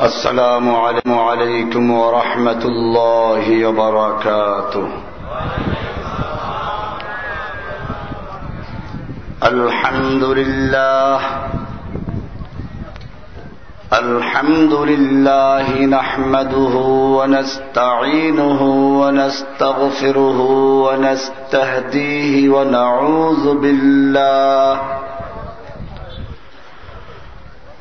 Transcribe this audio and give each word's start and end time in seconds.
السلام 0.00 0.74
عليكم 1.14 1.90
ورحمة 1.90 2.62
الله 2.64 3.66
وبركاته. 3.66 4.88
الحمد 9.42 10.24
لله. 10.24 11.18
الحمد 13.92 14.72
لله 14.72 15.66
نحمده 15.86 16.76
ونستعينه 17.18 18.62
ونستغفره 19.00 20.40
ونستهديه 20.86 22.48
ونعوذ 22.50 23.44
بالله. 23.54 25.03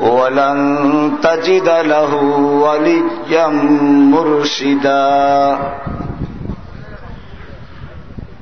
ولن 0.00 1.12
تجد 1.22 1.68
له 1.68 2.14
وليا 2.64 3.46
مرشدا. 4.12 5.58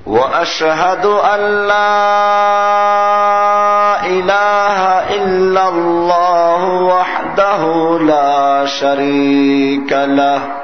وأشهد 0.06 1.06
أن 1.06 1.40
لا 1.66 1.90
إله 4.06 4.80
إلا 5.16 5.68
الله 5.68 6.64
وحده 6.82 7.98
لا 7.98 8.66
شريك 8.66 9.92
له. 9.92 10.57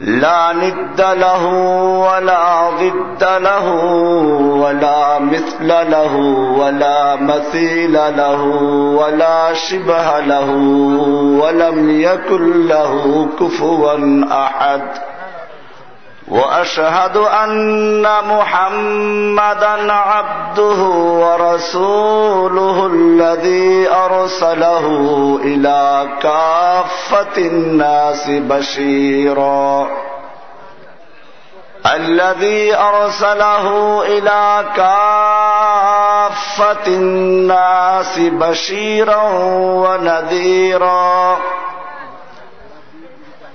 لا 0.00 0.52
ند 0.52 1.00
له 1.00 1.46
ولا 1.98 2.70
ضد 2.70 3.24
له 3.24 3.70
ولا 4.62 5.18
مثل 5.18 5.68
له 5.68 6.16
ولا 6.58 7.16
مثيل 7.16 7.92
له 7.92 8.42
ولا 8.96 9.52
شبه 9.54 10.20
له 10.20 10.50
ولم 11.42 12.00
يكن 12.00 12.66
له 12.66 13.26
كفوا 13.40 14.24
أحد. 14.32 14.82
وأشهد 16.30 17.16
أن 17.16 18.06
محمدا 18.24 19.92
عبده 19.92 20.82
ورسوله 21.22 22.86
الذي 22.86 23.88
أرسله 23.90 24.86
إلى 25.44 26.08
كافة 26.22 27.36
الناس 27.38 28.30
بشيرا. 28.30 29.88
الذي 31.86 32.76
أرسله 32.76 33.66
إلى 34.02 34.64
كافة 34.76 36.06
الناس 36.86 38.18
بشيرا 38.18 39.22
ونذيرا. 39.84 41.38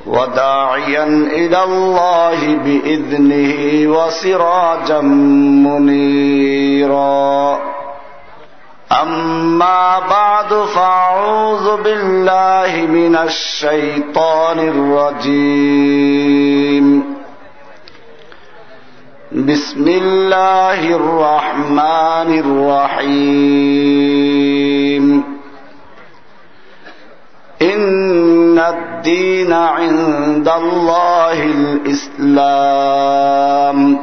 وداعيا 0.08 1.04
إلى 1.32 1.64
الله 1.64 2.56
بإذنه 2.56 3.88
وسراجا 3.98 5.02
منيرا. 5.66 7.60
أما 8.92 10.00
بعد 10.10 10.54
فأعوذ 10.54 11.84
بالله 11.84 12.86
من 12.86 13.16
الشيطان 13.16 14.60
الرجيم. 14.60 16.06
بسم 19.32 19.88
الله 19.88 20.96
الرحمن 20.96 22.40
الرحيم. 22.40 23.96
إن 27.74 28.60
الدين 28.60 29.54
عند 29.54 30.50
الله 30.50 31.44
الإسلام. 32.14 34.00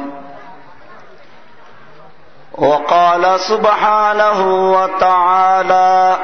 وقال 2.57 3.39
سبحانه 3.39 4.71
وتعالى 4.71 6.17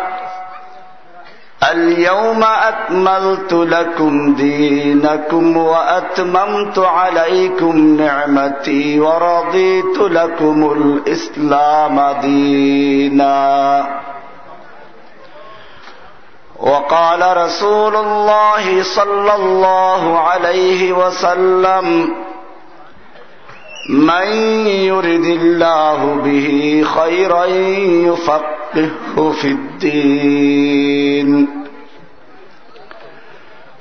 اليوم 1.72 2.44
أكملت 2.44 3.54
لكم 3.54 4.34
دينكم 4.34 5.58
وأتممت 5.58 6.80
عليكم 6.80 7.98
نعمتي 8.02 9.00
ورضيت 9.00 9.98
لكم 9.98 10.72
الإسلام 10.72 12.16
ديناً. 12.22 13.86
وقال 16.62 17.38
رسول 17.38 17.96
الله 17.96 18.84
صلى 18.84 19.36
الله 19.36 20.20
عليه 20.20 20.94
وسلم 20.94 22.16
من 23.90 24.28
يرد 24.68 25.26
الله 25.26 26.16
به 26.24 26.84
خيرا 26.96 27.46
يفقهه 27.46 29.32
في 29.32 29.48
الدين. 29.48 31.30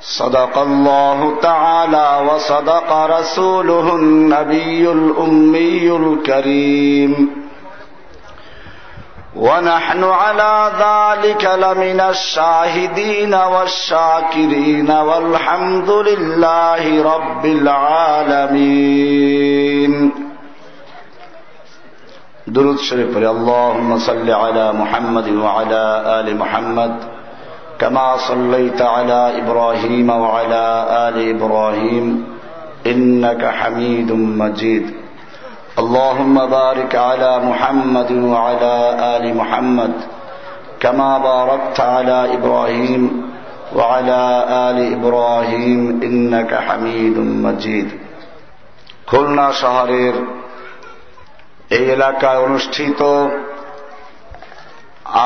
صدق 0.00 0.58
الله 0.58 1.36
تعالى 1.42 2.30
وصدق 2.30 2.92
رسوله 2.92 3.96
النبي 3.96 4.92
الأمي 4.92 5.96
الكريم. 5.96 7.30
ونحن 9.38 10.04
على 10.04 10.72
ذلك 10.78 11.44
لمن 11.44 12.00
الشاهدين 12.00 13.34
والشاكرين 13.34 14.90
والحمد 14.90 15.90
لله 15.90 17.02
رب 17.14 17.46
العالمين. 17.46 19.12
درود 22.46 22.78
شريف 22.78 23.16
اللهم 23.16 23.98
صل 23.98 24.30
على 24.30 24.72
محمد 24.72 25.28
وعلى 25.28 26.02
آل 26.20 26.36
محمد 26.36 26.94
كما 27.78 28.16
صليت 28.16 28.82
على 28.82 29.38
إبراهيم 29.38 30.10
وعلى 30.10 30.86
آل 31.08 31.16
إبراهيم 31.30 32.24
إنك 32.86 33.44
حميد 33.44 34.12
مجيد. 34.12 35.07
اللهم 35.79 36.35
بارك 36.47 36.95
على 36.95 37.39
محمد 37.39 38.11
وعلى 38.11 38.75
آل 39.15 39.23
محمد 39.37 39.93
كما 40.79 41.17
باركت 41.19 41.79
على 41.79 42.33
إبراهيم 42.33 43.03
وعلى 43.75 44.21
آل 44.67 44.77
إبراهيم 44.93 45.81
إنك 46.03 46.51
حميد 46.67 47.17
مجيد 47.45 47.89
খুলনা 49.07 49.47
শহরের 49.53 50.15
এই 51.69 51.85
এলাকায় 51.91 52.39
অনুষ্ঠিত 52.39 53.01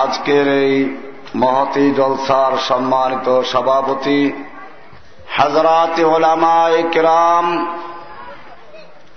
আজকের 0.01 0.47
এই 0.63 0.73
মহতি 1.35 1.85
জলসার 1.91 2.53
সম্মানিত 2.69 3.27
সভাপতি 3.43 4.21
হাজরাত 5.37 5.95
ওলামায় 6.13 6.79
কেরাম 6.93 7.45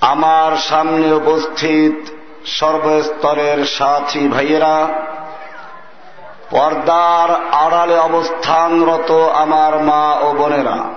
আমার 0.05 0.57
সামনে 0.57 1.13
উপস্থিত 1.13 2.09
সর্বস্তরের 2.59 3.65
সাথী 3.65 4.27
ভাইয়েরা, 4.27 4.87
পর্দার 6.49 7.51
আড়ালে 7.51 7.99
অবস্থানরত 7.99 9.29
আমার 9.35 9.79
মা 9.79 10.17
ও 10.21 10.33
বোনেরা, 10.33 10.89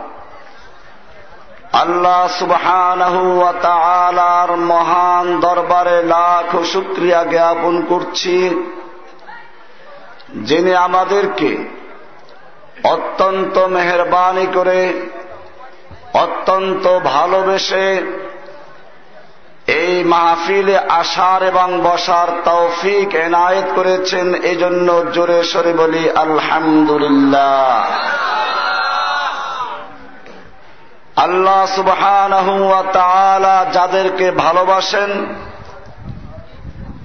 আল্লাহ 1.72 2.28
সুবহানার 2.38 4.56
মহান 4.56 5.40
দরবারে 5.40 6.02
লাখ 6.02 6.64
শুক্রিয়া 6.64 7.24
জ্ঞাপন 7.24 7.82
করছি, 7.82 8.60
যিনি 10.42 10.74
আমাদেরকে 10.74 11.64
অত্যন্ত 12.84 13.58
মেহরবানি 13.58 14.46
করে, 14.54 14.92
অত্যন্ত 16.14 16.98
ভালোবেসে 17.04 18.02
এই 19.68 20.04
মাহফিলে 20.04 20.78
আসার 20.78 21.42
এবং 21.42 21.80
বসার 21.84 22.28
তৌফিক 22.44 23.14
এনায়েত 23.14 23.64
করেছেন, 23.74 24.34
এজন্য 24.34 25.02
জোরে 25.12 25.44
সরে 25.44 25.72
বলি, 25.72 26.10
আলহামদুলিল্লাহ। 26.10 27.84
আল্লাহ 31.16 31.66
সুবহান 31.66 32.32
যাদেরকে 33.72 34.30
ভালোবাসেন, 34.30 35.26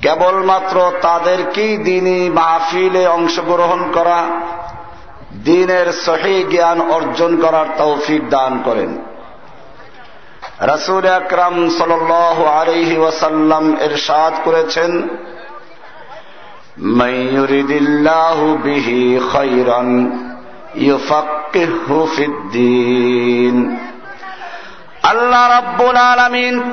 কেবলমাত্র 0.02 0.92
তাদেরকেই 1.02 1.78
দিনই 1.78 2.30
মাহফিলে 2.30 3.08
অংশগ্রহণ 3.08 3.92
করা, 3.92 4.24
দিনের 5.44 5.94
সহি 5.94 6.44
জ্ঞান 6.44 6.92
অর্জন 6.92 7.42
করার 7.42 7.66
তৌফিক 7.78 8.30
দান 8.30 8.62
করেন। 8.66 9.13
রসুল 10.68 11.06
আকরাম 11.08 11.70
সাল 11.70 11.92
আলহি 12.62 12.98
ওয়াসাল্লাম 12.98 13.76
এরশাদ 13.82 14.34
করেছেন 14.44 14.92
খৈরন 19.32 19.90
আল্লাহ 25.04 25.44
রাব্বুল 25.48 25.98
আলামিন 25.98 26.72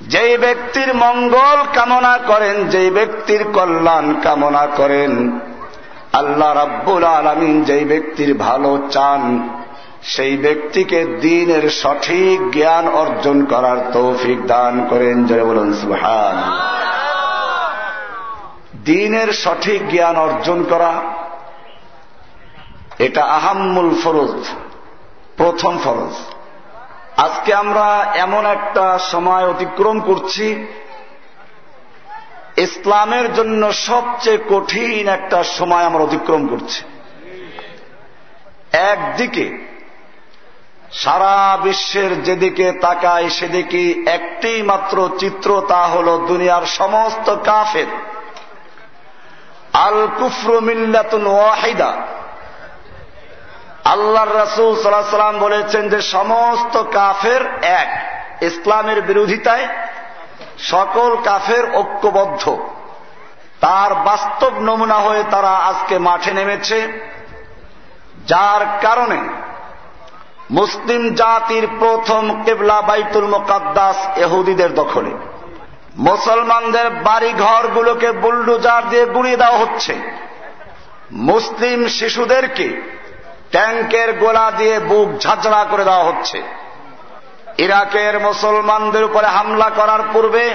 যেই 0.00 0.36
ব্যক্তির 0.36 0.94
মঙ্গল 0.94 1.58
কামনা 1.74 2.18
করেন, 2.26 2.64
যেই 2.64 2.90
ব্যক্তির 2.90 3.44
কল্যাণ 3.52 4.14
কামনা 4.22 4.66
করেন, 4.76 5.40
আল্লাহ 6.12 6.54
রাব্বুল 6.54 7.04
আলমিন 7.04 7.64
যেই 7.64 7.84
ব্যক্তির 7.84 8.34
ভালো 8.34 8.88
চান 8.90 9.22
সেই 10.06 10.36
ব্যক্তিকে 10.36 11.00
দিনের 11.20 11.70
সঠিক 11.70 12.38
জ্ঞান 12.50 12.88
অর্জন 12.88 13.44
করার 13.44 13.78
তৌফিক 13.92 14.46
দান 14.46 14.74
করেন 14.90 15.26
জয় 15.26 15.44
বলুন 15.44 15.70
সুহান 15.72 16.38
দিনের 18.84 19.32
সঠিক 19.32 19.80
জ্ঞান 19.88 20.16
অর্জন 20.16 20.58
করা, 20.70 20.92
এটা 22.98 23.22
আহাম্মুল 23.24 23.90
ফরজ, 24.04 24.36
প্রথম 25.36 25.78
ফরজ। 25.78 26.14
আজকে 27.16 27.54
আমরা 27.54 27.86
এমন 28.16 28.46
একটা 28.46 28.98
সময় 28.98 29.44
অতিক্রম 29.48 30.00
করছি, 30.00 30.46
ইসলামের 32.56 33.26
জন্য 33.34 33.62
সবচেয়ে 33.72 34.38
কঠিন 34.48 35.04
একটা 35.08 35.38
সময় 35.42 35.84
আমরা 35.84 36.02
অতিক্রম 36.04 36.42
করছি। 36.46 36.80
একদিকে 38.72 39.46
সারা 41.02 41.58
বিশ্বের 41.62 42.22
যেদিকে 42.22 42.72
তাকায় 42.72 43.28
সেদিকে 43.28 44.10
একটি 44.10 44.62
মাত্র 44.62 45.10
চিত্র, 45.18 45.62
তা 45.68 45.82
হল 45.86 46.26
দুনিয়ার 46.26 46.66
সমস্ত 46.66 47.36
কাফের। 47.44 47.86
আল 49.72 50.08
কুফরু 50.18 50.60
মিল্লাতুন 50.60 51.26
ওয়াহিদা। 51.26 51.92
আল্লাহর 53.84 54.36
রাসুল 54.36 54.82
সাল্লাহ 54.82 55.10
সাল্লাম 55.10 55.38
বলেছেন 55.38 55.88
যে 55.88 56.00
সমস্ত 56.00 56.82
কাফের 56.92 57.42
এক। 57.62 57.90
ইসলামের 58.42 59.02
বিরোধিতায় 59.02 59.68
সকল 60.58 61.16
কাফের 61.24 61.74
ঐক্যবদ্ধ। 61.74 62.56
তার 63.60 63.94
বাস্তব 63.94 64.52
নমুনা 64.58 64.94
হয়ে 64.94 65.22
তারা 65.30 65.50
আজকে 65.50 65.98
মাঠে 65.98 66.32
নেমেছে, 66.32 66.78
যার 68.26 68.78
কারণে 68.82 69.18
মুসলিম 70.50 71.14
জাতির 71.14 71.68
প্রথম 71.78 72.42
কেবলা 72.42 72.82
বাইতুল 72.82 73.26
মোকাদ্দাস 73.26 74.18
এহুদিদের 74.18 74.74
দখলে। 74.74 75.10
মুসলমানদের 75.96 76.90
বাড়ি 76.90 77.32
ঘরগুলোকে 77.32 78.12
বুলডুজার 78.12 78.88
দিয়ে 78.88 79.06
গুড়িয়ে 79.06 79.36
দেওয়া 79.36 79.58
হচ্ছে। 79.58 79.96
মুসলিম 81.12 81.86
শিশুদেরকে 81.86 82.82
ট্যাঙ্কের 83.50 84.12
গোলা 84.12 84.52
দিয়ে 84.56 84.78
বুক 84.78 85.18
ঝাঁঝড়া 85.18 85.66
করে 85.70 85.84
দেওয়া 85.84 86.04
হচ্ছে। 86.04 86.42
ইরাকের 87.58 88.20
মুসলমানদের 88.20 89.04
উপরে 89.04 89.26
হামলা 89.26 89.70
করার 89.70 90.00
পূর্বে 90.12 90.54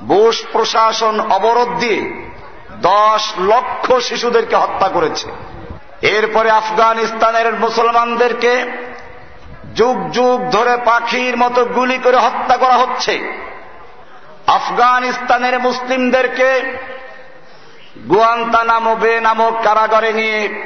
বুশ 0.00 0.44
প্রশাসন 0.52 1.20
অবরোধ 1.20 1.68
দিয়ে 1.68 2.30
দশ 2.70 3.32
লক্ষ 3.38 3.92
শিশুদেরকে 3.92 4.56
হত্যা 4.56 4.88
করেছে। 4.88 5.28
এরপরে 6.02 6.50
আফগানিস্তানের 6.50 7.54
মুসলমানদেরকে 7.54 8.66
যুগ 9.74 10.10
যুগ 10.10 10.50
ধরে 10.50 10.76
পাখির 10.84 11.36
মতো 11.36 11.64
গুলি 11.64 11.98
করে 11.98 12.16
হত্যা 12.16 12.56
করা 12.56 12.74
হচ্ছে। 12.74 13.42
আফগানিস্তানের 14.46 15.58
মুসলিমদেরকে 15.58 16.78
গুয়ান্তা 18.08 18.64
নামো 18.64 18.96
বে 18.96 19.20
নামক 19.20 19.62
কারাগারে 19.64 20.12
নিয়ে 20.12 20.64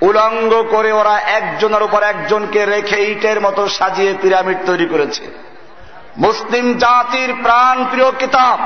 উলঙ্গ 0.00 0.62
করে 0.70 0.92
ওরা 0.92 1.20
একজনের 1.20 1.82
উপর 1.82 2.02
একজনকে 2.02 2.66
রেখে 2.66 3.04
ইটের 3.04 3.40
মতো 3.40 3.68
সাজিয়ে 3.68 4.14
পিরামিড 4.22 4.58
তৈরি 4.66 4.86
করেছে। 4.86 5.22
মুসলিম 6.18 6.78
জাতির 6.78 7.34
প্রাণ 7.42 7.84
প্রিয় 7.90 8.10
কিতাব। 8.10 8.58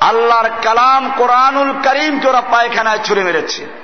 আল্লাহর 0.00 0.50
কালাম 0.62 1.12
কোরআনুল 1.16 1.72
করিমকে 1.72 2.28
ওরা 2.28 2.40
পায়খানায় 2.40 2.98
ছুড়ে 3.04 3.24
মেরেছে। 3.24 3.83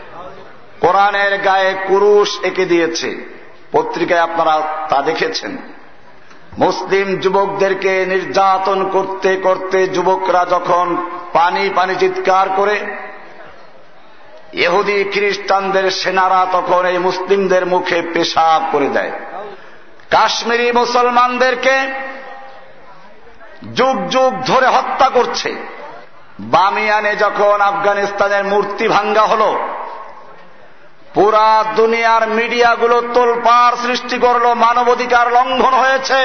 কোরআনের 0.80 1.38
গায়ে 1.38 1.74
কুরুশ 1.88 2.40
এঁকে 2.42 2.64
দিয়েছে। 2.64 3.40
পত্রিকায় 3.72 4.20
আপনারা 4.20 4.62
তা 4.88 5.02
দেখেছেন। 5.02 5.58
মুসলিম 6.58 7.16
যুবকদেরকে 7.16 8.06
নির্যাতন 8.06 8.88
করতে 8.90 9.36
করতে 9.36 9.86
যুবকরা 9.86 10.46
যখন 10.50 11.10
পানি 11.32 11.70
পানি 11.74 11.94
চিৎকার 11.94 12.48
করে 12.48 12.80
এহুদি 14.52 15.04
খ্রিস্টানদের 15.04 15.90
সেনারা 15.90 16.46
তখন 16.52 16.86
এই 16.86 16.98
মুসলিমদের 16.98 17.66
মুখে 17.66 18.02
পেশাব 18.02 18.68
করে 18.72 18.88
দেয়। 18.88 19.10
কাশ্মীরি 20.10 20.72
মুসলমানদেরকে 20.72 21.80
যুগ 23.74 24.08
যুগ 24.08 24.42
ধরে 24.46 24.66
হত্যা 24.66 25.08
করছে। 25.08 25.54
বামিয়ানে 26.40 27.16
যখন 27.16 27.60
আফগানিস্তানের 27.60 28.44
মূর্তি 28.44 28.88
ভাঙ্গা 28.88 29.22
হল 29.22 29.58
পুরা 31.14 31.64
দুনিয়ার 31.76 32.24
মিডিয়াগুলো 32.28 32.96
তোলপাড় 33.14 33.76
সৃষ্টি 33.76 34.16
করল, 34.18 34.46
মানবাধিকার 34.54 35.26
লঙ্ঘন 35.32 35.74
হয়েছে। 35.74 36.22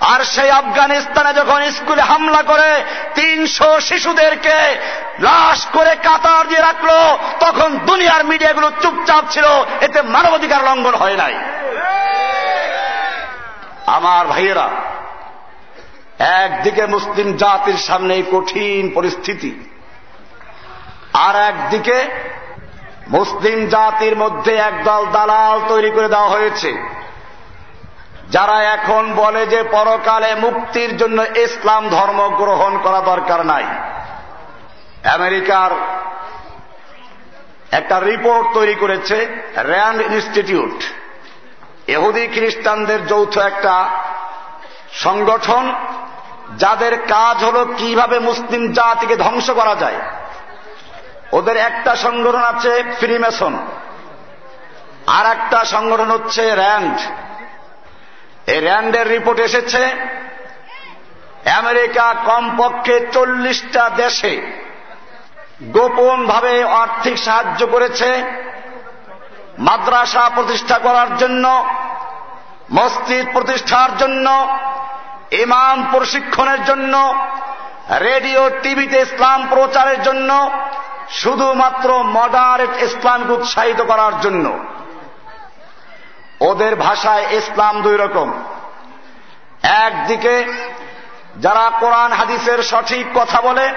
আর 0.00 0.20
সেই 0.24 0.50
আফগানিস্তানে 0.50 1.32
যখন 1.34 1.60
স্কুলে 1.70 2.02
হামলা 2.02 2.42
করে, 2.42 2.70
তিনশো 3.14 3.80
শিশুদেরকে 3.80 4.56
লাশ 5.18 5.66
করে 5.66 5.92
কাতার 5.96 6.48
দিয়ে 6.48 6.60
রাখল, 6.60 6.90
তখন 7.40 7.78
দুনিয়ার 7.78 8.24
মিডিয়াগুলো 8.24 8.68
চুপচাপ 8.82 9.24
ছিল, 9.30 9.46
এতে 9.80 10.02
মানবাধিকার 10.02 10.60
লঙ্ঘন 10.64 10.94
হয় 10.94 11.16
নাই। 11.16 11.34
আমার 13.86 14.26
ভাইয়েরা, 14.26 14.68
একদিকে 16.42 16.86
মুসলিম 16.86 17.28
জাতির 17.36 17.78
সামনে 17.78 18.12
এই 18.14 18.24
কঠিন 18.32 18.82
পরিস্থিতি, 18.94 19.52
আর 21.14 21.34
একদিকে 21.50 21.96
মুসলিম 23.12 23.66
জাতির 23.66 24.16
মধ্যে 24.16 24.54
একদল 24.54 25.06
দালাল 25.12 25.60
তৈরি 25.68 25.90
করে 25.90 26.08
দেওয়া 26.08 26.28
হয়েছে। 26.28 26.88
যারা 28.30 28.62
এখন 28.62 29.14
বলে 29.14 29.46
যে 29.46 29.62
পরকালে 29.62 30.34
মুক্তির 30.34 30.96
জন্য 30.96 31.22
ইসলাম 31.22 31.88
ধর্ম 31.88 32.28
গ্রহণ 32.28 32.78
করা 32.78 33.00
দরকার 33.00 33.46
নাই। 33.46 33.64
আমেরিকার 35.08 35.70
একটা 37.72 38.00
রিপোর্ট 38.00 38.54
তৈরি 38.54 38.74
করেছে, 38.74 39.42
র্যান্ড 39.56 40.02
ইনস্টিটিউট। 40.02 40.82
এহুদি 41.86 42.26
খ্রিস্টানদের 42.26 43.06
যৌথ 43.06 43.38
একটা 43.38 43.88
সংগঠন, 44.92 45.74
যাদের 46.58 46.98
কাজ 46.98 47.44
হল 47.44 47.74
কীভাবে 47.76 48.18
মুসলিম 48.18 48.72
জাতিকে 48.72 49.16
ধ্বংস 49.16 49.50
করা 49.50 49.74
যায়। 49.74 50.00
ওদের 51.32 51.56
একটা 51.56 51.92
সংগঠন 51.96 52.44
আছে 52.44 52.72
ফ্রিমেশন 53.00 53.54
আর 55.06 55.24
একটা 55.26 55.64
সংগঠন 55.64 56.08
হচ্ছে 56.10 56.42
র্যান্ড 56.54 56.96
এই 58.46 58.60
র্যান্ডের 58.60 59.06
রিপোর্ট 59.08 59.38
এসেছে, 59.40 59.82
আমেরিকা 61.58 62.06
কমপক্ষে 62.24 62.96
চল্লিশটা 63.12 63.84
দেশে 63.96 64.34
গোপনভাবে 65.72 66.62
আর্থিক 66.62 67.16
সাহায্য 67.18 67.60
করেছে 67.66 68.10
মাদ্রাসা 69.58 70.24
প্রতিষ্ঠা 70.28 70.78
করার 70.78 71.10
জন্য, 71.16 71.44
মসজিদ 72.70 73.24
প্রতিষ্ঠার 73.32 73.90
জন্য, 73.96 74.26
ইমাম 75.30 75.76
প্রশিক্ষণের 75.92 76.64
জন্য 76.64 76.94
রেডিও, 77.90 78.50
টিভিতে 78.62 79.00
ইসলাম 79.00 79.46
প্রচারের 79.48 80.02
জন্য, 80.02 80.50
শুধুমাত্র 81.10 82.02
মডারেট 82.02 82.82
ইসলামকে 82.82 83.32
উৎসাহিত 83.32 83.82
করার 83.82 84.20
জন্য। 84.20 84.58
ওদের 86.40 86.76
ভাষায় 86.76 87.26
ইসলাম 87.30 87.82
দুই 87.82 87.96
রকম। 87.96 88.32
একদিকে 89.62 90.44
যারা 91.40 91.72
কোরআন, 91.80 92.12
হাদিসের 92.12 92.62
সঠিক 92.62 93.06
কথা 93.14 93.40
বলে, 93.40 93.72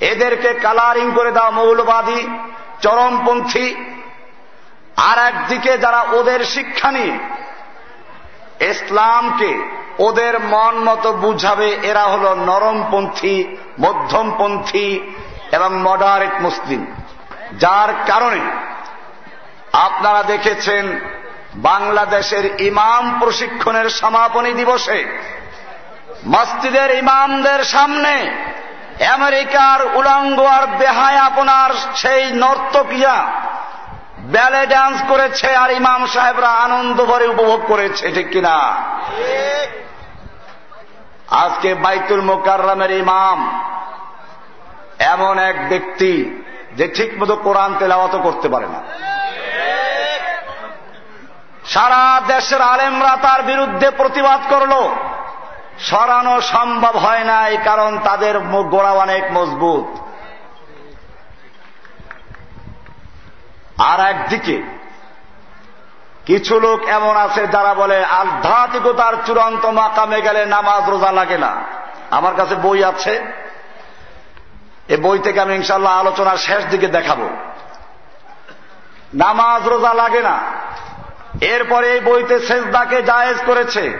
এদেরকে 0.00 0.54
কালারিং 0.54 1.10
করে 1.14 1.32
দেওয়া 1.32 1.50
মৌলবাদী, 1.50 2.28
চরমপন্থী। 2.82 3.84
আর 4.96 5.18
একদিকে 5.18 5.78
যারা 5.78 6.02
ওদের 6.02 6.44
শিক্ষা 6.44 6.90
নিয়ে 6.90 7.18
ইসলামকে 8.60 9.68
ওদের 9.98 10.40
মন 10.40 10.74
মতো 10.74 11.12
বুঝাবে 11.12 11.68
এরা 11.82 12.02
হল 12.02 12.34
নরমপন্থী, 12.34 13.56
মধ্যমপন্থী 13.80 15.00
এবং 15.52 15.82
মডারেট 15.82 16.40
মুসলিম। 16.40 16.86
যার 17.58 17.88
কারণে 18.06 18.40
আপনারা 19.72 20.22
দেখেছেন 20.22 21.00
বাংলাদেশের 21.54 22.60
ইমাম 22.60 23.20
প্রশিক্ষণের 23.20 23.90
সমাপনী 23.90 24.52
দিবসে 24.52 25.04
মসজিদের 26.26 26.90
ইমামদের 26.90 27.64
সামনে 27.64 28.34
আমেরিকার 29.12 29.96
উলঙ্গ 29.96 30.42
আর 30.42 30.66
বেহায় 30.66 31.16
আপনার 31.16 31.70
সেই 31.94 32.32
নর্তকিয়া 32.32 33.32
ব্যালে 34.22 34.66
ডান্স 34.66 35.02
করেছে 35.08 35.56
আর 35.56 35.70
ইমাম 35.70 36.06
সাহেবরা 36.06 36.48
আনন্দ 36.48 37.04
ভরে 37.04 37.26
উপভোগ 37.26 37.60
করেছে, 37.66 38.10
ঠিক 38.10 38.28
কিনা? 38.30 38.56
আজকে 41.30 41.74
বাইতুল 41.74 42.20
মোকাররামের 42.20 42.90
ইমাম 42.90 43.38
এমন 44.98 45.38
এক 45.38 45.68
ব্যক্তি 45.68 46.40
যে 46.76 46.88
ঠিক 46.88 47.22
মতো 47.22 47.36
কোরআন 47.36 47.74
তেলাওয়াত 47.78 48.16
করতে 48.16 48.48
পারে 48.48 48.66
না। 48.66 48.80
সারা 51.64 52.20
দেশের 52.26 52.60
আলেমরা 52.60 53.16
তার 53.22 53.42
বিরুদ্ধে 53.42 53.90
প্রতিবাদ 53.90 54.40
করল। 54.48 54.88
সরানো 55.78 56.40
সম্ভব 56.40 56.96
হয় 56.96 57.24
নাই, 57.24 57.58
কারণ 57.64 57.98
তাদের 57.98 58.38
গোড়া 58.38 58.92
অনেক 58.92 59.24
মজবুত। 59.32 60.09
আর 63.80 64.00
একদিকে, 64.00 64.62
কিছু 66.26 66.60
লোক 66.60 66.84
এমন 66.86 67.16
আছে 67.16 67.46
যারা 67.46 67.74
বলে, 67.74 68.04
আধ্যাত্মিকতার 68.04 69.14
চূড়ান্ত 69.26 69.66
মাকামে 69.66 70.20
গেলে 70.20 70.46
নামাজ 70.46 70.90
রোজা 70.90 71.12
লাগে 71.12 71.38
না। 71.38 71.56
আমার 72.10 72.34
কাছে 72.34 72.54
বই 72.54 72.84
আছে। 72.84 73.24
এ 74.88 74.96
বই 74.96 75.18
থেকে 75.18 75.40
আমি 75.40 75.54
ইনশাল্লাহ 75.54 76.00
আলোচনার 76.00 76.36
শেষ 76.36 76.66
দিকে 76.66 76.86
দেখাবো। 76.86 77.30
নামাজ 79.14 79.68
রোজা 79.68 79.94
লাগে 79.94 80.20
না। 80.20 80.38
এরপরে 81.40 81.90
এই 81.90 82.00
বইতে 82.00 82.38
সেজদাকে 82.38 83.02
জায়েজ 83.02 83.36
করেছে। 83.46 83.98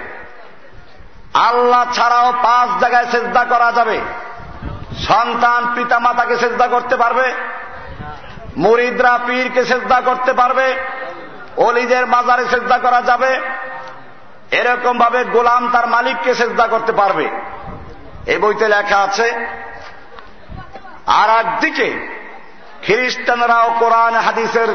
আল্লাহ 1.34 1.92
ছাড়াও 1.92 2.32
পাঁচ 2.42 2.80
জায়গায় 2.80 3.06
সেজদা 3.06 3.44
করা 3.44 3.72
যাবে। 3.72 4.00
সন্তান 5.08 5.75
পিতা 5.75 5.99
মাতাকে 5.99 6.37
সেজদা 6.37 6.66
করতে 6.66 6.96
পারবে। 6.96 7.32
মুরিদরা 8.57 9.19
পীরকে 9.26 9.64
সেজদা 9.64 10.00
করতে 10.00 10.33
পারবে 10.33 10.76
অলিদের 11.57 12.07
মাজারে 12.07 12.45
সেজদা 12.45 12.78
করা 12.78 13.02
যাবে 13.02 13.40
এরকম 14.50 14.99
ভাবে 14.99 15.25
গোলাম 15.25 15.71
তার 15.73 15.88
মালিককে 15.88 16.35
সেজদা 16.35 16.66
করতে 16.66 16.92
পারবে। 16.92 17.28
এই 18.26 18.38
বইতে 18.38 18.69
লেখা 18.69 18.99
আছে, 18.99 19.47
আর 21.07 21.28
একদিকে 21.38 22.16
খ্রিস্টানরাও 22.83 23.75
কোরআন 23.78 24.14
হাদিসের 24.14 24.69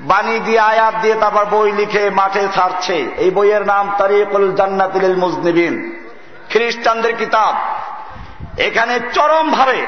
বাণী 0.00 0.38
দিয়ে 0.38 0.60
আয়াত 0.60 0.94
দিয়ে 1.02 1.14
তারপর 1.14 1.44
বই 1.44 1.72
লিখে 1.72 2.10
মাঠে 2.10 2.48
ছাড়ছে। 2.54 3.10
এই 3.16 3.30
বইয়ের 3.30 3.66
নাম 3.66 3.94
তারিকুল 3.98 4.54
জান্নাতিল 4.54 5.16
মুজনিবিন। 5.16 6.00
খ্রিস্টানদের 6.50 7.16
কিতাব। 7.16 7.54
এখানে 8.58 9.00
চরমভাবে 9.12 9.86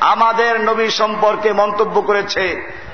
আমাদের 0.00 0.52
নবী 0.60 0.86
সম্পর্কে 1.00 1.52
মন্তব্য 1.52 1.96
করেছে 2.02 2.44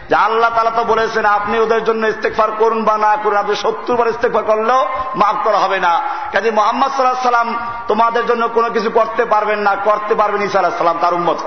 যে 0.08 0.16
আল্লাহ 0.16 0.50
তালা 0.54 0.70
তো 0.70 0.84
বলেছেন, 0.84 1.24
আপনি 1.24 1.58
ওদের 1.58 1.84
জন্য 1.84 2.02
ইস্তেকফার 2.06 2.50
করুন 2.50 2.84
বা 2.84 2.94
না 2.98 3.12
করুন, 3.22 3.36
আপনি 3.36 3.54
সত্তর 3.56 3.96
বার 3.96 4.12
ইস্তেকফার 4.14 4.44
করলেও 4.50 4.82
মাফ 5.14 5.36
করা 5.44 5.58
হবে 5.58 5.78
না। 5.86 5.92
কাজে 6.32 6.50
মোহাম্মদ 6.50 6.90
সাল্লাহ 6.92 7.30
সাল্লাম 7.30 7.50
তোমাদের 7.88 8.24
জন্য 8.26 8.48
কোনো 8.48 8.70
কিছু 8.70 8.90
করতে 8.90 9.24
পারবেন 9.24 9.58
না, 9.58 9.72
করতে 9.88 10.14
পারবেন 10.14 10.42
ইসা 10.42 10.58
আল্লাহ 10.58 10.80
সাল্লাম 10.80 10.98
তার 11.00 11.14
উন্মত 11.14 11.38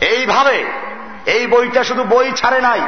এইভাবে 0.00 0.56
এই 1.26 1.46
বইটা 1.46 1.84
শুধু 1.84 2.02
বই 2.04 2.32
ছাড়ে 2.32 2.60
নাই, 2.60 2.80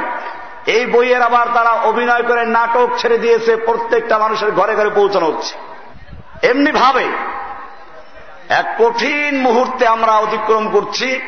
এই 0.66 0.86
বইয়ের 0.86 1.22
আবার 1.22 1.46
তারা 1.54 1.72
অভিনয় 1.90 2.22
করে 2.22 2.46
নাটক 2.46 2.88
ছেড়ে 2.98 3.18
দিয়েছে, 3.18 3.56
প্রত্যেকটা 3.56 4.18
মানুষের 4.18 4.50
ঘরে 4.50 4.74
ঘরে 4.74 4.90
পৌঁছানো 4.90 5.26
হচ্ছে। 5.26 5.54
এমনি 6.50 6.72
ভাবে 6.72 7.06
এক 8.48 8.66
কঠিন 8.78 9.32
মুহূর্তে 9.40 9.86
আমরা 9.86 10.12
অতিক্রম 10.12 10.64
করছি। 10.70 11.20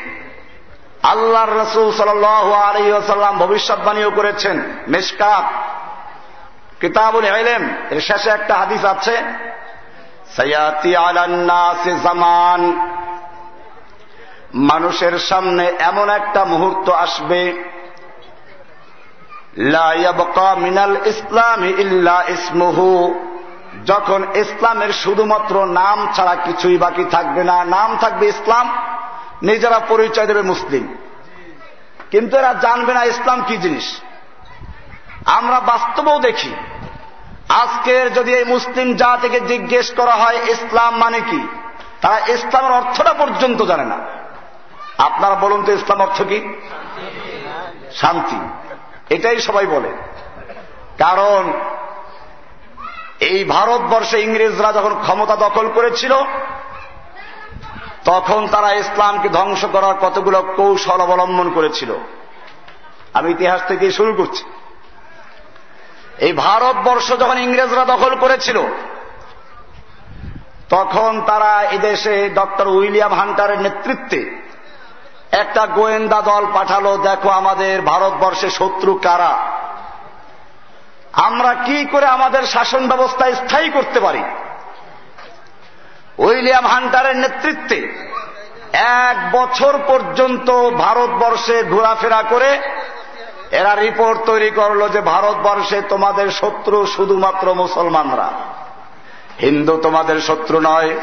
আল্লাহর 1.03 1.59
রসুল 1.59 1.91
সাল্লাম 1.91 3.37
ভবিষ্যৎবাণীও 3.37 4.11
করেছেন। 4.11 4.63
মেশকাত 4.87 5.45
কিতাবুল 6.79 7.25
এলেম 7.25 7.69
এর 7.89 8.01
শেষে 8.01 8.29
একটা 8.29 8.55
হাদিস 8.55 8.85
আছে, 8.85 9.15
সয়াতি 10.35 10.95
আলান্নাসে 10.95 11.93
জামান। 12.03 12.61
মানুষের 14.53 15.19
সামনে 15.19 15.73
এমন 15.79 16.09
একটা 16.09 16.45
মুহূর্ত 16.45 16.89
আসবে 16.89 17.63
মিনাল 20.57 20.97
ইসলাম 21.05 21.63
ইল্লা 21.63 22.23
ইসমুহু। 22.27 23.19
যখন 23.85 24.23
ইসলামের 24.35 24.91
শুধুমাত্র 24.93 25.65
নাম 25.65 26.07
ছাড়া 26.13 26.35
কিছুই 26.35 26.77
বাকি 26.77 27.05
থাকবে 27.05 27.43
না। 27.43 27.63
নাম 27.63 27.97
থাকবে 27.97 28.27
ইসলাম 28.27 28.69
নিজেরা 29.43 29.79
পরিচয় 29.79 30.25
দেবে 30.25 30.41
মুসলিম। 30.41 30.97
কিন্তু 32.11 32.37
এরা 32.37 32.53
জানবে 32.53 32.93
না 32.93 33.03
ইসলাম 33.03 33.43
কি 33.47 33.57
জিনিস। 33.57 33.99
আমরা 35.25 35.59
বাস্তবেও 35.59 36.19
দেখি। 36.19 36.53
আজকের 37.49 38.13
যদি 38.13 38.33
এই 38.33 38.43
মুসলিম 38.43 38.95
জাতিকে 38.95 39.39
জিজ্ঞেস 39.39 39.93
করা 39.93 40.15
হয়, 40.15 40.35
ইসলাম 40.35 40.97
মানে 40.97 41.19
কি? 41.19 41.47
তারা 42.01 42.19
ইসলামের 42.27 42.71
অর্থটা 42.71 43.13
পর্যন্ত 43.13 43.61
জানে 43.61 43.85
না। 43.85 43.97
আপনারা 44.97 45.35
বলুন 45.35 45.63
তো, 45.63 45.71
ইসলাম 45.71 46.01
অর্থ 46.01 46.21
কি? 46.21 46.61
শান্তি। 47.95 48.35
এটাই 49.15 49.41
সবাই 49.41 49.65
বলে। 49.65 49.91
কারণ 50.97 51.53
এই 53.19 53.43
ভারতবর্ষে 53.43 54.21
ইংরেজরা 54.21 54.73
যখন 54.73 54.95
ক্ষমতা 55.01 55.35
দখল 55.35 55.71
করেছিল 55.71 56.13
তখন 58.07 58.47
তারা 58.47 58.69
ইসলামকে 58.73 59.29
ধ্বংস 59.29 59.65
করার 59.65 59.95
কতগুলো 60.01 60.39
কৌশল 60.57 60.99
অবলম্বন 61.01 61.47
করেছিল। 61.51 61.91
আমি 63.13 63.31
ইতিহাস 63.31 63.61
থেকে 63.67 63.91
শুরু 63.91 64.13
করছি। 64.13 64.43
এই 66.17 66.33
ভারতবর্ষ 66.33 67.07
যখন 67.19 67.37
ইংরেজরা 67.37 67.85
দখল 67.85 68.15
করেছিল, 68.15 68.57
তখন 70.69 71.11
তারা 71.27 71.51
এদেশে 71.71 72.29
ডক্টর 72.29 72.67
উইলিয়াম 72.67 73.13
হান্টারের 73.13 73.59
নেতৃত্বে 73.59 74.21
একটা 75.31 75.65
গোয়েন্দা 75.65 76.21
দল 76.21 76.43
পাঠালো, 76.53 76.97
দেখো 76.97 77.29
আমাদের 77.29 77.81
ভারতবর্ষে 77.81 78.49
শত্রু 78.49 78.99
কারা? 79.03 79.33
আমরা 81.13 81.51
কি 81.53 81.85
করে 81.85 82.05
আমাদের 82.05 82.43
শাসন 82.43 82.87
ব্যবস্থা 82.87 83.25
স্থায়ী 83.31 83.69
করতে 83.69 83.99
পারি? 83.99 84.23
উইলিয়াম 86.17 86.65
হান্টারের 86.65 87.15
নেতৃত্বে 87.15 88.07
এক 88.73 89.31
বছর 89.31 89.79
পর্যন্ত 89.87 90.69
ভারতবর্ষে 90.69 91.63
ঘোরাফেরা 91.63 92.23
করে 92.29 92.59
এরা 93.51 93.75
রিপোর্ট 93.75 94.21
তৈরি 94.25 94.49
করল 94.49 94.89
যে 94.89 95.01
ভারতবর্ষে 95.01 95.81
তোমাদের 95.81 96.31
শত্রু 96.31 96.85
শুধুমাত্র 96.85 97.53
মুসলমানরা। 97.53 98.29
হিন্দু 99.39 99.77
তোমাদের 99.77 100.21
শত্রু 100.21 100.59
নয়, 100.59 100.95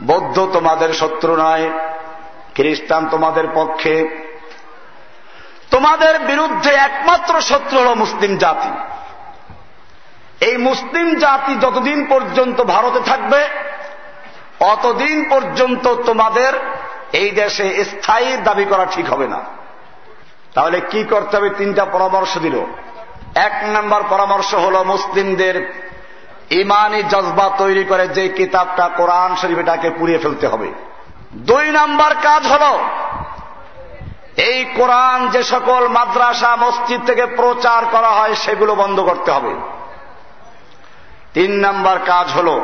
বৌদ্ধ 0.00 0.48
তোমাদের 0.52 0.92
শত্রু 0.92 1.36
নয়, 1.36 1.70
খ্রিস্টান 2.54 3.08
তোমাদের 3.08 3.44
পক্ষে। 3.54 4.26
তোমাদের 5.70 6.18
বিরুদ্ধে 6.18 6.70
একমাত্র 6.70 7.40
শত্রু 7.40 7.78
হল 7.78 7.94
মুসলিম 7.94 8.36
জাতি। 8.36 8.70
এই 10.44 10.56
মুসলিম 10.56 11.14
জাতি 11.14 11.54
যতদিন 11.54 12.06
পর্যন্ত 12.06 12.62
ভারতে 12.62 13.00
থাকবে 13.00 13.48
অতদিন 14.60 15.28
পর্যন্ত 15.28 15.94
তোমাদের 15.94 16.52
এই 17.12 17.30
দেশে 17.30 17.84
স্থায়ী 17.84 18.36
দাবি 18.36 18.64
করা 18.64 18.86
ঠিক 18.86 19.10
হবে 19.10 19.28
না। 19.28 19.40
তাহলে 20.54 20.80
কি 20.80 21.04
করতে 21.04 21.36
হবে? 21.36 21.50
তিনটা 21.50 21.84
পরামর্শ 21.84 22.38
দিল। 22.38 22.60
এক 23.34 23.64
নম্বর 23.64 24.02
পরামর্শ 24.10 24.54
হল 24.54 24.82
মুসলিমদের 24.82 25.72
ইমানি 26.50 27.02
জজবা 27.02 27.50
তৈরি 27.58 27.84
করে 27.84 28.08
যে 28.08 28.28
কিতাবটা 28.28 28.88
কোরআন 28.88 29.36
শরীফ 29.36 29.58
এটাকে 29.58 29.90
পুড়িয়ে 29.90 30.18
ফেলতে 30.18 30.46
হবে। 30.46 30.72
দুই 31.34 31.70
নাম্বার 31.70 32.14
কাজ 32.22 32.46
হল 32.46 32.78
এই 34.36 34.64
কোরআন 34.64 35.28
যে 35.28 35.42
সকল 35.42 35.88
মাদ্রাসা, 35.88 36.56
মসজিদ 36.56 37.04
থেকে 37.06 37.26
প্রচার 37.26 37.84
করা 37.84 38.10
হয়, 38.10 38.34
সেগুলো 38.34 38.74
বন্ধ 38.74 39.00
করতে 39.00 39.30
হবে। 39.30 39.54
তিন 41.34 41.50
নাম্বার 41.50 41.98
কাজ 42.06 42.32
হল 42.32 42.60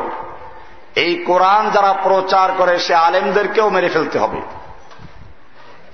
এই 0.95 1.15
কোরআন 1.17 1.71
যারা 1.71 1.93
প্রচার 1.93 2.53
করে, 2.59 2.79
সে 2.79 2.95
আলেমদেরকেও 2.95 3.71
মেরে 3.71 3.89
ফেলতে 3.89 4.19
হবে। 4.19 4.41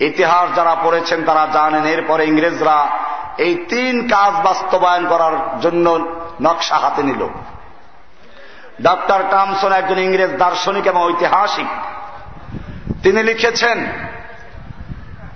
ইতিহাস 0.04 0.56
যারা 0.56 0.74
পড়েছেন, 0.74 1.24
তারা 1.24 1.48
জানেন, 1.52 1.84
এরপরে 1.84 2.24
ইংরেজরা 2.24 2.88
এই 3.38 3.54
তিন 3.54 4.08
কাজ 4.08 4.44
বাস্তবায়ন 4.44 5.06
করার 5.06 5.60
জন্য 5.60 6.08
নকশা 6.40 6.76
হাতে 6.76 7.02
নিল। 7.02 7.28
ডক্টর 8.82 9.22
টামসন 9.30 9.72
একজন 9.72 9.98
ইংরেজ 9.98 10.38
দার্শনিক 10.38 10.86
এবং 10.86 11.02
ঐতিহাসিক। 11.02 11.66
তিনি 13.02 13.22
লিখেছেন, 13.22 13.86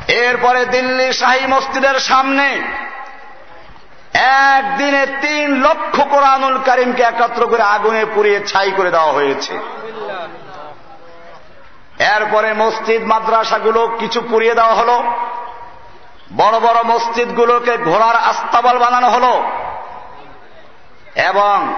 এরপরে 0.08 0.64
দিল্লি 0.64 1.12
শাহী 1.12 1.46
মসজিদের 1.46 2.00
সামনে 2.00 2.62
একদিনে 4.14 5.06
তিন 5.06 5.62
লক্ষ 5.62 6.00
কোরআনুল 6.10 6.58
করিমকে 6.58 7.02
একত্র 7.02 7.46
করে 7.46 7.62
আগুনে 7.62 8.04
পুড়িয়ে 8.14 8.46
ছাই 8.46 8.70
করে 8.70 8.90
দেওয়া 8.90 9.12
হয়েছে। 9.12 9.58
এরপরে 11.98 12.52
মসজিদ, 12.52 13.04
মাদ্রাসাগুলো 13.04 13.88
কিছু 13.98 14.20
পুড়িয়ে 14.20 14.54
দেওয়া 14.54 14.74
হল। 14.74 14.88
বড় 16.36 16.60
বড় 16.60 16.82
মসজিদগুলোকে 16.82 17.78
ঘোড়ার 17.78 18.16
আস্তাবল 18.16 18.78
বানানো 18.78 19.10
হল। 19.10 19.42
এবং 21.14 21.74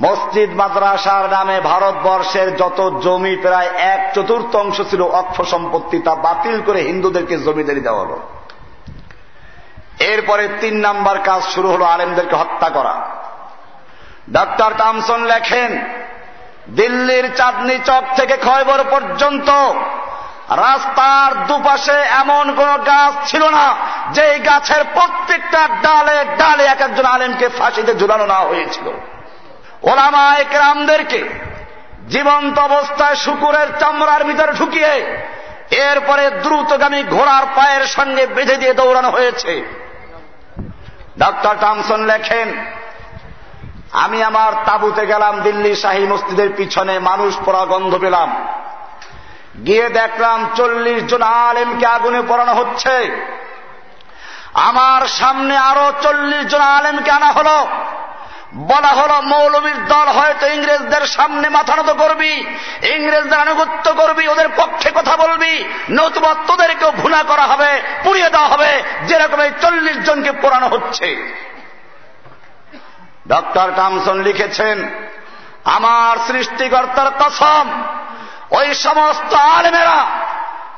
মসজিদ, 0.00 0.54
মাদ্রাসার 0.54 1.30
নামে 1.30 1.60
ভারতবর্ষের 1.60 2.56
যত 2.56 3.00
জমি, 3.02 3.36
প্রায় 3.36 3.66
এক 3.66 4.12
চতুর্থাংশ 4.14 4.80
ছিল 4.90 5.02
অক্ষ 5.02 5.42
সম্পত্তি, 5.42 5.98
তা 5.98 6.14
বাতিল 6.14 6.62
করে 6.62 6.80
হিন্দুদেরকে 6.80 7.38
জমিদারি 7.38 7.80
দেওয়া 7.80 8.04
হল। 8.04 8.18
এরপরে 9.98 10.48
তিন 10.60 10.80
নাম্বার 10.80 11.18
কাজ 11.18 11.42
শুরু 11.42 11.68
হল 11.70 11.82
আলেমদেরকে 11.82 12.36
হত্যা 12.36 12.70
করা। 12.70 12.94
ডক্টর 14.32 14.72
টামসন 14.78 15.24
লেখেন, 15.24 15.84
দিল্লির 16.68 17.36
চাঁদনি 17.36 17.78
চক 17.84 18.04
থেকে 18.16 18.36
খয়বর 18.36 18.84
পর্যন্ত 18.90 19.50
রাস্তার 20.50 21.46
দুপাশে 21.46 21.92
এমন 21.92 22.54
কোন 22.54 22.76
গাছ 22.76 23.30
ছিল 23.30 23.48
না 23.48 23.76
যে 24.10 24.38
গাছের 24.38 24.84
প্রত্যেকটা 24.94 25.68
ডালে 25.82 26.24
ডালে 26.24 26.64
এক 26.64 26.80
একজন 26.80 27.04
আলেমকে 27.04 27.48
ফাঁসিতে 27.48 27.94
ঝুলানো 27.94 28.26
না 28.26 28.38
হয়েছিল। 28.38 28.86
ওলামা 29.82 30.36
একরামদেরকে 30.36 31.28
জীবন্ত 32.08 32.58
অবস্থায় 32.58 33.14
শুকুরের 33.14 33.66
চামড়ার 33.80 34.24
ভিতরে 34.24 34.52
ঢুকিয়ে 34.52 35.18
এরপরে 35.70 36.30
দ্রুতগামী 36.30 37.02
ঘোড়ার 37.02 37.46
পায়ের 37.56 37.86
সঙ্গে 37.86 38.26
বেঁধে 38.26 38.56
দিয়ে 38.56 38.74
দৌড়ানো 38.74 39.10
হয়েছে। 39.10 39.83
ডক্টর 41.18 41.54
টামসন 41.60 42.00
লেখেন, 42.04 42.64
আমি 43.92 44.22
আমার 44.22 44.52
তাবুতে 44.64 45.06
গেলাম, 45.06 45.40
দিল্লি 45.40 45.76
শাহী 45.76 46.06
মসজিদের 46.06 46.50
পিছনে 46.56 46.98
মানুষ 46.98 47.36
পড়া 47.44 47.64
গন্ধ 47.64 47.94
পেলাম। 47.94 48.46
গিয়ে 49.66 49.88
দেখলাম 49.88 50.46
চল্লিশ 50.54 51.04
জন 51.04 51.22
আলেমকে 51.22 51.86
আগুনে 51.86 52.22
পড়ানো 52.28 52.54
হচ্ছে। 52.54 53.26
আমার 54.54 55.02
সামনে 55.08 55.56
আরও 55.56 55.92
চল্লিশ 56.02 56.46
জন 56.46 56.60
আলেমকে 56.60 57.10
আনা 57.10 57.32
হল। 57.32 57.66
বলা 58.56 58.88
হল, 58.88 59.20
মৌলবীর 59.20 59.86
দল 59.86 60.08
হয়তো 60.08 60.46
ইংরেজদের 60.46 61.06
সামনে 61.06 61.48
মাথা 61.48 61.76
নত 61.76 61.90
করবি, 61.90 62.32
ইংরেজদের 62.82 63.38
আনুগত্য 63.38 63.94
করবি, 63.94 64.28
ওদের 64.28 64.48
পক্ষে 64.56 64.90
কথা 64.94 65.16
বলবি, 65.16 65.64
নতুবা 65.90 66.34
তোদেরকেও 66.46 66.92
ভুনা 66.92 67.22
করা 67.22 67.42
হবে, 67.42 67.82
পুড়িয়ে 68.04 68.30
দেওয়া 68.30 68.48
হবে, 68.48 68.82
যেরকম 69.06 69.40
এই 69.40 69.50
চল্লিশ 69.60 69.98
জনকে 69.98 70.32
পোড়ানো 70.32 70.68
হচ্ছে। 70.68 71.32
ডক্টর 73.28 73.70
টামসন 73.76 74.22
লিখেছেন, 74.22 74.90
আমার 75.64 76.16
সৃষ্টিকর্তার 76.26 77.10
কসম, 77.18 77.82
ওই 78.50 78.74
সমস্ত 78.74 79.34
আলেমেরা 79.34 80.06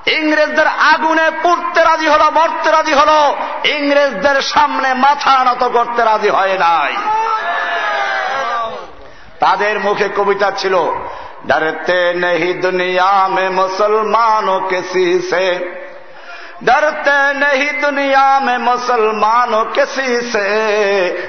ইংরেজদের 0.08 0.70
আগুনে 0.92 1.28
পুড়তে 1.44 1.82
রাজি 1.84 2.08
হলো 2.08 2.28
মরতে 2.32 2.70
রাজি 2.72 2.94
হলো 2.94 3.20
ইংরেজদের 3.76 4.38
সামনে 4.44 4.90
মাথা 5.04 5.36
নত 5.44 5.64
করতে 5.74 6.02
রাজি 6.04 6.30
হয় 6.30 6.56
নাই 6.60 6.94
তাদের 9.40 9.76
মুখে 9.80 10.08
কবিতা 10.18 10.50
ছিল 10.52 10.76
ডরতে 11.48 12.00
নেহি 12.14 12.52
দুনিয়া 12.62 13.14
মে 13.28 13.46
মুসলমানও 13.60 14.58
কেসি 14.70 15.06
সে 15.30 15.48
डरते 16.64 17.14
नहीं 17.34 17.70
दुनिया 17.82 18.40
में 18.40 18.58
मुसलमानों 18.60 19.64
किसी 19.68 20.20
से 20.24 20.44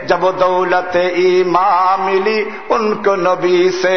जब 0.07 0.25
दौलत 0.39 0.97
ईमा 1.19 1.97
मिली 1.97 2.41
उनको 2.71 3.15
नबी 3.19 3.71
से 3.73 3.97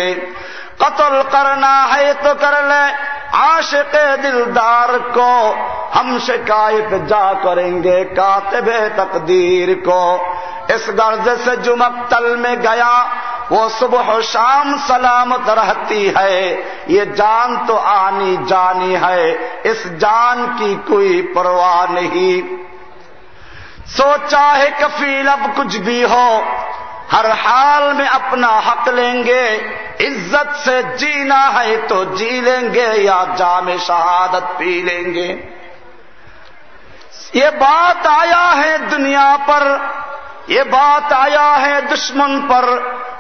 قتل 0.80 1.20
کرنا 1.30 1.88
ہے 1.94 2.12
تو 2.22 2.28
کر 2.40 2.62
لے، 2.62 2.84
عاشق 3.32 3.96
دلدار 4.22 4.88
کو 5.14 5.54
ہم 5.96 6.18
شکایت 6.26 7.08
جا 7.08 7.32
کریں 7.42 7.82
گے 7.82 8.04
کاتب 8.04 8.70
تقدیر 8.96 9.68
کو۔ 9.84 10.24
اس 10.68 10.88
غرض 10.98 11.28
سے 11.44 11.56
جو 11.56 11.74
تل 12.08 12.36
میں 12.36 12.56
گیا، 12.62 13.06
وہ 13.50 13.68
صبح 13.78 14.14
و 14.14 14.20
شام 14.22 14.76
سلامت 14.86 15.50
رہتی 15.50 16.12
ہے۔ 16.16 16.62
یہ 16.86 17.04
جان 17.04 17.56
تو 17.66 17.78
آنی 17.78 18.36
جانی 18.48 18.96
ہے، 18.96 19.30
اس 19.62 19.84
جان 19.98 20.46
کی 20.58 20.76
کوئی 20.86 21.32
پرواہ 21.34 21.92
نہیں۔ 21.92 22.54
سوچا 23.86 24.56
ہے 24.56 24.68
کفیل 24.78 25.28
اب 25.28 25.40
کچھ 25.56 25.76
بھی 25.76 26.04
ہو 26.04 26.40
ہر 27.12 27.30
حال 27.30 27.92
میں 27.92 28.06
اپنا 28.06 28.58
حق 28.58 28.88
لیں 28.88 29.24
گے، 29.24 29.74
عزت 30.00 30.58
سے 30.64 30.82
جینا 30.82 31.64
ہے 31.64 31.76
تو 31.88 32.04
جی 32.04 32.40
لیں 32.40 32.74
گے 32.74 32.92
یا 32.94 33.24
جام 33.36 33.68
شہادت 33.86 34.58
پی 34.58 34.82
لیں 34.82 35.14
گے۔ 35.14 35.36
یہ 37.32 37.50
بات 37.50 38.06
آیا 38.06 38.52
ہے 38.56 38.78
دنیا 38.78 39.36
پر۔ 39.46 39.76
یہ 40.46 40.62
بات 40.62 41.12
آیا 41.12 41.58
ہے 41.62 41.80
دشمن 41.80 42.40
پر۔ 42.40 42.64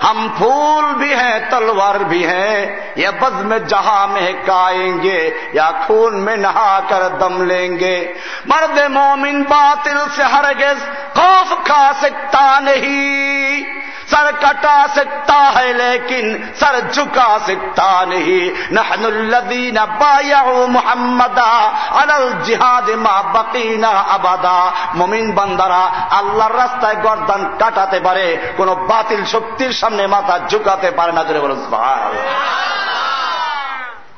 ہم 0.04 0.28
پھول 0.38 0.84
بھی 0.94 1.14
ہیں، 1.14 1.38
تلوار 1.50 1.94
بھی 1.94 2.26
ہیں۔ 2.26 2.92
یا 2.96 3.10
بد 3.10 3.40
میں 3.40 3.58
جہاں 3.58 4.08
میں 4.08 4.32
کائیں 4.46 5.02
گے 5.02 5.30
یا 5.52 5.70
خون 5.86 6.20
میں 6.20 6.36
نہا 6.36 6.80
کر 6.88 7.08
دم 7.08 7.42
لیں 7.42 7.78
گے۔ 7.78 8.14
مرد 8.44 8.78
مومن 8.90 9.42
باطل 9.42 9.96
سے 10.16 10.22
ہرگز 10.22 10.84
خوف 11.14 11.64
کھا 11.64 11.92
سکتا 12.00 12.60
نہیں۔ 12.60 13.64
سر 14.10 14.30
کٹا 14.40 14.78
سکتا 14.94 15.40
ہے 15.56 15.72
لیکن 15.72 16.24
سر 16.60 16.74
جھکا 16.92 17.38
سکتا 17.46 17.90
نہیں۔ 18.04 18.72
نحن 18.72 19.04
الذین 19.04 19.78
بایعوا 19.98 20.66
محمدا 20.68 21.52
علی 21.90 22.12
الجہاد 22.12 22.88
ما 22.96 23.20
بقینا 23.32 23.92
ابدا۔ 24.08 24.60
মুমিন 24.94 25.30
বান্দারা 25.30 25.82
আল্লাহর 26.10 26.56
রাস্তায় 26.56 26.96
গর্দান 27.02 27.42
কাটাতে 27.58 28.00
পারে 28.00 28.26
কোন 28.56 28.68
বাতিল 28.74 29.24
শক্তির 29.24 29.72
সামনে 29.72 30.06
মাথা 30.06 30.38
ঝুঁকাতে 30.50 30.90
পারে 30.90 31.12
না 31.12 31.22
জোরে 31.22 31.40
বলুন 31.40 31.60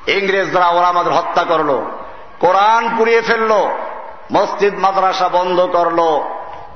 ইংরেজরা 0.07 0.69
ওরা 0.69 0.89
আমাদের 0.89 1.13
হত্যা 1.13 1.43
করল 1.45 1.71
কোরআন 2.41 2.83
পুড়িয়ে 2.99 3.21
ফেলল 3.21 3.53
মসজিদ 4.33 4.75
মাদ্রাসা 4.79 5.29
বন্ধ 5.29 5.59
করল 5.61 6.01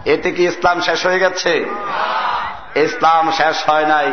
এতে 0.05 0.31
কি 0.31 0.43
ইসলাম 0.47 0.81
শেষ 0.81 1.07
হয়ে 1.07 1.19
গেছে 1.19 1.53
ইসলাম 2.77 3.31
শেষ 3.31 3.69
হয় 3.69 3.87
নাই। 3.87 4.13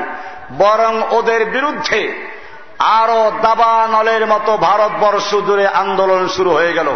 বরং 0.58 1.02
ওদের 1.12 1.46
বিরুদ্ধে 1.46 2.34
আরও 2.80 3.32
দাবানলের 3.42 4.28
মতো 4.28 4.58
ভারতবর্ষ 4.58 5.36
জুড়ে 5.36 5.68
আন্দোলন 5.68 6.28
শুরু 6.28 6.52
হয়ে 6.52 6.74
গেল। 6.74 6.88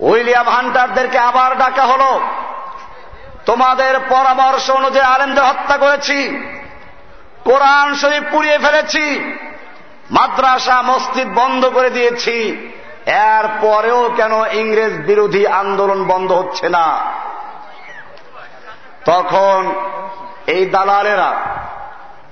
উইলিয়াম 0.00 0.48
হান্টারদেরকে 0.48 1.18
আবার 1.18 1.58
ডাকা 1.58 1.86
হল। 1.86 2.20
তোমাদের 3.46 3.98
পরামর্শ 4.08 4.70
অনুযায়ী 4.70 5.06
আলেমদের 5.06 5.44
হত্যা 5.44 5.76
করেছি। 5.76 6.46
কোরআন 7.44 7.94
শরীফ 7.94 8.22
পুড়িয়ে 8.30 8.58
ফেলেছি। 8.58 9.34
মাদ্রাসা, 10.10 10.82
মসজিদ 10.82 11.28
বন্ধ 11.34 11.66
করে 11.66 11.90
দিয়েছি। 11.90 12.68
এর 13.06 13.48
পরেও 13.60 14.10
কেন 14.16 14.32
ইংরেজ 14.52 15.06
বিরোধী 15.06 15.46
আন্দোলন 15.46 16.04
বন্ধ 16.04 16.32
হচ্ছে 16.32 16.68
না? 16.68 17.00
তখন 19.04 19.58
এই 20.46 20.62
দালালেরা 20.66 21.30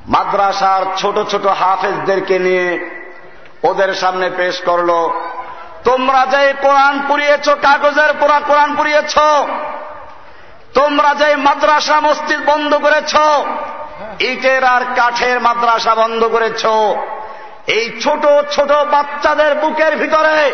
মাদ্রাসার 0.07 0.83
ছোট 0.97 1.17
ছোট 1.29 1.47
হাফেজদেরকে 1.47 2.39
নিয়ে 2.39 2.69
ওদের 3.63 3.95
সামনে 3.95 4.31
পেশ 4.31 4.61
করল, 4.61 4.91
তোমরা 5.85 6.27
যে 6.27 6.53
কোরআন 6.63 6.95
পুড়িয়েছ, 7.09 7.47
কাগজের 7.49 8.13
পোড়া 8.21 8.41
কোরআন 8.41 8.71
পুড়িয়েছ, 8.77 9.15
তোমরা 10.75 11.15
যে 11.15 11.37
মাদ্রাসা 11.37 12.01
মসজিদ 12.01 12.41
বন্ধ 12.47 12.75
করেছ, 12.75 13.13
ইটের 14.21 14.65
আর 14.65 14.83
কাঠের 14.97 15.41
মাদ্রাসা 15.41 15.95
বন্ধ 15.95 16.25
করেছ 16.25 16.67
এই 17.67 18.01
ছোট 18.01 18.27
ছোট 18.51 18.73
বাচ্চাদের 18.73 19.55
বুকের 19.55 19.97
ভিতরে 19.97 20.53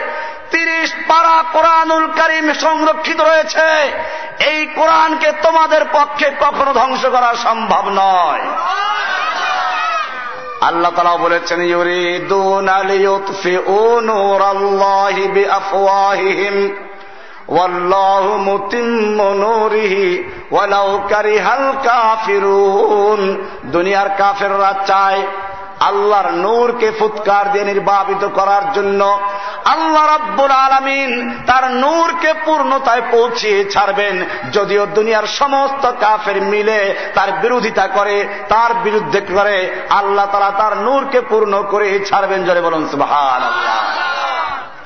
তিরিশ 0.50 0.94
পারা 1.08 1.44
কোরআনুল 1.52 2.06
করিম 2.06 2.52
সংরক্ষিত 2.52 3.20
রয়েছে। 3.20 3.92
এই 4.46 4.66
কোরআনকে 4.66 5.32
তোমাদের 5.42 5.84
পক্ষে 5.92 6.30
কখনো 6.40 6.72
ধ্বংস 6.74 7.06
করা 7.06 7.34
সম্ভব 7.34 7.84
নয়। 7.88 8.40
আল্লাহ 10.60 10.90
তালা 10.90 11.16
বলেছেন, 11.16 11.60
ইউরিদুন 11.62 12.68
আলিয়ুতফিউ 12.68 14.00
নূরাল্লাহি 14.00 15.28
বিআফওয়াহিহিম 15.28 16.56
দুনিয়ার 23.64 24.08
কাফেররা 24.18 24.74
চায় 24.86 25.22
আল্লাহর 25.80 26.32
নূরকে 26.32 26.90
ফুৎকার 26.90 27.52
দিয়ে 27.52 27.64
নির্বাপিত 27.64 28.28
করার 28.28 28.72
জন্য 28.72 29.20
আল্লাহ 29.64 30.16
রব্বুল 30.16 30.50
আলমিন 30.50 31.40
তার 31.46 31.70
নূরকে 31.70 32.34
পূর্ণতায় 32.44 33.02
পৌঁছিয়ে 33.10 33.64
ছাড়বেন। 33.64 34.24
যদিও 34.52 34.86
দুনিয়ার 34.86 35.26
সমস্ত 35.26 35.92
কাফের 36.00 36.42
মিলে 36.42 36.94
তার 37.14 37.32
বিরোধিতা 37.32 37.86
করে, 37.86 38.28
তার 38.48 38.74
বিরুদ্ধে 38.74 39.20
করে, 39.20 39.80
আল্লাহ 39.90 40.26
তারা 40.26 40.50
তার 40.50 40.76
নূরকে 40.76 41.20
পূর্ণ 41.20 41.62
করে 41.62 42.00
ছাড়বেন 42.04 42.44
জলে 42.44 42.60
বলুন 42.60 42.88
সুবহান 42.88 43.42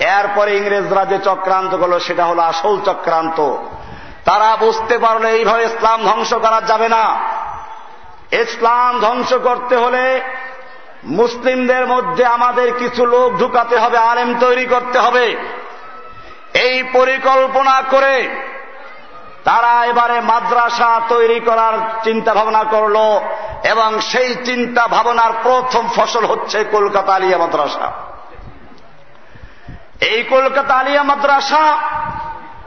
এরপরে 0.01 0.57
ইংরেজরা 0.57 1.05
যে 1.05 1.19
চক্রান্ত 1.19 1.77
করল 1.77 1.99
সেটা 1.99 2.25
হলো 2.25 2.43
আসল 2.43 2.81
চক্রান্ত। 2.85 3.57
তারা 4.25 4.57
বুঝতে 4.57 4.99
পারলে 4.99 5.31
এইভাবে 5.31 5.65
ইসলাম 5.65 6.03
ধ্বংস 6.05 6.35
করা 6.35 6.61
যাবে 6.61 6.89
না। 6.89 7.17
ইসলাম 8.33 9.01
ধ্বংস 9.01 9.35
করতে 9.35 9.77
হলে 9.77 10.21
মুসলিমদের 11.05 11.87
মধ্যে 11.87 12.25
আমাদের 12.25 12.73
কিছু 12.75 13.07
লোক 13.07 13.39
ঢুকাতে 13.39 13.79
হবে, 13.79 13.99
আলেম 13.99 14.39
তৈরি 14.41 14.65
করতে 14.65 14.99
হবে। 14.99 15.37
এই 16.55 16.83
পরিকল্পনা 16.93 17.83
করে 17.91 18.29
তারা 19.45 19.85
এবারে 19.85 20.21
মাদ্রাসা 20.21 21.01
তৈরি 21.09 21.41
করার 21.41 21.73
চিন্তা 22.05 22.35
ভাবনা 22.35 22.65
করল 22.65 22.97
এবং 23.65 24.01
সেই 24.01 24.35
চিন্তা 24.45 24.89
ভাবনার 24.89 25.31
প্রথম 25.43 25.89
ফসল 25.97 26.27
হচ্ছে 26.27 26.65
কলকাতা 26.65 27.15
আলিয়া 27.15 27.39
মাদ্রাসা। 27.39 27.93
এই 30.01 30.23
কলকাতা 30.23 30.75
আলিয়া 30.75 31.03
মাদ্রাসা 31.03 31.79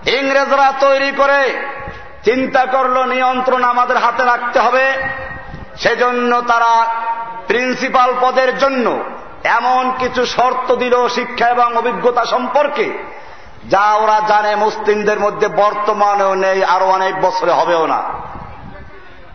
ইংরেজরা 0.06 0.74
তৈরি 0.80 1.12
করে 1.12 1.65
চিন্তা 2.24 2.65
করল, 2.65 3.04
নিয়ন্ত্রণ 3.04 3.63
আমাদের 3.63 3.98
হাতে 3.98 4.24
রাখতে 4.24 4.60
হবে। 4.60 4.93
সেজন্য 5.84 6.41
তারা 6.41 6.86
প্রিন্সিপাল 7.48 8.13
পদের 8.22 8.58
জন্য 8.58 9.04
এমন 9.43 9.91
কিছু 10.00 10.26
শর্ত 10.26 10.76
দিল 10.76 11.08
শিক্ষা 11.08 11.48
এবং 11.48 11.78
অভিজ্ঞতা 11.78 12.26
সম্পর্কে, 12.26 13.04
যা 13.69 13.93
ওরা 13.93 14.22
জানে 14.28 14.56
মুসলিমদের 14.56 15.19
মধ্যে 15.19 15.48
বর্তমানেও 15.48 16.36
নেই 16.36 16.63
আরও 16.63 16.86
অনেক 16.86 17.22
বছরে 17.22 17.52
হবেও 17.52 17.88
না। 17.88 18.04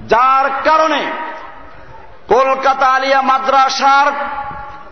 যার 0.07 0.51
কারণে 0.65 1.03
কলকাতা 2.29 2.87
আলিয়া 2.87 3.23
মাদ্রাসার 3.23 4.07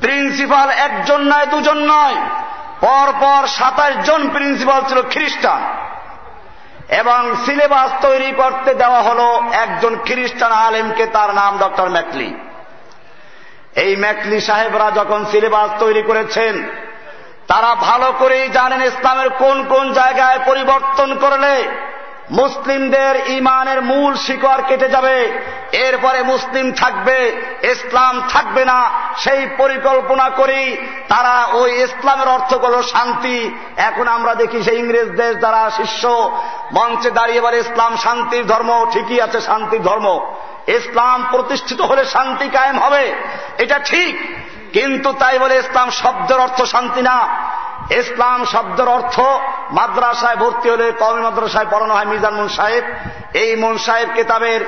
প্রিন্সিপাল 0.01 0.71
একজন 0.71 1.21
নয়, 1.21 1.47
দুজন 1.47 1.79
নয়, 1.79 2.15
পরপর 2.81 3.47
সাতাশ 3.47 3.95
জন 4.05 4.29
প্রিন্সিপাল 4.29 4.81
ছিল 4.89 5.03
খ্রিস্টান। 5.11 5.61
এবং 6.89 7.37
সিলেবাস 7.47 7.91
তৈরি 8.03 8.33
করতে 8.37 8.75
দেওয়া 8.75 9.03
হল 9.03 9.21
একজন 9.53 9.97
খ্রিস্টান 10.05 10.53
আলেমকে, 10.53 11.07
তার 11.07 11.35
নাম 11.35 11.59
ডক্টর 11.59 11.89
ম্যাকলি। 11.89 12.35
এই 13.77 13.97
ম্যাকলি 13.97 14.41
সাহেবরা 14.41 14.91
যখন 14.91 15.25
সিলেবাস 15.25 15.71
তৈরি 15.79 16.03
করেছেন, 16.03 16.69
তারা 17.47 17.75
ভালো 17.75 18.13
করেই 18.19 18.49
জানেন 18.49 18.83
ইসলামের 18.83 19.31
কোন 19.31 19.65
কোন 19.65 19.93
জায়গায় 19.93 20.39
পরিবর্তন 20.47 21.19
করলে 21.19 21.69
মুসলিমদের 22.31 23.31
ইমানের 23.31 23.83
মূল 23.83 24.15
শিকড় 24.15 24.63
কেটে 24.69 24.89
যাবে। 24.89 25.33
এরপরে 25.73 26.23
মুসলিম 26.23 26.73
থাকবে, 26.73 27.43
ইসলাম 27.63 28.23
থাকবে 28.29 28.65
না। 28.65 28.91
সেই 29.17 29.47
পরিকল্পনা 29.59 30.29
করেই 30.29 30.77
তারা 31.09 31.49
ওই 31.53 31.83
ইসলামের 31.83 32.29
অর্থ 32.29 32.55
করল 32.55 32.83
শান্তি। 32.83 33.59
এখন 33.77 34.09
আমরা 34.09 34.35
দেখি 34.35 34.63
সেই 34.63 34.79
ইংরেজ 34.79 35.09
দেশ 35.09 35.37
দ্বারা 35.37 35.71
শিষ্য 35.71 36.31
মঞ্চে 36.73 37.11
দাঁড়িয়ে 37.11 37.41
বলে, 37.41 37.59
ইসলাম 37.59 37.97
শান্তির 37.97 38.47
ধর্ম, 38.47 38.87
ঠিকই 38.93 39.21
আছে 39.21 39.41
শান্তির 39.41 39.83
ধর্ম। 39.83 40.35
ইসলাম 40.67 41.27
প্রতিষ্ঠিত 41.31 41.81
হলে 41.81 42.05
শান্তি 42.05 42.49
কায়েম 42.49 42.79
হবে। 42.79 43.15
এটা 43.59 43.79
ঠিক। 43.79 44.37
কিন্তু 44.73 45.13
তাই 45.13 45.39
বলে, 45.39 45.57
ইসলাম 45.57 45.91
শব্দের 45.91 46.41
অর্থ 46.41 46.63
শান্তি 46.63 47.03
না। 47.03 47.29
ইসলাম 47.91 48.45
শব্দের 48.45 48.89
অর্থ 48.89 49.21
মাদ্রাসায় 49.71 50.37
ভর্তি 50.37 50.71
হলে 50.71 50.93
কমি 50.93 51.21
মাদ্রাসায় 51.23 51.67
পড়ানো 51.71 51.95
হয় 51.95 52.05
মিজান 52.05 52.35
মুন 52.35 52.49
সাহেব। 52.49 52.85
এই 53.33 53.57
মুন 53.57 53.79
সাহেব 53.79 54.09
কিতাবের 54.15 54.61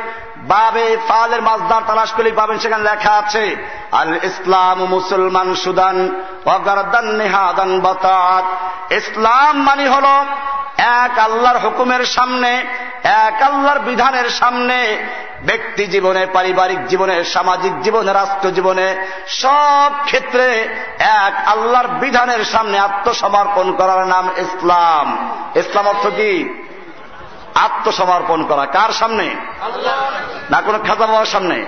বাবে 0.48 0.96
ফালের 1.08 1.42
মাজদার 1.42 1.82
তালাশ 1.86 2.12
করলেই 2.12 2.32
পাবেন, 2.32 2.58
সেখানে 2.58 2.84
লেখা 2.84 3.12
আছে, 3.12 3.56
আল 3.92 4.18
ইসলাম 4.22 4.84
মুসলমান 4.84 5.54
সুদান 5.54 6.22
অগারদান 6.44 7.80
বাতাত। 7.80 8.44
ইসলাম 8.92 9.62
মানে 9.62 9.88
হল 9.88 10.04
এক 10.76 11.18
আল্লাহর 11.18 11.58
হুকুমের 11.58 12.04
সামনে, 12.04 12.64
এক 13.04 13.42
আল্লাহর 13.42 13.78
বিধানের 13.78 14.28
সামনে, 14.28 14.96
ব্যক্তি 15.46 15.86
জীবনে, 15.86 16.26
পারিবারিক 16.26 16.86
জীবনে, 16.86 17.24
সামাজিক 17.24 17.80
জীবনে, 17.80 18.12
রাষ্ট্র 18.12 18.50
জীবনে, 18.50 19.06
সব 19.26 19.92
ক্ষেত্রে 20.04 20.68
এক 20.98 21.48
আল্লাহর 21.48 21.88
বিধানের 21.88 22.44
সামনে 22.44 22.78
আত্মসমর্পণ 22.78 23.72
করার 23.72 24.06
নাম 24.06 24.28
ইসলাম। 24.36 25.34
ইসলাম 25.56 25.88
অর্থ 25.88 26.06
কি? 26.06 26.64
আত্মসমর্পণ 27.64 28.46
করা। 28.46 28.66
কার 28.66 28.92
সামনে? 28.92 29.36
না, 30.50 30.60
কোনো 30.60 30.78
খাজা 30.78 31.06
বাবার 31.06 31.26
সামনে? 31.26 31.64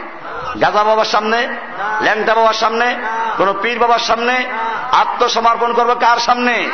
গাজা 0.60 0.84
বাবার 0.84 1.04
সামনে? 1.04 1.48
ল্যাংটা 2.00 2.34
বাবার 2.34 2.54
সামনে? 2.54 2.96
কোন 3.36 3.54
পীর 3.62 3.78
বাবার 3.78 3.98
সামনে? 3.98 4.46
আত্মসমর্পণ 4.92 5.72
করবে 5.72 5.94
কার 5.94 6.18
সামনে? 6.18 6.68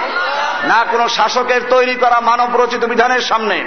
না, 0.64 0.85
কোন 0.90 1.09
শাসকের 1.09 1.61
তৈরি 1.70 1.94
করা 1.94 2.20
মানব 2.20 2.62
রচিত 2.62 2.85
বিধানের 2.85 3.20
সামনে? 3.20 3.64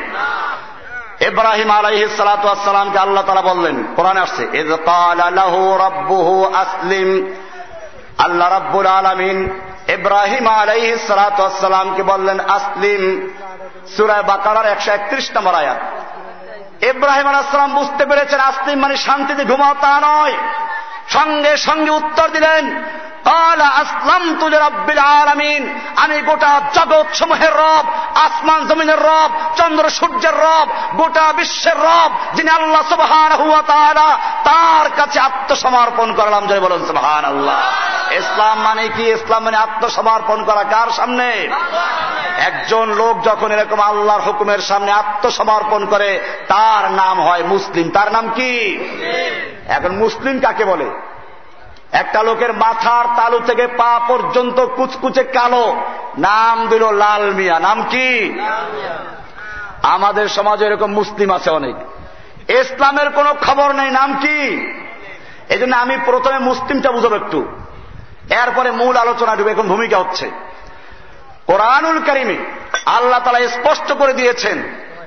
ইব্রাহিম 1.21 1.69
আলাইহ 1.71 2.07
সালাতামকে 2.17 2.99
আল্লাহ 2.99 3.23
তারা 3.23 3.41
বললেন, 3.41 3.83
কোরআনে 3.95 4.19
আসছে 4.19 4.43
আল্লাহ 8.17 8.49
রাব্বুল 8.49 8.87
আলমিন 8.87 9.37
ইব্রাহিম 9.93 10.47
আলাইহ 10.47 10.97
সালাতামকে 11.07 12.03
বললেন, 12.03 12.39
আসলিম 12.39 13.03
সুরায় 13.97 14.23
বাকারার 14.23 14.65
একশো 14.65 14.91
একত্রিশ 14.91 15.31
নম্বর 15.35 15.53
আয়াত। 15.53 15.79
ইব্রাহিম 16.85 17.27
আলাহাম 17.27 17.71
বুঝতে 17.75 18.03
পেরেছেন, 18.05 18.39
আসলিম 18.39 18.79
মানে 18.79 18.95
শান্তিতে 18.97 19.43
ঘুমাও 19.45 19.73
তা 19.81 19.93
নয়। 20.03 20.35
সঙ্গে 21.09 21.57
সঙ্গে 21.57 21.91
উত্তর 21.91 22.27
দিলেন 22.27 22.83
আমি 25.95 26.21
গোটা 26.21 26.61
জগৎ 26.73 27.15
সমূহের 27.15 27.53
রব, 27.53 27.85
আসমান 28.15 28.67
জমিনের 28.67 28.99
রব, 28.99 29.31
চন্দ্র 29.57 29.89
সূর্যের 29.89 30.35
রব, 30.35 30.67
গোটা 30.95 31.33
বিশ্বের 31.33 31.77
রব, 31.77 32.11
যিনি 32.35 32.49
আল্লাহ 32.49 32.81
সুবহান 32.89 33.31
হুয়া 33.31 33.61
তার 34.43 34.89
কাছে 34.95 35.19
আত্মসমর্পণ 35.19 36.13
করলাম। 36.13 36.47
যদি 36.47 36.59
বলুন 36.59 36.85
সুবহান 36.85 37.25
আল্লাহ 37.25 37.57
ইসলাম 38.13 38.59
মানে 38.59 38.87
কি? 38.87 39.03
ইসলাম 39.03 39.43
মানে 39.43 39.57
আত্মসমর্পণ 39.57 40.43
করা। 40.43 40.63
কার 40.63 40.89
সামনে? 40.91 41.49
একজন 42.39 42.93
লোক 42.93 43.23
যখন 43.23 43.51
এরকম 43.51 43.79
আল্লাহর 43.79 44.21
হুকুমের 44.21 44.59
সামনে 44.59 44.91
আত্মসমর্পণ 44.91 45.85
করে, 45.85 46.19
তার 46.47 46.91
নাম 46.91 47.21
হয় 47.21 47.43
মুসলিম। 47.43 47.89
তার 47.89 48.11
নাম 48.11 48.29
কি? 48.35 48.51
এখন 49.67 49.91
মুসলিম 49.95 50.39
কাকে 50.39 50.65
বলে? 50.65 50.89
একটা 51.91 52.23
লোকের 52.23 52.53
মাথার 52.53 53.05
তালু 53.15 53.39
থেকে 53.39 53.67
পা 53.67 53.99
পর্যন্ত 54.07 54.65
কুচকুচে 54.65 55.23
কালো। 55.23 55.75
নাম 56.17 56.67
দিল 56.67 56.91
লাল 56.91 57.31
মিয়া। 57.31 57.59
নাম 57.59 57.83
কি? 57.83 58.39
আমাদের 59.83 60.27
সমাজে 60.27 60.65
এরকম 60.65 60.91
মুসলিম 60.91 61.31
আছে 61.31 61.49
অনেক। 61.49 61.75
ইসলামের 62.49 63.09
কোন 63.09 63.33
খবর 63.33 63.71
নেই। 63.71 63.91
নাম 63.91 64.13
কি? 64.13 64.39
এই 65.49 65.73
আমি 65.73 65.97
প্রথমে 66.05 66.39
মুসলিমটা 66.39 66.91
বুঝব 66.91 67.15
একটু। 67.15 67.47
এরপরে 68.29 68.71
মূল 68.71 68.97
আলোচনা 68.97 69.35
ঢুকে 69.35 69.49
এখন 69.49 69.67
ভূমিকা 69.67 69.97
হচ্ছে। 69.97 70.31
কোরআনুল 71.47 71.99
করিমে 71.99 72.35
আল্লাহ 72.85 73.19
তালা 73.19 73.47
স্পষ্ট 73.47 73.91
করে 73.91 74.13
দিয়েছেন, 74.13 74.63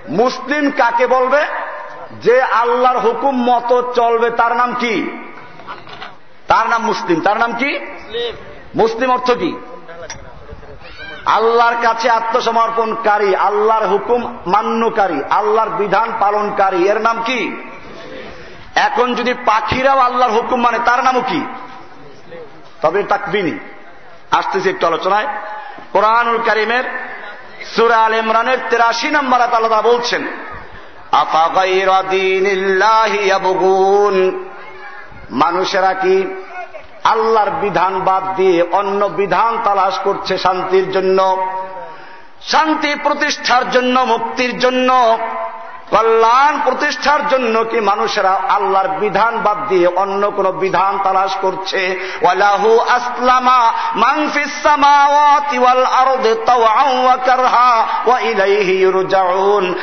মুসলিম 0.08 0.70
কাকে 0.70 1.06
বলবে? 1.06 1.46
যে 2.12 2.42
আল্লাহর 2.42 2.98
হুকুম 2.98 3.42
মতো 3.44 3.92
চলবে, 3.96 4.30
তার 4.30 4.56
নাম 4.56 4.74
কি? 4.74 5.18
তার 6.52 6.68
নাম 6.68 6.82
মুসলিম। 6.82 7.20
তার 7.20 7.38
নাম 7.38 7.52
কি? 7.52 7.78
মুসলিম 8.74 9.10
অর্থ 9.10 9.30
কি? 9.30 9.56
আল্লাহর 11.26 11.74
কাছে 11.82 12.10
আত্মসমর্পণকারী, 12.10 13.34
আল্লাহর 13.34 13.86
হুকুম 13.86 14.38
মান্যকারী, 14.46 15.22
আল্লাহর 15.30 15.68
বিধান 15.68 16.12
পালনকারী। 16.20 16.88
এর 16.88 17.00
নাম 17.00 17.22
কি? 17.22 17.56
এখন 18.74 19.14
যদি 19.14 19.34
পাখিরাও 19.34 19.98
আল্লাহর 19.98 20.32
হুকুম 20.32 20.60
মানে 20.60 20.78
তার 20.84 21.04
নামও 21.04 21.20
কি? 21.20 21.46
তবে 22.82 23.02
তাকবিনী। 23.02 23.58
আসতেছি 24.30 24.70
একটু 24.70 24.86
আলোচনায়। 24.86 25.26
কোরআনুল 25.92 26.38
করিমের 26.38 26.84
সুরা 27.76 27.96
আল 27.96 28.14
ইমরানের 28.14 28.58
তেরাশি 28.70 29.10
নম্বর 29.10 29.40
আলাদা 29.40 29.82
বলছেন 29.82 30.26
মানুষেরা 35.32 35.94
কি 35.94 36.24
আল্লাহর 37.04 37.50
বিধান 37.50 38.00
বাদ 38.00 38.34
দিয়ে 38.36 38.62
অন্য 38.72 39.06
বিধান 39.06 39.58
তালাশ 39.64 39.98
করছে 39.98 40.38
শান্তির 40.38 40.90
জন্য? 40.92 41.48
শান্তি 42.42 42.94
প্রতিষ্ঠার 42.94 43.70
জন্য, 43.70 44.00
মুক্তির 44.00 44.58
জন্য 44.58 45.18
কল্যাণ 45.92 46.60
প্রতিষ্ঠার 46.64 47.28
জন্য 47.28 47.64
কি 47.64 47.80
মানুষেরা 47.80 48.40
আল্লাহর 48.48 48.88
বিধান 48.88 49.38
বাদ 49.38 49.68
দিয়ে 49.68 49.86
অন্য 49.86 50.30
কোন 50.30 50.50
বিধান 50.50 50.98
তালাশ 51.04 51.36
করছে? 51.40 52.00
ওয়ালাহু 52.22 52.78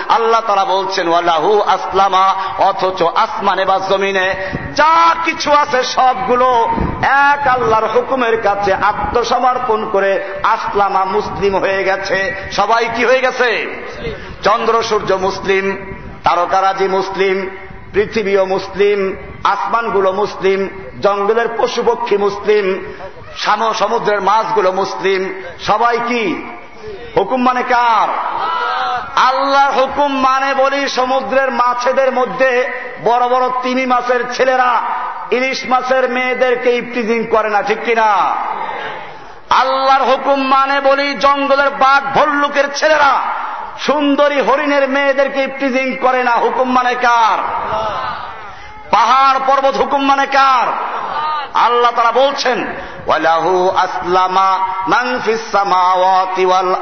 আল্লাহ 0.09 0.41
তাআলা 0.41 0.65
বলছেন, 0.65 1.07
ওয়ালাহু 1.07 1.61
আসলামা 1.61 2.35
অথচ 2.57 3.03
আসমানে 3.15 3.65
বা 3.65 3.79
জমিনে 3.89 4.35
যা 4.75 5.15
কিছু 5.25 5.51
আছে 5.51 5.83
সবগুলো 5.83 6.69
এক 7.01 7.47
আল্লাহর 7.47 7.87
হুকুমের 7.87 8.41
কাছে 8.41 8.73
আত্মসমর্পণ 8.73 9.89
করে 9.89 10.23
আসলামা 10.43 11.05
মুসলিম 11.05 11.55
হয়ে 11.55 11.83
গেছে। 11.83 12.35
সবাই 12.51 12.89
কি 12.95 13.05
হয়ে 13.05 13.19
গেছে? 13.19 13.49
চন্দ্র 14.43 14.83
সূর্য 14.83 15.13
মুসলিম। 15.13 15.95
তারকারাজি 16.23 16.87
মুসলিম, 16.87 17.37
পৃথিবীও 17.93 18.45
মুসলিম, 18.45 18.99
আসমানগুলো 19.43 20.09
মুসলিম, 20.11 20.59
জঙ্গলের 21.01 21.49
পশু 21.57 21.81
পক্ষী 21.85 22.17
মুসলিম 22.17 22.65
সমুদ্রের 23.73 24.21
মাছগুলো 24.21 24.71
মুসলিম। 24.71 25.21
সবাই 25.59 25.97
কি? 26.07 26.23
হুকুম 27.17 27.41
মানে 27.43 27.63
কার? 27.63 28.09
আল্লাহর 29.19 29.71
হুকুম 29.71 30.11
মানে 30.19 30.53
বলি 30.53 30.81
সমুদ্রের 30.89 31.51
মাছেদের 31.51 32.11
মধ্যে 32.11 32.51
বড় 33.03 33.27
বড় 33.29 33.45
তিমি 33.63 33.85
মাছের 33.85 34.21
ছেলেরা, 34.33 34.71
ইলিশ 35.31 35.59
মাছের 35.69 36.09
মেয়েদেরকে 36.09 36.69
ইফটিজিং 36.75 37.19
করে 37.23 37.49
না, 37.49 37.61
ঠিক 37.61 37.79
কিনা? 37.85 38.09
আল্লাহর 39.49 40.03
হুকুম 40.03 40.39
মানে 40.47 40.77
বলি 40.81 41.07
জঙ্গলের 41.13 41.69
বাঘ, 41.69 42.01
ভল্লুকের 42.15 42.67
ছেলেরা 42.75 43.13
সুন্দরী 43.79 44.39
হরিণের 44.39 44.89
মেয়েদেরকে 44.89 45.43
ইফটিজিং 45.43 45.95
করে 45.95 46.23
না, 46.23 46.31
হুকুম 46.31 46.71
মানে 46.71 46.95
কার? 46.95 47.39
পাহাড় 48.91 49.39
পর্বত 49.47 49.75
হুকুম 49.75 50.05
মানে 50.05 50.25
কার? 50.25 50.67
আল্লাহ 51.53 51.91
তারা 51.91 52.11
বলছেন 52.11 52.75
ওয়ালাহু 53.09 53.53
আসলামা 53.69 54.49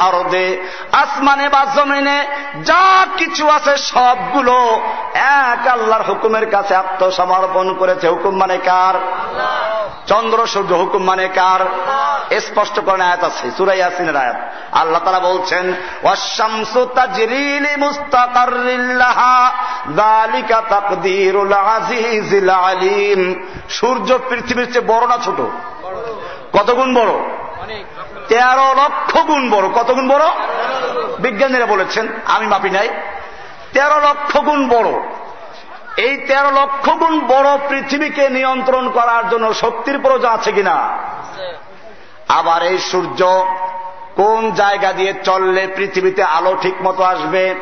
আরদে, 0.08 0.48
আসমানে 0.92 1.50
বা 1.50 1.62
জমিনে 1.76 2.18
যা 2.63 2.86
কিছু 3.18 3.44
আছে 3.50 3.74
সবগুলো 3.78 4.58
এক 5.52 5.68
আল্লাহর 5.68 6.04
হুকুমের 6.04 6.46
কাছে 6.50 6.74
আত্মসমর্পণ 6.76 7.68
করেছে। 7.74 8.06
হুকুম 8.08 8.34
মানে 8.38 8.58
কার? 8.58 8.96
চন্দ্র 10.08 10.48
সূর্য 10.48 10.72
হুকুম 10.74 11.04
মানে 11.04 11.28
কার? 11.28 11.62
স্পষ্ট 12.40 12.76
করেন 12.86 13.02
আয়াত 13.02 13.24
আছে 13.24 13.46
সুরাই 13.58 13.82
আসিনের 13.82 14.16
আয়াত। 14.16 14.40
আল্লাহ 14.72 15.02
তারা 15.06 15.20
বলছেন 15.20 15.66
ওয়াশামসু 16.04 16.82
তাজরিলি 16.96 17.74
মুস্তাকাররিল্লাহা 17.78 19.36
যালিকা 19.98 20.58
তাকদীরুল 20.70 21.54
আজিজিল 21.54 22.50
আলিম। 22.50 23.20
সূর্য 23.70 24.10
পৃথিবীর 24.30 24.68
চেয়ে 24.74 24.88
বড় 24.88 25.06
না 25.08 25.18
ছোট? 25.26 25.40
কত 26.58 26.72
গুণ 26.72 26.93
বড়? 26.93 27.12
তেরো 28.28 28.74
লক্ষ 28.74 29.17
গুণ 29.17 29.50
বড়। 29.50 29.70
কত 29.70 29.91
গুণ 29.91 30.08
বড়? 30.10 30.26
বিজ্ঞানীরা 31.20 31.65
বলেছেন 31.65 32.08
আমি 32.26 32.48
মাপি 32.48 32.70
নাই। 32.70 32.89
তেরো 33.74 34.00
লক্ষ 34.00 34.38
গুণ 34.38 34.70
বড়। 34.70 34.89
এই 35.98 36.17
তেরো 36.17 36.52
লক্ষ 36.52 36.89
গুণ 36.89 37.28
বড় 37.28 37.58
পৃথিবীকে 37.70 38.30
নিয়ন্ত্রণ 38.30 38.89
করার 38.89 39.30
জন্য 39.30 39.54
শক্তির 39.54 40.00
প্রয়োজন 40.00 40.30
আছে 40.30 40.52
কিনা? 40.52 40.98
আবার 42.28 42.63
এই 42.63 42.78
সূর্য 42.78 43.46
কোন 44.15 44.52
জায়গা 44.52 44.93
দিয়ে 44.93 45.13
চললে 45.24 45.67
পৃথিবীতে 45.76 46.24
আলো 46.24 46.58
ঠিক 46.62 46.76
মতো 46.82 47.04
আসবে? 47.04 47.56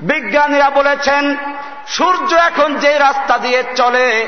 বিজ্ঞানীরা 0.00 0.70
বলেছেন 0.70 1.36
সূর্য 1.86 2.34
এখন 2.34 2.74
যে 2.74 2.98
রাস্তা 2.98 3.38
দিয়ে 3.38 3.62
চলে 3.76 4.26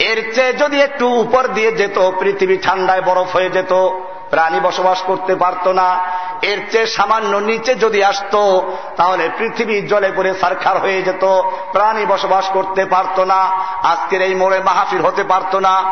এর 0.00 0.18
চেয়ে 0.34 0.52
যদি 0.52 0.78
একটু 0.80 1.06
উপর 1.14 1.42
দিয়ে 1.48 1.70
যেত 1.72 1.98
পৃথিবী 2.20 2.56
ঠান্ডায় 2.62 3.02
বরফ 3.02 3.28
হয়ে 3.36 3.50
যেত 3.50 3.72
প্রাণী 4.30 4.60
বসবাস 4.60 5.02
করতে 5.02 5.34
পারত 5.34 5.68
না। 5.68 5.98
এর 6.42 6.70
চেয়ে 6.70 6.86
সামান্য 6.86 7.36
নিচে 7.36 7.74
যদি 7.74 8.04
আসত, 8.04 8.60
তাহলে 8.96 9.30
পৃথিবী 9.38 9.80
জলে 9.80 10.12
পড়ে 10.16 10.34
সারখার 10.40 10.78
হয়ে 10.78 11.02
যেত। 11.02 11.24
প্রাণী 11.72 12.06
বসবাস 12.06 12.48
করতে 12.48 12.84
পারত 12.84 13.20
না। 13.20 13.50
আজকের 13.82 14.22
এই 14.22 14.34
মোড়ে 14.34 14.60
মাহফিল 14.60 15.00
হতে 15.00 15.22
পারত 15.22 15.56
না। 15.56 15.82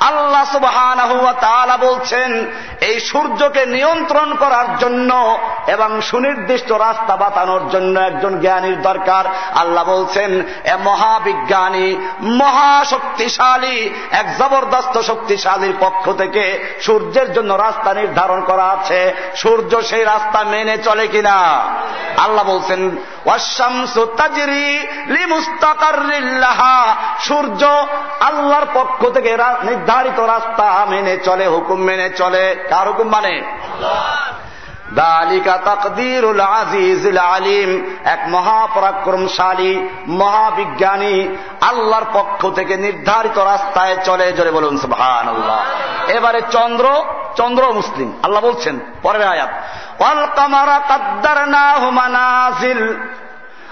আল্লাহ 0.00 0.44
সুবহান 0.44 0.98
বলছেন, 1.80 2.46
এই 2.80 3.00
সূর্যকে 3.00 3.66
নিয়ন্ত্রণ 3.66 4.34
করার 4.34 4.78
জন্য 4.78 5.38
এবং 5.66 6.00
সুনির্দিষ্ট 6.00 6.72
রাস্তা 6.72 7.16
বাতানোর 7.16 7.70
জন্য 7.70 8.00
একজন 8.00 8.40
জ্ঞানীর 8.40 8.82
দরকার। 8.82 9.24
আল্লাহ 9.54 9.84
বলছেন, 9.84 10.42
এ 10.64 10.76
মহাবিজ্ঞানী, 10.84 11.96
মহাশক্তিশালী, 12.22 13.90
এক 14.10 14.38
জবরদস্ত 14.38 15.00
শক্তিশালীর 15.00 15.74
পক্ষ 15.80 16.12
থেকে 16.12 16.74
সূর্যের 16.80 17.32
জন্য 17.32 17.54
রাস্তা 17.54 17.87
নির্ধারণ 17.94 18.44
করা 18.44 18.64
আছে। 18.64 19.14
সূর্য 19.36 19.82
সেই 19.82 20.04
রাস্তা 20.04 20.44
মেনে 20.44 20.78
চলে 20.78 21.06
কিনা? 21.06 21.58
আল্লাহ 22.18 22.44
বলছেন 22.44 22.90
সূর্য 27.20 27.64
আল্লাহর 28.20 28.66
পক্ষ 28.74 29.08
থেকে 29.08 29.36
নির্ধারিত 29.62 30.20
রাস্তা 30.20 30.86
মেনে 30.88 31.16
চলে, 31.16 31.46
হুকুম 31.46 31.80
মেনে 31.80 32.10
চলে। 32.10 32.66
কার 32.70 32.88
হুকুম 32.88 33.08
মানে? 33.08 33.42
দালিকা 34.94 35.56
তকদিরুল 35.56 36.40
আজিজুল 36.40 37.18
আলিম। 37.18 37.96
এক 38.04 38.18
মহাপরাক্রমশালী, 38.28 39.88
মহাবিজ্ঞানী 40.08 41.36
আল্লাহর 41.60 42.04
পক্ষ 42.12 42.48
থেকে 42.50 42.76
নির্ধারিত 42.76 43.38
রাস্তায় 43.38 43.96
চলে। 44.04 44.32
জোরে 44.32 44.50
বলুন 44.50 44.78
সুবহান 44.78 45.28
আল্লাহ 45.28 45.64
এবারে 46.10 46.42
চন্দ্র 46.50 47.04
চন্দ্র 47.38 47.72
মুসলিম। 47.72 48.18
আল্লাহ 48.22 48.42
বলছেন, 48.42 48.78
পরের 49.02 49.22
আয়াত 49.22 49.50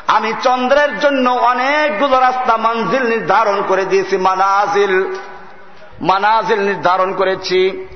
আমি 0.07 0.33
চন্দ্রের 0.43 1.01
জন্য 1.01 1.31
অনেকগুলো 1.31 2.21
রাস্তা 2.21 2.57
মঞ্জিল 2.57 3.03
নির্ধারণ 3.03 3.63
করে 3.69 3.85
দিয়েছি, 3.85 4.17
মানাজিল। 4.17 5.17
মানাজিল 6.01 6.61
নির্ধারণ 6.61 7.13
করেছি। 7.13 7.87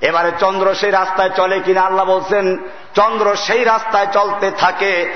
এবারে 0.00 0.32
চন্দ্র 0.40 0.74
সেই 0.74 0.90
রাস্তায় 0.90 1.30
চলে 1.30 1.60
কিনা 1.60 1.80
আল্লাহ 1.80 2.04
বলছেন 2.06 2.56
চন্দ্র 2.94 3.36
সেই 3.36 3.64
রাস্তায় 3.64 4.06
চলতে 4.12 4.50
থাকে। 4.50 5.12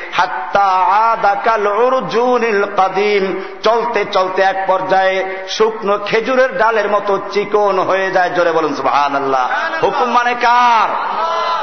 কাদিম। 2.76 3.42
চলতে 3.62 4.04
চলতে 4.12 4.42
এক 4.42 4.64
পর্যায়ে 4.66 5.24
শুকনো 5.48 5.98
খেজুরের 5.98 6.58
ডালের 6.58 6.88
মতো 6.88 7.18
চিকন 7.32 7.78
হয়ে 7.78 8.10
যায়। 8.10 8.30
জোরে 8.30 8.52
বলুন 8.52 8.74
সুহান 8.74 9.16
আল্লাহ 9.16 9.50
হুকুম 9.82 10.10
মানে 10.10 10.34
কার? 10.34 10.88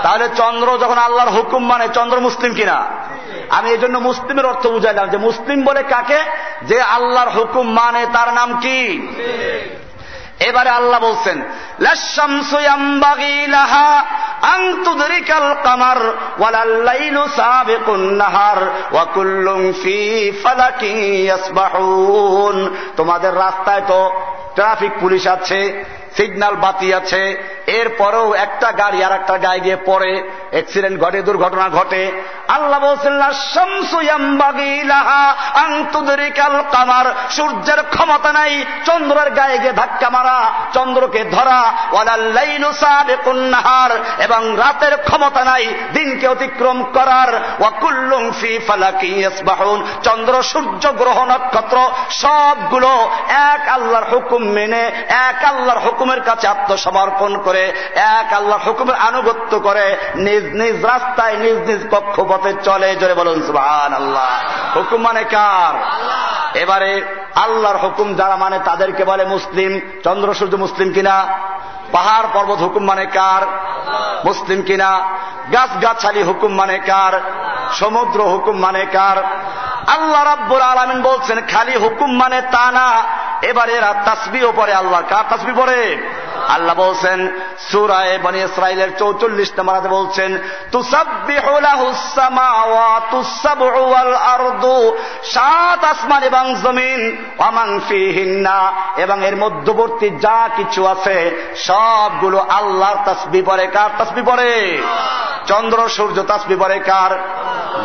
তাহলে 0.03 0.29
চন্দ্র 0.37 0.77
যখন 0.77 0.97
আল্লাহর 0.97 1.29
হুকুম 1.29 1.65
মানে 1.65 1.87
চন্দ্র 1.93 2.19
মুসলিম 2.19 2.53
কিনা? 2.53 2.85
আমি 3.49 3.69
এই 3.69 3.77
জন্য 3.77 3.97
মুসলিমের 3.97 4.45
অর্থ 4.45 4.67
বুঝাইলাম 4.67 5.09
যে 5.09 5.17
মুসলিম 5.17 5.63
বলে 5.63 5.83
কাকে? 5.83 6.19
যে 6.63 6.81
আল্লাহর 6.81 7.29
হুকুম 7.29 7.73
মানে 7.73 8.05
তার 8.13 8.33
নাম 8.33 8.59
কি? 8.59 9.07
এবারে 10.39 10.69
আল্লাহ 10.69 10.99
বলছেন 10.99 11.41
তোমাদের 22.97 23.35
রাস্তায় 23.35 23.81
তো 23.87 24.11
ট্রাফিক 24.55 24.91
পুলিশ 24.99 25.27
আছে 25.27 25.85
সিগন্যাল 26.17 26.55
বাতি 26.55 26.93
আছে। 26.93 27.53
এরপরেও 27.67 28.33
একটা 28.33 28.71
গাড়ি 28.71 29.03
আর 29.03 29.11
একটা 29.11 29.37
গায়ে 29.37 29.59
গিয়ে 29.59 29.77
পড়ে। 29.85 30.31
অ্যাক্সিডেন্ট 30.51 31.03
ঘটে, 31.03 31.21
দুর্ঘটনা 31.21 31.69
ঘটে। 31.69 32.21
আল্লাহ 32.47 32.79
কামার। 36.71 37.05
সূর্যের 37.31 37.83
ক্ষমতা 37.83 38.33
নাই, 38.33 38.65
চন্দ্রের 38.85 39.29
গায়ে 39.29 39.57
গিয়ে 39.57 39.73
ধাক্কা 39.73 40.09
মারা, 40.09 40.51
চন্দ্রকে 40.73 41.23
ধরা। 41.23 41.73
নাহার, 43.35 43.91
এবং 44.23 44.55
রাতের 44.57 44.97
ক্ষমতা 44.97 45.43
নাই, 45.43 45.73
দিনকে 45.93 46.27
অতিক্রম 46.27 46.83
করার। 46.83 47.33
ওয়াকুল্লুম 47.59 48.31
ফি 48.31 48.59
ফালাকি 48.67 49.23
চন্দ্র, 50.03 50.43
সূর্য, 50.43 50.91
গ্রহ, 50.91 51.25
নক্ষত্র, 51.25 51.91
সবগুলো 52.09 53.11
এক 53.29 53.67
আল্লাহর 53.67 54.05
হুকুম 54.11 54.43
মেনে, 54.43 54.91
এক 55.09 55.45
আল্লাহর 55.45 55.79
হুকুমের 56.03 56.23
কাছে 56.23 56.47
আত্মসমর্পণ 56.47 57.37
করে 57.37 57.73
এক 57.95 58.33
আল্লাহর 58.33 58.61
হুকুমের 58.65 58.95
আনুগত্য 58.95 59.59
করে 59.59 59.97
নিজ 60.15 60.43
নিজ 60.43 60.85
রাস্তায়, 60.85 61.37
নিজ 61.37 61.57
নিজ 61.57 61.87
কক্ষপথে 61.91 62.53
চলে। 62.63 62.95
জোরে 62.95 63.13
বলুন 63.13 63.41
সুহান 63.41 63.93
আল্লাহ 63.93 64.27
হুকুম 64.75 65.01
মানে 65.01 65.23
কার? 65.23 65.73
এবারে 66.57 67.01
আল্লাহর 67.35 67.77
হুকুম 67.77 68.15
যারা 68.15 68.35
মানে 68.35 68.59
তাদেরকে 68.65 69.05
বলে 69.05 69.25
মুসলিম। 69.25 69.79
চন্দ্র, 70.03 70.33
সূর্য 70.33 70.55
মুসলিম 70.55 70.93
কিনা? 70.93 71.25
পাহাড়, 71.91 72.27
পর্বত 72.33 72.59
হুকুম 72.59 72.83
মানে 72.83 73.05
কার? 73.05 73.41
মুসলিম 74.25 74.61
কিনা? 74.61 74.99
গাছ 75.53 75.81
গাছালি 75.81 76.23
হুকুম 76.23 76.55
মানে 76.55 76.77
কার? 76.77 77.21
সমুদ্র 77.73 78.23
হুকুম 78.23 78.59
মানে 78.59 78.85
কার? 78.85 79.17
আল্লাহ 79.87 80.23
রাব্বুল 80.23 80.61
আলমিন 80.61 81.01
বলছেন, 81.01 81.41
খালি 81.41 81.75
হুকুম 81.75 82.17
মানে 82.17 82.41
তা 82.41 82.71
না। 82.71 83.03
এবার 83.41 83.69
এরা 83.69 83.93
তাসবিও 84.05 84.53
পরে 84.55 84.73
আল্লাহ 84.73 85.01
কার 85.09 85.23
তাসবি 85.29 85.53
পরে 85.53 86.07
আল্লাহ 86.49 86.75
বলছেন, 86.75 87.27
সুরায় 87.71 88.19
বনি 88.23 88.41
ইসরাইলের 88.43 88.97
চৌচল্লিশ 88.97 89.51
নম্বর 89.57 89.89
বলছেন 89.89 90.37
সাত 95.23 95.83
আসমান 95.83 96.23
এবং 96.23 96.55
জমিন 96.63 97.25
অমাং 97.37 97.79
ফিহিন্না 97.87 98.73
এবং 98.97 99.25
এর 99.25 99.35
মধ্যবর্তী 99.35 100.09
যা 100.09 100.49
কিছু 100.55 100.87
আছে, 100.87 101.47
সবগুলো 101.55 102.39
আল্লাহর 102.39 102.97
তাসবি 103.05 103.41
পরে 103.41 103.67
কার 103.67 103.89
তাসবি 103.97 104.21
পরে? 104.21 104.81
চন্দ্র, 105.47 105.89
সূর্য 105.89 106.23
তাসবি 106.23 106.55
পরে 106.55 106.79
কার? 106.79 107.11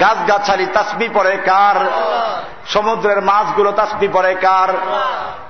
গাছগাছালি 0.00 0.66
তাসবি 0.66 1.08
পরে 1.08 1.36
কার? 1.36 1.76
সমুদ্রের 2.66 3.22
মাছগুলো 3.22 3.72
তাসবি 3.72 4.08
পরে 4.08 4.34
কার? 4.34 4.68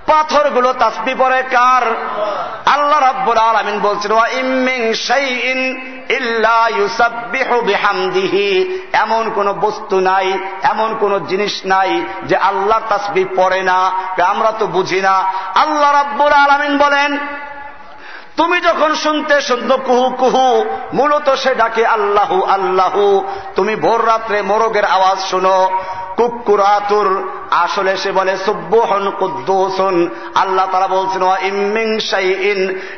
পাথরগুলো 0.09 0.73
তাসবি 0.73 1.15
পরে 1.15 1.43
কার? 1.43 1.85
আল্লাহ 2.67 2.99
রাব্বুল 3.01 3.39
আলামিন 3.39 3.79
বলছেন, 3.81 4.13
ওয়া 4.13 4.27
ইমিং 4.27 4.81
শাইইন 4.95 5.61
ইল্লা 6.09 6.61
এমন 8.93 9.25
কোন 9.35 9.53
বস্তু 9.53 10.01
নাই, 10.01 10.39
এমন 10.63 10.97
কোন 11.01 11.13
জিনিস 11.27 11.55
নাই 11.65 12.03
যে 12.25 12.37
আল্লাহ 12.37 12.79
তাসবি 12.89 13.25
পড়ে 13.37 13.63
না। 13.63 13.79
আমরা 14.27 14.51
তো 14.59 14.67
বুঝি 14.67 15.01
না। 15.01 15.15
আল্লাহ 15.55 15.91
রাব্বুল 15.93 16.33
আলামিন 16.33 16.79
বলেন 16.79 17.11
তুমি 18.39 18.61
যখন 18.61 18.95
শুনতে 18.95 19.41
শুনতো 19.41 19.77
কুহু 19.77 20.11
কুহু, 20.11 20.65
মূলত 20.93 21.35
সে 21.35 21.55
ডাকে 21.55 21.87
আল্লাহু 21.87 22.43
আল্লাহু। 22.43 23.25
তুমি 23.55 23.77
ভোর 23.77 24.07
রাত্রে 24.07 24.43
মোরগের 24.43 24.85
আওয়াজ 24.85 25.19
শুনো। 25.21 25.71
কুকুরাতুর, 26.17 27.29
আসলে 27.51 27.97
সে 27.97 28.13
বলে, 28.13 28.37
সুব্বহন 28.37 29.11
কুদ্দুসুন। 29.11 30.09
আল্লাহ 30.35 30.67
তারা 30.73 30.89
বলছেন 30.89 31.23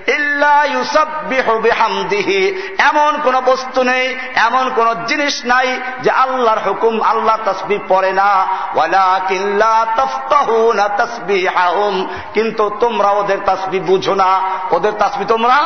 ইল্লা 0.06 0.64
ইউসাব্বিহু 0.64 1.58
বিহামদিহি। 1.58 2.62
এমন 2.78 3.18
কোন 3.24 3.40
বস্তু 3.40 3.82
নেই, 3.82 4.18
এমন 4.34 4.70
কোন 4.76 4.94
জিনিস 5.06 5.44
নাই 5.44 5.80
যে 6.02 6.10
আল্লাহর 6.10 6.58
হুকুম, 6.66 7.00
আল্লাহ 7.00 7.36
তসবি 7.44 7.78
পড়ে 7.88 8.12
না। 8.12 8.46
ওয়ালাকিন 8.74 9.56
লা 9.56 9.86
তাফকাহুনা 9.96 10.88
তাসবিহাহুম। 10.88 12.06
কিন্তু 12.34 12.70
তোমরা 12.80 13.10
ওদের 13.10 13.38
তাসবি 13.46 13.80
বুঝো 13.80 14.14
না। 14.14 14.40
ওদের 14.70 14.92
তাসবি 14.92 15.24
তোমরা 15.30 15.58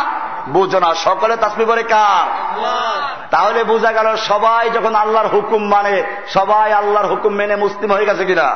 বুঝো 0.49 0.79
না। 0.79 0.95
সকলে 0.95 1.37
তাসবি 1.37 1.65
করে 1.65 1.83
কার? 1.83 2.27
তাহলে 3.31 3.65
বোঝা 3.65 3.93
গেল 3.93 4.17
সবাই 4.17 4.71
যখন 4.71 4.95
আল্লাহর 4.95 5.29
হুকুম 5.29 5.63
মানে 5.69 5.95
সবাই 6.29 6.73
আল্লাহর 6.73 7.07
হুকুম 7.07 7.33
মেনে 7.33 7.57
মুসলিম 7.57 7.93
হয়ে 7.93 8.07
গেছে 8.07 8.25
কিনা? 8.25 8.49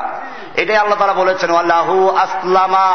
এটাই 0.55 0.77
আল্লাহ 0.77 0.99
তারা 0.99 1.13
বলেছেন 1.13 1.51
আল্লাহু 1.57 2.17
আসলামা 2.17 2.87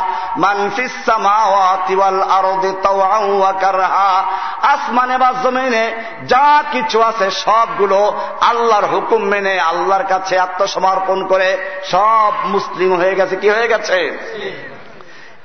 আসমানে 4.62 5.18
বা 5.18 5.34
জমিনে 5.44 5.86
যা 6.24 6.64
কিছু 6.72 7.02
আছে 7.02 7.32
সবগুলো 7.32 8.00
আল্লাহর 8.42 8.86
হুকুম 8.86 9.22
মেনে 9.24 9.60
আল্লাহর 9.60 10.04
কাছে 10.04 10.40
আত্মসমর্পণ 10.40 11.28
করে 11.28 11.50
সব 11.92 12.34
মুসলিম 12.46 12.96
হয়ে 12.96 13.16
গেছে। 13.16 13.36
কি 13.36 13.50
হয়ে 13.50 13.68
গেছে? 13.68 13.98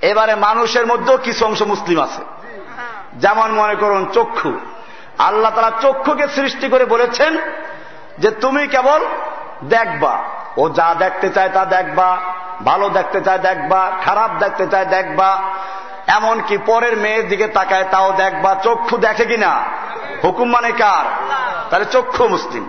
এবারে 0.03 0.35
মানুষের 0.35 0.87
মধ্যেও 0.87 1.17
কিছু 1.17 1.47
অংশ 1.47 1.63
মুসলিম 1.63 1.99
আছে। 2.01 2.38
যেমন 3.19 3.49
মনে 3.53 3.75
করুন 3.75 4.07
চক্ষু। 4.13 4.53
আল্লাহ 5.19 5.51
তারা 5.55 5.71
চক্ষুকে 5.81 6.29
সৃষ্টি 6.29 6.69
করে 6.69 6.85
বলেছেন 6.85 7.39
যে 8.19 8.31
তুমি 8.31 8.67
কেবল 8.67 9.01
দেখবা। 9.65 10.15
ও 10.57 10.69
যা 10.69 10.95
দেখতে 10.99 11.29
চায় 11.29 11.49
তা 11.49 11.65
দেখবা, 11.65 12.09
ভালো 12.65 12.89
দেখতে 12.89 13.21
চায় 13.21 13.39
দেখবা, 13.39 13.81
খারাপ 14.05 14.31
দেখতে 14.39 14.67
চায় 14.67 14.85
দেখবা, 14.85 15.43
এমনকি 16.07 16.59
পরের 16.67 16.97
মেয়ের 16.97 17.29
দিকে 17.29 17.47
তাকায় 17.49 17.85
তাও 17.91 18.13
দেখবা। 18.13 18.55
চক্ষু 18.63 18.97
দেখে 18.97 19.25
কিনা 19.25 19.53
হুকুম 20.25 20.51
মানে 20.51 20.71
কার? 20.73 21.05
তাহলে 21.71 21.85
চক্ষু 21.85 22.29
মুসলিম। 22.29 22.65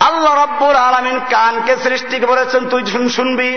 আল্লাহ 0.00 0.32
রব্বুর 0.44 0.76
আলমিন 0.76 1.20
কানকে 1.30 1.76
সৃষ্টি 1.76 2.20
করেছেন 2.20 2.68
তুই 2.68 3.08
শুনবি। 3.08 3.50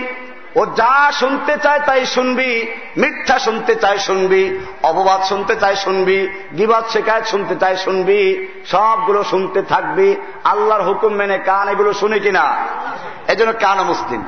ও 0.56 0.66
যা 0.66 1.12
শুনতে 1.12 1.58
চায় 1.58 1.80
তাই 1.80 2.06
শুনবি, 2.06 2.52
মিথ্যা 2.98 3.40
শুনতে 3.40 3.76
চায় 3.76 3.98
শুনবি, 3.98 4.44
অপবাদ 4.84 5.24
শুনতে 5.24 5.56
চায় 5.56 5.76
শুনবি 5.76 6.20
গিবাদ 6.58 6.84
শেখায় 6.90 7.24
শুনতে 7.24 7.56
চায় 7.56 7.76
শুনবি, 7.76 8.48
সবগুলো 8.72 9.24
শুনতে 9.24 9.62
থাকবি, 9.62 10.16
আল্লাহর 10.44 10.84
হুকুম 10.84 11.14
মেনে 11.14 11.38
কান 11.38 11.68
এগুলো 11.70 11.94
শুনে 11.94 12.20
কিনা? 12.20 12.46
এই 13.28 13.36
জন্য 13.36 13.54
কান 13.54 13.84
মুসলিম। 13.84 14.22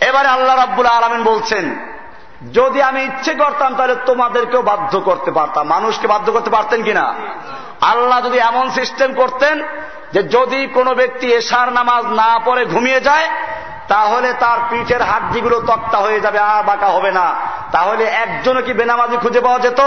এবারে 0.00 0.28
আল্লাহ 0.28 0.56
রাব্বুল 0.56 0.86
আলমিন 0.86 1.22
বলছেন, 1.22 1.64
যদি 2.52 2.82
আমি 2.82 3.00
ইচ্ছে 3.04 3.34
করতাম 3.34 3.74
তাহলে 3.76 3.96
তোমাদেরকেও 4.06 4.62
বাধ্য 4.62 5.00
করতে 5.00 5.30
পারতাম। 5.30 5.66
মানুষকে 5.66 6.06
বাধ্য 6.06 6.32
করতে 6.32 6.50
পারতেন 6.50 6.82
কিনা? 6.82 7.14
আল্লাহ 7.80 8.18
যদি 8.26 8.38
এমন 8.38 8.70
সিস্টেম 8.70 9.14
করতেন 9.14 9.62
যে 10.12 10.22
যদি 10.22 10.66
কোনো 10.66 10.94
ব্যক্তি 10.94 11.26
এশার 11.32 11.72
নামাজ 11.72 12.04
না 12.20 12.30
পড়ে 12.44 12.64
ঘুমিয়ে 12.64 13.00
যায় 13.00 13.28
তাহলে 13.90 14.32
তার 14.32 14.58
পিঠের 14.70 15.02
হাড্ডিগুলো 15.02 15.60
তক্তা 15.60 15.98
হয়ে 15.98 16.20
যাবে 16.20 16.38
আর 16.38 16.62
বাঁকা 16.62 16.86
হবে 16.86 17.10
না। 17.12 17.34
তাহলে 17.72 18.04
একজনও 18.04 18.62
কি 18.62 18.72
বেনামাজি 18.72 19.16
খুঁজে 19.16 19.40
পাওয়া 19.40 19.58
যেত? 19.58 19.80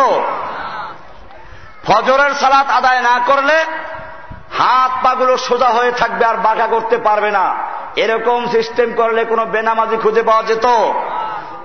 ফজরের 1.88 2.34
সালাত 2.34 2.70
আদায় 2.70 3.02
না 3.02 3.20
করলে 3.26 3.58
হাত 4.58 4.92
পাগুলো 5.04 5.38
সোজা 5.38 5.68
হয়ে 5.68 5.92
থাকবে 5.92 6.26
আর 6.26 6.36
বাঁকা 6.36 6.68
করতে 6.68 6.98
পারবে 6.98 7.32
না। 7.32 7.56
এরকম 7.96 8.48
সিস্টেম 8.52 8.94
করলে 8.96 9.26
কোনো 9.26 9.46
বেনামাজি 9.46 9.98
খুঁজে 9.98 10.24
পাওয়া 10.24 10.44
যেত? 10.44 10.66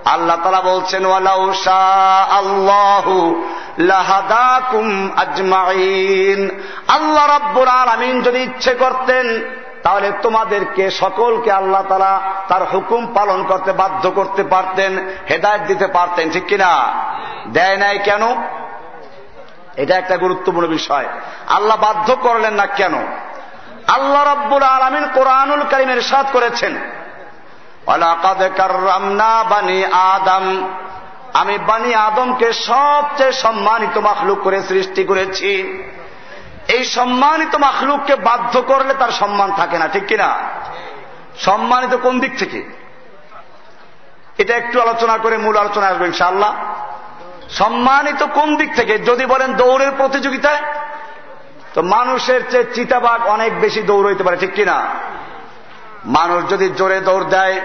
আল্লাহ 0.04 0.36
তালা 0.42 0.60
বলছেন 0.60 1.04
আল্লাহু 2.30 3.44
আল্লাহ 6.88 7.36
রব্বুর 7.36 7.68
আলমিন 7.68 8.22
যদি 8.22 8.38
ইচ্ছে 8.38 8.74
করতেন 8.74 9.44
তাহলে 9.88 10.12
তোমাদেরকে 10.22 10.90
সকলকে 10.90 11.52
আল্লাহ 11.52 11.82
তারা 11.82 12.20
তার 12.48 12.64
হুকুম 12.64 13.06
পালন 13.14 13.44
করতে 13.44 13.72
বাধ্য 13.72 14.10
করতে 14.10 14.42
পারতেন, 14.42 15.08
হেদায়ত 15.30 15.60
দিতে 15.62 15.86
পারতেন, 15.86 16.30
ঠিক 16.30 16.46
কিনা? 16.46 16.92
দেয় 17.48 17.76
নাই 17.76 17.98
কেন? 17.98 18.22
এটা 19.76 19.96
একটা 19.96 20.16
গুরুত্বপূর্ণ 20.16 20.68
বিষয়। 20.68 21.06
আল্লাহ 21.48 21.76
বাধ্য 21.76 22.16
করলেন 22.16 22.54
না 22.54 22.66
কেন? 22.66 22.94
আল্লাহ 23.88 24.32
রব্বুল 24.32 24.62
আলমিন 24.62 25.08
কোরআনুল 25.14 25.62
করিমের 25.70 26.00
সাদ 26.00 26.26
করেছেন 26.32 26.76
আদম। 29.92 30.68
আমি 31.34 31.58
বানি 31.58 31.94
আদমকে 31.94 32.52
সবচেয়ে 32.52 33.32
সম্মানিত 33.32 33.98
মাখলুক 33.98 34.38
করে 34.38 34.62
সৃষ্টি 34.62 35.04
করেছি। 35.04 35.82
এই 36.68 36.84
সম্মানিত 36.84 37.56
মাখলুককে 37.56 38.16
বাধ্য 38.16 38.62
করলে 38.62 38.94
তার 38.94 39.10
সম্মান 39.10 39.52
থাকে 39.56 39.78
না, 39.78 39.88
ঠিক 39.88 40.06
কিনা? 40.06 40.28
সম্মানিত 41.38 41.96
কোন 41.96 42.20
দিক 42.20 42.38
থেকে? 42.38 42.60
এটা 44.38 44.56
একটু 44.56 44.80
আলোচনা 44.80 45.18
করে 45.18 45.38
মূল 45.38 45.56
আলোচনা 45.56 45.86
আসবে 45.86 46.06
ইনশাল্লাহ 46.06 46.52
সম্মানিত 47.50 48.22
কোন 48.34 48.56
দিক 48.56 48.74
থেকে? 48.74 48.98
যদি 48.98 49.26
বলেন 49.26 49.52
দৌড়ের 49.52 49.92
প্রতিযোগিতায়, 49.96 50.62
তো 51.74 51.82
মানুষের 51.82 52.50
চেয়ে 52.50 52.74
চিতাবাঘ 52.74 53.26
অনেক 53.26 53.60
বেশি 53.60 53.82
দৌড় 53.82 54.06
হইতে 54.08 54.22
পারে, 54.22 54.36
ঠিক 54.36 54.54
কিনা? 54.54 54.84
মানুষ 56.04 56.50
যদি 56.50 56.68
জোরে 56.68 57.00
দৌড় 57.00 57.24
দেয়, 57.24 57.60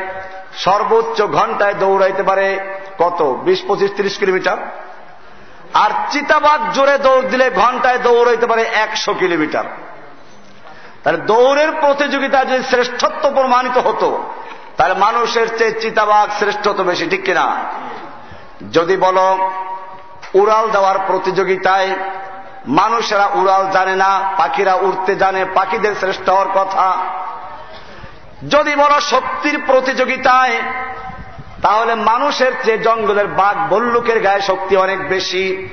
সর্বোচ্চ 0.58 1.22
ঘন্টায় 1.22 1.74
দৌড়াইতে 1.74 2.24
পারে 2.24 2.48
কত? 2.98 3.20
বিশ, 3.44 3.63
পঁচিশ, 3.68 3.92
তিরিশ 3.98 4.18
কিলোমিটার? 4.18 4.58
আর 5.74 5.90
চিতাবাগ 6.12 6.72
জোরে 6.72 6.98
দৌড় 6.98 7.22
দিলে 7.22 7.50
ঘন্টায় 7.50 8.00
দৌড় 8.00 8.30
হইতে 8.30 8.46
পারে 8.46 8.64
একশো 8.64 9.14
কিলোমিটার। 9.14 9.64
তাহলে 11.04 11.20
দৌড়ের 11.22 11.72
প্রতিযোগিতা 11.72 12.46
যদি 12.46 12.63
শ্রেষ্ঠত্ব 12.63 13.32
প্রমাণিত 13.32 13.78
হতো, 13.78 14.24
তাহলে 14.78 14.94
মানুষের 14.94 15.58
চেয়ে 15.58 15.82
চিতাবাগ 15.82 16.30
শ্রেষ্ঠ 16.40 16.67
তো 16.67 16.84
বেশি, 16.84 17.08
ঠিক 17.10 17.24
কিনা? 17.24 17.56
যদি 18.71 18.98
বলো, 18.98 19.52
উড়াল 20.34 20.71
দেওয়ার 20.71 21.00
প্রতিযোগিতায় 21.08 21.96
মানুষেরা 22.67 23.30
উড়াল 23.34 23.71
জানে 23.71 23.96
না, 23.96 24.34
পাখিরা 24.38 24.76
উড়তে 24.76 25.15
জানে, 25.15 25.46
পাখিদের 25.46 25.96
শ্রেষ্ঠ 25.96 26.30
হওয়ার 26.30 26.48
কথা। 26.54 26.98
যদি 28.50 28.76
বড় 28.76 29.00
শক্তির 29.00 29.62
প্রতিযোগিতায় 29.65 30.62
তাহলে 31.64 31.96
মানুষের 31.96 32.52
চেয়ে 32.64 32.78
জঙ্গলের 32.78 33.28
বাঘ 33.28 33.74
বল্লুকের 33.74 34.20
গায়ে 34.20 34.42
শক্তি 34.42 34.78
অনেক 34.78 35.10
বেশি। 35.10 35.70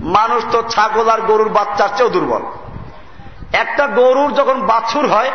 মানুষ 0.00 0.44
তো 0.52 0.62
ছাগল 0.62 1.08
আর 1.08 1.20
গরুর 1.20 1.48
বাচ্চার 1.48 1.88
চেয়েও 1.96 2.10
দুর্বল। 2.10 2.42
একটা 3.52 3.86
গরুর 3.86 4.34
যখন 4.34 4.60
বাছুর 4.60 5.06
হয়, 5.06 5.30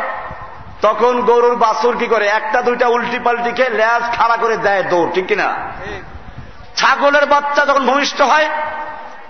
তখন 0.82 1.20
গরুর 1.20 1.56
বাছুর 1.56 1.96
কি 1.96 2.06
করে? 2.06 2.26
একটা, 2.26 2.62
দুইটা 2.62 2.86
উল্টি 2.86 3.18
পাল্টি 3.18 3.50
খেয়ে 3.50 3.70
ল্যাজ 3.70 4.02
খাড়া 4.16 4.36
করে 4.36 4.56
দেয় 4.56 4.82
দৌড়, 4.82 5.10
ঠিক 5.14 5.26
কিনা? 5.26 5.54
ছাগলের 6.76 7.26
বাচ্চা 7.26 7.66
যখন 7.66 7.86
ভূমিষ্ঠ 7.86 8.20
হয়, 8.20 8.48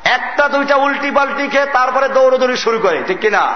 একটা, 0.05 0.49
দুইটা 0.49 0.77
উল্টি 0.77 1.11
পাল্টি 1.11 1.49
খেয়ে 1.49 1.67
তারপরে 1.67 2.09
দৌড়দৌড়ি 2.09 2.57
শুরু 2.57 2.79
করে, 2.79 3.03
ঠিক 3.07 3.19
কিনা? 3.19 3.53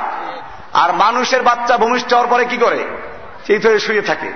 আর 0.72 0.92
মানুষের 0.92 1.42
বাচ্চা 1.42 1.76
ভূমিষ্ঠ 1.76 2.12
হওয়ার 2.12 2.28
পরে 2.28 2.44
কি 2.44 2.56
করে? 2.56 2.84
চিত 3.46 3.66
হয়ে 3.66 3.78
শুয়ে 3.78 4.02
থাকে। 4.02 4.32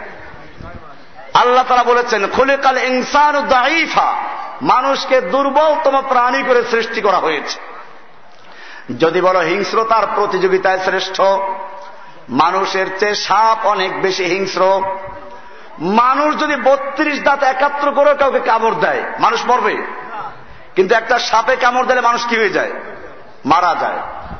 আল্লাহ 1.34 1.64
তারা 1.68 1.84
বলেছেন 1.84 2.26
খুলে 2.26 2.56
কাল 2.56 2.78
ইনসান 2.78 3.48
দাইফা 3.48 4.16
মানুষকে 4.62 5.20
দুর্বলতম 5.20 6.02
প্রাণী 6.08 6.42
করে 6.42 6.64
সৃষ্টি 6.70 7.00
করা 7.00 7.16
হয়েছে। 7.16 7.60
যদি 8.98 9.20
বলো 9.20 9.40
হিংস্রতার 9.40 10.06
প্রতিযোগিতায় 10.14 10.78
শ্রেষ্ঠ, 10.78 11.20
মানুষের 12.28 12.86
চেয়ে 12.98 13.14
সাপ 13.14 13.66
অনেক 13.66 14.02
বেশি 14.02 14.24
হিংস্র। 14.24 14.82
মানুষ 15.80 16.38
যদি 16.38 16.56
বত্রিশ 16.56 17.22
দাঁত 17.22 17.42
একাত্র 17.42 17.92
করে 17.92 18.14
কাউকে 18.14 18.40
কামড় 18.40 18.74
দেয়, 18.74 19.02
মানুষ 19.18 19.46
মরবে। 19.46 19.76
কিন্তু 20.76 20.94
একটা 20.94 21.18
সাপে 21.18 21.56
কামড় 21.56 21.86
দিলে 21.86 22.00
মানুষ 22.00 22.26
কি 22.26 22.36
হয়ে 22.36 22.50
যায়? 22.50 22.72
মারা 23.46 23.74
যায়। 23.80 23.98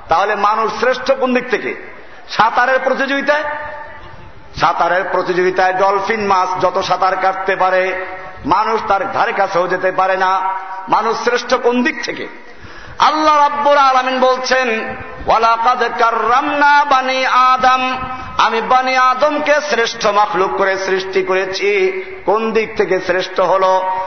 তাহলে 0.08 0.34
মানুষ 0.34 0.72
শ্রেষ্ঠ 0.80 1.12
কোন 1.12 1.34
দিক 1.34 1.50
থেকে? 1.50 1.74
সাঁতারের 2.28 2.78
প্রতিযোগিতায়? 2.84 3.44
সাঁতারের 4.60 5.04
প্রতিযোগিতায় 5.12 5.72
ডলফিন 5.72 6.26
মাছ 6.26 6.62
যত 6.62 6.80
সাঁতার 6.80 7.16
কাটতে 7.16 7.56
পারে, 7.56 8.06
মানুষ 8.46 8.80
তার 8.88 9.12
ধারে 9.12 9.32
কাছেও 9.32 9.68
যেতে 9.68 9.92
পারে 9.92 10.16
না। 10.16 10.40
মানুষ 10.88 11.24
শ্রেষ্ঠ 11.24 11.54
কোন 11.54 11.82
দিক 11.82 12.04
থেকে? 12.04 12.28
আল্লাহ 12.98 13.36
রাব্বুর 13.36 13.76
আলমিন 13.76 14.20
বলছেন 14.20 14.96
বানি 16.90 17.26
আদম। 17.26 17.98
আমি 18.38 18.60
বানি 18.62 18.96
আদমকে 18.96 19.54
শ্রেষ্ঠ 19.70 20.06
মাখলুক 20.06 20.50
করে 20.56 20.78
সৃষ্টি 20.78 21.22
করেছি। 21.22 21.70
কোন 22.26 22.52
দিক 22.52 22.76
থেকে 22.76 23.00
শ্রেষ্ঠ 23.00 23.40
হল? 23.40 23.64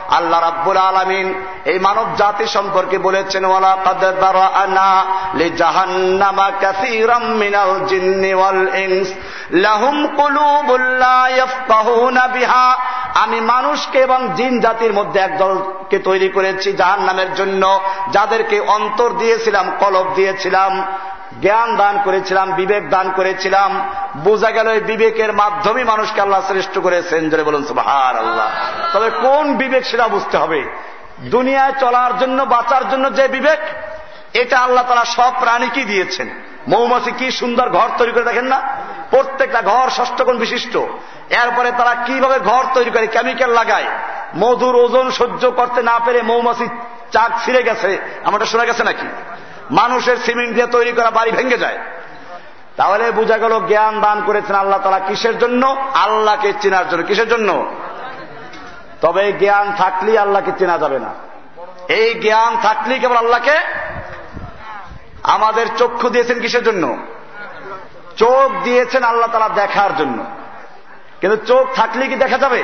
আল্লাহ 0.09 0.41
রাব্বুল 0.41 0.77
আলমিন 0.77 1.33
এই 1.65 1.79
মানব 1.79 2.05
জাতি 2.17 2.47
সম্পর্কে 2.47 2.97
বলেছেন, 2.97 3.45
ওয়ালাকাদ 3.45 4.19
দারাআনা 4.19 5.05
লিজাহান্নামা 5.33 6.51
কাসীরাম 6.61 7.23
মিনাল 7.23 7.85
জিন্নি 7.85 8.33
ওয়াল 8.33 8.75
ইনস। 8.75 9.07
লাহুম 9.51 10.07
কুলুবুল 10.07 10.81
লা 10.81 11.29
ইয়াফকাহুনা 11.29 12.27
বিহা। 12.27 12.77
আমি 13.15 13.41
মানুষকে 13.41 13.99
এবং 13.99 14.29
জিন 14.35 14.59
জাতির 14.59 14.93
মধ্যে 14.93 15.19
একদলকে 15.19 15.99
তৈরি 15.99 16.29
করেছি 16.29 16.73
জাহান 16.73 17.01
নামের 17.03 17.33
জন্য, 17.33 17.79
যাদেরকে 18.11 18.59
অন্তর 18.59 19.09
দিয়েছিলাম, 19.09 19.71
কলব 19.79 20.05
দিয়েছিলাম। 20.15 20.83
জ্ঞান 21.41 21.75
দান 21.75 21.99
করেছিলাম, 22.03 22.51
বিবেক 22.51 22.89
দান 22.89 23.11
করেছিলাম। 23.11 23.89
বোঝা 24.17 24.51
গেল 24.51 24.67
এই 24.67 24.79
বিবেকের 24.79 25.33
মাধ্যমে 25.33 25.83
মানুষকে 25.83 26.21
আল্লাহ 26.21 26.41
শ্রেষ্ঠ 26.47 26.79
করেছেন। 26.79 27.29
জোরে 27.29 27.43
বলুন 27.43 27.65
সুবাহার 27.65 28.17
আল্লাহ 28.17 28.49
তবে 28.93 29.09
কোন 29.09 29.55
বিবেক 29.55 29.85
সেটা 29.85 30.07
বুঝতে 30.07 30.37
হবে। 30.37 30.63
দুনিয়ায় 31.19 31.73
চলার 31.79 32.19
জন্য, 32.19 32.43
বাঁচার 32.43 32.89
জন্য 32.89 33.13
যে 33.13 33.27
বিবেক, 33.27 33.59
এটা 34.33 34.59
আল্লাহ 34.59 34.85
তারা 34.87 35.05
সব 35.05 35.31
প্রাণীকেই 35.39 35.85
দিয়েছেন। 35.85 36.29
মৌমাছি 36.67 37.11
কি 37.11 37.31
সুন্দর 37.31 37.69
ঘর 37.69 37.89
তৈরি 37.97 38.11
করে 38.11 38.23
দেখেন 38.23 38.45
না? 38.45 38.61
প্রত্যেকটা 39.09 39.61
ঘর 39.61 39.89
ষষ্ঠকোণ 39.89 40.37
বিশিষ্ট। 40.37 40.77
এরপরে 41.29 41.71
তারা 41.71 41.95
কীভাবে 42.05 42.39
ঘর 42.39 42.63
তৈরি 42.73 42.89
করে, 42.89 43.07
কেমিক্যাল 43.07 43.49
লাগায়? 43.49 43.85
মধুর 44.37 44.75
ওজন 44.75 45.11
সহ্য 45.11 45.51
করতে 45.51 45.83
না 45.83 45.99
পেরে 46.05 46.21
মৌমাছি 46.21 46.67
চাক 47.11 47.31
ছিঁড়ে 47.45 47.63
গেছে। 47.63 47.97
আমারটা 48.23 48.45
শোনা 48.45 48.65
গেছে 48.65 48.83
নাকি? 48.83 49.07
মানুষের 49.71 50.17
সিমেন্ট 50.17 50.53
দিয়ে 50.53 50.67
তৈরি 50.67 50.91
করা 50.91 51.11
বাড়ি 51.11 51.31
ভেঙে 51.31 51.57
যায়। 51.57 51.77
তাহলে 52.77 53.11
বোঝা 53.11 53.37
গেল 53.37 53.67
জ্ঞান 53.67 54.01
দান 54.01 54.21
করেছেন 54.25 54.55
আল্লাহ 54.55 54.79
তারা 54.79 54.99
কিসের 54.99 55.39
জন্য? 55.39 55.77
আল্লাহকে 55.93 56.53
চেনার 56.61 56.89
জন্য। 56.89 57.03
কিসের 57.03 57.29
জন্য? 57.29 57.71
তবে 59.01 59.33
জ্ঞান 59.33 59.73
থাকলেই 59.77 60.17
আল্লাহকে 60.17 60.51
চেনা 60.59 60.77
যাবে 60.77 60.99
না। 60.99 61.13
এই 61.87 62.13
জ্ঞান 62.13 62.57
থাকলেই 62.61 62.99
কেবল 62.99 63.15
আল্লাহকে 63.15 63.55
আমাদের 65.23 65.67
চক্ষু 65.77 66.09
দিয়েছেন 66.09 66.39
কিসের 66.39 66.63
জন্য? 66.63 66.97
চোখ 68.17 68.63
দিয়েছেন 68.63 69.03
আল্লাহ 69.03 69.31
তারা 69.31 69.49
দেখার 69.49 69.97
জন্য। 69.97 70.25
কিন্তু 71.21 71.45
চোখ 71.45 71.75
থাকলে 71.75 72.07
কি 72.07 72.15
দেখা 72.15 72.37
যাবে? 72.37 72.63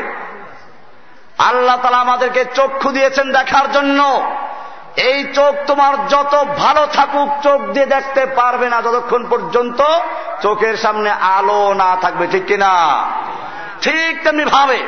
আল্লাহ 1.37 1.77
তালা 1.77 1.97
আমাদেরকে 1.97 2.45
চক্ষু 2.55 2.91
দিয়েছেন 2.91 3.31
দেখার 3.31 3.71
জন্য। 3.71 4.21
এই 4.95 5.23
চোখ 5.33 5.55
তোমার 5.67 6.07
যত 6.07 6.45
ভালো 6.57 6.87
থাকুক, 6.93 7.29
চোখ 7.43 7.61
দিয়ে 7.61 7.85
দেখতে 7.85 8.25
পারবে 8.25 8.69
না 8.69 8.81
যতক্ষণ 8.81 9.27
পর্যন্ত 9.29 9.83
চোখের 10.41 10.77
সামনে 10.77 11.11
আলো 11.11 11.73
না 11.73 11.97
থাকবে, 12.01 12.27
ঠিক 12.27 12.45
কিনা? 12.45 13.05
ঠিক 13.81 14.23
তেমনি 14.23 14.45
ভাবে 14.45 14.79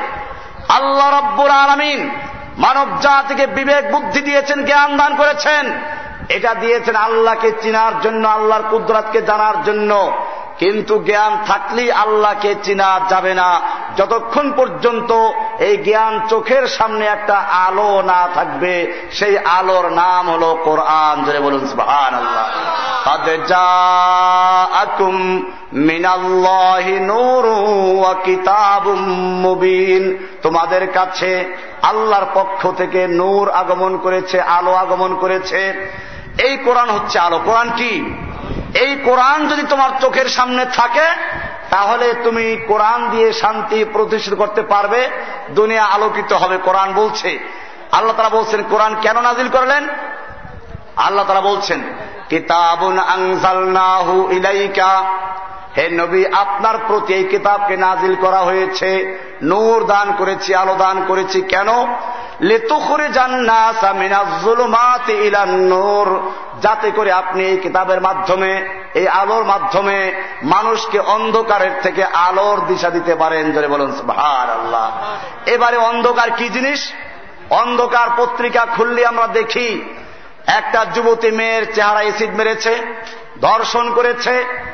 আল্লাহ 0.70 1.20
রব্বুর 1.20 1.50
আলমিন 1.50 2.10
মানব 2.58 2.88
জাতিকে 3.02 3.48
বিবেক, 3.48 3.92
বুদ্ধি 3.92 4.22
দিয়েছেন, 4.22 4.66
জ্ঞান 4.66 4.98
দান 4.98 5.16
করেছেন। 5.16 5.80
এটা 6.30 6.54
দিয়েছেন 6.54 6.96
আল্লাহকে 6.96 7.52
চিনার 7.62 8.02
জন্য, 8.02 8.28
আল্লাহর 8.28 8.64
কুদরাতকে 8.70 9.22
জানার 9.22 9.64
জন্য। 9.64 10.12
কিন্তু 10.60 11.00
জ্ঞান 11.00 11.38
থাকলেই 11.48 11.92
আল্লাহকে 11.92 12.56
চিনা 12.64 13.00
যাবে 13.10 13.34
না। 13.34 13.62
যতক্ষণ 13.98 14.52
পর্যন্ত 14.56 15.12
এই 15.60 15.78
জ্ঞান 15.78 16.20
চোখের 16.30 16.68
সামনে 16.68 17.06
একটা 17.06 17.38
আলো 17.38 18.02
না 18.02 18.28
থাকবে, 18.34 18.94
সেই 19.12 19.38
আলোর 19.38 19.90
নাম 19.90 20.30
হল 20.30 20.58
কোরআন। 20.64 21.24
ধরে 21.24 21.40
বলুন 21.40 21.68
সুহান 21.68 22.14
আল্লাহ 22.14 22.48
তোমাদের 30.42 30.92
কাছে 30.92 31.58
আল্লাহর 31.82 32.26
পক্ষ 32.34 32.68
থেকে 32.78 33.08
নূর 33.08 33.52
আগমন 33.52 33.98
করেছে, 33.98 34.42
আলো 34.42 34.74
আগমন 34.74 35.16
করেছে। 35.16 35.90
এই 36.38 36.58
কোরআন 36.58 36.90
হচ্ছে 36.90 37.20
আলো। 37.20 37.40
কোরআন 37.46 37.70
কি? 37.78 38.14
এই 38.76 38.96
কোরআন 38.96 39.48
যদি 39.48 39.64
তোমার 39.64 39.90
চোখের 40.02 40.30
সামনে 40.30 40.66
থাকে, 40.66 41.08
তাহলে 41.70 42.14
তুমি 42.24 42.58
কোরআন 42.68 43.10
দিয়ে 43.10 43.34
শান্তি 43.34 43.86
প্রতিষ্ঠিত 43.94 44.34
করতে 44.34 44.62
পারবে। 44.62 45.10
দুনিয়া 45.50 45.84
আলোকিত 45.84 46.34
হবে, 46.34 46.58
কোরআন 46.58 46.94
বলছে। 46.94 47.40
আল্লাহ 47.92 48.16
তারা 48.16 48.30
বলছেন, 48.30 48.64
কোরআন 48.70 48.96
কেন 49.02 49.22
নাজিল 49.22 49.50
করলেন? 49.50 49.88
আল্লাহ 50.96 51.26
তারা 51.26 51.42
বলছেন, 51.42 51.82
কিতাবুন 52.30 53.00
আংসালনাহু 53.00 54.32
ইলাইকা 54.32 55.06
হে 55.78 55.90
নবী, 55.90 56.26
আপনার 56.26 56.76
প্রতি 56.88 57.14
এই 57.14 57.24
কিতাবকে 57.24 57.78
নাজিল 57.78 58.16
করা 58.16 58.40
হয়েছে, 58.40 59.20
নূর 59.44 59.86
দান 59.86 60.14
করেছি, 60.18 60.56
আলো 60.56 60.76
দান 60.76 61.06
করেছি। 61.08 61.42
কেন? 61.42 61.68
লেতুখরে 62.42 63.10
নূর। 65.46 66.32
যাতে 66.62 66.92
করে 66.92 67.12
আপনি 67.12 67.46
এই 67.46 67.58
কিতাবের 67.58 68.02
মাধ্যমে, 68.02 68.70
এই 68.94 69.08
আলোর 69.08 69.44
মাধ্যমে 69.44 70.22
মানুষকে 70.44 71.00
অন্ধকারের 71.00 71.72
থেকে 71.84 72.04
আলোর 72.04 72.68
দিশা 72.68 72.90
দিতে 72.90 73.16
পারেন। 73.16 73.52
ধরে 73.52 73.68
বলুন 73.68 73.92
ভার 73.92 74.50
আল্লাহ 74.52 74.92
এবারে 75.46 75.78
অন্ধকার 75.78 76.32
কি 76.32 76.50
জিনিস? 76.50 76.94
অন্ধকার 77.50 78.08
পত্রিকা 78.18 78.66
খুললে 78.66 79.06
আমরা 79.06 79.28
দেখি, 79.28 79.82
একটা 80.48 80.86
যুবতী 80.86 81.32
মেয়ের 81.32 81.74
চেহারা 81.74 82.02
এসিড 82.02 82.36
মেরেছে, 82.36 82.76
ধর্ষণ 83.42 83.94
করেছে 83.94 84.66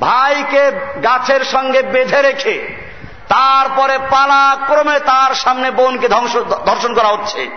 ভাইকে 0.00 0.70
গাছের 1.02 1.44
সঙ্গে 1.44 1.82
বেঁধে 1.82 2.22
রেখে 2.22 2.88
তারপরে 3.28 3.98
পালা 3.98 4.56
ক্রমে 4.66 5.00
তার 5.00 5.34
সামনে 5.34 5.70
বোনকে 5.70 6.08
ধ্বংস, 6.08 6.36
ধর্ষণ 6.36 6.94
করা 6.94 7.08
হচ্ছে। 7.08 7.50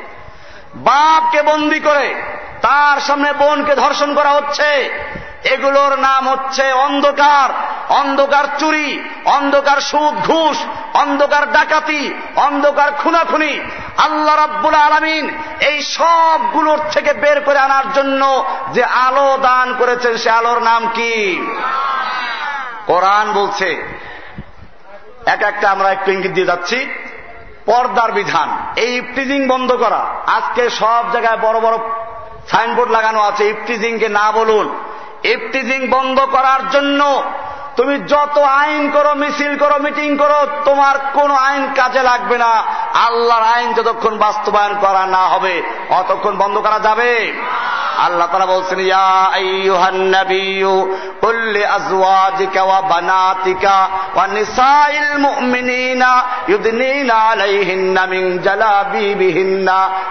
বাপকে 0.75 1.41
বন্দি 1.41 1.79
করে 1.79 2.15
তার 2.61 2.99
সামনে 2.99 3.33
বোনকে 3.33 3.75
ধর্ষণ 3.75 4.13
করা 4.13 4.29
হচ্ছে। 4.29 4.89
এগুলোর 5.43 5.99
নাম 5.99 6.29
হচ্ছে 6.29 6.71
অন্ধকার। 6.71 7.49
অন্ধকার 7.89 8.43
চুরি, 8.59 9.03
অন্ধকার 9.25 9.81
সুদ, 9.81 10.15
ঘুষ, 10.15 10.57
অন্ধকার 10.93 11.51
ডাকাতি, 11.51 12.13
অন্ধকার 12.35 12.91
খুনাখুনি। 12.91 13.59
আল্লাহ 13.97 14.35
রাব্বুল 14.35 14.75
আলমিন 14.75 15.37
এই 15.67 15.81
সবগুলোর 15.81 16.79
থেকে 16.91 17.13
বের 17.13 17.41
করে 17.41 17.59
আনার 17.59 17.93
জন্য 17.93 18.45
যে 18.73 18.83
আলো 18.83 19.37
দান 19.41 19.73
করেছেন, 19.73 20.17
সে 20.17 20.29
আলোর 20.29 20.61
নাম 20.61 20.87
কি? 20.87 21.45
কোরআন 22.85 23.31
বলছে, 23.31 23.97
এক 25.25 25.41
একটা 25.41 25.69
আমরা 25.69 25.89
একটু 25.89 26.11
ইঙ্গিত 26.11 26.31
দিয়ে 26.31 26.45
যাচ্ছি, 26.45 26.85
পর্দার 27.65 28.11
বিধান, 28.11 28.57
এই 28.75 28.97
ইফটিজিং 28.97 29.47
বন্ধ 29.47 29.71
করা। 29.73 30.05
আজকে 30.27 30.69
সব 30.69 31.11
জায়গায় 31.11 31.37
বড় 31.37 31.59
বড় 31.59 31.77
সাইনবোর্ড 32.51 32.91
লাগানো 32.91 33.19
আছে 33.21 33.49
ইফটিজিংকে 33.49 34.09
না 34.09 34.31
বলুন। 34.31 34.79
ইফটিজিং 35.23 35.87
বন্ধ 35.87 36.19
করার 36.19 36.69
জন্য 36.69 37.23
তুমি 37.75 37.99
যত 37.99 38.37
আইন 38.37 38.91
করো, 38.91 39.13
মিছিল 39.13 39.57
করো, 39.57 39.79
মিটিং 39.79 40.17
করো, 40.17 40.47
তোমার 40.65 40.95
কোন 41.13 41.31
আইন 41.31 41.73
কাজে 41.75 42.03
লাগবে 42.03 42.37
না। 42.37 42.63
আল্লাহর 42.93 43.43
আইন 43.43 43.73
যতক্ষণ 43.73 44.17
বাস্তবায়ন 44.17 44.75
করা 44.81 45.05
না 45.05 45.27
হবে, 45.27 45.63
অতক্ষণ 45.89 46.37
বন্ধ 46.37 46.57
করা 46.57 46.79
যাবে। 46.79 47.33
আল্লাহ 47.97 48.27
তারা 48.31 48.45
বলছেন, 48.45 48.79
ইয়া 48.79 49.31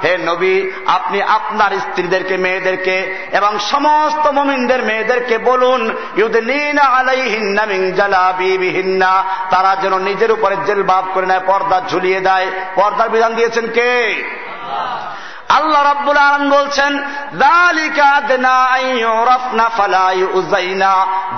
হে 0.05 0.19
নবী, 0.19 0.71
আপনি 0.87 1.23
আপনার 1.23 1.71
স্ত্রীদেরকে, 1.81 2.37
মেয়েদেরকে 2.37 3.17
এবং 3.33 3.59
সমস্ত 3.59 4.27
মমিনদের 4.27 4.83
মেয়েদেরকে 4.83 5.39
বলুন, 5.39 5.97
ইউদনিনা 6.17 6.83
আলাইহিন্না 6.83 7.67
জালা 7.97 8.35
বিহিন্না 8.39 9.25
তারা 9.51 9.77
যেন 9.83 9.99
নিজের 9.99 10.33
উপরে 10.33 10.57
জেলবাব 10.67 11.05
করে 11.15 11.27
নেয়, 11.27 11.41
পর্দা 11.47 11.83
ঝুলিয়ে 11.91 12.21
দেয়। 12.21 12.51
পর্দার 12.75 13.09
বিধান 13.09 13.35
দিয়েছেন 13.35 13.67
কে? 13.67 14.25
আল্লাহ 15.57 15.83
রাব্বুল 15.83 16.19
আলম 16.29 16.45
বলছেন 16.57 16.93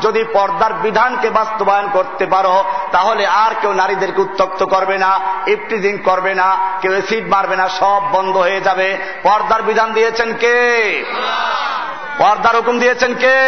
যদি 0.04 0.22
পর্দার 0.36 0.72
বিধানকে 0.84 1.28
বাস্তবায়ন 1.38 1.86
করতে 1.96 2.24
পারো, 2.26 2.54
তাহলে 2.94 3.22
আর 3.44 3.52
কেউ 3.60 3.72
নারীদেরকে 3.82 4.20
উত্তক্ত 4.26 4.60
করবে 4.74 4.96
না, 5.04 5.10
ইফটিজিং 5.54 5.94
করবে 6.08 6.32
না, 6.40 6.48
কেউ 6.82 6.92
সিট 7.08 7.24
মারবে 7.34 7.56
না, 7.60 7.66
সব 7.80 8.02
বন্ধ 8.14 8.34
হয়ে 8.46 8.60
যাবে। 8.60 8.88
পর্দার 9.22 9.62
বিধান 9.68 9.88
দিয়েছেন 9.92 10.30
কে? 10.42 10.58
পর্দার 12.20 12.54
হুকুম 12.56 12.76
দিয়েছেন 12.82 13.12
কে? 13.22 13.38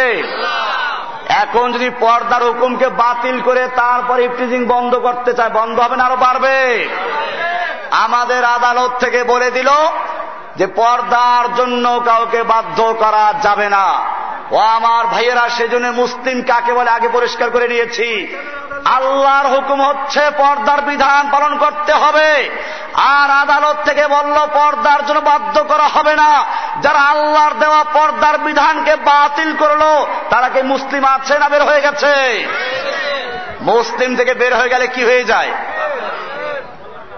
এখন 1.43 1.65
যদি 1.75 1.89
পর্দার 2.03 2.43
হুকুমকে 2.47 2.87
বাতিল 3.01 3.37
করে 3.47 3.63
তারপর 3.81 4.17
ইফটিজিং 4.27 4.61
বন্ধ 4.73 4.93
করতে 5.05 5.31
চায়, 5.37 5.51
বন্ধ 5.59 5.75
হবে 5.83 5.95
না 5.97 6.03
আরও 6.07 6.17
পারবে 6.25 6.57
আমাদের 8.05 8.41
আদালত 8.57 8.91
থেকে 9.03 9.19
বলে 9.31 9.49
দিল 9.57 9.69
যে 10.55 10.67
পর্দার 10.67 11.55
জন্য 11.55 12.01
কাউকে 12.05 12.43
বাধ্য 12.43 12.95
করা 12.99 13.33
যাবে 13.43 13.69
না। 13.69 14.01
ও 14.51 14.57
আমার 14.57 15.07
ভাইয়েরা, 15.07 15.49
সেজন্য 15.49 15.87
মুসলিম 15.87 16.41
কাকে 16.41 16.73
বলে 16.73 16.89
আগে 16.89 17.09
পরিষ্কার 17.13 17.49
করে 17.49 17.67
নিয়েছি। 17.67 18.37
আল্লাহর 18.85 19.47
হুকুম 19.47 19.81
হচ্ছে 19.81 20.31
পর্দার 20.37 20.81
বিধান 20.81 21.29
পালন 21.31 21.57
করতে 21.57 21.93
হবে। 21.93 22.49
আর 22.93 23.31
আদালত 23.31 23.75
থেকে 23.85 24.07
বলল, 24.07 24.47
পর্দার 24.53 25.05
জন্য 25.05 25.19
বাধ্য 25.19 25.63
করা 25.63 25.83
হবে 25.83 26.15
না। 26.15 26.45
যারা 26.81 26.99
আল্লাহর 26.99 27.53
দেওয়া 27.53 27.83
পর্দার 27.83 28.37
বিধানকে 28.37 28.95
বাতিল 28.95 29.55
করল, 29.55 30.05
তারা 30.29 30.49
কি 30.49 30.61
মুসলিম 30.61 31.05
আছে 31.05 31.39
না 31.39 31.49
বের 31.49 31.63
হয়ে 31.63 31.81
গেছে? 31.81 32.45
মুসলিম 33.61 34.15
থেকে 34.15 34.33
বের 34.33 34.55
হয়ে 34.55 34.69
গেলে 34.69 34.87
কি 34.87 35.03
হয়ে 35.03 35.23
যায়? 35.23 35.51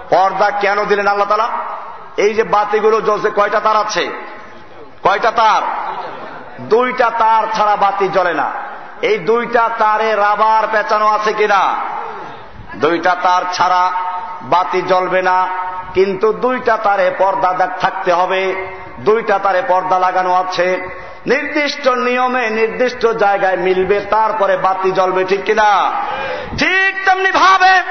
পর্দা 0.10 0.50
কেন 0.50 0.86
দিলেন 0.86 1.08
আল্লাহ 1.08 1.30
তালা 1.30 1.50
এই 2.18 2.34
যে 2.34 2.44
বাতিগুলো 2.44 3.02
জ্বলছে, 3.02 3.30
কয়টা 3.30 3.60
তার 3.60 3.76
আছে? 3.76 4.06
কয়টা 5.04 5.32
তার? 5.32 5.62
দুইটা 6.60 7.10
তার 7.10 7.44
ছাড়া 7.54 7.76
বাতি 7.76 8.08
জ্বলে 8.08 8.34
না। 8.34 8.52
এই 9.02 9.18
দুইটা 9.18 9.70
তারে 9.78 10.16
রাবার 10.16 10.68
পেঁচানো 10.72 11.08
আছে 11.08 11.34
কিনা? 11.34 11.76
দুইটা 12.76 13.16
তার 13.24 13.42
ছাড়া 13.54 13.92
বাতি 14.44 14.82
জ্বলবে 14.82 15.22
না, 15.22 15.48
কিন্তু 15.94 16.34
দুইটা 16.34 16.78
তারে 16.78 17.12
পর্দা 17.18 17.68
থাকতে 17.80 18.12
হবে। 18.14 18.42
দুইটা 19.00 19.40
তারে 19.40 19.62
পর্দা 19.62 20.00
লাগানো 20.00 20.34
আছে। 20.34 20.68
নির্দিষ্ট 21.26 21.88
নিয়মে, 21.88 22.50
নির্দিষ্ট 22.50 23.08
জায়গায় 23.08 23.58
মিলবে, 23.58 24.00
তারপরে 24.00 24.58
বাতি 24.58 24.92
জ্বলবে, 24.92 25.24
ঠিক 25.24 25.44
কিনা? 25.44 25.92
ঠিক 26.58 27.06
তেমনি 27.06 27.32
ভাবে 27.32 27.82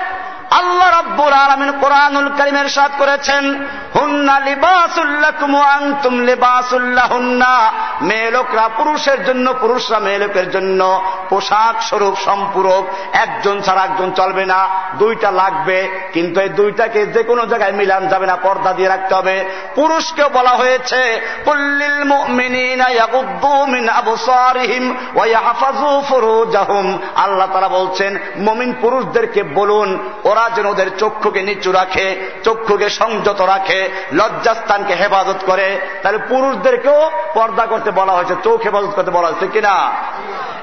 আল্লাহ 0.51 1.01
রব্বুর 1.01 1.33
আলমিন 1.33 1.71
কোরআনুল 1.81 2.29
করিমের 2.29 2.69
সাথ 2.69 2.91
করেছেন, 2.99 3.65
হুন্না 3.95 4.41
লিবাসুল্লাকুম 4.41 5.57
আনতুম 5.57 6.15
লিবাসুল্লাহ 6.21 7.13
হুন্না 7.13 7.73
মেয়ে 8.01 8.31
লোকরা 8.31 8.69
পুরুষের 8.69 9.25
জন্য, 9.25 9.55
পুরুষরা 9.55 9.99
মেয়ে 9.99 10.19
লোকের 10.19 10.51
জন্য 10.51 11.03
পোশাক 11.29 11.83
স্বরূপ, 11.83 12.15
সম্পূরক, 12.25 12.85
একজন 13.13 13.61
ছাড়া 13.61 13.85
একজন 13.85 14.11
চলবে 14.11 14.45
না, 14.47 14.69
দুইটা 14.99 15.31
লাগবে, 15.31 16.09
কিন্তু 16.13 16.41
এই 16.41 16.49
দুইটাকে 16.49 17.07
যে 17.07 17.23
কোনো 17.23 17.47
জায়গায় 17.47 17.73
মিলান 17.73 18.09
যাবে 18.09 18.27
না, 18.27 18.37
পর্দা 18.37 18.73
দিয়ে 18.73 18.89
রাখতে 18.89 19.15
হবে। 19.15 19.45
পুরুষকেও 19.75 20.29
বলা 20.29 20.51
হয়েছে 20.51 20.96
কুল্লিল 21.45 22.05
মুমিনিনা 22.05 22.89
ইয়াগুদ্দু 22.89 23.67
মিন 23.67 23.89
আবসারিহিম 23.89 24.97
ওয়া 25.15 25.27
ইয়াহফাযু 25.27 26.03
ফুরুজাহুম। 26.09 26.99
আল্লাহ 27.17 27.49
তাআলা 27.53 27.69
বলছেন, 27.69 28.19
মুমিন 28.37 28.75
পুরুষদেরকে 28.81 29.43
বলুন, 29.43 30.11
ওরা 30.25 30.51
যেন 30.57 30.67
ওদের 30.67 30.97
চক্ষুকে 30.99 31.43
নিচু 31.43 31.73
রাখে, 31.73 32.31
চক্ষুকে 32.45 32.89
সংযত 32.91 33.41
রাখে, 33.41 33.89
লজ্জাস্থানকে 34.13 34.95
হেফাজত 34.95 35.37
করে। 35.47 35.81
তাহলে 36.03 36.19
পুরুষদেরকেও 36.19 37.11
পর্দা 37.35 37.67
করতে 37.67 37.91
বলা 37.91 38.13
হয়েছে, 38.13 38.35
চোখ 38.45 38.61
হেফাজত 38.61 38.91
করতে 38.97 39.11
বলা 39.11 39.29
হয়েছে 39.29 39.47
কিনা? 39.47 39.91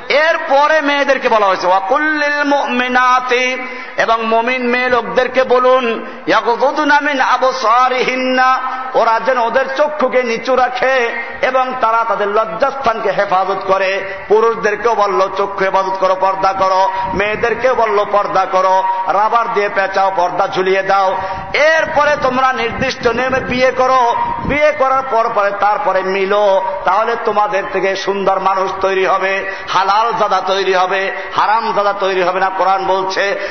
এরপরে 0.10 0.82
মেয়েদেরকে 0.82 1.30
বলা 1.30 1.46
হয়েছে 1.46 1.68
ওয়াকুল্লিল 1.68 2.44
মুমিনাতি 2.44 3.58
এবং 3.98 4.26
মমিন 4.26 4.68
মেয়ে 4.68 4.90
লোকদেরকে 4.90 5.44
বলুন 5.44 6.06
ইয়াকুদুনামিন 6.28 7.22
আবসারিহিন্না 7.22 8.60
ওরা 8.94 9.20
যেন 9.26 9.38
ওদের 9.38 9.76
চক্ষুকে 9.76 10.24
নিচু 10.24 10.56
রাখে 10.56 11.10
এবং 11.42 11.74
তারা 11.82 12.06
তাদের 12.08 12.28
লজ্জাস্থানকে 12.28 13.12
হেফাজত 13.12 13.58
করে। 13.68 14.04
পুরুষদেরকেও 14.28 14.96
বলল, 14.96 15.30
চক্ষু 15.38 15.66
হেফাজত 15.66 15.98
করো, 16.00 16.16
পর্দা 16.16 16.54
করো। 16.54 16.90
মেয়েদেরকেও 17.14 17.76
বলল, 17.76 18.06
পর্দা 18.12 18.46
করো। 18.46 18.84
রাবার 19.08 19.54
দিয়ে 19.54 19.70
পেঁচাও, 19.70 20.12
পর্দা 20.16 20.48
ঝুলিয়ে 20.48 20.84
দাও। 20.84 21.18
এরপরে 21.54 22.16
তোমরা 22.22 22.54
নির্দিষ্ট 22.54 23.08
নিয়মে 23.08 23.40
বিয়ে 23.40 23.72
করো। 23.72 24.16
বিয়ে 24.46 24.72
করার 24.72 25.04
পর 25.12 25.30
পরে 25.36 25.52
তারপরে 25.52 26.02
মিলো। 26.04 26.66
তাহলে 26.86 27.16
তোমাদের 27.26 27.64
থেকে 27.74 27.96
সুন্দর 27.96 28.40
মানুষ 28.40 28.72
তৈরি 28.82 29.06
হবে। 29.06 29.52
হালাল 29.94 30.14
জাদা 30.14 30.42
তৈরি 30.48 30.74
হবে, 30.74 31.12
হারাম 31.36 31.74
জাদা 31.74 31.94
তৈরি 31.94 32.22
হবে 32.22 32.40
না, 32.40 32.50
কোরআন 32.50 32.86
বলছে 32.86 33.50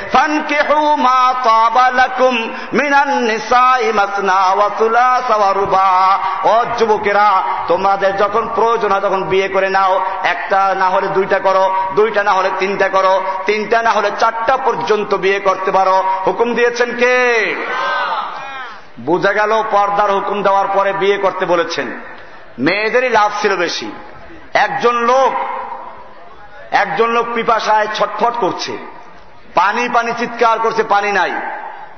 যুবকেরা, 6.78 7.42
তোমাদের 7.68 8.16
যখন 8.16 8.48
প্রয়োজন 8.54 8.92
হয় 8.92 9.00
তখন 9.00 9.22
বিয়ে 9.22 9.48
করে 9.48 9.68
নাও, 9.68 10.00
একটা 10.24 10.74
না 10.78 10.88
হলে 10.88 11.06
দুইটা 11.06 11.38
করো, 11.38 11.74
দুইটা 11.94 12.24
না 12.24 12.32
হলে 12.32 12.50
তিনটা 12.58 12.88
করো, 12.88 13.22
তিনটা 13.46 13.82
না 13.82 13.90
হলে 13.90 14.10
চারটা 14.18 14.56
পর্যন্ত 14.56 15.14
বিয়ে 15.14 15.40
করতে 15.40 15.70
পারো। 15.70 16.04
হুকুম 16.26 16.54
দিয়েছেন 16.54 16.96
কে? 16.96 17.54
বোঝা 19.00 19.32
গেল 19.32 19.62
পর্দার 19.70 20.12
হুকুম 20.12 20.42
দেওয়ার 20.42 20.66
পরে 20.74 20.92
বিয়ে 20.92 21.18
করতে 21.18 21.46
বলেছেন। 21.46 22.00
মেয়েদেরই 22.58 23.08
লাভ 23.08 23.30
ছিল 23.42 23.56
বেশি। 23.56 23.92
একজন 24.54 24.94
লোক 24.94 25.34
একজন 26.72 27.10
লোক 27.10 27.26
পিপাসায় 27.34 27.86
ছটফট 27.94 28.32
করছে। 28.34 28.78
পানি 29.54 29.88
পানি 29.88 30.12
চিৎকার 30.18 30.58
করছে, 30.58 30.82
পানি 30.82 31.12
নাই। 31.12 31.32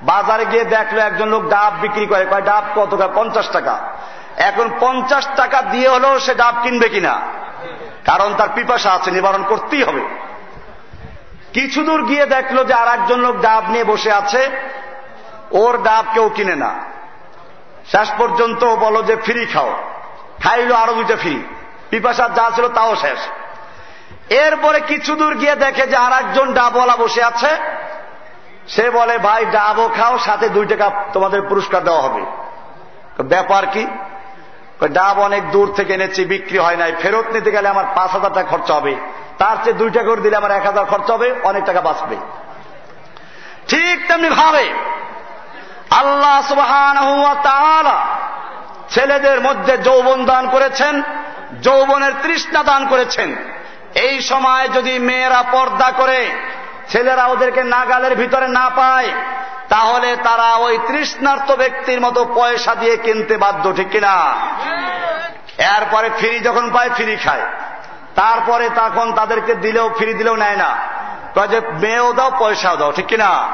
বাজারে 0.03 0.45
গিয়ে 0.45 0.65
দেখল 0.65 0.99
একজন 0.99 1.29
লোক 1.29 1.49
ডাব 1.49 1.73
বিক্রি 1.81 2.07
করে। 2.07 2.27
কয়, 2.31 2.43
ডাব 2.43 2.65
কত 2.75 3.11
পঞ্চাশ 3.15 3.49
টাকা। 3.49 3.81
এখন 4.37 4.71
পঞ্চাশ 4.81 5.29
টাকা 5.37 5.63
দিয়ে 5.63 5.89
হলেও 5.89 6.21
সে 6.21 6.35
ডাব 6.35 6.55
কিনবে 6.63 6.89
কিনা? 6.89 7.21
কারণ 8.05 8.35
তার 8.35 8.49
পিপাসা 8.55 8.93
আছে, 8.93 9.11
নিবারণ 9.11 9.43
করতেই 9.43 9.83
হবে। 9.83 10.01
কিছু 11.53 11.85
দূর 11.85 12.05
গিয়ে 12.05 12.27
দেখল 12.27 12.65
যে 12.65 12.75
আর 12.75 12.89
একজন 12.89 13.21
লোক 13.21 13.37
ডাব 13.37 13.71
নিয়ে 13.71 13.85
বসে 13.85 14.13
আছে। 14.13 14.51
ওর 15.51 15.83
ডাব 15.83 16.05
কেউ 16.15 16.31
কিনে 16.35 16.57
না। 16.57 16.75
শেষ 17.87 18.13
পর্যন্ত 18.19 18.65
বলো 18.65 19.03
যে, 19.03 19.17
ফ্রি 19.17 19.47
খাও। 19.47 19.83
খাইলো 20.43 20.75
আরও 20.75 20.95
দুইটা 20.95 21.17
ফ্রি। 21.17 21.45
পিপাসার 21.91 22.35
যা 22.35 22.51
ছিল 22.55 22.69
তাও 22.69 22.97
শেষ। 22.97 23.19
এরপরে 24.31 24.81
কিছু 24.81 25.17
দূর 25.17 25.35
গিয়ে 25.35 25.57
দেখে 25.57 25.87
যে 25.87 25.97
আর 25.97 26.13
একজন 26.13 26.53
ডাবওয়ালা 26.53 26.97
বসে 26.97 27.25
আছে। 27.25 27.49
সে 28.69 28.91
বলে, 28.91 29.19
ভাই 29.19 29.45
ডাবও 29.45 29.89
খাও, 29.89 30.19
সাথে 30.19 30.49
দুই 30.49 30.67
টাকা 30.67 30.91
তোমাদের 31.13 31.43
পুরস্কার 31.43 31.85
দেওয়া 31.85 32.03
হবে। 32.03 32.25
ব্যাপার 33.23 33.67
কি? 33.67 33.87
ডাব 34.93 35.21
অনেক 35.21 35.51
দূর 35.51 35.73
থেকে 35.77 35.95
এনেছি, 35.95 36.25
বিক্রি 36.25 36.59
হয় 36.59 36.77
নাই। 36.77 36.93
ফেরত 37.01 37.25
নিতে 37.33 37.51
গেলে 37.51 37.69
আমার 37.69 37.85
পাঁচ 37.95 38.11
হাজার 38.11 38.35
টাকা 38.35 38.49
খরচা 38.51 38.75
হবে। 38.75 38.97
তার 39.39 39.57
চেয়ে 39.65 39.77
দুই 39.77 39.91
টাকা 39.91 40.07
করে 40.07 40.21
দিলে 40.21 40.37
আমার 40.37 40.51
এক 40.51 40.67
হাজার 40.67 40.85
খরচা 40.85 41.13
হবে, 41.13 41.35
অনেক 41.43 41.65
টাকা 41.65 41.81
বাঁচবে। 41.81 42.17
ঠিক 43.69 44.09
তেমনি 44.09 44.29
ভাবে 44.29 44.73
আল্লাহ 45.91 46.41
সুবহান 46.49 46.97
ছেলেদের 48.91 49.41
মধ্যে 49.41 49.79
যৌবন 49.79 50.25
দান 50.25 50.49
করেছেন, 50.49 51.03
যৌবনের 51.63 52.13
তৃষ্ণা 52.23 52.63
দান 52.63 52.87
করেছেন। 52.87 53.35
এই 53.95 54.21
সময় 54.21 54.69
যদি 54.69 54.99
মেয়েরা 54.99 55.45
পর্দা 55.53 55.93
করে, 55.97 56.31
ছেলেরা 56.89 57.27
ওদেরকে 57.27 57.63
নাগালের 57.63 58.15
ভিতরে 58.15 58.49
না 58.49 58.71
পায়, 58.71 59.13
তাহলে 59.69 60.17
তারা 60.17 60.55
ওই 60.55 60.79
তৃষ্ণার্ত 60.89 61.53
ব্যক্তির 61.53 62.01
মতো 62.01 62.25
পয়সা 62.35 62.75
দিয়ে 62.75 62.97
কিনতে 62.97 63.37
বাধ্য, 63.37 63.73
ঠিক 63.77 63.89
কিনা? 63.89 64.35
এরপরে 65.59 66.11
ফ্রি 66.19 66.41
যখন 66.41 66.71
পায়, 66.71 66.91
ফ্রি 66.91 67.17
খায়। 67.17 67.43
তারপরে 68.15 68.71
তখন 68.77 69.13
তাদেরকে 69.13 69.55
দিলেও, 69.55 69.91
ফ্রি 69.99 70.15
দিলেও 70.15 70.37
নেয় 70.37 70.57
না। 70.57 70.77
যে, 71.47 71.61
মেয়েও 71.61 72.13
দাও, 72.13 72.31
পয়সাও 72.39 72.77
দাও 72.77 72.93
ঠিক 72.93 73.07
কিনা? 73.07 73.49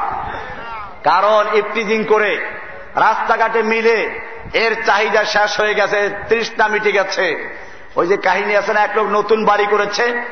কারণ 1.05 1.45
ইফটিজিং 1.53 2.05
করে, 2.05 2.47
রাস্তাঘাটে 2.95 3.63
মিলে, 3.63 4.21
এর 4.55 4.85
চাহিদা 4.87 5.25
শেষ 5.25 5.61
হয়ে 5.61 5.75
গেছে, 5.75 6.11
তৃষ্ণা 6.29 6.69
মিটে 6.69 6.93
গেছে। 6.93 7.61
ওই 7.97 8.07
যে 8.07 8.17
কাহিনী 8.17 8.57
আছে 8.57 8.73
না, 8.73 8.81
এক 8.81 8.97
লোক 8.97 9.07
নতুন 9.07 9.45
বাড়ি 9.45 9.67
করেছে, 9.67 10.25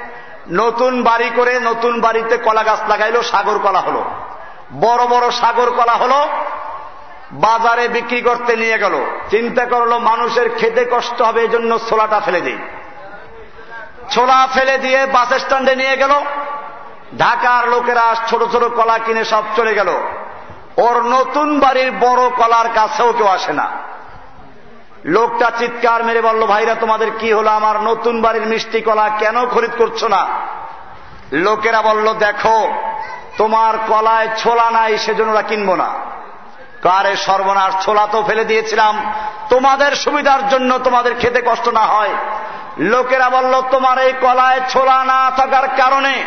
নতুন 0.50 1.02
বাড়ি 1.02 1.30
করে 1.36 1.60
নতুন 1.60 2.00
বাড়িতে 2.00 2.36
কলা 2.36 2.62
গাছ 2.62 2.80
লাগাইলো, 2.88 3.22
সাগর 3.22 3.58
কলা 3.58 3.80
হলো। 3.80 4.04
বড় 4.80 5.06
বড় 5.06 5.30
সাগর 5.30 5.70
কলা 5.70 5.92
হলো, 5.92 6.28
বাজারে 7.32 7.88
বিক্রি 7.88 8.20
করতে 8.20 8.56
নিয়ে 8.56 8.78
গেল। 8.78 8.94
চিন্তা 9.30 9.64
করল 9.66 9.98
মানুষের 9.98 10.48
খেতে 10.54 10.84
কষ্ট 10.90 11.22
হবে 11.22 11.40
এই 11.40 11.48
জন্য 11.48 11.78
ছোলাটা 11.88 12.20
ফেলে 12.20 12.40
দিই। 12.40 12.58
ছোলা 14.10 14.48
ফেলে 14.54 14.78
দিয়ে 14.78 15.06
বাস 15.06 15.32
স্ট্যান্ডে 15.32 15.76
নিয়ে 15.76 15.96
গেল। 15.96 16.10
ঢাকার 17.18 17.68
লোকেরা 17.68 18.14
ছোট 18.28 18.42
ছোট 18.52 18.64
কলা 18.74 18.98
কিনে 18.98 19.24
সব 19.24 19.42
চলে 19.56 19.74
গেল। 19.74 19.88
ওর 20.76 20.96
নতুন 21.04 21.60
বাড়ির 21.60 21.92
বড় 21.92 22.30
কলার 22.36 22.68
কাছেও 22.74 23.12
কেউ 23.12 23.26
আসে 23.26 23.52
না। 23.52 23.70
লোকটা 25.04 25.50
চিৎকার 25.58 26.04
মেরে 26.04 26.20
বলল, 26.20 26.46
ভাইরা, 26.46 26.74
তোমাদের 26.74 27.10
কি 27.18 27.32
হলো? 27.32 27.50
আমার 27.50 27.80
নতুন 27.80 28.22
বাড়ির 28.22 28.46
মিষ্টি 28.46 28.80
কলা 28.80 29.10
কেন 29.18 29.46
খরিদ 29.46 29.70
করছ 29.78 30.04
না? 30.04 30.26
লোকেরা 31.32 31.82
বলল, 31.82 32.14
দেখো, 32.14 32.72
তোমার 33.36 33.74
কলায় 33.88 34.28
ছোলা 34.38 34.70
নাই, 34.70 34.98
সেজন্য 34.98 35.32
ওরা 35.32 35.42
কিনবো 35.42 35.76
না। 35.76 35.94
কারে 36.82 37.16
সর্বনাশ, 37.16 37.84
ছোলা 37.84 38.06
তো 38.06 38.22
ফেলে 38.26 38.44
দিয়েছিলাম। 38.44 39.12
তোমাদের 39.48 39.92
সুবিধার 39.92 40.48
জন্য 40.48 40.78
তোমাদের 40.78 41.14
খেতে 41.14 41.42
কষ্ট 41.46 41.68
না 41.68 41.80
হয়। 41.80 42.10
লোকেরা 42.78 43.30
বলল, 43.30 43.62
তোমার 43.70 43.98
এই 43.98 44.12
কলায় 44.20 44.60
ছোলা 44.68 45.04
না 45.04 45.30
থাকার 45.36 45.68
কারণে 45.68 46.24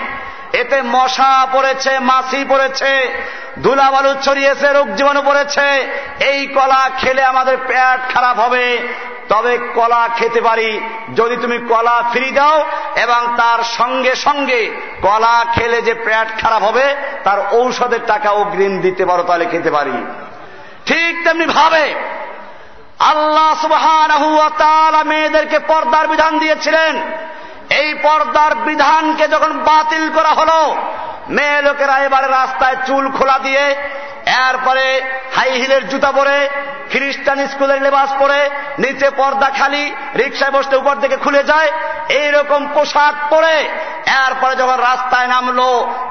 এতে 0.53 0.81
মশা 0.81 1.47
পড়েছে, 1.51 1.99
মাছি 1.99 2.45
পড়েছে, 2.49 3.23
ধুলাবালু 3.63 4.13
ছড়িয়েছে, 4.21 4.73
রোগ 4.73 4.95
জীবাণু 4.95 5.21
পড়েছে। 5.21 5.87
এই 6.19 6.47
কলা 6.47 6.89
খেলে 6.97 7.23
আমাদের 7.23 7.57
পেট 7.67 8.13
খারাপ 8.13 8.39
হবে। 8.39 8.79
তবে 9.29 9.57
কলা 9.57 10.09
খেতে 10.17 10.41
পারি। 10.41 10.81
যদি 11.15 11.35
তুমি 11.35 11.57
কলা 11.57 12.03
ফ্রি 12.11 12.31
দাও 12.31 12.65
এবং 12.95 13.27
তার 13.37 13.63
সঙ্গে 13.63 14.15
সঙ্গে 14.15 14.71
কলা 15.01 15.45
খেলে 15.55 15.81
যে 15.81 15.93
পেট 15.93 16.41
খারাপ 16.41 16.63
হবে, 16.63 16.95
তার 17.23 17.53
ঔষধের 17.53 17.99
টাকা 18.07 18.29
অগ্রিম 18.29 18.79
দিতে 18.81 19.05
পারো, 19.05 19.23
তাহলে 19.23 19.45
খেতে 19.45 19.71
পারি। 19.71 20.05
ঠিক 20.85 21.23
তেমনি 21.23 21.45
ভাবে 21.45 21.93
আল্লাহ 22.99 23.61
সুবাহ 23.61 25.03
মেয়েদেরকে 25.05 25.59
পর্দার 25.59 26.07
বিধান 26.07 26.39
দিয়েছিলেন। 26.39 27.01
এই 27.71 27.89
পর্দার 28.03 28.53
বিধানকে 28.65 29.25
যখন 29.27 29.51
বাতিল 29.59 30.05
করা 30.09 30.31
হল 30.31 30.51
মেয়ে 31.35 31.59
লোকেরা 31.67 31.95
এবারে 32.05 32.27
রাস্তায় 32.27 32.77
চুল 32.87 33.05
খোলা 33.17 33.37
দিয়ে 33.39 33.65
এরপরে 34.47 34.85
হাই 35.35 35.51
হিলের 35.51 35.83
জুতা 35.89 36.11
পরে 36.11 36.37
খ্রিস্টান 36.91 37.39
স্কুলের 37.47 37.79
লেবাস 37.81 38.09
পরে 38.19 38.39
নিচে 38.79 39.07
পর্দা 39.19 39.49
খালি, 39.59 39.83
রিক্সায় 40.17 40.51
বসতে 40.51 40.75
উপর 40.77 40.95
থেকে 41.03 41.17
খুলে 41.23 41.41
যায়, 41.43 41.69
এইরকম 42.21 42.61
পোশাক 42.73 43.15
পরে 43.29 43.55
এরপরে 44.25 44.53
যখন 44.55 44.77
রাস্তায় 44.89 45.27
নামলো, 45.27 45.69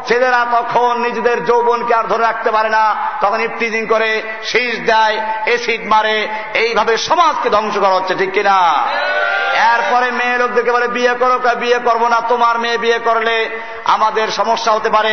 ছেলেরা 0.08 0.42
তখন 0.52 0.92
নিজেদের 1.06 1.38
যৌবনকে 1.44 1.92
আর 1.94 2.06
ধরে 2.08 2.22
রাখতে 2.22 2.50
পারে 2.50 2.70
না। 2.76 2.84
তখন 3.20 3.38
ইফটিজিং 3.40 3.82
করে, 3.86 4.10
শীষ 4.44 4.72
দেয়, 4.90 5.16
এসিড 5.46 5.82
মারে, 5.86 6.16
এইভাবে 6.54 6.94
সমাজকে 7.08 7.48
ধ্বংস 7.50 7.74
করা 7.78 7.96
হচ্ছে, 7.96 8.14
ঠিক 8.14 8.30
কিনা? 8.32 8.58
এরপরে 9.74 10.08
মেয়ে 10.10 10.36
লোকদেরকে 10.38 10.72
বলে, 10.72 10.88
বিয়ে 10.88 11.14
করো 11.14 11.36
বিয়ে 11.62 11.78
করব 11.78 12.02
না, 12.08 12.18
তোমার 12.28 12.54
মেয়ে 12.58 12.78
বিয়ে 12.78 12.98
করলে 12.98 13.36
আমাদের 13.84 14.26
সমস্যা 14.30 14.70
হতে 14.72 14.90
পারে। 14.90 15.09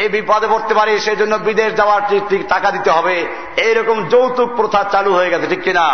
এই 0.00 0.06
বিপদে 0.08 0.46
পড়তে 0.52 0.72
পারি 0.74 0.92
সেই 1.06 1.16
জন্য 1.16 1.34
বিদেশ 1.48 1.70
যাওয়ার 1.74 2.02
টাকা 2.48 2.68
দিতে 2.70 2.90
হবে। 2.90 3.16
এইরকম 3.56 3.96
যৌতুক 4.12 4.48
প্রথা 4.56 4.80
চালু 4.92 5.10
হয়ে 5.14 5.30
গেছে, 5.30 5.46
ঠিক 5.46 5.62
কিনা? 5.62 5.86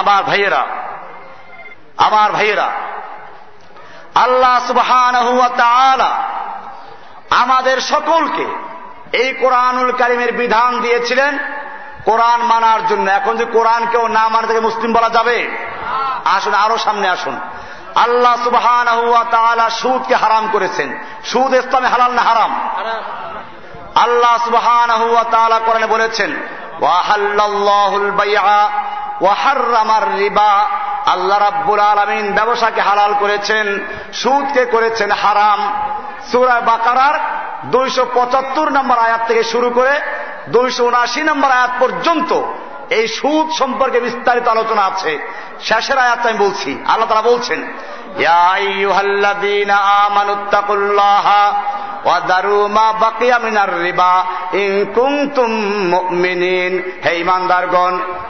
আমার 0.00 0.22
ভাইয়েরা 0.24 0.62
আমার 2.06 2.28
ভাইয়েরা, 2.32 2.68
আল্লাহ 4.14 4.54
সুবহান 4.66 5.14
আমাদের 7.42 7.76
সকলকে 7.92 8.46
এই 9.18 9.28
কোরআনুল 9.32 9.90
কারিমের 9.92 10.32
বিধান 10.32 10.70
দিয়েছিলেন 10.80 11.32
কোরআন 12.04 12.40
মানার 12.42 12.80
জন্য। 12.86 13.06
এখন 13.10 13.34
যে 13.36 13.46
কোরআন 13.56 13.82
কেউ 13.92 14.04
না 14.08 14.24
মানে 14.28 14.46
তাকে 14.46 14.62
মুসলিম 14.68 14.90
বলা 14.92 15.10
যাবে? 15.10 15.38
আসুন, 16.36 16.54
আরও 16.54 16.76
সামনে 16.78 17.06
আসুন। 17.08 17.36
আল্লাহ 17.94 18.34
সুবহান 18.44 18.88
সুদকে 19.70 20.14
হারাম 20.14 20.48
করেছেন। 20.52 20.88
সুদ 21.24 21.54
ইসলামে 21.54 21.88
হালাল 21.88 22.12
না 22.12 22.22
হারাম? 22.22 22.52
আল্লাহ 23.94 24.34
সুবহান 24.44 24.90
কোরআনে 25.66 25.86
বলেছেন 25.86 26.30
আল্লাহ 31.06 31.38
রাব্বুল 31.38 31.80
আলমিন 31.80 32.32
ব্যবসাকে 32.32 32.80
হালাল 32.80 33.14
করেছেন, 33.20 33.66
সুদকে 34.12 34.66
করেছেন 34.66 35.10
হারাম। 35.12 35.60
সুরা 36.32 36.60
বাকারার 36.60 37.14
দুইশো 37.64 38.06
পঁচাত্তর 38.14 38.70
নম্বর 38.70 38.98
আয়াত 38.98 39.20
থেকে 39.26 39.42
শুরু 39.44 39.70
করে 39.70 40.00
দুইশো 40.48 40.84
উনআশি 40.84 41.22
নম্বর 41.22 41.50
আয়াত 41.50 41.70
পর্যন্ত 41.80 42.42
এই 42.94 43.08
সুদ 43.08 43.46
সম্পর্কে 43.58 44.00
বিস্তারিত 44.00 44.48
আলোচনা 44.48 44.82
আছে। 44.82 45.12
শেষের 45.60 45.98
আয়াত 45.98 46.26
আমি 46.26 46.38
বলছি। 46.38 46.70
আল্লাহ 46.88 47.08
তারা 47.08 47.22
বলছেন 47.22 47.60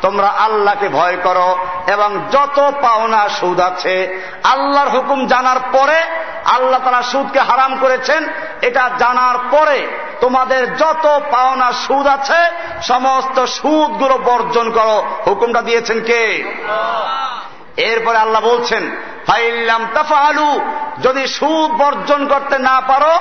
তোমরা 0.03 0.29
আল্লাহকে 0.29 0.89
ভয় 0.89 1.17
করো 1.17 1.51
এবং 1.87 2.11
যত 2.33 2.73
পাওনা 2.83 3.29
সুদ 3.29 3.61
আছে, 3.61 3.95
আল্লাহর 4.45 4.89
হুকুম 4.89 5.27
জানার 5.27 5.61
পরে 5.73 5.99
আল্লাহ 6.45 6.81
তারা 6.85 7.03
সুদকে 7.03 7.41
হারাম 7.41 7.77
করেছেন। 7.81 8.29
এটা 8.63 8.91
জানার 8.99 9.39
পরে 9.51 9.87
তোমাদের 10.25 10.63
যত 10.77 11.05
পাওনা 11.31 11.69
সুদ 11.85 12.07
আছে, 12.07 12.41
সমস্ত 12.83 13.37
সুদগুলো 13.57 14.15
বর্জন 14.25 14.67
করো। 14.71 14.99
হুকুমটা 15.27 15.61
দিয়েছেন 15.63 15.99
কে? 16.01 16.23
এরপরে 17.77 18.19
আল্লাহ 18.19 18.43
বলছেন, 18.43 18.83
ফাইল্লাম 19.27 19.83
তাফালু 19.95 20.51
যদি 21.03 21.23
সুদ 21.27 21.71
বর্জন 21.83 22.21
করতে 22.27 22.57
না 22.59 22.77
পারো 22.89 23.15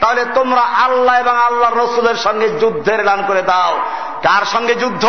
তাহলে 0.00 0.24
তোমরা 0.34 0.62
আল্লাহ 0.84 1.14
এবং 1.20 1.36
আল্লাহ 1.44 1.70
রসুলের 1.70 2.18
সঙ্গে 2.26 2.48
যুদ্ধের 2.60 2.98
এলান 3.00 3.20
করে 3.28 3.42
দাও। 3.42 3.72
কার 4.22 4.44
সঙ্গে 4.44 4.74
যুদ্ধ? 4.74 5.04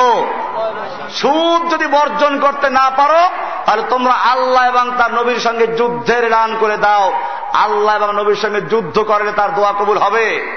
সুদ 1.16 1.62
যদি 1.74 1.88
বর্জন 1.88 2.34
করতে 2.40 2.68
না 2.70 2.86
পারো, 2.98 3.22
তাহলে 3.66 3.84
তোমরা 3.90 4.14
আল্লাহ 4.14 4.64
এবং 4.68 4.86
তার 4.98 5.12
নবীর 5.14 5.40
সঙ্গে 5.40 5.66
যুদ্ধের 5.68 6.24
এলান 6.24 6.52
করে 6.60 6.78
দাও। 6.78 7.06
আল্লাহ 7.54 7.96
এবং 7.96 8.14
নবীর 8.14 8.36
সঙ্গে 8.36 8.62
যুদ্ধ 8.62 9.00
করলে 9.00 9.32
তার 9.32 9.56
দোয়া 9.56 9.72
কবুল 9.72 9.98
হবে। 9.98 10.52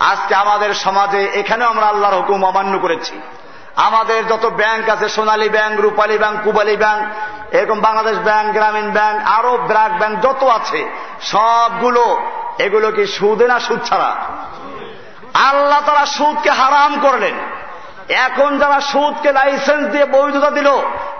আজকে 0.00 0.34
আমাদের 0.34 0.74
সমাজে 0.74 1.28
এখানেও 1.34 1.68
আমরা 1.68 1.86
আল্লাহর 1.86 2.16
হুকুম 2.16 2.44
অমান্য 2.44 2.78
করেছি। 2.78 3.20
আমাদের 3.76 4.26
যত 4.26 4.46
ব্যাংক 4.46 4.88
আছে, 4.88 5.08
Sonali 5.08 5.48
bank, 5.48 5.80
Rupali 5.80 6.18
bank, 6.18 6.40
Pubali 6.44 6.76
bank, 6.76 7.02
এরকম 7.54 7.80
বাংলাদেশ 7.80 8.18
ব্যাংক, 8.18 8.52
গ্রামীণ 8.52 8.90
ব্যাংক, 8.90 9.28
আরও 9.28 9.56
ব্র্যাক 9.56 9.98
ব্যাংক 9.98 10.20
যত 10.20 10.44
আছে, 10.44 10.88
সবগুলো 11.22 12.20
এগুলো 12.58 12.92
কি 12.92 13.06
সুদে 13.06 13.46
না 13.46 13.60
সুদ 13.60 13.78
ছাড়া? 13.84 14.16
আল্লাহ 15.34 15.80
তারা 15.86 16.06
সুদকে 16.06 16.50
হারাম 16.50 17.00
করলেন। 17.00 17.34
এখন 18.08 18.58
যারা 18.58 18.80
সুদকে 18.80 19.32
লাইসেন্স 19.32 19.88
দিয়ে 19.88 20.04
বৈধতা 20.04 20.50
দিল, 20.50 20.72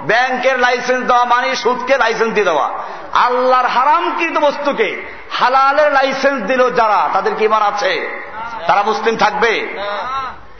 ব্যাংকের 0.02 0.58
লাইসেন্স 0.58 1.06
দেওয়া 1.06 1.24
মানে 1.24 1.56
সুদকে 1.56 1.98
লাইসেন্স 1.98 2.32
দিয়ে 2.32 2.44
দেওয়া। 2.44 2.70
আল্লাহর 3.14 3.66
হারামকৃত 3.66 4.38
বস্তুকে 4.38 5.02
হালালের 5.30 5.92
লাইসেন্স 5.92 6.46
দিল 6.46 6.70
যারা, 6.70 7.08
তাদের 7.12 7.34
কি 7.34 7.44
ইমান 7.44 7.62
আছে? 7.62 8.22
তারা 8.66 8.82
মুসলিম 8.82 9.16
থাকবে? 9.16 9.78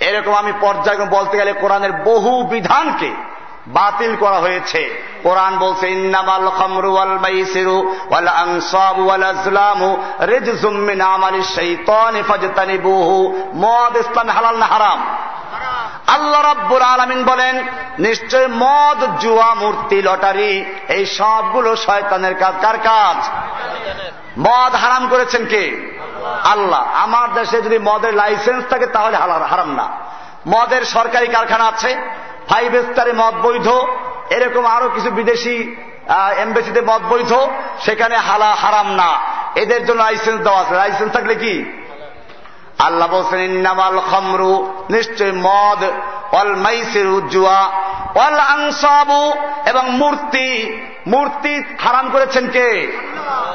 এরকম 0.01 0.35
আমি 0.35 0.53
পর্যায় 0.61 1.07
বলতে 1.07 1.37
গেলে 1.37 1.53
কোরআনের 1.53 1.93
বহু 1.93 2.43
বিধানকে 2.43 3.11
বাতিল 3.67 4.17
করা 4.17 4.37
হয়েছে। 4.37 5.03
কোরআন 5.23 5.59
বলছে, 5.59 5.89
ইন্নামাল 5.89 6.49
হালাল 14.29 14.57
না 14.57 14.67
হারাম। 14.67 15.17
আল্লাহ 16.07 16.43
রাব্বুল 16.43 16.83
আলামিন 16.83 17.25
বলেন, 17.25 17.63
নিশ্চয় 17.99 18.47
মদ, 18.49 19.21
জুয়া, 19.21 19.55
মূর্তি, 19.55 20.03
লটারি, 20.03 20.65
এই 20.89 21.07
সবগুলো 21.07 21.77
শয়তানের 21.77 22.35
কাজ। 22.35 22.55
কার 22.61 22.79
কাজ? 22.79 23.29
মদ 24.39 24.75
হারাম 24.75 25.09
করেছেন 25.09 25.47
কে? 25.47 25.65
আল্লাহ। 26.45 26.83
আমার 26.95 27.35
দেশে 27.35 27.63
যদি 27.63 27.79
মদের 27.79 28.15
লাইসেন্স 28.15 28.65
থাকে, 28.71 28.87
তাহলে 28.87 29.17
হারাম 29.17 29.71
না। 29.75 29.89
মদের 30.47 30.85
সরকারি 30.85 31.27
কারখানা 31.27 31.65
আছে 31.65 31.97
ফাইভ 32.49 32.75
স্টারে 32.75 33.13
মদ 33.13 33.35
বৈধ, 33.35 33.69
এরকম 34.31 34.67
আরও 34.67 34.89
কিছু 34.89 35.11
বিদেশি 35.11 35.77
এম্বাসিতে 36.37 36.81
মদ 36.81 37.03
বৈধ, 37.09 37.33
সেখানে 37.81 38.17
হালা, 38.17 38.55
হারাম 38.55 38.89
না। 38.93 39.11
এদের 39.55 39.87
জন্য 39.87 40.03
লাইসেন্স 40.03 40.43
দেওয়া 40.43 40.61
আছে। 40.61 40.75
লাইসেন্স 40.75 41.13
থাকলে 41.13 41.35
কি? 41.35 41.55
আল্লাহ 42.79 43.09
বলছেন, 43.09 43.41
ইন্নামাল 43.41 44.01
খমরু 44.01 44.73
নিশ্চয় 44.91 45.33
মদ 45.33 45.85
অল 46.35 46.55
মাইসির 46.55 47.07
উজ্জুয়া 47.07 47.61
অল 48.15 48.39
আংসাবু 48.39 49.33
এবং 49.67 49.91
মূর্তি। 49.91 50.79
মূর্তি 51.07 51.63
হারাম 51.81 52.11
করেছেন 52.11 52.51
কে? 52.51 52.99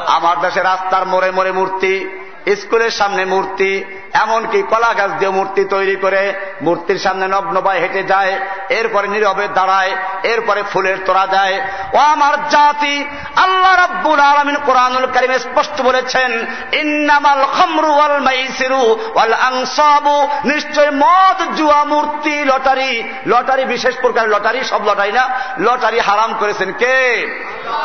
আমার 0.08 0.42
দেশে 0.42 0.62
রাস্তার 0.62 1.06
মোড়ে 1.06 1.32
মোড়ে 1.32 1.52
মূর্তি, 1.52 2.10
স্কুলের 2.56 2.92
সামনে 2.92 3.26
মূর্তি 3.26 3.86
এমনকি 4.14 4.64
কলা 4.64 4.94
গাছ 4.94 5.12
দিয়ে 5.12 5.32
মূর্তি 5.32 5.64
তৈরি 5.66 5.96
করে 5.96 6.34
মূর্তির 6.62 7.00
সামনে 7.00 7.28
নগ্নবায় 7.28 7.80
হেঁটে 7.80 8.04
যায়, 8.04 8.40
এরপরে 8.70 9.08
নীরবে 9.08 9.48
দাঁড়ায়, 9.48 9.96
এরপরে 10.24 10.64
ফুলের 10.64 10.98
তোড়া 11.06 11.28
দেয়। 11.28 11.62
ও 11.94 11.98
আমার 11.98 12.50
জাতি, 12.50 13.06
আল্লাহ 13.36 13.86
রব্বুল 13.86 14.20
আলমিন 14.20 14.56
কোরআনুল 14.56 15.06
করিমে 15.06 15.40
স্পষ্ট 15.40 15.82
বলেছেন, 15.82 16.46
ইন্নামাল 16.72 17.46
খমরু 17.46 17.94
ওয়াল 17.96 18.20
মাইসিরু 18.20 18.98
ওয়াল 19.16 19.34
আংসাবু 19.34 20.28
নিশ্চয় 20.46 20.92
মদ, 20.92 21.58
জুয়া, 21.58 21.84
মূর্তি, 21.84 22.44
লটারি 22.44 23.04
লটারি 23.28 23.66
বিশেষ 23.66 23.96
প্রকার 24.02 24.30
লটারি, 24.30 24.64
সব 24.64 24.86
লটারি 24.86 25.12
না, 25.12 25.30
লটারি 25.60 26.00
হারাম 26.00 26.34
করেছেন 26.40 26.72
কে? 26.72 26.96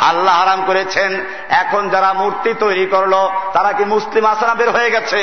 আল্লাহ 0.00 0.34
হারাম 0.40 0.66
করেছেন। 0.66 1.26
এখন 1.48 1.88
যারা 1.88 2.12
মূর্তি 2.12 2.54
তৈরি 2.54 2.86
করল, 2.86 3.28
তারা 3.52 3.72
কি 3.72 3.84
মুসলিম 3.84 4.26
আসানা 4.26 4.54
বের 4.54 4.70
হয়ে 4.70 4.90
গেছে? 4.90 5.20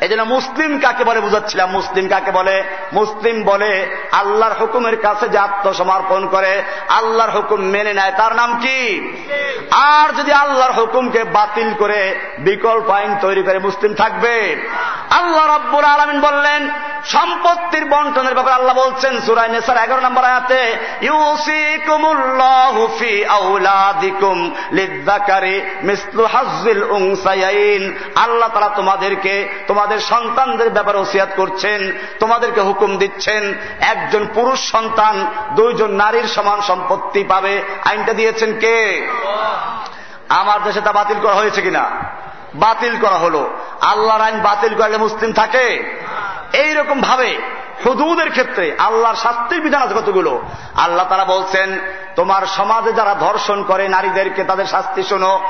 এই 0.00 0.08
জন্য 0.08 0.22
মুসলিম 0.22 0.80
কাকে 0.80 1.04
বলে 1.04 1.20
বুঝাচ্ছিলাম? 1.20 1.70
মুসলিম 1.70 2.08
কাকে 2.08 2.30
বলে? 2.30 2.64
মুসলিম 2.92 3.44
বলে 3.44 3.96
আল্লাহর 4.12 4.60
হুকুমের 4.60 5.00
কাছে 5.00 5.28
যে 5.28 5.38
আত্মসমর্পণ 5.38 6.28
করে, 6.28 6.62
আল্লাহর 6.88 7.30
হুকুম 7.30 7.60
মেনে 7.60 7.94
নেয়। 7.94 8.12
তার 8.16 8.34
নাম 8.34 8.60
কি? 8.60 9.10
আর 9.70 10.12
যদি 10.12 10.32
আল্লাহর 10.32 10.72
হুকুমকে 10.72 11.24
বাতিল 11.24 11.74
করে 11.74 12.20
বিকল্প 12.38 12.90
আইন 12.90 13.16
তৈরি 13.20 13.42
করে 13.42 13.58
মুসলিম 13.58 13.94
থাকবে? 13.94 14.64
আল্লাহ 15.10 15.56
রব্বুর 15.56 15.84
আলমিন 15.84 16.20
বললেন, 16.20 16.70
সম্পত্তির 17.04 17.84
বন্টনের 17.84 18.34
ব্যাপারে 18.34 18.54
আল্লাহ 18.54 18.76
বলছেন 18.76 19.20
সুরাই 19.20 19.48
নেসার 19.48 19.76
এগারো 19.76 20.00
নম্বর 20.00 20.24
আয়াতে 20.24 20.76
ইউসিকুমুল্লাহুফি 21.02 23.24
আউলাদিকুম 23.24 24.54
লিদ্দাকারি 24.72 25.60
মিসলু 25.82 26.24
হাজ্জিল 26.24 26.82
উংসায়াইন 26.82 27.94
আল্লাহ 28.14 28.48
তারা 28.48 28.68
তোমাদেরকে 28.68 29.48
তোমাদের 29.66 29.87
সন্তানদের 30.00 30.70
ব্যাপারে 30.70 30.98
ওসিয়াত 30.98 31.28
করছেন, 31.36 31.92
তোমাদেরকে 32.20 32.60
হুকুম 32.60 32.96
দিচ্ছেন, 32.98 33.54
একজন 33.80 34.26
পুরুষ 34.34 34.72
সন্তান, 34.72 35.26
দুইজন 35.54 35.90
নারীর 35.90 36.24
সমান 36.24 36.60
সম্পত্তি 36.60 37.24
পাবে। 37.24 37.62
আইনটা 37.84 38.12
দিয়েছেন 38.12 38.58
কে? 38.58 39.08
আমার 40.28 40.62
দেশে 40.62 40.80
তা 40.80 40.92
বাতিল 40.92 41.20
করা 41.20 41.34
হয়েছে 41.34 41.62
কিনা? 41.62 41.90
বাতিল 42.54 43.00
করা 43.00 43.14
হলো। 43.14 43.50
আল্লাহর 43.80 44.20
আইন 44.20 44.40
বাতিল 44.40 44.74
করলে 44.74 44.96
মুসলিম 44.96 45.32
থাকে? 45.32 45.96
এইরকম 46.52 47.00
ভাবে 47.00 47.38
হুদুদের 47.86 48.30
ক্ষেত্রে 48.30 48.76
আল্লাহর 48.78 49.14
শাস্তির 49.14 49.60
বিধান 49.60 49.82
আছে 49.82 49.94
কতগুলো? 49.94 50.42
আল্লাহ 50.76 51.06
তারা 51.08 51.24
বলছেন 51.24 51.78
তোমার 52.18 52.46
সমাজে 52.46 52.92
যারা 52.92 53.14
ধর্ষণ 53.14 53.62
করে 53.62 53.88
নারীদেরকে 53.88 54.44
তাদের 54.44 54.66
শাস্তি 54.66 55.02
শোনো। 55.02 55.40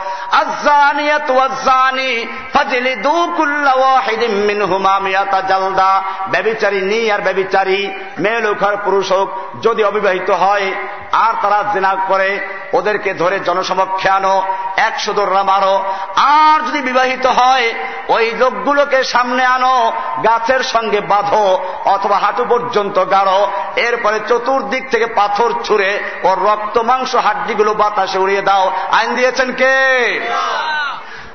ব্যবিচারী 6.31 6.81
নি 6.81 7.13
আর 7.13 7.21
ব্যবিচারী, 7.21 7.91
মেয়ে 8.19 8.41
লোক 8.41 8.57
পুরুষ 8.85 9.13
হোক, 9.13 9.31
যদি 9.63 9.85
অবিবাহিত 9.85 10.31
হয় 10.31 10.73
আর 11.13 11.35
তারা 11.43 11.65
জেনা 11.73 11.97
করে, 12.09 12.41
ওদেরকে 12.73 13.15
ধরে 13.15 13.41
জনসমক্ষে 13.41 14.09
আনো 14.09 14.43
একশো 14.77 15.13
দোররা 15.13 15.43
মারো। 15.43 15.85
আর 16.17 16.69
যদি 16.69 16.81
বিবাহিত 16.81 17.27
হয়, 17.27 17.75
ওই 18.09 18.31
লোকগুলোকে 18.31 19.05
সামনে 19.05 19.45
আনো, 19.45 19.93
গাছের 20.25 20.61
সঙ্গে 20.61 21.01
বাঁধো, 21.01 21.65
অথবা 21.85 22.19
হাঁটু 22.19 22.45
পর্যন্ত 22.45 23.05
গাড়ো। 23.11 23.51
এরপরে 23.77 24.21
চতুর্দিক 24.29 24.91
থেকে 24.91 25.07
পাথর 25.07 25.53
ছুঁড়ে 25.65 26.05
ওর 26.23 26.45
রক্ত 26.45 26.58
মাংস, 26.83 27.15
হাড্ডিগুলো 27.15 27.75
বাতাসে 27.75 28.19
উড়িয়ে 28.19 28.43
দাও। 28.43 28.73
আইন 28.93 29.15
দিয়েছেন 29.15 29.53
কে? 29.53 29.77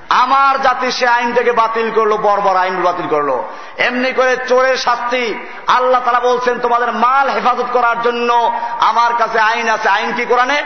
আমার 0.10 0.62
জাতি 0.62 0.92
সে 0.92 1.08
আইনটাকে 1.08 1.52
বাতিল 1.52 1.92
করল, 1.92 2.18
বর্বর 2.18 2.56
আইন 2.56 2.82
বাতিল 2.82 3.08
করল। 3.08 3.44
এমনি 3.78 4.12
করে 4.14 4.38
চোরের 4.50 4.78
শাস্তি 4.78 5.48
আল্লাহ 5.68 6.02
তারা 6.06 6.20
বলছেন, 6.20 6.60
তোমাদের 6.60 6.92
মাল 6.92 7.30
হেফাজত 7.30 7.66
করার 7.74 8.02
জন্য 8.02 8.54
আমার 8.80 9.14
কাছে 9.14 9.40
আইন 9.40 9.70
আছে। 9.70 9.90
আইন 9.90 10.14
কি 10.14 10.26
কোরআনে? 10.26 10.64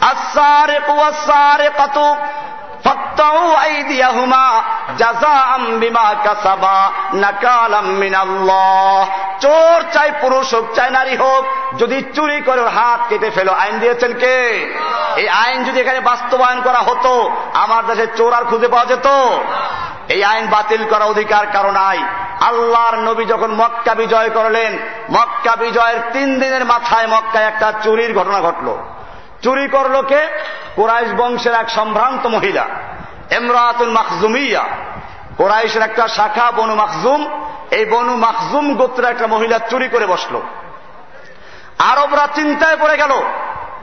আসারে 0.00 1.70
চোর 9.40 9.84
চাই 9.92 10.10
পুরুষ 10.20 10.54
হোক, 10.54 10.64
চাই 10.74 10.90
নারী 10.90 11.16
হোক, 11.16 11.44
যদি 11.78 12.02
চুরি 12.02 12.40
করে 12.40 12.68
হাত 12.68 13.00
কেটে 13.08 13.30
ফেলো, 13.30 13.52
আইন 13.52 13.78
দিয়েছেন 13.78 14.12
কে? 14.12 14.36
এই 15.16 15.28
আইন 15.28 15.64
যদি 15.64 15.80
এখানে 15.80 16.00
বাস্তবায়ন 16.00 16.60
করা 16.62 16.78
হতো, 16.78 17.30
আমার 17.54 17.86
দেশে 17.86 18.06
চোর 18.16 18.32
আর 18.32 18.44
খুঁজে 18.44 18.68
পাওয়া 18.68 18.86
যেত? 18.86 19.06
এই 20.08 20.24
আইন 20.24 20.46
বাতিল 20.46 20.84
করা 20.88 21.04
অধিকার 21.04 21.46
কারণ 21.52 21.70
নাই। 21.70 22.02
আল্লাহর 22.40 22.96
নবী 22.96 23.24
যখন 23.24 23.52
মক্কা 23.52 23.94
বিজয় 23.94 24.30
করলেন, 24.30 24.78
মক্কা 25.10 25.56
বিজয়ের 25.56 26.00
তিন 26.12 26.40
দিনের 26.40 26.64
মাথায় 26.64 27.06
মক্কায় 27.06 27.44
একটা 27.44 27.72
চুরির 27.82 28.18
ঘটনা 28.18 28.40
ঘটল। 28.40 28.76
চুরি 29.42 29.68
করল 29.68 30.02
কে? 30.02 30.28
কোরাইশ 30.76 31.08
বংশের 31.16 31.54
এক 31.54 31.70
সম্ভ্রান্ত 31.70 32.26
মহিলা 32.26 32.64
এমরাতুল 33.30 33.90
মাকজুমিয়া 33.90 34.64
কোরাইশের 35.36 35.82
একটা 35.82 36.08
শাখা, 36.08 36.50
বনু 36.50 36.74
মাকজুম 36.74 37.20
এই 37.70 37.84
বনু 37.84 38.16
মাকজুম 38.16 38.74
গোত্র 38.74 39.04
একটা 39.04 39.26
মহিলা 39.26 39.58
চুরি 39.58 39.88
করে 39.88 40.06
বসল। 40.06 40.40
আরবরা 41.78 42.28
চিন্তায় 42.34 42.76
পড়ে 42.76 42.96
গেল, 42.96 43.12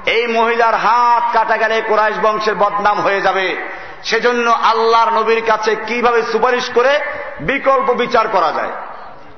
এই 0.06 0.28
মহিলার 0.28 0.76
হাত 0.76 1.24
কাটা 1.34 1.58
গেলে 1.58 1.82
কোরাইশ 1.82 2.16
বংশের 2.22 2.56
বদনাম 2.56 3.02
হয়ে 3.02 3.22
যাবে। 3.22 3.68
সেজন্য 4.04 4.52
আল্লাহর 4.52 5.12
নবীর 5.14 5.42
কাছে 5.46 5.76
কীভাবে 5.88 6.24
সুপারিশ 6.24 6.70
করে 6.70 7.00
বিকল্প 7.40 7.94
বিচার 7.94 8.28
করা 8.28 8.52
যায়? 8.52 8.72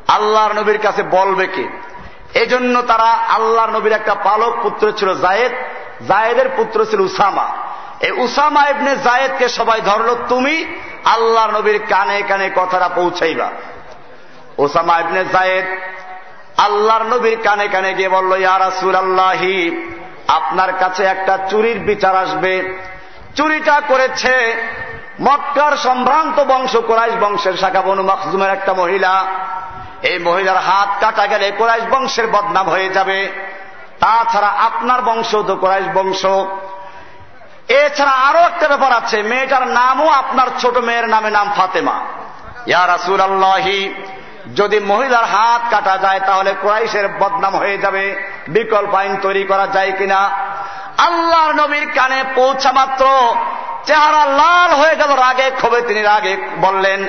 আল্লাহর 0.07 0.53
নবীর 0.53 0.77
কাছে 0.77 1.03
বলবে 1.03 1.47
কে? 1.47 1.65
এজন্য 2.33 2.81
তারা 2.81 3.09
আল্লাহর 3.35 3.69
নবীর 3.69 3.91
একটা 3.91 4.15
পালক 4.15 4.53
পুত্র 4.63 4.91
ছিল 4.91 5.15
জায়েদ 5.15 5.51
জায়েদের 6.07 6.49
পুত্র 6.49 6.85
ছিল 6.85 7.01
উসামা। 7.01 7.47
এই 8.01 8.11
উসামা 8.11 8.67
ইবনে 8.69 8.95
জায়েদকে 8.95 9.49
সবাই 9.49 9.81
ধরল, 9.81 10.15
তুমি 10.29 10.65
আল্লাহর 11.05 11.51
নবীর 11.51 11.79
কানে 11.89 12.21
কানে 12.21 12.49
কথাটা 12.55 12.89
পৌঁছাইবা। 12.89 13.51
ওসামা 14.57 14.99
ইবনে 14.99 15.25
জায়েদ 15.25 15.65
আল্লাহর 16.57 17.03
নবীর 17.03 17.37
কানে 17.43 17.67
কানে 17.67 17.93
গিয়ে 17.93 18.09
বলল 18.09 18.31
ইয়ারাসুল 18.39 18.95
আল্লাহি 18.95 19.57
আপনার 20.27 20.73
কাছে 20.73 21.03
একটা 21.03 21.37
চুরির 21.49 21.79
বিচার 21.79 22.15
আসবে। 22.15 22.73
চুরিটা 23.35 23.81
করেছে 23.87 24.63
মক্কার 25.21 25.77
সম্ভ্রান্ত 25.77 26.39
বংশ, 26.39 26.75
কোরাইশ 26.75 27.13
বংশের 27.19 27.53
শাখা 27.57 27.81
বনু 27.81 28.03
মখজুমের 28.03 28.49
একটা 28.49 28.73
মহিলা। 28.73 29.25
এই 30.01 30.19
মহিলার 30.19 30.57
হাত 30.57 30.89
কাটা 30.99 31.27
গেলে 31.27 31.51
কোরাইশ 31.51 31.83
বংশের 31.91 32.27
বদনাম 32.27 32.69
হয়ে 32.69 32.89
যাবে। 32.89 33.31
তাছাড়া 33.99 34.47
আপনার 34.47 35.01
বংশ 35.01 35.35
তো 35.35 35.55
কোরাইশ 35.55 35.87
বংশ। 35.93 36.25
এছাড়া 37.71 38.11
আরও 38.11 38.39
একটা 38.39 38.67
ব্যাপার 38.67 38.91
আছে, 38.93 39.23
মেয়েটার 39.23 39.67
নামও 39.67 40.07
আপনার 40.09 40.47
ছোট 40.59 40.77
মেয়ের 40.77 41.07
নামে 41.09 41.29
নাম 41.31 41.51
ফাতেমা। 41.57 41.95
ইয়া 42.65 42.87
রাসুল 42.87 43.21
আল্লাহি 43.21 43.93
যদি 44.55 44.79
মহিলার 44.79 45.25
হাত 45.25 45.61
কাটা 45.71 45.97
যায়, 45.97 46.19
তাহলে 46.19 46.55
ক্রাইশের 46.61 47.07
বদনাম 47.07 47.55
হয়ে 47.55 47.77
যাবে, 47.77 48.23
বিকল্প 48.47 48.95
আইন 48.95 49.17
তৈরি 49.21 49.43
করা 49.43 49.67
যায় 49.67 49.91
কিনা? 49.91 50.29
আল্লাহর 50.97 51.53
নবীর 51.55 51.91
কানে 51.95 52.23
পৌঁছা 52.35 52.71
মাত্র 52.71 53.05
চেহারা 53.85 54.25
লাল 54.25 54.71
হয়ে 54.71 54.95
গেল 54.95 55.11
রাগে, 55.15 55.51
ক্ষোভে 55.55 55.81
তিনি 55.81 56.01
রাগে 56.01 56.37
বললেন 56.57 57.07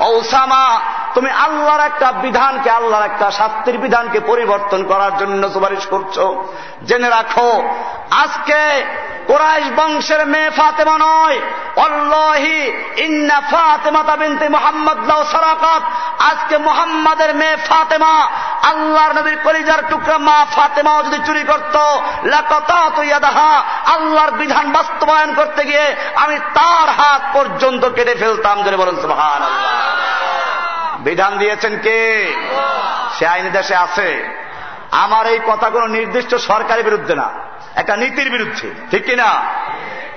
ওসামা 0.00 0.80
তুমি 1.14 1.30
আল্লাহর 1.30 1.80
একটা 1.80 2.12
বিধানকে, 2.12 2.70
আল্লাহর 2.70 3.04
একটা 3.04 3.30
শাস্তির 3.30 3.78
বিধানকে 3.78 4.20
পরিবর্তন 4.20 4.84
করার 4.84 5.18
জন্য 5.18 5.50
সুপারিশ 5.50 5.86
করছ। 5.86 6.18
জেনে 6.84 7.08
রাখো, 7.08 7.62
আজকে 8.10 8.84
কোরাইশ 9.26 9.64
বংশের 9.76 10.26
মেয়ে 10.26 10.50
ফাতেমা 10.50 10.98
নয়। 11.00 11.38
অল্লাহি 11.76 12.72
ইন্না 12.96 13.40
ফাতেমা 13.50 14.02
তাবিনতে 14.02 14.48
মোহাম্মদ 14.48 14.98
সারাকাত। 15.32 15.82
আজকে 16.22 16.58
মোহাম্মদের 16.58 17.34
মেয়ে 17.34 17.56
ফাতেমা, 17.56 18.28
আল্লাহর 18.62 19.12
নবীর 19.12 19.38
কলিজার 19.44 19.82
টুকরা 19.90 20.18
মা 20.18 20.46
ফাতেমাও 20.56 21.02
যদি 21.02 21.18
চুরি 21.26 21.42
করত 21.42 21.76
লাকাতাহা 23.42 23.94
আল্লাহর 23.94 24.30
বিধান 24.30 24.72
বাস্তবায়ন 24.72 25.34
করতে 25.34 25.64
গিয়ে 25.64 25.96
আমি 26.14 26.38
তার 26.38 26.88
হাত 26.88 27.22
পর্যন্ত 27.32 27.82
কেটে 27.88 28.14
ফেলতাম 28.14 28.62
যদি 28.62 28.76
বলেন 28.76 28.96
সুহান 29.02 29.42
বিধান 31.00 31.38
দিয়েছেন 31.38 31.78
কে? 31.78 32.00
সে 33.18 33.26
আইনি 33.26 33.50
দেশে 33.50 33.76
আছে। 33.76 34.08
আমার 34.90 35.26
এই 35.26 35.40
কথা 35.46 35.70
কোন 35.70 35.90
নির্দিষ্ট 35.90 36.34
সরকারের 36.34 36.84
বিরুদ্ধে 36.84 37.14
না, 37.14 37.28
একটা 37.74 37.96
নীতির 37.96 38.30
বিরুদ্ধে, 38.30 38.70
ঠিক 38.90 39.04
কিনা? 39.04 39.30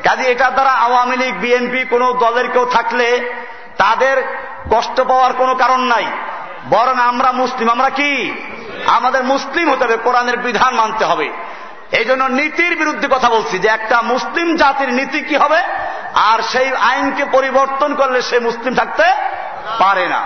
কাজে 0.03 0.23
এটার 0.23 0.53
দ্বারা 0.53 0.71
আওয়ামী 0.71 1.15
লীগ, 1.17 1.33
বিএনপি 1.39 1.85
কোন 1.85 2.13
দলের 2.13 2.47
কেউ 2.51 2.65
থাকলে 2.65 3.07
তাদের 3.77 4.15
কষ্ট 4.71 5.01
পাওয়ার 5.01 5.33
কোনো 5.33 5.55
কারণ 5.55 5.79
নাই। 5.79 6.05
বরং 6.69 6.99
আমরা 6.99 7.31
মুসলিম, 7.31 7.69
আমরা 7.69 7.89
কি? 7.89 8.11
আমাদের 8.87 9.23
মুসলিম 9.23 9.71
হতে 9.71 9.83
হবে, 9.83 9.97
কোরআনের 9.97 10.37
বিধান 10.37 10.75
মানতে 10.75 11.05
হবে। 11.05 11.29
এই 11.91 12.05
জন্য 12.05 12.23
নীতির 12.23 12.75
বিরুদ্ধে 12.75 13.07
কথা 13.11 13.29
বলছি 13.29 13.59
যে 13.59 13.67
একটা 13.67 14.01
মুসলিম 14.01 14.55
জাতির 14.55 14.89
নীতি 14.89 15.21
কি 15.21 15.35
হবে? 15.35 15.61
আর 16.13 16.39
সেই 16.41 16.75
আইনকে 16.75 17.25
পরিবর্তন 17.25 17.95
করলে 17.95 18.21
সে 18.21 18.39
মুসলিম 18.39 18.75
থাকতে 18.75 19.03
পারে 19.79 20.07
না। 20.07 20.21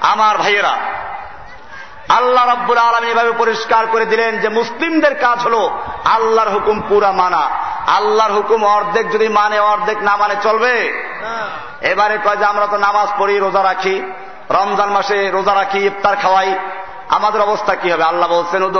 আমার 0.00 0.38
ভাইয়েরা, 0.38 0.76
আল্লাহ 2.08 2.48
রব্বুল 2.48 2.78
আলম 2.78 3.04
এভাবে 3.04 3.32
পরিষ্কার 3.32 3.86
করে 3.86 4.04
দিলেন 4.06 4.38
যে 4.38 4.48
মুসলিমদের 4.48 5.14
কাজ 5.14 5.38
হল 5.38 5.70
আল্লাহর 6.04 6.50
হুকুম 6.50 6.80
পুরা 6.80 7.12
মানা। 7.12 7.50
আল্লাহর 7.86 8.32
হুকুম 8.32 8.64
অর্ধেক 8.64 9.12
যদি 9.12 9.28
মানে 9.28 9.58
অর্ধেক 9.58 10.02
না 10.02 10.16
মানে 10.16 10.36
চলবে? 10.42 10.74
এবারে 11.80 12.18
কয় 12.24 12.36
যে 12.36 12.44
আমরা 12.44 12.66
তো 12.66 12.76
নামাজ 12.76 13.08
পড়ি, 13.18 13.38
রোজা 13.38 13.62
রাখি, 13.62 14.02
রমজান 14.50 14.88
মাসে 14.88 15.30
রোজা 15.30 15.54
রাখি, 15.54 15.78
ইফতার 15.78 16.16
খাওয়াই। 16.16 16.58
আমাদের 17.08 17.40
অবস্থা 17.40 17.74
কি 17.74 17.92
হবে? 17.92 18.04
আল্লাহ 18.04 18.28
বলছেন 18.28 18.72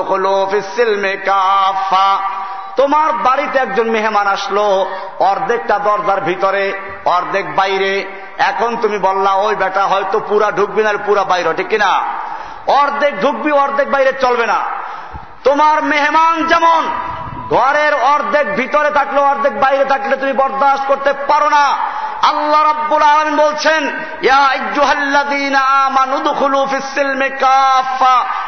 তোমার 2.77 3.13
বাড়িতে 3.13 3.59
একজন 3.59 3.91
মেহমান 3.91 4.27
আসলো, 4.27 4.91
অর্ধেকটা 5.19 5.79
দরজার 5.79 6.21
ভিতরে, 6.21 6.81
অর্ধেক 7.05 7.57
বাইরে। 7.57 8.05
এখন 8.39 8.77
তুমি 8.77 8.99
বললা, 8.99 9.35
ওই 9.35 9.57
বেটা 9.57 9.87
হয়তো 9.87 10.21
পুরা 10.29 10.51
ঢুকবি 10.51 10.83
না, 10.83 10.93
পুরা 11.07 11.25
বাইরে, 11.25 11.55
ঠিক 11.55 11.69
কিনা? 11.69 12.03
অর্ধেক 12.67 13.21
ঢুকবি, 13.21 13.53
অর্ধেক 13.53 13.91
বাইরে 13.91 14.13
চলবে 14.13 14.47
না। 14.47 14.59
তোমার 15.45 15.83
মেহমান 15.83 16.47
যেমন 16.47 16.89
ঘরের 17.51 17.95
অর্ধেক 17.95 18.55
ভিতরে 18.55 18.91
থাকলে, 18.91 19.21
অর্ধেক 19.21 19.61
বাইরে 19.61 19.85
থাকলে 19.85 20.17
তুমি 20.17 20.33
বরদাস্ত 20.33 20.85
করতে 20.87 21.13
পারো 21.13 21.49
না। 21.49 21.77
আল্লাহ 22.23 22.63
রাব্বুল 22.63 23.03
আলমিন 23.03 23.37
বলছেন 23.37 24.01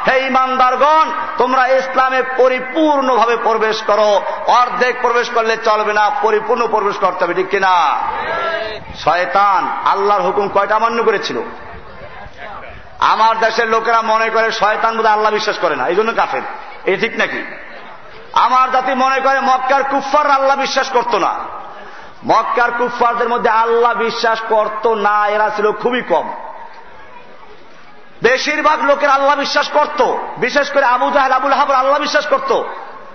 হে 0.08 0.26
ইমানদারগণ 0.26 1.10
তোমরা 1.38 1.66
ইসলামে 1.66 2.22
পরিপূর্ণভাবে 2.36 3.36
প্রবেশ 3.36 3.82
করো। 3.82 4.22
অর্ধেক 4.46 5.00
প্রবেশ 5.00 5.30
করলে 5.30 5.56
চলবে 5.56 5.92
না, 5.92 6.10
পরিপূর্ণ 6.22 6.66
প্রবেশ 6.66 6.96
করতে 6.96 7.24
হবে, 7.24 7.34
ঠিক 7.34 7.48
কিনা? 7.48 7.96
শয়তান 9.04 9.68
আল্লাহর 9.84 10.22
হুকুম 10.22 10.48
কয়টা 10.48 10.78
মান্য 10.78 11.02
করেছিল? 11.02 11.42
আমার 12.98 13.38
দেশের 13.38 13.68
লোকেরা 13.68 14.02
মনে 14.02 14.30
করে 14.30 14.52
শয়তান 14.52 14.96
বোধ 14.96 15.06
আল্লাহ 15.06 15.32
বিশ্বাস 15.32 15.58
করে 15.58 15.76
না 15.76 15.86
এই 15.86 15.94
জন্য 15.94 16.12
কাফের। 16.12 16.42
এই 16.84 16.96
ঠিক 16.96 17.18
নাকি? 17.18 17.65
আমার 18.36 18.70
জাতি 18.70 18.94
মনে 18.94 19.20
করে 19.20 19.40
মক্কার 19.40 19.82
কুফার 19.82 20.30
আল্লাহ 20.30 20.56
বিশ্বাস 20.56 20.90
করত 20.90 21.14
না। 21.14 21.34
মক্কার 22.24 22.70
কুফারদের 22.72 23.28
মধ্যে 23.28 23.50
আল্লাহ 23.50 23.94
বিশ্বাস 23.94 24.38
করত 24.48 24.86
না, 24.86 25.28
এরা 25.28 25.50
ছিল 25.56 25.72
খুবই 25.72 26.02
কম। 26.02 26.32
বেশিরভাগ 28.22 28.84
লোকের 28.84 29.10
আল্লাহ 29.10 29.36
বিশ্বাস 29.36 29.68
করত, 29.68 30.02
বিশেষ 30.38 30.72
করে 30.72 30.84
আবু 30.84 31.10
জাহেদ 31.10 31.32
আবুল 31.32 31.52
হাবুল 31.52 31.74
আল্লাহ 31.74 31.98
বিশ্বাস 31.98 32.26
করত। 32.26 32.62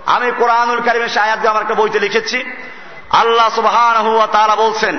আমি 0.06 0.30
কোরআনুল 0.38 0.80
কারিমের 0.80 1.18
আমার 1.48 1.62
একটা 1.62 1.74
বইতে 1.74 1.98
লিখেছি। 2.00 2.61
আল্লাহ 3.12 3.48
সুবহান 3.54 4.26
তারা 4.32 4.56
বলছেন 4.56 4.96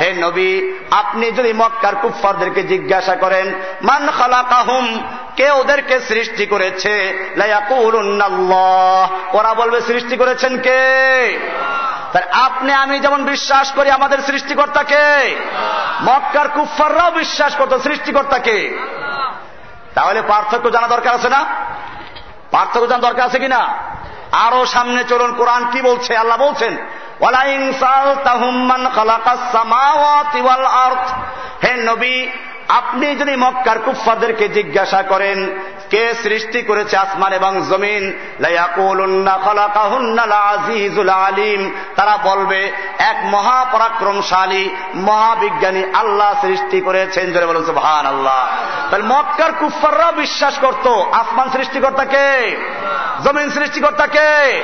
হে 0.00 0.14
নবী, 0.14 0.72
আপনি 0.90 1.30
যদি 1.30 1.52
মক্কার 1.52 1.94
কুফারদেরকে 1.94 2.62
জিজ্ঞাসা 2.62 3.14
করেন, 3.16 3.52
মান 3.82 4.08
খালা 4.18 4.44
কাহুম 4.50 5.02
কে 5.36 5.50
ওদেরকে 5.50 6.00
সৃষ্টি 6.00 6.46
করেছে? 6.46 6.94
ওরা 9.32 9.54
বলবে, 9.54 9.80
সৃষ্টি 9.80 10.16
করেছেন 10.16 10.58
কে? 10.58 10.80
আপনি, 12.32 12.72
আমি 12.72 13.00
যেমন 13.00 13.24
বিশ্বাস 13.24 13.72
করি, 13.72 13.90
আমাদের 13.90 14.18
সৃষ্টিকর্তাকে 14.18 15.36
মক্কার 16.02 16.48
কুফাররাও 16.48 17.10
বিশ্বাস 17.10 17.56
করত 17.56 17.78
সৃষ্টিকর্তাকে 17.82 18.78
তাহলে 19.94 20.22
পার্থক্য 20.22 20.70
জানা 20.70 20.88
দরকার 20.88 21.14
আছে 21.14 21.28
না? 21.28 21.44
পার্থক্য 22.56 22.86
জানার 22.86 23.00
দরকার 23.00 23.26
আছে 23.26 23.38
কিনা? 23.38 23.68
আরও 24.32 24.66
সামনে 24.66 25.04
চলুন, 25.04 25.34
কোরআন 25.34 25.64
কি 25.72 25.82
বলছে? 25.82 26.16
আল্লাহ 26.16 26.38
বলছেন 26.38 26.76
হে 31.64 31.76
নবী 31.76 32.26
আপনি 32.68 33.16
যদি 33.16 33.36
মক্কার 33.36 33.78
কুফাদেরকে 33.78 34.48
জিজ্ঞাসা 34.48 35.02
করেন, 35.02 35.60
কে 35.90 36.14
সৃষ্টি 36.22 36.62
করেছে 36.62 36.96
আসমান 36.96 37.32
এবং 37.32 37.62
জমিন? 37.70 38.12
আলিম। 41.10 41.70
তারা 41.96 42.16
বলবে, 42.16 42.72
এক 42.98 43.16
মহাপরাক্রমশালী, 43.24 44.70
মহাবিজ্ঞানী 44.94 45.84
আল্লাহ 45.94 46.34
সৃষ্টি 46.40 46.80
করেছেন। 46.80 47.32
জোরে 47.32 47.46
বলেছে 47.46 47.72
ভান 47.72 48.06
আল্লাহ 48.06 48.48
তাহলে 48.90 49.06
মক্কার 49.06 49.52
কুফাররাও 49.52 50.12
বিশ্বাস 50.12 50.58
করত, 50.58 50.86
আসমান 51.12 51.50
সৃষ্টিকর্তাকে 51.50 52.56
জমিন 53.24 53.50
সৃষ্টিকর্তাকে 53.50 54.62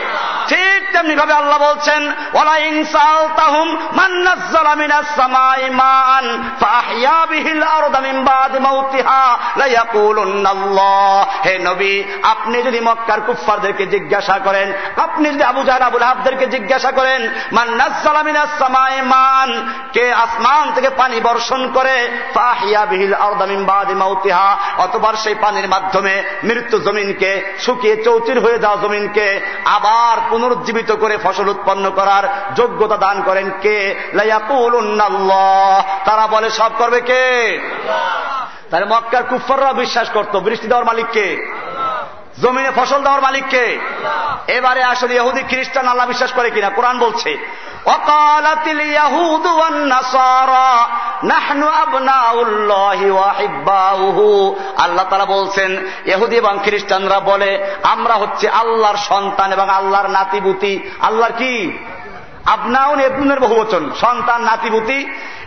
ঠিক 0.48 0.92
তেমনি 0.92 1.14
ভাবে 1.14 1.32
আল্লাহ 1.32 1.59
বলছেন 1.59 2.12
ওলা 2.34 2.57
ইনসাল 2.57 3.28
হে 11.47 11.59
নবী, 11.59 12.03
আপনি 12.22 12.62
যদি 12.62 12.80
মক্কার 12.80 13.20
কুফফারদেরকে 13.20 13.86
জিজ্ঞাসা 13.86 14.38
করেন, 14.45 14.72
আপনি 14.97 15.28
যদি 15.30 15.45
আবু 15.45 15.64
জাহল, 15.64 15.82
আবুল 15.82 16.03
হাবদেরকে 16.03 16.47
জিজ্ঞাসা 16.47 16.90
করেন 16.90 17.28
মান্নাজ্জালামিনাস 17.53 18.59
সামাই 18.59 19.03
মান, 19.03 19.74
কে 19.93 20.12
আসমান 20.12 20.72
থেকে 20.74 20.90
পানি 20.90 21.20
বর্ষণ 21.20 21.72
করে 21.72 22.09
অতবার 24.78 25.14
সেই 25.14 25.34
পানির 25.34 25.68
মাধ্যমে 25.68 26.22
মৃত্যু 26.45 26.78
জমিনকে 26.78 27.57
শুকিয়ে 27.59 28.05
চৌচির 28.05 28.38
হয়ে 28.38 28.59
যাওয়া 28.59 28.82
জমিনকে 28.82 29.40
আবার 29.64 30.20
পুনরুজ্জীবিত 30.30 30.93
করে 30.93 31.18
ফসল 31.22 31.49
উৎপন্ন 31.49 31.90
করার 31.90 32.55
যোগ্যতা 32.55 32.97
দান 32.97 33.22
করেন 33.22 33.51
কে? 33.62 33.95
তারা 36.05 36.26
বলে, 36.26 36.51
সব 36.51 36.70
করবে 36.78 37.01
কে? 37.01 37.22
তাহলে 38.70 38.86
মক্কার 38.86 39.24
কুফররা 39.24 39.72
বিশ্বাস 39.74 40.07
করত 40.09 40.34
বৃষ্টি 40.38 40.68
দেওয়ার 40.68 40.86
মালিককে 40.86 41.26
জমিনে 42.41 42.72
ফসল 42.76 42.99
দেওয়ার 43.03 43.22
মালিককে 43.22 43.65
এবারে 44.47 44.82
আসলে 44.84 45.13
ইহুদি 45.15 45.41
খ্রিস্টান 45.43 45.86
আল্লাহ 45.88 46.07
বিশ্বাস 46.07 46.32
করে 46.34 46.49
কিনা 46.51 46.70
কোরআন 46.70 46.95
বলছে 46.99 47.32
وقالت 47.86 48.65
اليهود 48.68 49.45
والنصارى 49.59 50.72
نحن 51.24 51.61
أبناء 51.84 52.34
الله 52.43 52.99
وأحباؤه 53.11 54.20
আল্লাহ 54.78 55.05
তারা 55.09 55.26
বলছেন 55.26 55.72
এহুদি 56.05 56.36
এবং 56.36 56.53
খ্রিস্টানরা 56.63 57.20
বলে 57.20 57.51
আমরা 57.84 58.15
হচ্ছে 58.15 58.45
আল্লাহর 58.53 58.99
সন্তান 59.09 59.49
এবং 59.51 59.68
আল্লাহর 59.70 60.09
নাতিবুতি 60.09 60.74
আল্লাহর 61.01 61.34
কি 61.34 61.53
আবনাউন 62.45 62.99
এবনুনের 62.99 63.39
বহুবচন 63.39 63.84
সন্তান 64.01 64.39
নাতিপুতি 64.41 64.97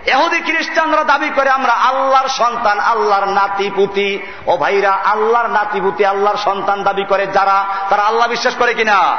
এহুদি 0.05 0.39
খ্রিস্টানরা 0.41 1.03
দাবি 1.03 1.29
করে, 1.29 1.49
আমরা 1.49 1.73
আল্লাহর 1.73 2.27
সন্তান, 2.27 2.79
আল্লাহর 2.79 3.25
নাতিপুতি। 3.25 4.19
ও 4.47 4.57
ভাইরা, 4.57 4.97
আল্লাহর 5.05 5.47
নাতিপুতি, 5.47 6.05
আল্লাহর 6.05 6.37
সন্তান 6.37 6.83
দাবি 6.83 7.03
করে 7.03 7.27
যারা, 7.27 7.65
তারা 7.89 8.01
আল্লাহ 8.01 8.27
বিশ্বাস 8.27 8.55
করে 8.55 8.73
কিনা? 8.73 9.17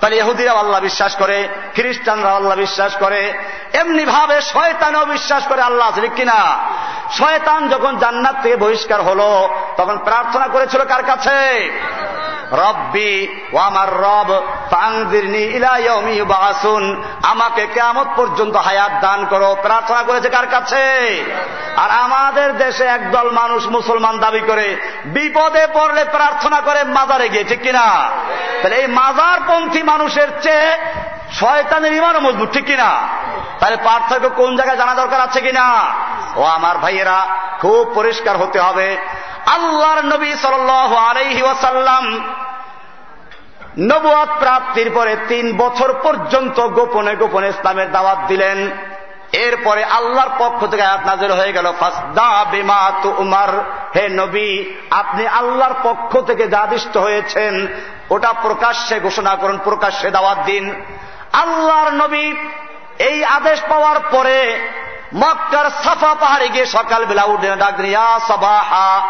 তাহলে 0.00 0.16
এহুদিরাও 0.16 0.58
আল্লাহ 0.58 0.80
বিশ্বাস 0.80 1.16
করে 1.16 1.48
খ্রিস্টানরা 1.74 2.32
আল্লাহ 2.32 2.56
বিশ্বাস 2.56 2.96
করে। 2.96 3.32
এমনি 3.72 4.04
ভাবে 4.04 4.40
শয়তানও 4.40 5.04
বিশ্বাস 5.04 5.46
করে 5.46 5.62
আল্লাহ 5.62 5.88
আছে 5.88 6.08
কিনা? 6.08 6.58
শয়তান 7.10 7.68
যখন 7.68 7.98
জান্নাত 7.98 8.34
থেকে 8.42 8.56
বহিষ্কার 8.56 9.02
হলো, 9.02 9.48
তখন 9.76 9.98
প্রার্থনা 9.98 10.46
করেছিল 10.46 10.84
কার 10.84 11.02
কাছে? 11.02 11.70
রব্বি, 12.52 13.40
ও 13.52 13.56
আমার 13.56 14.00
রব 14.00 14.42
ফাংদিরনি 14.70 15.38
ইলাইয়মি 15.38 16.22
বাসুন 16.22 17.02
আমাকে 17.22 17.66
কেমত 17.66 18.06
পর্যন্ত 18.16 18.56
হায়াত 18.56 18.92
দান 19.00 19.26
করো। 19.30 19.56
প্রার্থনা 19.62 20.02
করেছে 20.16 20.36
কার 20.36 20.46
কাছে? 20.46 21.24
আর 21.76 21.90
আমাদের 21.90 22.58
দেশে 22.58 22.84
একদল 22.84 23.30
মানুষ 23.30 23.66
মুসলমান 23.66 24.18
দাবি 24.18 24.40
করে, 24.40 24.76
বিপদে 25.04 25.66
পড়লে 25.74 26.04
প্রার্থনা 26.04 26.60
করে 26.60 26.84
মাজারে 26.84 27.28
গিয়ে, 27.28 27.44
ঠিক 27.44 27.62
কিনা? 27.62 28.10
তাহলে 28.62 28.76
এই 28.76 28.86
মাজারপন্থী 28.86 29.82
মানুষের 29.82 30.28
চেয়ে 30.42 30.78
শয়তানের 31.32 31.92
ইমানও 31.92 32.20
মজবুত, 32.20 32.48
ঠিক 32.52 32.64
কিনা? 32.64 33.08
তাহলে 33.60 33.76
পার্থক্য 33.76 34.28
কোন 34.28 34.56
জায়গায় 34.56 34.78
জানা 34.78 34.94
দরকার 34.94 35.20
আছে 35.20 35.40
কিনা? 35.40 35.84
ও 36.36 36.42
আমার 36.42 36.78
ভাইয়েরা, 36.78 37.26
খুব 37.60 37.92
পরিষ্কার 37.94 38.36
হতে 38.36 38.60
হবে। 38.60 38.96
আল্লাহর 39.46 40.04
নবী 40.04 40.34
সাল 40.34 40.70
আলাইহি 40.96 41.42
ওয়াসাল্লাম 41.42 42.04
নবুয়াত 43.78 44.28
প্রাপ্তির 44.38 44.90
পরে 44.94 45.16
তিন 45.28 45.56
বছর 45.56 45.94
পর্যন্ত 46.02 46.60
গোপনে 46.60 47.16
গোপনে 47.16 47.48
ইসলামের 47.48 47.92
দাওয়াত 47.92 48.18
দিলেন। 48.28 48.70
এরপরে 49.32 49.84
আল্লাহর 49.84 50.30
পক্ষ 50.38 50.66
থেকে 50.66 50.82
আয়াত 50.82 51.06
নাজের 51.06 51.32
হয়ে 51.32 51.52
গেল, 51.52 51.72
ফাসদা 51.80 52.44
বিমা 52.50 52.92
তু 53.02 53.14
উমার 53.18 53.48
হে 53.96 54.08
নবী, 54.08 54.74
আপনি 54.90 55.26
আল্লাহর 55.26 55.74
পক্ষ 55.82 56.20
থেকে 56.20 56.48
যা 56.48 56.60
আদিষ্ট 56.60 56.96
হয়েছেন, 56.96 57.66
ওটা 58.10 58.32
প্রকাশ্যে 58.32 59.00
ঘোষণা 59.00 59.34
করুন, 59.34 59.58
প্রকাশ্যে 59.64 60.10
দাওয়াত 60.10 60.38
দিন। 60.44 60.82
আল্লাহর 61.32 61.92
নবী 61.92 62.34
এই 62.98 63.24
আদেশ 63.24 63.60
পাওয়ার 63.68 63.98
পরে 64.10 64.60
মক্কার 65.14 65.70
সাফা 65.84 66.14
পাহাড়ে 66.14 66.48
গিয়ে 66.48 66.66
সকালবেলা 66.66 67.24
উঠে 67.24 67.56
ডাক 67.56 67.76
দিন 67.76 67.96
সবাহা 68.28 69.02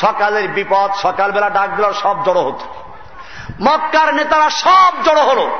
সকালের 0.00 0.48
বিপদ, 0.48 0.90
সকালবেলা 0.94 1.50
ডাক 1.50 1.70
দিল, 1.76 1.92
সব 1.92 2.24
জড়ো 2.24 2.42
হতো। 2.42 2.66
মক্কার 3.62 4.14
নেতারা 4.14 4.50
সব 4.50 4.92
জড়ো 5.04 5.22
হলো, 5.22 5.58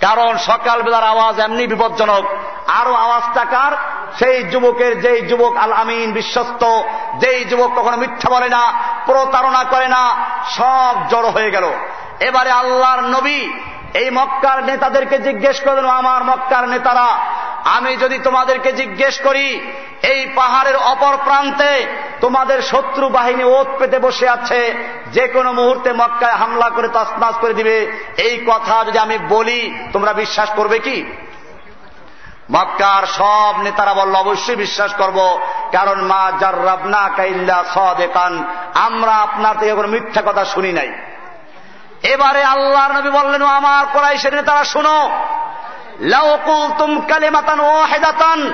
কারণ 0.00 0.36
সকালবেলার 0.36 1.04
আওয়াজ 1.04 1.40
এমনি 1.40 1.66
বিপজ্জনক। 1.66 2.24
আরও 2.80 2.92
আওয়াজটা 2.94 3.44
কার 3.44 3.72
সেই 4.18 4.42
যুবকের 4.42 4.92
যেই 5.00 5.20
যুবক 5.30 5.52
আল 5.56 5.72
আমিন 5.72 6.08
বিশ্বস্ত, 6.12 6.62
যেই 7.22 7.40
যুবক 7.44 7.70
কখনো 7.78 7.96
মিথ্যা 7.96 8.28
বলে 8.30 8.48
না, 8.48 8.62
প্রতারণা 9.06 9.62
করে 9.64 9.88
না, 9.88 10.02
সব 10.56 10.94
জড়ো 11.10 11.30
হয়ে 11.30 11.50
গেল। 11.50 11.66
এবারে 12.20 12.50
আল্লাহর 12.50 13.02
নবী 13.14 13.40
এই 13.94 14.08
মক্কার 14.10 14.58
নেতাদেরকে 14.64 15.16
জিজ্ঞেস 15.18 15.56
করলেন 15.64 15.86
আমার 16.00 16.22
মক্কার 16.24 16.64
নেতারা, 16.68 17.08
আমি 17.76 17.92
যদি 17.96 18.16
তোমাদেরকে 18.18 18.70
জিজ্ঞেস 18.72 19.14
করি, 19.20 19.46
এই 20.12 20.20
পাহাড়ের 20.36 20.76
অপর 20.92 21.14
প্রান্তে 21.24 21.72
তোমাদের 22.20 22.58
শত্রু 22.62 23.06
বাহিনী 23.08 23.44
ওত 23.44 23.68
পেতে 23.78 23.98
বসে 23.98 24.26
আছে 24.28 24.60
যে 25.12 25.24
কোনো 25.28 25.50
মুহূর্তে 25.52 25.90
মক্কায় 25.92 26.38
হামলা 26.40 26.68
করে 26.70 26.88
তসনাস 26.88 27.34
করে 27.40 27.54
দিবে, 27.54 27.76
এই 28.18 28.34
কথা 28.46 28.84
যদি 28.84 28.98
আমি 28.98 29.16
বলি, 29.28 29.60
তোমরা 29.92 30.12
বিশ্বাস 30.12 30.48
করবে 30.56 30.78
কি? 30.78 30.96
মক্কার 32.52 33.06
সব 33.06 33.54
নেতারা 33.62 33.94
বলল, 33.94 34.14
অবশ্যই 34.14 34.56
বিশ্বাস 34.56 34.94
করব, 34.94 35.40
কারণ 35.72 36.02
মা 36.02 36.32
যার 36.40 36.40
জার্রাবনা 36.40 37.10
কাইল্লা 37.16 37.64
সদেকান, 37.74 38.44
আমরা 38.74 39.12
আপনার 39.12 39.58
থেকে 39.58 39.72
কোনো 39.72 39.88
মিথ্যা 39.88 40.22
কথা 40.26 40.44
শুনি 40.44 40.72
নাই। 40.72 40.92
এবারে 42.02 42.44
আল্লাহর 42.44 42.92
নবী 42.92 43.10
বললেন 43.10 43.42
আমার 43.42 43.86
কোরাইশের 43.92 44.34
নেতারা, 44.34 44.64
শুনো। 44.64 45.10
লাউকুল 46.00 46.70
তুম 46.78 47.00
কালিমাতান 47.00 47.60
ও 47.60 47.84
হেদাতান 47.84 48.52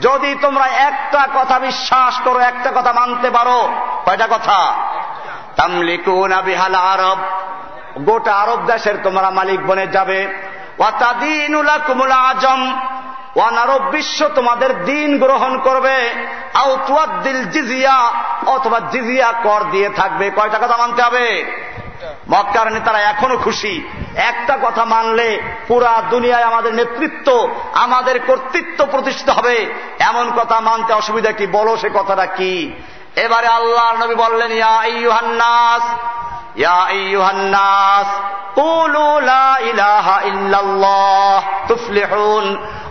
যদি 0.00 0.34
তোমরা 0.34 0.66
একটা 0.66 1.28
কথা 1.34 1.58
বিশ্বাস 1.58 2.20
করো, 2.24 2.38
একটা 2.38 2.70
কথা 2.70 2.92
মানতে 2.92 3.30
পারো, 3.30 3.72
কয়টা 4.04 4.26
কথা? 4.26 4.74
তামলিকুন 5.56 6.40
বিহাল 6.40 6.74
আরব, 6.74 7.18
গোটা 7.98 8.34
আরব 8.34 8.66
দেশের 8.66 8.94
তোমরা 9.02 9.30
মালিক 9.30 9.66
বনে 9.66 9.86
যাবে। 9.86 10.28
আজম 12.12 12.80
ওয়ানারব 13.36 13.90
বিশ্ব 13.90 14.28
তোমাদের 14.28 14.84
দিন 14.84 15.18
গ্রহণ 15.18 15.58
করবে। 15.58 16.14
দিল 17.22 17.44
জিজিয়া, 17.44 18.12
অথবা 18.46 18.80
জিজিয়া 18.80 19.32
কর 19.32 19.64
দিয়ে 19.70 19.88
থাকবে। 19.88 20.30
কয়টা 20.30 20.58
কথা 20.58 20.76
মানতে 20.76 21.02
হবে? 21.02 21.44
মক্কার 22.30 22.72
নেতারা 22.72 23.00
এখনও 23.00 23.36
খুশি। 23.36 23.88
একটা 24.14 24.58
কথা 24.62 24.84
মানলে 24.84 25.42
পুরা 25.68 26.02
দুনিয়ায় 26.10 26.44
আমাদের 26.44 26.74
নেতৃত্ব, 26.74 27.48
আমাদের 27.72 28.20
কর্তৃত্ব 28.26 28.86
প্রতিষ্ঠিত 28.86 29.28
হবে। 29.28 29.74
এমন 29.98 30.30
কথা 30.36 30.60
মানতে 30.60 30.92
অসুবিধা 30.92 31.32
কি? 31.32 31.46
বলো 31.46 31.76
সে 31.76 31.90
কথাটা 31.94 32.26
কি? 32.26 32.72
এবারে 33.16 33.46
আল্লাহ 33.46 34.04
নবী 34.04 34.14
বললেন, 34.14 34.52
ইয়া 34.52 34.84
ইয়া 34.84 35.20
লা 39.20 39.58
ইলাহা 39.60 40.20
ইল্লাল্লাহ 40.24 41.42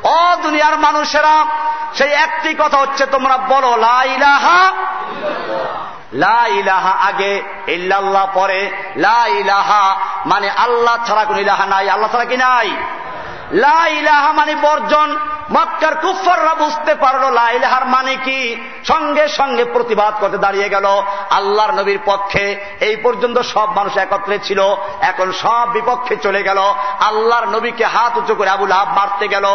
ও 0.03 0.35
দুনিয়ার 0.41 0.77
মানুষেরা, 0.77 1.45
সেই 1.93 2.11
একটি 2.11 2.53
কথা 2.53 2.77
হচ্ছে, 2.77 3.05
তোমরা 3.05 3.37
বলো, 3.37 3.77
লা 3.77 4.03
ইলাহা 4.03 4.71
লা 6.13 6.47
ইলাহা 6.47 7.07
আগে, 7.07 7.41
ইল্লাল্লাহ 7.67 8.27
পরে। 8.33 8.71
লা 8.95 9.27
ইলাহা 9.27 9.95
মানে 10.25 10.49
আল্লাহ 10.49 10.97
ছাড়া 11.07 11.25
কোন 11.25 11.39
ইলাহা 11.39 11.65
নাই, 11.65 11.89
আল্লাহ 11.89 12.11
ছাড়া 12.11 12.25
কি 12.25 12.37
নাই? 12.37 12.71
লা 13.51 14.33
মানে 14.33 14.55
বর্জন। 14.55 15.17
মক্কার 15.51 15.95
কুফাররা 15.95 16.53
বুঝতে 16.53 16.95
পারল 16.95 17.33
লাইলাহার 17.33 17.85
মানে 17.85 18.15
কি। 18.15 18.55
সঙ্গে 18.83 19.27
সঙ্গে 19.27 19.65
প্রতিবাদ 19.65 20.13
করতে 20.19 20.37
দাঁড়িয়ে 20.37 20.69
গেল। 20.69 20.85
আল্লাহর 21.29 21.71
নবীর 21.71 21.99
পক্ষে 22.05 22.65
এই 22.79 22.95
পর্যন্ত 22.95 23.39
সব 23.39 23.73
মানুষ 23.75 23.97
একত্রে 23.97 24.39
ছিল। 24.39 24.75
এখন 25.01 25.31
সব 25.31 25.71
বিপক্ষে 25.71 26.15
চলে 26.15 26.43
গেল। 26.43 26.57
আল্লাহর 26.99 27.47
নবীকে 27.47 27.85
হাত 27.85 28.17
উঁচু 28.17 28.35
করে 28.35 28.49
আবুল 28.49 28.71
হাব 28.71 28.87
মারতে 28.97 29.27
গেল। 29.27 29.45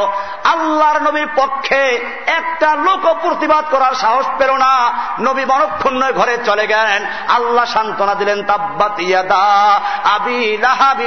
আল্লাহর 0.44 1.02
নবীর 1.02 1.28
পক্ষে 1.36 2.12
একটা 2.26 2.76
লোক 2.76 3.14
প্রতিবাদ 3.22 3.64
করার 3.70 3.94
সাহস 3.94 4.26
পেল 4.38 4.50
না। 4.50 4.92
নবী 5.20 5.44
মনক্ষুণ্ণ 5.44 6.12
ঘরে 6.12 6.38
চলে 6.44 6.66
গেলেন। 6.66 7.06
আল্লাহ 7.28 7.64
সান্ত্বনা 7.64 8.14
দিলেন, 8.14 8.42
তাব্বাত 8.42 9.00
ইয়াদা 9.00 9.80
আবি 10.04 10.56
লাহাবি 10.56 11.06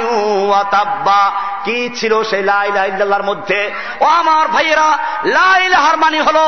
তাব্বা। 0.70 1.30
কি 1.64 1.90
ছিল 1.96 2.22
সেই 2.22 2.42
লাইলাহার 2.76 3.24
মধ্যে। 3.30 3.60
ও 4.00 4.06
আমার 4.20 4.46
ভাইয়েরা 4.54 4.88
লাইলাহার 5.38 5.96
মানি 6.04 6.18
হল 6.26 6.38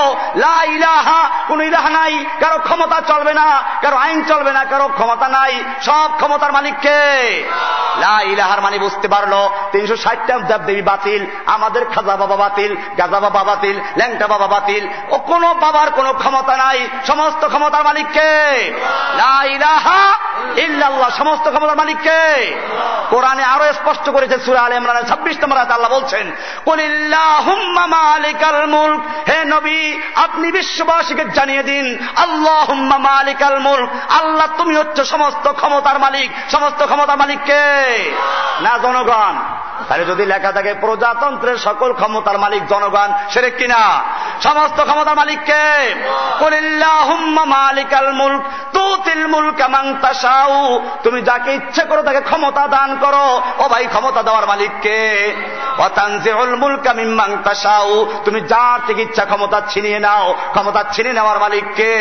লাইলাহা 0.44 1.20
কোন 1.48 1.60
ইলাহা 1.68 1.90
নাই, 1.98 2.14
কারও 2.40 2.58
ক্ষমতা 2.58 2.98
চলবে 3.10 3.32
না, 3.40 3.48
কারও 3.82 3.96
আইন 4.04 4.18
চলবে 4.30 4.52
না, 4.56 4.62
কারও 4.70 4.88
ক্ষমতা 4.98 5.26
নাই। 5.28 5.52
সব 5.86 6.08
ক্ষমতার 6.18 6.52
মালিককে 6.56 6.98
লাইলাহার 8.04 8.60
মানি 8.64 8.78
বুঝতে 8.78 9.06
পারল, 9.14 9.34
তিনশো 9.72 9.96
ষাটটা 10.04 10.34
দেব 10.50 10.60
দেবী 10.68 10.82
বাতিল, 10.90 11.22
আমাদের 11.46 11.82
খাজা 11.94 12.14
বাবা 12.22 12.36
বাতিল, 12.36 12.72
গাজা 12.98 13.20
বাবা 13.20 13.42
বাতিল, 13.50 13.76
ল্যাংটা 13.98 14.26
বাবা 14.32 14.46
বাতিল, 14.54 14.84
ও 15.14 15.16
কোন 15.30 15.44
বাবার 15.64 15.88
কোন 15.96 16.08
ক্ষমতা 16.22 16.54
নাই, 16.64 16.78
সমস্ত 17.06 17.42
ক্ষমতার 17.52 17.82
মালিককে 17.88 18.30
লাইলাহা 19.22 20.02
ইল্লাল্লাহ, 20.66 21.10
সমস্ত 21.20 21.46
ক্ষমতার 21.52 21.80
মালিককে 21.82 22.20
কোরআনে 23.12 23.44
আরও 23.54 23.64
স্পষ্ট 23.72 24.06
করেছে 24.14 24.36
সুরা 24.44 24.60
আল 24.64 24.72
ইমরানের 24.72 25.08
ছাব্বিশ 25.10 25.36
নম্বর 25.42 25.58
আল্লাহ 25.76 25.90
বলছেন 26.16 26.32
হে 29.28 29.44
নবী, 29.44 30.00
আপনি 30.14 30.52
বিশ্ববাসীকে 30.52 31.24
জানিয়ে 31.24 31.62
দিন 31.62 32.08
আল্লাহ 32.16 32.72
মালিকাল 32.72 33.58
মুল্ক। 33.58 33.90
আল্লাহ 34.10 34.46
তুমি 34.58 34.76
হচ্ছে 34.76 35.04
সমস্ত 35.04 35.52
ক্ষমতার 35.52 35.98
মালিক। 35.98 36.30
সমস্ত 36.50 36.84
ক্ষমতার 36.84 37.18
মালিককে 37.18 38.12
না 38.60 38.78
জনগণ। 38.78 39.34
তাহলে 39.86 40.04
যদি 40.10 40.24
লেখা 40.32 40.50
থাকে, 40.56 40.72
প্রজাতন্ত্রের 40.84 41.58
সকল 41.66 41.90
ক্ষমতার 42.00 42.36
মালিক 42.44 42.62
জনগণ 42.72 43.10
সেরে 43.32 43.50
কিনা 43.58 43.82
সমস্ত 44.46 44.78
ক্ষমতার 44.88 45.16
মালিককে 45.20 45.62
মালিকাল 47.56 48.08
মুল্ক, 48.20 48.40
তুতিল 48.74 49.22
মুল্ক 49.34 49.60
মাংতাসাউ 49.74 50.52
তুমি 51.04 51.18
যাকে 51.28 51.50
ইচ্ছে 51.58 51.82
করো 51.88 52.00
তাকে 52.08 52.20
ক্ষমতা 52.28 52.62
দান 52.76 52.90
করো। 53.02 53.26
ও 53.62 53.64
ভাই, 53.72 53.84
ক্ষমতা 53.94 54.20
দেওয়ার 54.26 54.46
মালিককে 54.52 54.98
অতানজিউল 55.86 56.54
মুলকা 56.62 56.92
মিম্মাং 56.98 57.30
তাসাউ 57.46 57.90
তুমি 58.24 58.40
যার 58.52 58.78
থেকে 58.86 59.00
ইচ্ছা 59.06 59.24
ক্ষমতা 59.30 59.58
ছিনিয়ে 59.72 60.00
নাও, 60.06 60.26
ক্ষমতা 60.54 60.80
ছিনিয়ে 60.94 61.16
নেওয়ার 61.18 61.38
মালিককে 61.44 61.92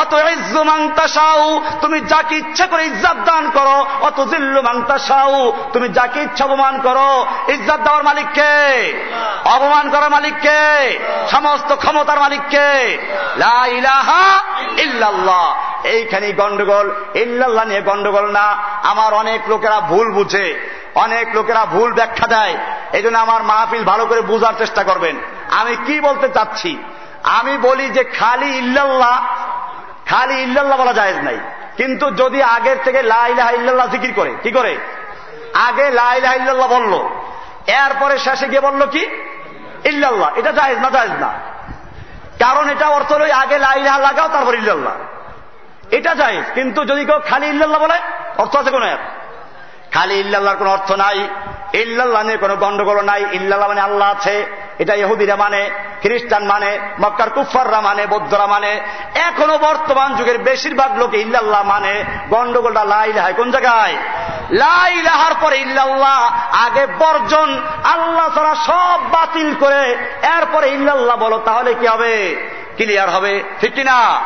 অত 0.00 0.12
ইজ্জু 0.34 0.60
মাং 0.70 0.80
তাসাউ 0.98 1.40
তুমি 1.82 1.98
যাকে 2.12 2.34
ইচ্ছা 2.42 2.64
করে 2.70 2.82
ইজ্জাত 2.90 3.18
দান 3.28 3.44
করো 3.56 3.76
অত 4.08 4.18
জিল্লু 4.30 4.60
মাং 4.68 4.76
তাসাউ 4.90 5.34
তুমি 5.72 5.86
যাকে 5.98 6.18
ইচ্ছা 6.26 6.44
অপমান 6.48 6.74
করো 6.86 7.09
ইজ্জাত 7.48 7.80
দেওয়ার 7.80 8.04
মালিককে, 8.04 8.54
অপমান 9.44 9.90
করার 9.90 10.10
মালিককে, 10.10 10.60
সমস্ত 11.30 11.70
ক্ষমতার 11.74 12.18
মালিককে 12.20 12.68
ইল্লাল্লাহ। 14.76 15.46
এইখানে 15.86 16.26
গন্ডগোল, 16.32 16.86
ইল্লাল্লাহ 17.14 17.64
নিয়ে 17.64 17.80
গন্ডগোল 17.80 18.26
না। 18.30 18.46
আমার 18.82 19.10
অনেক 19.14 19.40
লোকেরা 19.48 19.78
ভুল 19.80 20.06
বুঝে, 20.12 20.46
অনেক 20.94 21.26
লোকেরা 21.34 21.64
ভুল 21.64 21.92
ব্যাখ্যা 21.92 22.26
দেয়। 22.26 22.54
এই 22.92 23.02
আমার 23.14 23.42
মাহফিল 23.42 23.84
ভালো 23.84 24.04
করে 24.06 24.20
বুঝার 24.20 24.54
চেষ্টা 24.58 24.82
করবেন। 24.84 25.16
আমি 25.50 25.76
কি 25.86 25.96
বলতে 26.00 26.28
চাচ্ছি? 26.28 26.72
আমি 27.22 27.54
বলি 27.58 27.86
যে 27.88 28.02
খালি 28.04 28.50
ইল্লাল্লাহ 28.58 29.16
খালি 30.08 30.36
ইল্লাল্লাহ 30.42 30.78
বলা 30.78 30.92
যায় 30.92 31.14
নাই। 31.22 31.38
কিন্তু 31.76 32.06
যদি 32.10 32.38
আগের 32.42 32.76
থেকে 32.84 33.00
লাইলাহা 33.02 33.50
ইল্লাল্লাহ 33.50 33.88
জিকির 33.88 34.12
করে, 34.16 34.32
কি 34.42 34.50
করে? 34.50 34.72
আগে 35.54 35.90
লাইলা 35.90 36.34
ইল্লাল্লাহ 36.34 36.68
বলল। 36.68 37.08
এরপরে 37.66 38.18
শেষে 38.18 38.48
গিয়ে 38.48 38.60
বলল 38.60 38.86
কি? 38.86 39.08
ইল্লাল্লাহ। 39.84 40.30
এটা 40.36 40.52
জাহেজ 40.52 40.78
না 40.78 40.90
জাহেজ 40.90 41.10
না। 41.10 41.32
কারণ 42.38 42.68
এটা 42.68 42.88
অর্থ 42.88 43.12
হল 43.12 43.30
আগে 43.30 43.58
লাইলা 43.58 43.98
লাগাও, 43.98 44.28
তারপর 44.28 44.54
ইল্লাল্লাহ। 44.54 44.92
এটা 45.90 46.14
জাহেজ 46.14 46.44
কিন্তু 46.54 46.84
যদি 46.84 47.04
কেউ 47.04 47.20
খালি 47.28 47.46
ইল্লাল্লাহ 47.46 47.82
বলে, 47.82 48.00
অর্থ 48.38 48.56
আছে 48.56 48.70
কোন 48.70 48.82
এক 48.82 48.98
খালি 49.92 50.14
ইল্লাল্লাহর 50.14 50.56
কোন 50.56 50.68
অর্থ 50.68 50.92
নাই। 50.92 51.28
ইল্লাল্লাহ 51.72 52.22
নিয়ে 52.22 52.36
কোনো 52.36 52.56
গন্ডগোল 52.56 53.00
নাই। 53.00 53.24
ইল্লাল্লাহ 53.32 53.68
মানে 53.68 53.80
আল্লাহ 53.80 54.10
আছে। 54.10 54.46
এটা 54.80 54.94
ইহুদিরা 54.94 55.36
মানে 55.36 55.70
খ্রিস্টান 56.02 56.46
মানে 56.46 56.78
মক্কার 57.00 57.30
কুফাররা 57.30 57.80
মানে 57.80 58.06
বৌদ্ধরা 58.06 58.46
মানে। 58.46 58.80
এখনও 59.14 59.58
বর্তমান 59.58 60.14
যুগের 60.14 60.38
বেশিরভাগ 60.38 60.98
লোকে 60.98 61.18
ইল্লাল্লাহ 61.18 61.62
মানে। 61.62 62.04
গন্ডগোলটা 62.30 62.84
লাই 62.84 62.98
লাইলাহায় 62.98 63.34
কোন 63.34 63.50
জায়গায়? 63.50 63.96
লাই 64.50 64.94
লাইলাহার 64.94 65.34
পরে 65.40 65.56
ইল্লাল্লাহ, 65.58 66.32
আগে 66.66 66.86
বর্জন, 66.86 67.60
আল্লাহ 67.84 68.34
ছাড়া 68.34 68.54
সব 68.54 69.00
বাতিল 69.10 69.54
করে, 69.54 69.92
এরপরে 70.36 70.68
ইল্লাল্লাহ 70.68 71.16
বলো, 71.16 71.38
তাহলে 71.38 71.74
কি 71.74 71.86
হবে? 71.86 72.36
ক্লিয়ার 72.76 73.10
হবে, 73.10 73.42
ঠিক 73.60 73.74
কিনা? 73.74 74.20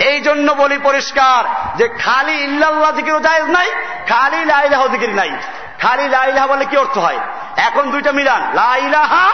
এই 0.00 0.20
জন্য 0.20 0.52
বলি 0.52 0.78
পরিষ্কার 0.78 1.44
যে 1.76 1.88
খালি 1.88 2.32
ইল্লাল্লাহ 2.32 2.92
জিকিরও 2.96 3.20
জায়েজ 3.20 3.44
নাই, 3.44 3.70
খালি 4.08 4.44
লাইলাহ 4.44 4.88
জিকির 4.88 5.10
নাই। 5.10 5.30
খালি 5.82 6.08
লাইলাহা 6.08 6.46
বলে 6.46 6.64
কি 6.64 6.76
অর্থ 6.76 6.98
হয়? 6.98 7.18
এখন 7.56 7.90
দুইটা 7.90 8.12
মিলান। 8.12 8.42
লাইলাহা 8.54 9.30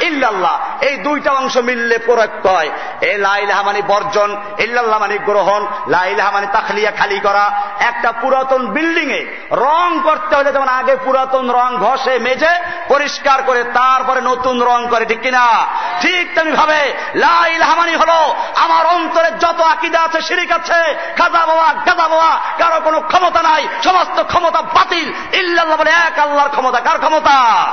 ইল্লাল্লাহ। 0.00 0.58
এই 0.80 0.96
দুইটা 0.96 1.32
অংশ 1.32 1.56
মিললে 1.56 1.98
প্রয়োগ 1.98 2.46
হয়। 2.46 2.70
এই 3.00 3.18
লাইলাহা 3.18 3.62
মানে 3.62 3.82
বর্জন, 3.82 4.36
ইল্লাল্লাহ 4.58 5.00
মানে 5.00 5.18
গ্রহণ 5.18 5.66
লাইলাহা 5.88 6.30
মানে 6.30 6.46
তাখলিয়া 6.46 6.90
খালি 6.90 7.20
করা। 7.20 7.62
একটা 7.80 8.12
পুরাতন 8.12 8.66
বিল্ডিং 8.66 9.10
এ 9.10 9.26
রং 9.52 10.00
করতে 10.04 10.36
হলে 10.36 10.52
যেমন 10.52 10.68
আগে 10.68 10.96
পুরাতন 10.96 11.50
রং 11.50 11.76
ঘষে, 11.76 12.18
মেজে, 12.18 12.58
পরিষ্কার 12.88 13.42
করে 13.42 13.64
তারপরে 13.64 14.20
নতুন 14.20 14.62
রং 14.62 14.86
করে, 14.90 15.04
ঠিক 15.04 15.20
কিনা? 15.20 15.66
ঠিক 16.00 16.34
তেমনি 16.34 16.52
ভাবে 16.52 16.94
লাইলাহা 17.14 17.74
মানে 17.74 17.96
হলো 17.96 18.36
আমার 18.54 18.86
অন্তরে 18.86 19.30
যত 19.30 19.60
আকিদা 19.60 20.00
আছে, 20.00 20.22
শিরিক 20.22 20.52
আছে, 20.52 20.94
খাজা 21.16 21.46
বাবা 21.46 21.72
গাজা 21.72 22.08
বাবা 22.08 22.40
কারও 22.58 22.80
কোনো 22.80 23.00
ক্ষমতা 23.00 23.42
নাই, 23.42 23.68
সমস্ত 23.84 24.22
ক্ষমতা 24.22 24.62
বাতিল। 24.62 25.12
ইল্লাল্লাহ 25.32 25.79
বলে 25.80 25.90
এক 25.90 26.18
আল্লাহর 26.18 26.48
ক্ষমতা 26.48 26.80
কার 26.80 26.98
ক্ষমতা? 26.98 27.66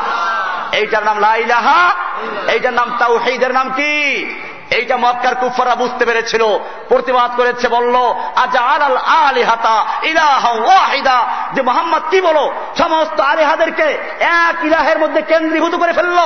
এইটার 0.71 1.03
নাম 1.03 1.19
লাইলাহা 1.19 1.95
এইটার 2.47 2.73
নাম 2.73 2.91
তাওহীদের 2.99 3.53
নাম 3.53 3.69
কি? 3.69 3.93
এইটা 4.69 4.97
মক্কার 4.97 5.35
কুফারা 5.35 5.75
বুঝতে 5.75 6.05
পেরেছিল। 6.05 6.45
প্রতিবাদ 6.87 7.35
করেছে, 7.35 7.67
বলল 7.67 7.95
ওয়াহিদা? 10.61 11.23
যে 11.53 11.61
মোহাম্মদ 11.61 12.01
কি 12.09 12.21
বলো? 12.21 12.53
সমস্ত 12.77 13.21
আলিহাদেরকে 13.21 13.83
এক 14.19 14.65
ইলাহের 14.65 14.99
মধ্যে 14.99 15.21
কেন্দ্রীভূত 15.21 15.75
করে 15.75 15.93
ফেলল। 15.93 16.17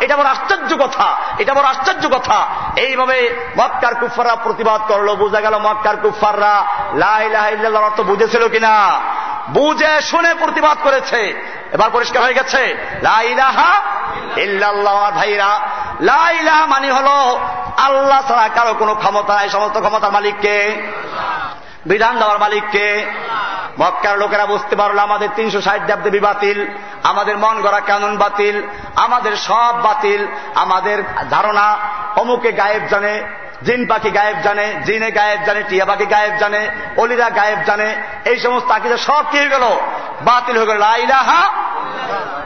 এটা 0.00 0.16
বড় 0.16 0.26
আশ্চর্য 0.26 0.76
কথা। 0.76 1.16
এটা 1.38 1.54
বড় 1.54 1.64
আশ্চর্য 1.64 2.08
কথা। 2.08 2.46
এইভাবে 2.76 3.34
মক্কার 3.58 3.94
কুফাররা 3.94 4.36
প্রতিবাদ 4.36 4.80
করল। 4.88 5.14
বোঝা 5.14 5.40
গেল 5.40 5.58
মক্কার 5.58 5.96
কুফাররা 5.96 6.66
লা 6.94 7.22
ইলাহা 7.22 7.48
ইল্লাল্লাহর 7.48 7.86
অর্থ 7.86 8.00
বুঝেছিল 8.00 8.48
কিনা। 8.48 9.00
বুঝে 9.52 10.00
শুনে 10.00 10.34
প্রতিবাদ 10.34 10.76
করেছে। 10.82 11.42
এবার 11.72 11.90
পরিষ্কার 11.90 12.22
হয়ে 12.22 12.34
গেছে। 12.34 12.76
লাইলাহা 13.02 13.80
ইল্লাল্লাহ 14.36 15.10
ভাইরা। 15.10 15.60
লাইলাহা 16.00 16.66
মানে 16.66 16.92
হলো 16.92 17.40
আল্লাহ 17.76 18.28
ছাড়া 18.28 18.48
কারও 18.48 18.74
কোনো 18.74 18.94
ক্ষমতা 18.94 19.34
নাই, 19.34 19.48
সমস্ত 19.48 19.80
ক্ষমতার 19.80 20.12
মালিককে। 20.12 20.82
বিধান 21.86 22.18
দেওয়ার 22.18 22.38
মালিককে। 22.38 23.06
মক্কার 23.80 24.18
লোকেরা 24.18 24.46
বুঝতে 24.46 24.76
পারল 24.76 24.98
আমাদের 24.98 25.28
তিনশো 25.36 25.60
ষাট 25.60 25.86
দেবদেবী 25.86 26.20
বাতিল, 26.20 26.66
আমাদের 27.02 27.38
মন 27.38 27.62
গড়া 27.62 27.80
কানুন 27.80 28.16
বাতিল, 28.16 28.62
আমাদের 28.96 29.36
সব 29.36 29.82
বাতিল, 29.82 30.26
আমাদের 30.54 31.02
ধারণা 31.30 31.78
অমুকে 32.16 32.52
গায়েব 32.52 32.82
জানে। 32.90 33.22
জিন 33.64 33.86
পাখি 33.86 34.10
গায়েব 34.10 34.36
জানে, 34.44 34.74
জিনে 34.84 35.10
গায়েব 35.10 35.40
জানে, 35.46 35.62
টিয়া 35.62 35.84
পাখি 35.84 36.06
গায়েব 36.06 36.34
জানে, 36.38 36.70
অলিরা 36.96 37.30
গায়েব 37.30 37.58
জানে, 37.66 37.94
এই 38.24 38.38
সমস্ত 38.38 38.70
আকিদা 38.70 38.96
সব 38.96 39.24
কি 39.30 39.38
হয়ে 39.38 39.48
গেল? 39.48 39.76
বাতিল 40.22 40.56
হয়ে 40.56 40.66
গেল। 40.66 40.78
লাইলাহা 40.78 41.42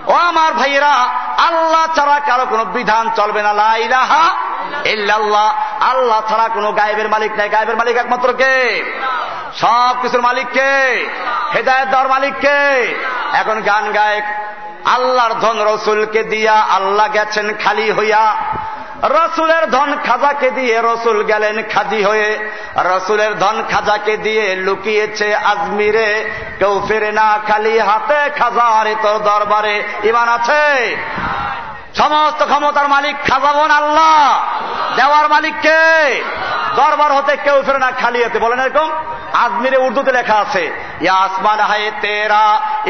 ও 0.06 0.12
আমার 0.12 0.52
ভাইয়েরা, 0.52 0.94
আল্লাহ 1.38 1.94
ছাড়া 1.96 2.20
কারও 2.26 2.46
কোনো 2.46 2.64
বিধান 2.64 3.10
চলবে 3.16 3.42
না। 3.42 3.52
লাইলাহা 3.52 4.24
ইল্লাল্লাহ। 4.84 5.54
আল্লাহ 5.80 6.20
ছাড়া 6.28 6.48
কোনো 6.48 6.72
গায়েবের 6.72 7.08
মালিক 7.08 7.32
নাই। 7.36 7.48
গায়েবের 7.48 7.76
মালিক 7.76 7.96
একমাত্র 7.96 8.32
কে? 8.32 8.84
সব 9.60 9.96
কিছুর 10.02 10.20
মালিক 10.20 10.46
কে? 10.52 11.06
হেদায়ত 11.54 11.88
দেওয়ার 11.88 12.08
মালিক 12.08 12.34
কে? 12.40 12.60
এখন 13.32 13.60
গান 13.60 13.92
গায়ক, 13.92 14.24
আল্লাহর 14.88 15.34
ধন 15.34 15.66
রসুলকে 15.66 16.22
দিয়া 16.22 16.52
আল্লাহ 16.52 17.08
গেছেন 17.08 17.54
খালি 17.64 17.92
হইয়া। 17.92 18.36
রসুলের 19.04 19.70
ধন 19.70 19.96
খাজাকে 20.06 20.50
দিয়ে 20.50 20.80
রসুল 20.84 21.24
গেলেন 21.24 21.62
খাজি 21.62 22.02
হয়ে। 22.02 22.50
রসুলের 22.76 23.38
ধন 23.38 23.62
খাজাকে 23.70 24.16
দিয়ে 24.16 24.56
লুকিয়েছে 24.56 25.34
আজমিরে। 25.34 26.30
কেউ 26.58 26.84
ফেরে 26.88 27.12
না 27.12 27.38
খালি 27.48 27.78
হাতে 27.78 28.30
খাজার 28.30 28.94
তোর 29.02 29.18
দরবারে। 29.18 29.82
ইমান 30.04 30.28
আছে? 30.28 30.96
সমস্ত 31.94 32.44
ক্ষমতার 32.44 32.88
মালিক 32.88 33.16
খাজাবন 33.28 33.70
আল্লাহ। 33.70 34.44
দেওয়ার 34.96 35.28
মালিককে 35.28 36.22
দরবার 36.78 37.10
হতে 37.16 37.32
কেউ 37.44 37.56
ফেরে 37.66 37.80
না 37.84 37.90
খালি 38.00 38.18
হতে। 38.24 38.38
বলেন 38.44 38.60
এরকম? 38.64 38.88
আজমিরে 39.44 39.78
উর্দুতে 39.84 40.12
লেখা 40.18 40.36
আছে 40.44 40.64
ইয়া 41.04 41.14
আসমান 41.26 41.60
হায় 41.70 41.88
তেরা 42.04 42.44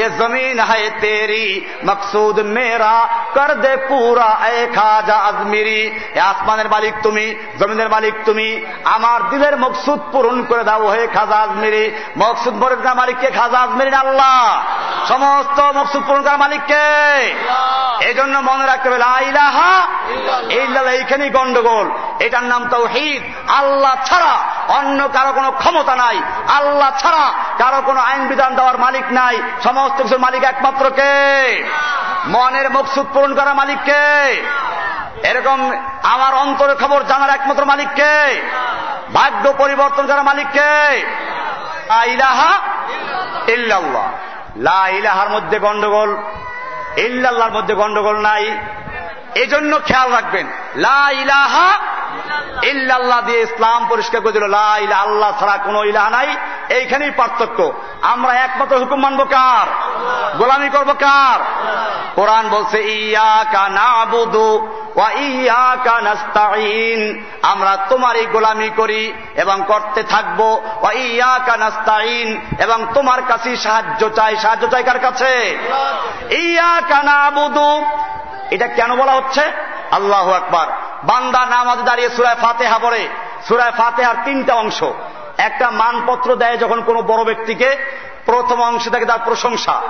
এ 0.04 0.06
জমিন 0.18 0.56
হায় 0.68 0.88
তেরি 1.02 1.46
মকসুদ 1.88 2.36
মেরা 2.56 2.96
কর 3.36 3.50
দে 3.64 3.74
পুরা 3.88 4.30
এ 4.58 4.60
খাজা 4.76 5.16
আজমিরি। 5.28 5.80
এ 6.18 6.20
আসমানের 6.32 6.68
মালিক 6.74 6.94
তুমি 7.06 7.26
জমিনের 7.60 7.88
মালিক 7.94 8.14
তুমি 8.28 8.48
আমার 8.96 9.20
দিলের 9.30 9.54
মকসুদ 9.64 10.00
পূরণ 10.12 10.36
করে 10.48 10.64
দাও 10.68 10.86
হে 10.94 11.02
খাজা 11.16 11.36
আজমিরি। 11.46 11.84
মকসুদ 12.22 12.54
পূরণ 12.60 12.78
করার 12.82 12.98
মালিককে 13.02 13.28
খাজা 13.38 13.58
আজমিরি 13.66 13.90
আল্লাহ? 14.04 14.38
সমস্ত 15.10 15.58
মকসুদ 15.78 16.02
পূরণ 16.06 16.22
করার 16.26 16.42
মালিককে 16.44 16.84
এই 18.08 18.14
জন্য 18.18 18.34
মনে 18.48 18.64
রাখতে 18.66 18.86
হবে 18.88 19.00
লাইলাহা 19.06 19.72
এইখানেই 20.96 21.30
গন্ডগোল। 21.38 21.86
এটার 22.26 22.44
নাম 22.52 22.62
তৌহিদ 22.76 23.22
আল্লাহ 23.58 23.72
ছাড়া 23.82 24.32
অন্য 24.68 25.08
কারও 25.12 25.32
কোনো 25.32 25.50
ক্ষমতা 25.50 25.96
নাই। 25.96 26.16
আল্লাহ 26.54 26.90
ছাড়া 26.98 27.24
কারও 27.58 27.82
কোনো 27.82 28.00
আইন 28.00 28.28
বিধান 28.28 28.54
দেওয়ার 28.54 28.78
মালিক 28.78 29.04
নাই। 29.10 29.36
সমস্ত 29.64 30.02
কিছুর 30.02 30.18
মালিক 30.18 30.42
একমাত্র 30.44 30.90
কে? 30.90 31.14
মনের 32.26 32.70
মকসুদ 32.70 33.06
পূরণ 33.12 33.34
করা 33.34 33.54
মালিককে 33.54 34.04
এরকম 35.22 35.72
আমার 36.02 36.34
অন্তরের 36.34 36.76
খবর 36.76 37.02
জানার 37.02 37.30
একমাত্র 37.30 37.64
মালিককে 37.64 38.42
ভাগ্য 39.14 39.54
পরিবর্তন 39.58 40.06
করা 40.06 40.22
মালিককে 40.22 41.06
ইলাহা 42.06 42.52
ইল্লাল্লাহ। 43.48 44.06
লা 44.56 44.88
ইলাহার 44.88 45.28
মধ্যে 45.28 45.58
গন্ডগোল, 45.58 46.16
ইল্লাল্লাহর 46.96 47.52
মধ্যে 47.52 47.74
গন্ডগোল 47.74 48.16
নাই। 48.16 48.58
এজন্য 49.34 49.80
খেয়াল 49.86 50.12
রাখবেন। 50.12 50.46
লা 50.76 51.10
ইলাহা 51.10 51.68
ইল্লাল্লাহ 52.62 53.20
দিয়ে 53.20 53.40
ইসলাম 53.40 53.86
পরিষ্কার 53.88 54.20
করে 54.20 54.32
দিল 54.32 54.54
আল্লাহ 54.54 55.40
ছাড়া 55.40 55.58
কোন 55.64 55.76
ইলাহা 55.76 56.10
নাই। 56.10 56.36
এইখানেই 56.68 57.10
পার্থক্য। 57.10 57.72
আমরা 58.02 58.34
একমাত্র 58.34 58.78
হুকুম 58.78 59.00
মানব 59.00 59.24
কার? 59.24 59.66
গোলামি 60.38 60.68
করব 60.68 60.92
কার? 60.92 61.40
কোরআন 62.14 62.48
বলছে 62.48 62.82
ইয়া 62.82 63.44
কানা 63.52 64.04
বুধু 64.04 64.68
আমরা 67.42 67.76
তোমারই 67.88 68.26
গোলামি 68.26 68.68
করি 68.68 69.12
এবং 69.34 69.64
করতে 69.66 70.02
থাকব। 70.02 70.62
এবং 72.58 72.86
তোমার 72.94 73.22
কাছে 73.28 73.56
সাহায্য 73.56 74.10
চাই। 74.10 74.36
সাহায্য 74.36 74.68
চাই 74.68 74.82
কার 74.82 74.98
কাছে? 74.98 75.58
ইয়া 76.30 76.80
কানা 76.80 77.30
এটা 78.50 78.66
কেন 78.66 78.96
বলা 78.96 79.12
হচ্ছে? 79.12 79.40
আল্লাহ 79.90 80.30
আকবার। 80.32 80.66
বান্দা 81.06 81.46
নামাজ 81.46 81.78
দাঁড়িয়ে 81.78 82.10
সুরায় 82.10 82.34
ফাতেহা 82.34 82.78
পড়ে। 82.78 83.08
সুরায় 83.48 83.70
ফাতেহার 83.70 84.14
তিনটা 84.24 84.54
অংশ। 84.54 84.82
একটা 85.38 85.70
মানপত্র 85.70 86.36
দেয় 86.36 86.56
যখন 86.56 86.82
কোনো 86.82 87.02
বড় 87.02 87.24
ব্যক্তিকে, 87.24 87.76
প্রথম 88.26 88.62
অংশে 88.62 88.90
থাকে 88.90 89.04
তার 89.04 89.18
প্রশংসা। 89.24 89.82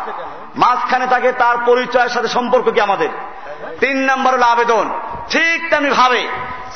মাঝখানে 0.56 1.06
থাকে 1.06 1.32
তার 1.32 1.56
পরিচয়ের 1.66 2.08
সাথে 2.08 2.28
সম্পর্ক 2.28 2.70
কি 2.70 2.80
আমাদের? 2.80 3.08
তিন 3.80 3.96
নম্বর 3.96 4.34
হল 4.34 4.42
আবেদন। 4.42 4.90
ঠিক 5.30 5.70
তেমনি 5.70 5.90
ভাবে 5.90 6.28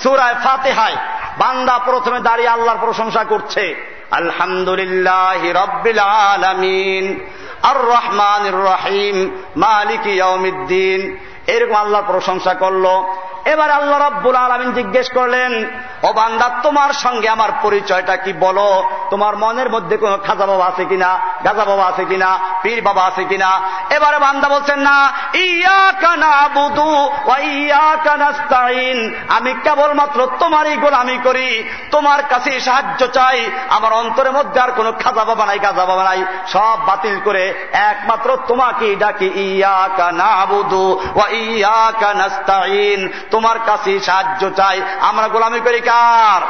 সুরায় 0.02 0.34
ফাতেহায় 0.34 0.96
বান্দা 1.38 1.78
প্রথমে 1.78 2.20
দাঁড়িয়ে 2.20 2.48
আল্লাহর 2.48 2.78
প্রশংসা 2.80 3.24
করছে। 3.24 3.84
আলহামদুলিল্লাহ 4.10 5.44
রব্বিল 5.44 5.98
আলমিন 5.98 7.26
আর 7.62 7.76
রহমান 7.76 8.50
রহিম, 8.50 9.42
মালিক 9.56 10.06
ইয়মিদ্দিন 10.06 11.16
এরকম 11.46 11.74
আল্লাহর 11.74 12.04
প্রশংসা 12.06 12.54
করল। 12.54 13.02
এবার 13.44 13.70
আল্লাহ 13.70 14.08
রব্বুল 14.08 14.36
আলমিন 14.36 14.72
জিজ্ঞেস 14.72 15.12
করলেন, 15.12 15.70
ও 16.02 16.12
বান্দা, 16.12 16.50
তোমার 16.62 16.92
সঙ্গে 16.92 17.28
আমার 17.28 17.48
পরিচয়টা 17.62 18.16
কি 18.16 18.32
বলো? 18.32 18.84
তোমার 19.10 19.36
মনের 19.36 19.70
মধ্যে 19.70 19.96
কোন 19.96 20.16
খাজা 20.16 20.46
বাবা 20.46 20.66
আছে 20.66 20.84
কিনা? 20.84 21.18
গাজা 21.44 21.64
বাবা 21.64 21.84
আছে 21.84 22.04
কিনা? 22.04 22.38
পীর 22.62 22.82
বাবা 22.82 23.04
আছে 23.04 23.24
কিনা? 23.24 23.60
এবারে 23.90 24.18
বান্দা 24.18 24.48
বলছেন, 24.48 24.78
না 24.78 25.12
ইয়া 25.34 25.92
কানা 26.00 26.48
বুধু 26.48 27.10
ইয়া 27.38 27.96
কানাস্তাইন 28.04 29.14
আমি 29.28 29.54
কেবলমাত্র 29.62 30.28
তোমারই 30.38 30.76
গোলামি 30.76 31.18
করি। 31.18 31.64
তোমার 31.90 32.22
কাছে 32.22 32.60
সাহায্য 32.60 33.06
চাই। 33.06 33.50
আমার 33.68 33.92
অন্তরের 33.92 34.32
মধ্যে 34.32 34.60
আর 34.60 34.72
কোন 34.72 34.92
খাজা 34.92 35.24
বাবা 35.24 35.46
নাই, 35.46 35.58
গাজা 35.58 35.84
বাবা 35.84 36.04
নাই। 36.04 36.24
সব 36.46 36.78
বাতিল 36.86 37.20
করে 37.24 37.68
একমাত্র 37.72 38.38
তোমাকে 38.48 38.96
ডাকি 38.96 39.26
ইয়া 39.26 39.88
কানা 39.96 40.46
বুধু 40.46 41.00
ইয়া 41.30 41.92
কানাস্তাইন 42.00 43.08
তোমার 43.30 43.56
কাছে 43.66 44.00
সাহায্য 44.00 44.50
চাই। 44.50 44.82
আমরা 45.00 45.28
গোলামি 45.28 45.60
করি 45.60 45.80
কার? 45.80 46.42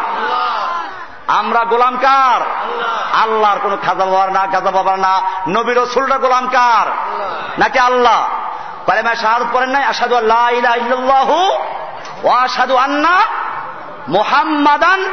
আমরা 1.27 1.65
গোলাম 1.65 1.97
কার? 1.97 2.41
আল্লাহর 3.23 3.59
কোন 3.59 3.77
খাজা 3.77 4.05
বাবার 4.05 4.33
না, 4.33 4.47
গাজা 4.47 4.71
বাবার 4.71 4.99
না। 4.99 5.21
নবী 5.49 5.75
রসুলটা 5.75 6.19
গোলাম 6.19 6.49
কার? 6.49 6.87
নাকি 7.61 7.79
আল্লাহ? 7.79 8.29
কালেমা 8.87 9.15
শাহাদ 9.15 9.43
করেন 9.53 9.71
নাই? 9.71 9.85
আসাদু 9.85 10.17
আল্লাহ 10.17 11.31
ও 12.25 12.29
আসাদু 12.29 12.77
আন্না 12.77 13.21
মোহাম্মাদান 14.09 15.05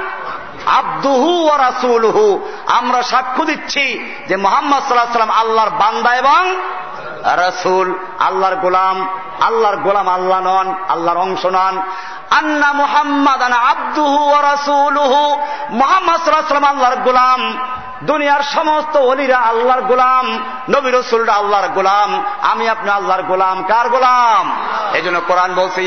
আব্দুহু 0.65 1.49
ও 1.49 1.57
রাসুলহু। 1.57 2.49
আমরা 2.67 3.03
সাক্ষ্য 3.03 3.45
দিচ্ছি 3.45 4.15
যে 4.27 4.35
মোহাম্মদ 4.35 4.83
সাল্লাহ 4.83 5.05
সাল্লাম 5.05 5.39
আল্লাহর 5.39 5.69
বান্দা 5.69 6.15
এবং 6.15 6.55
রসুল, 7.25 7.93
আল্লাহর 8.19 8.55
গোলাম 8.55 9.07
আল্লাহর 9.41 9.75
গোলাম 9.75 10.09
আল্লাহ 10.09 10.39
নন, 10.39 10.75
আল্লাহর 10.89 11.17
অংশ 11.17 11.45
নন। 11.45 11.81
আন্না 12.31 12.73
মুহাম্মদ 12.73 13.41
আব্দুহু 13.41 14.41
রাসূলুহু। 14.41 15.37
মুহাম্মদ 15.69 16.15
সাল্লাল্লাহু 16.15 16.65
আল্লাহর 16.65 16.95
গোলাম। 16.95 17.57
দুনিয়ার 18.03 18.43
সমস্ত 18.43 18.97
অলিরা 18.97 19.37
আল্লাহর 19.37 19.81
গোলাম। 19.81 20.39
নবী 20.69 20.91
রসুলরা 20.91 21.33
আল্লাহর 21.33 21.67
গোলাম। 21.67 22.23
আমি 22.41 22.69
আপনি 22.69 22.89
আল্লাহর 22.89 23.23
গোলাম। 23.23 23.63
কার 23.63 23.89
গোলাম? 23.89 24.51
এই 24.93 25.01
জন্য 25.01 25.21
কোরআন 25.27 25.53
বলছে 25.55 25.81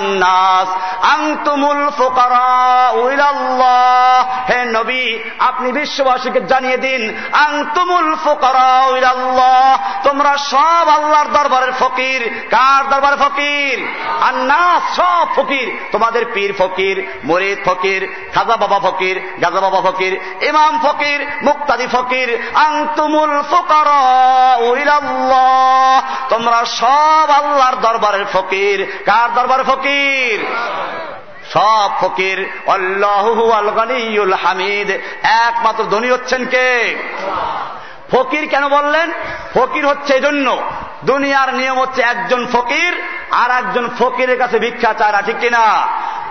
নাস 0.00 0.68
আংতুমুল 1.04 1.90
হে 4.48 4.64
নবী, 4.64 5.18
আপনি 5.38 5.72
বিশ্ববাসীকে 5.72 6.40
জানিয়ে 6.40 6.76
দিন 6.76 7.16
আংতুমুল 7.32 8.14
ফোকারাহ 8.24 8.96
তোমরা 10.04 10.35
সব 10.36 10.88
আল্লাহর 10.88 11.26
দরবারের 11.26 11.72
ফকির। 11.72 12.46
কার 12.50 12.88
দরবারের 12.88 13.18
ফকির? 13.18 13.88
আর 14.22 14.34
না 14.34 14.80
সব 14.96 15.28
ফকির। 15.36 15.76
তোমাদের 15.92 16.26
পীর 16.34 16.54
ফকির, 16.58 17.06
মরিদ 17.24 17.58
ফকির, 17.64 18.14
খাজা 18.34 18.56
বাবা 18.56 18.80
ফকির, 18.80 19.20
গাজা 19.42 19.60
বাবা 19.60 19.90
ফকির, 19.90 20.20
ইমাম 20.42 20.78
ফকির, 20.82 21.26
মুক্তাদি 21.42 21.86
ফকির 21.92 22.38
আংতুমুল 22.54 23.42
ফোকার 23.42 23.86
তোমরা 26.28 26.64
সব 26.64 27.30
আল্লাহর 27.30 27.76
দরবারের 27.76 28.24
ফকির। 28.32 28.92
কার 29.04 29.34
দরবারের 29.34 29.64
ফকির? 29.64 30.46
সব 31.52 31.90
ফকির। 32.00 32.50
আল্লাহুল 32.66 34.32
হামিদ। 34.32 34.90
একমাত্র 35.22 35.84
ধনী 35.84 36.10
হচ্ছেন 36.10 36.44
কে? 36.44 36.96
ফকির 38.12 38.44
কেন 38.52 38.64
বললেন? 38.76 39.08
ফকির 39.54 39.84
হচ্ছে 39.90 40.12
এই 40.14 40.22
জন্য 40.26 40.46
দুনিয়ার 41.10 41.50
নিয়ম 41.60 41.76
হচ্ছে 41.82 42.00
একজন 42.12 42.42
ফকির 42.54 42.92
আর 43.42 43.50
একজন 43.60 43.84
ফকিরের 43.98 44.38
কাছে 44.42 44.56
ভিক্ষা 44.64 44.90
চায় 45.00 45.12
না, 45.12 45.20
ঠিক 45.28 45.38
কিনা? 45.42 45.64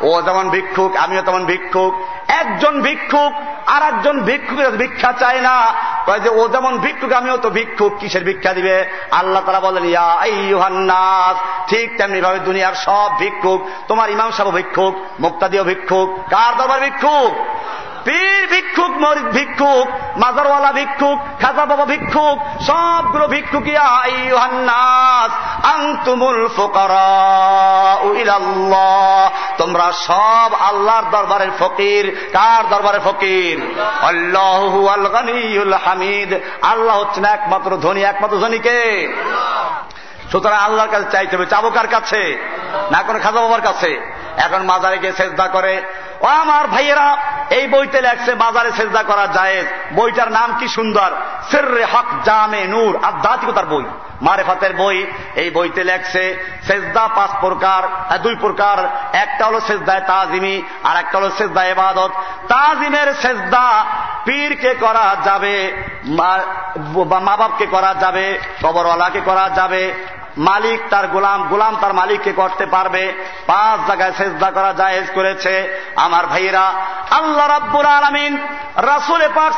ও 0.10 0.12
যেমন 0.28 0.46
ভিক্ষুক, 0.56 0.92
আমিও 1.04 1.22
তেমন 1.28 1.44
ভিক্ষুক। 1.52 1.94
একজন 2.42 2.74
ভিক্ষুক 2.88 3.32
আর 3.74 3.82
একজন 3.92 4.16
ভিক্ষুকের 4.30 4.78
ভিক্ষা 4.82 5.12
চায় 5.22 5.42
না। 5.48 5.56
যে 6.24 6.30
ও 6.40 6.42
যেমন 6.54 6.74
ভিক্ষুক, 6.86 7.12
আমিও 7.20 7.38
তো 7.38 7.50
ভিক্ষুক, 7.50 7.92
কিসের 8.00 8.24
ভিক্ষা 8.30 8.52
দিবে? 8.54 8.76
আল্লাহ 9.20 9.42
তারা 9.46 9.60
বলেন, 9.60 9.86
ইয়া 9.86 10.08
ঠিক 11.70 11.88
তেমনি 11.98 12.20
ভাবে 12.22 12.40
দুনিয়ার 12.40 12.76
সব 12.86 13.10
ভিক্ষুক, 13.22 13.60
তোমার 13.88 14.08
ইমাম 14.16 14.30
সাহেব 14.32 14.56
ভিক্ষুক, 14.60 14.94
মুক্তাদিও 15.20 15.64
ভিক্ষুক। 15.64 16.08
কার 16.34 16.52
দরবার 16.58 16.80
ভিক্ষুক? 16.86 17.32
পীর 18.06 18.48
ভিক্ষুক, 18.48 18.92
মরিদ 18.92 19.30
ভিক্ষুক, 19.32 19.86
মাজারওয়ালা 20.18 20.72
ভিক্ষুক, 20.72 21.18
খাজা 21.42 21.66
বাবা 21.66 21.86
ভিক্ষুক, 21.86 22.38
সবগুলো 22.64 23.28
ভিক্ষুক 23.28 23.66
আংতুমুল 25.76 26.48
তোমরা 29.58 29.92
সব 29.92 30.50
আল্লাহর 30.60 31.04
দরবারের 31.12 31.52
ফকির। 31.60 32.30
কার 32.34 32.70
দরবারের 32.70 33.02
ফকির? 33.02 33.58
আল্লাহু 34.02 34.88
আল 34.88 35.06
হামিদ। 35.86 36.32
আল্লাহ 36.62 37.00
হচ্ছেন 37.00 37.26
একমাত্র 37.26 37.78
ধনী, 37.78 38.02
একমাত্র 38.02 38.38
ধনীকে 38.38 38.80
সুতরাং 40.32 40.60
আল্লাহর 40.60 40.90
কাছে 40.90 41.06
চাইতে 41.12 41.36
হবে 41.36 41.46
চাবকার 41.46 41.88
কাছে? 41.88 42.22
না 42.92 43.02
কোনো 43.02 43.20
খাজা 43.20 43.42
বাবার 43.42 43.62
কাছে? 43.62 44.16
এখন 44.38 44.64
মাজারে 44.64 44.98
গিয়ে 44.98 45.12
চেষ্টা 45.12 45.48
করে, 45.48 45.82
ও 46.22 46.26
আমার 46.26 46.68
ভাইয়েরা, 46.68 47.18
এই 47.50 47.68
বইতে 47.68 48.02
লেখছে 48.02 48.36
বাজারে 48.36 48.72
সেজদা 48.72 49.04
করা 49.04 49.28
যায় 49.28 49.66
বইটার 49.94 50.32
নাম 50.32 50.56
কি 50.60 50.68
সুন্দর? 50.68 51.12
সেররে 51.52 51.86
হক 51.86 52.06
জামে 52.24 52.68
নূর, 52.68 53.00
আধ্যাত্মিকতার 53.04 53.66
বই। 53.66 53.84
মারেফাতের 54.22 54.74
বই, 54.74 55.06
এই 55.36 55.50
বইতে 55.50 55.84
লেখছে, 55.84 56.44
সেজদা 56.68 57.08
পাঁচ 57.08 57.32
প্রকার 57.40 58.18
দুই 58.18 58.36
প্রকার। 58.36 58.78
একটা 59.14 59.46
হলো 59.46 59.60
সেজদায় 59.60 60.02
তাজিমি 60.02 60.62
আর 60.84 60.98
একটা 60.98 61.18
হলো 61.18 61.30
সেজদা 61.38 61.64
এবাদত। 61.66 62.12
তাজিমের 62.48 63.14
সেজদা 63.14 63.86
পীরকে 64.26 64.72
করা 64.74 65.08
যাবে, 65.26 65.56
মা 67.26 67.36
বাপকে 67.42 67.66
করা 67.66 67.92
যাবে, 68.02 68.26
কবরওয়ালাকে 68.64 69.22
করা 69.26 69.46
যাবে, 69.56 69.84
মালিক 70.38 70.80
তার 70.90 71.08
গোলাম 71.08 71.40
গোলাম 71.48 71.74
তার 71.82 71.94
মালিককে 71.94 72.32
করতে 72.32 72.66
পারবে, 72.66 73.04
পাঁচ 73.48 73.80
জায়গায় 73.88 74.14
সেজদা 74.18 74.50
করা 74.52 74.72
জায়েজ 74.74 75.08
করেছে। 75.16 75.54
আমার 75.96 76.24
ভাইয়েরা, 76.28 76.66
আল্লাহ 77.20 77.48
রাব্বুর 77.48 77.86
আলমিন 77.98 78.34
রাসুলে 78.92 79.28
পাক 79.38 79.52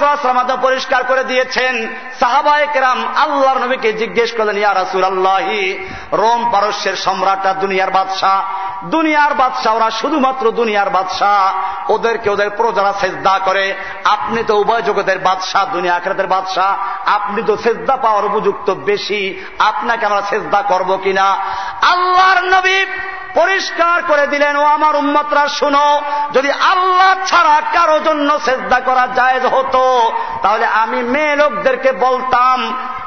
পরিষ্কার 0.61 1.01
করে 1.03 1.23
দিয়েছেন, 1.23 1.73
সাহাবায় 2.19 2.67
কেরাম 2.73 2.99
আল্লাহর 3.15 3.59
নবীকে 3.63 3.89
জিজ্ঞেস 3.93 4.29
করলেন, 4.37 4.57
ইয়া 4.57 4.73
রাসুল 4.73 5.03
আল্লাহি 5.03 5.61
রোম 6.21 6.41
পারস্যের 6.51 6.95
সম্রাটটা, 7.05 7.51
দুনিয়ার 7.63 7.91
বাদশাহ 7.97 8.37
দুনিয়ার 8.83 9.33
বাদশাহ 9.33 9.75
ওরা 9.75 9.91
শুধুমাত্র 9.91 10.51
দুনিয়ার 10.51 10.89
বাদশাহ। 10.89 11.53
ওদেরকে 11.91 12.29
ওদের 12.29 12.49
প্রজারা 12.49 12.93
সেজদা 12.93 13.39
করে। 13.45 13.75
আপনি 14.03 14.43
তো 14.43 14.57
উভয় 14.57 14.81
জগতের 14.81 15.19
বাদশাহ, 15.19 15.65
দুনিয়া 15.65 15.95
আখরাতের 15.95 16.27
বাদশাহ। 16.27 16.77
আপনি 17.05 17.43
তো 17.43 17.57
সেজদা 17.57 17.95
পাওয়ার 17.95 18.25
উপযুক্ত 18.25 18.69
বেশি। 18.69 19.45
আপনাকে 19.59 20.05
আমরা 20.05 20.21
সেজদা 20.21 20.61
করব 20.61 20.99
কিনা? 21.03 21.31
আল্লাহর 21.81 22.43
নবী 22.43 22.85
পরিষ্কার 23.39 23.97
করে 24.07 24.27
দিলেন, 24.27 24.55
ও 24.55 24.63
আমার 24.63 24.95
উম্মতরা, 24.95 25.43
শুনো, 25.47 26.01
যদি 26.33 26.51
আল্লাহ 26.51 27.11
ছাড়া 27.25 27.55
কারও 27.73 27.99
জন্য 27.99 28.29
চেষ্টা 28.45 28.79
করা 28.79 29.07
যায় 29.15 29.39
হতো, 29.39 29.85
তাহলে 30.41 30.65
আমি 30.65 30.99
মেয়ে 31.03 31.35
লোকদেরকে 31.35 31.91
বলতাম, 31.91 32.57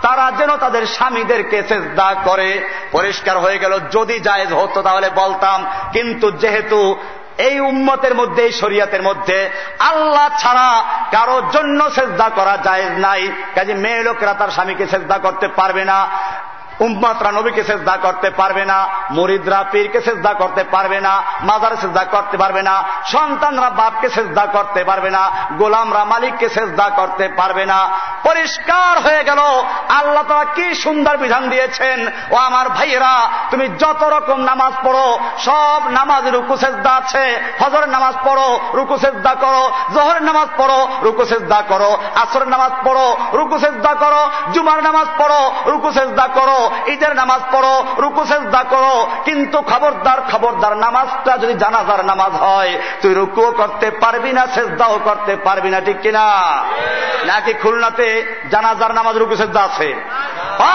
তারা 0.03 0.27
যেন 0.39 0.57
তাদের 0.57 0.87
স্বামীদেরকে 0.87 1.63
চেষ্টা 1.63 2.15
করে। 2.25 2.51
পরিষ্কার 2.93 3.37
হয়ে 3.39 3.59
গেল, 3.59 3.73
যদি 3.93 4.17
জায়েজ 4.21 4.53
হতো 4.53 4.83
তাহলে 4.83 5.11
বলতাম, 5.15 5.59
কিন্তু 5.93 6.31
যেহেতু 6.31 6.97
এই 7.39 7.61
উম্মতের 7.61 8.15
মধ্যে, 8.15 8.43
এই 8.43 8.53
শরিয়াতের 8.53 9.03
মধ্যে 9.03 9.39
আল্লাহ 9.79 10.27
ছাড়া 10.39 10.69
কারোর 11.13 11.45
জন্য 11.51 11.81
চেষ্টা 11.95 12.27
করা 12.29 12.59
যায় 12.65 12.85
নাই, 12.85 13.23
কাজে 13.55 13.75
মেয়ে 13.75 14.03
লোকেরা 14.03 14.35
তার 14.35 14.51
স্বামীকে 14.51 14.87
চেষ্টা 14.87 15.19
করতে 15.19 15.47
পারবে 15.49 15.85
না। 15.85 15.99
উম্মাতরা 16.81 17.31
নবীকে 17.33 17.63
চেষ্টা 17.65 17.97
করতে 17.97 18.31
পারবে 18.31 18.65
না, 18.65 18.79
মরিদরা 19.11 19.65
পীরকে 19.73 20.01
চেষ্টা 20.01 20.35
করতে 20.35 20.65
পারবে 20.65 21.01
না, 21.01 21.23
মাজারে 21.43 21.77
চেষ্টা 21.77 22.05
করতে 22.05 22.37
পারবে 22.37 22.63
না, 22.63 22.83
সন্তানরা 23.05 23.71
বাপকে 23.71 24.09
চেষ্টা 24.09 24.47
করতে 24.47 24.85
পারবে 24.85 25.11
না, 25.11 25.31
গোলামরা 25.59 26.05
মালিককে 26.05 26.49
চেষ্টা 26.49 26.87
করতে 26.99 27.29
পারবে 27.29 27.67
না। 27.67 27.79
পরিষ্কার 28.25 28.99
হয়ে 28.99 29.25
গেল, 29.25 29.41
আল্লাহ 29.99 30.23
তারা 30.23 30.45
কি 30.45 30.75
সুন্দর 30.75 31.17
বিধান 31.17 31.49
দিয়েছেন, 31.49 31.99
ও 32.31 32.37
আমার 32.37 32.69
ভাইয়েরা, 32.69 33.15
তুমি 33.51 33.69
যত 33.69 34.03
রকম 34.03 34.39
নামাজ 34.41 34.73
পড়ো, 34.85 35.19
সব 35.39 35.81
নামাজ 35.91 36.25
রুকু 36.29 36.57
সেজদা 36.57 36.93
আছে 36.97 37.25
হজরের 37.61 37.89
নামাজ 37.89 38.15
পড়ো, 38.25 38.61
রুকু 38.75 38.97
সেজদা 38.99 39.35
করো, 39.35 39.71
জহরের 39.95 40.23
নামাজ 40.23 40.49
পড়ো, 40.57 40.89
রুকু 41.03 41.25
সেজদা 41.25 41.61
করো, 41.63 41.91
আসরের 42.23 42.49
নামাজ 42.49 42.73
পড়ো, 42.85 43.07
রুকু 43.33 43.59
সেজদা 43.59 43.95
করো, 43.95 44.23
জুমার 44.53 44.83
নামাজ 44.83 45.09
পড়ো, 45.19 45.41
রুকু 45.67 45.91
সেজদা 45.93 46.27
করো 46.39 46.70
ঈদের 46.87 47.13
নামাজ 47.15 47.41
পড়ো, 47.53 47.75
রুকু 47.99 48.23
সেজদা 48.25 48.63
করো, 48.63 48.95
কিন্তু 49.25 49.59
খবরদার 49.63 50.21
খবরদার 50.31 50.77
নামাজটা 50.77 51.33
যদি 51.39 51.55
জানাজার 51.55 52.05
নামাজ 52.05 52.33
হয়, 52.45 52.79
তুই 53.03 53.15
রুকুও 53.15 53.51
করতে 53.51 53.91
পারবি 53.91 54.33
না, 54.33 54.47
সেজদাও 54.55 54.99
করতে 54.99 55.37
পারবি 55.37 55.71
না, 55.71 55.81
ঠিক 55.81 55.99
কিনা? 56.01 56.25
নাকি 57.27 57.53
খুলনাতে 57.53 58.09
জানাজার 58.51 58.95
নামাজ, 58.95 59.17
রুকু 59.17 59.37
সেজদা 59.37 59.63
আছে? 59.63 59.89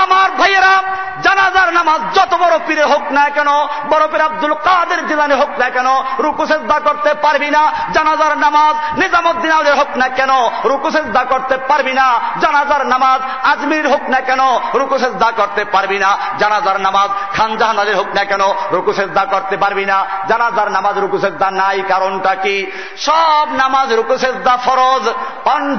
আমার 0.01 0.31
ভাইয়েরা, 0.31 0.73
জানাজার 1.21 1.73
নামাজ 1.73 1.99
যত 2.15 2.31
বড় 2.33 2.55
পীরে 2.67 2.83
হোক 2.83 3.05
না 3.11 3.29
কেন, 3.29 3.49
বড় 3.89 4.07
পীর 4.11 4.21
আব্দুল 4.21 4.53
কাদের 4.53 5.07
জিলানি 5.07 5.35
হোক 5.35 5.51
না 5.61 5.69
কেন, 5.69 5.87
রুকু 6.19 6.45
সেজদা 6.45 6.79
করতে 6.79 7.13
পারবি 7.13 7.49
না, 7.49 7.61
জানাজার 7.93 8.37
নামাজ 8.37 8.75
নিজামুদ্দিন 8.97 9.51
আলের 9.51 9.75
হোক 9.75 9.91
না 9.97 10.07
কেন, 10.07 10.31
রুকু 10.63 10.89
সেজদা 10.91 11.23
করতে 11.23 11.55
পারবি 11.57 11.93
না, 11.93 12.07
জানাজার 12.41 12.83
নামাজ 12.87 13.19
আজমির 13.43 13.87
হোক 13.89 14.03
না 14.09 14.19
কেন, 14.21 14.41
রুকু 14.73 14.97
সেজদা 14.97 15.31
করতে 15.31 15.61
পারবি 15.65 15.84
না, 15.93 16.17
জানাজার 16.39 16.81
নামাজ 16.81 17.09
খান 17.37 17.57
জাহানাদের 17.57 17.95
হোক 17.95 18.07
না 18.15 18.23
কেন, 18.23 18.43
রুকু 18.71 18.93
সেজদা 18.93 19.25
করতে 19.25 19.57
পারবি 19.57 19.85
না, 19.85 20.05
জানাজার 20.27 20.71
নামাজ 20.71 20.95
রুকু 20.97 21.17
সেজদা 21.19 21.51
নাই, 21.51 21.81
কারণটা 21.87 22.35
কি? 22.35 22.71
সব 22.97 23.47
নামাজ 23.51 23.93
রুকু 23.93 24.17
সেজদা 24.17 24.57
ফরজ 24.57 25.05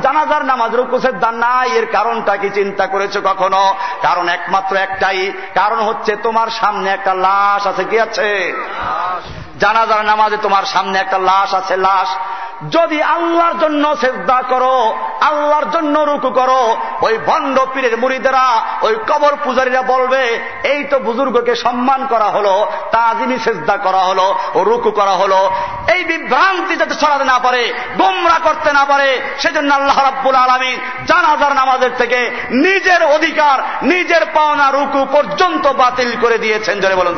জানাজার 0.03 0.45
নামাজ 0.45 0.75
রুকু 0.75 1.01
সেজদা 1.01 1.31
নাই, 1.33 1.69
এর 1.71 1.87
কারণটা 1.93 2.37
কি 2.37 2.49
চিন্তা 2.51 2.87
করেছ 2.87 3.15
কখনো? 3.25 3.75
কারণ 4.03 4.29
একমাত্র 4.29 4.77
একটাই, 4.77 5.33
কারণ 5.55 5.81
হচ্ছে 5.81 6.17
তোমার 6.17 6.49
সামনে 6.51 6.91
একটা 6.91 7.15
লাশ 7.15 7.67
আছে, 7.67 7.85
কি 7.85 8.01
আছে? 8.01 8.53
জানাজার 9.61 10.05
নামাজে 10.05 10.37
তোমার 10.37 10.65
সামনে 10.65 10.99
একটা 10.99 11.19
লাশ 11.19 11.55
আছে, 11.55 11.77
লাশ। 11.77 12.09
যদি 12.71 13.03
আল্লাহর 13.03 13.59
জন্য 13.59 13.97
চেষ্টা 14.01 14.43
করো, 14.43 14.95
আল্লাহর 15.21 15.71
জন্য 15.71 15.99
রুকু 15.99 16.31
করো, 16.31 16.77
ওই 17.03 17.19
ভণ্ড 17.19 17.61
পীরের 17.75 17.99
মুড়িদেরা, 17.99 18.63
ওই 18.83 18.95
কবর 19.07 19.37
পূজারীরা 19.45 19.83
বলবে, 19.83 20.41
এই 20.65 20.85
তো 20.85 20.99
বুজুর্গকে 20.99 21.55
সম্মান 21.55 22.07
করা 22.07 22.25
হলো 22.25 22.67
তাজিমি 22.91 23.39
সেজদা 23.39 23.77
করা 23.77 23.99
হলো 23.99 24.39
ও 24.55 24.65
রুকু 24.65 24.91
করা 24.91 25.11
হলো। 25.11 25.51
এই 25.95 26.05
বিভ্রান্তি 26.05 26.77
যাতে 26.77 26.95
ছড়াতে 26.95 27.25
না 27.25 27.39
পারে, 27.39 27.73
গোমরা 27.97 28.39
করতে 28.43 28.73
না 28.73 28.85
পারে, 28.85 29.21
সেজন্য 29.39 29.75
আল্লাহ 29.75 30.03
রাব্বুল 30.03 30.35
আলমী 30.35 30.77
জানাজার 31.07 31.55
নামাজের 31.55 31.91
থেকে 31.99 32.31
নিজের 32.51 33.03
অধিকার, 33.05 33.59
নিজের 33.83 34.27
পাওনা 34.35 34.71
রুকু 34.71 35.07
পর্যন্ত 35.13 35.69
বাতিল 35.69 36.17
করে 36.21 36.39
দিয়েছেন 36.39 36.81
জলে 36.81 36.95
বলুন 36.95 37.15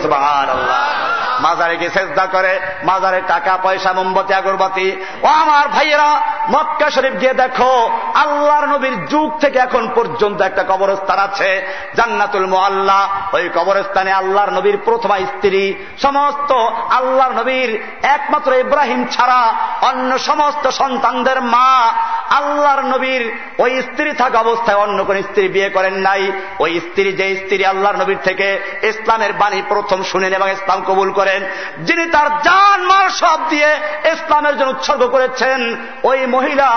মাজারে 1.40 1.77
গিয়ে 1.77 1.90
চেষ্টা 1.90 2.27
করে, 2.27 2.60
মাজারে 2.85 3.23
টাকা, 3.28 3.59
পয়সা, 3.62 3.93
মোমবাতি, 3.93 4.35
আগরবাতি 4.35 5.05
আমার 5.28 5.68
ভাইয়েরা, 5.68 6.20
মক্কা 6.50 6.90
শরীফ 6.90 7.14
গিয়ে 7.20 7.34
দেখো, 7.34 7.90
আল্লাহর 8.14 8.66
নবীর 8.66 9.06
যুগ 9.06 9.38
থেকে 9.40 9.59
এখন 9.59 9.88
পর্যন্ত 9.94 10.42
একটা 10.42 10.62
কবরস্থান 10.62 11.18
আছে, 11.18 11.66
জান্নাতুল 11.96 12.46
মোয়াল্লা 12.46 13.09
ওই 13.32 13.50
কবরস্থানে 13.55 14.12
আল্লাহর 14.12 14.50
নবীর 14.50 14.78
প্রথমা 14.84 15.18
স্ত্রী। 15.18 15.74
সমস্ত 16.02 16.52
আল্লাহর 16.90 17.32
নবীর 17.32 17.82
একমাত্র 18.02 18.52
ইব্রাহিম 18.52 19.06
ছাড়া 19.10 19.55
অন্য 19.82 20.18
সমস্ত 20.18 20.68
সন্তানদের 20.68 21.42
মা। 21.42 21.92
আল্লাহর 22.30 22.84
নবীর 22.84 23.36
ওই 23.59 23.82
স্ত্রী 23.82 24.12
থাকা 24.12 24.38
অবস্থায় 24.38 24.76
অন্য 24.76 25.05
কোন 25.05 25.22
স্ত্রী 25.22 25.48
বিয়ে 25.48 25.70
করেন 25.70 25.94
নাই। 25.94 26.32
ওই 26.59 26.80
স্ত্রী 26.80 27.12
যে 27.12 27.36
স্ত্রী 27.36 27.64
আল্লাহর 27.64 27.96
নবীর 27.96 28.18
থেকে 28.24 28.78
ইসলামের 28.82 29.32
বাণী 29.32 29.62
প্রথম 29.68 30.02
শুনেন 30.02 30.32
এবং 30.32 30.50
ইসলাম 30.50 30.82
কবুল 30.84 31.12
করেন, 31.12 31.44
যিনি 31.78 32.06
তার 32.06 32.42
জান, 32.42 32.82
মাল 32.82 33.09
সব 33.09 33.38
দিয়ে 33.48 33.70
ইসলামের 34.05 34.59
জন্য 34.59 34.70
উৎসর্গ 34.70 35.09
করেছেন। 35.18 35.60
ওই 36.04 36.20
মহিলা 36.26 36.68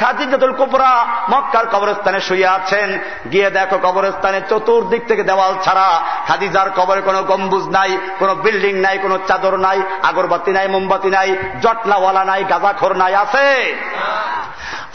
খাদিজাতুল 0.00 0.52
কুবরা 0.52 0.92
মক্কার 1.30 1.66
কবরস্থানে 1.66 2.20
শুয়ে 2.20 2.46
আছেন। 2.46 2.88
গিয়ে 3.32 3.48
দেখো 3.50 3.76
কবরস্থানে 3.78 4.38
চতুর্দিক 4.50 5.02
থেকে 5.08 5.22
দেওয়াল 5.22 5.52
ছাড়া 5.64 5.88
খাদিজার 6.28 6.68
কবরে 6.70 7.00
কোনো 7.00 7.20
গম্বুজ 7.22 7.64
নাই, 7.68 7.90
কোনো 8.18 8.32
বিল্ডিং 8.34 8.74
নাই, 8.76 8.96
কোনো 8.98 9.16
চাদর 9.28 9.54
নাই, 9.56 9.78
আগরবাতি 10.02 10.52
নাই, 10.52 10.66
মোমবাতি 10.68 11.10
নাই, 11.10 11.28
জটলাওয়ালা 11.62 12.22
নাই, 12.24 12.42
গাঁজাখোর 12.44 12.92
নাই, 12.96 13.12
আছে? 13.14 13.46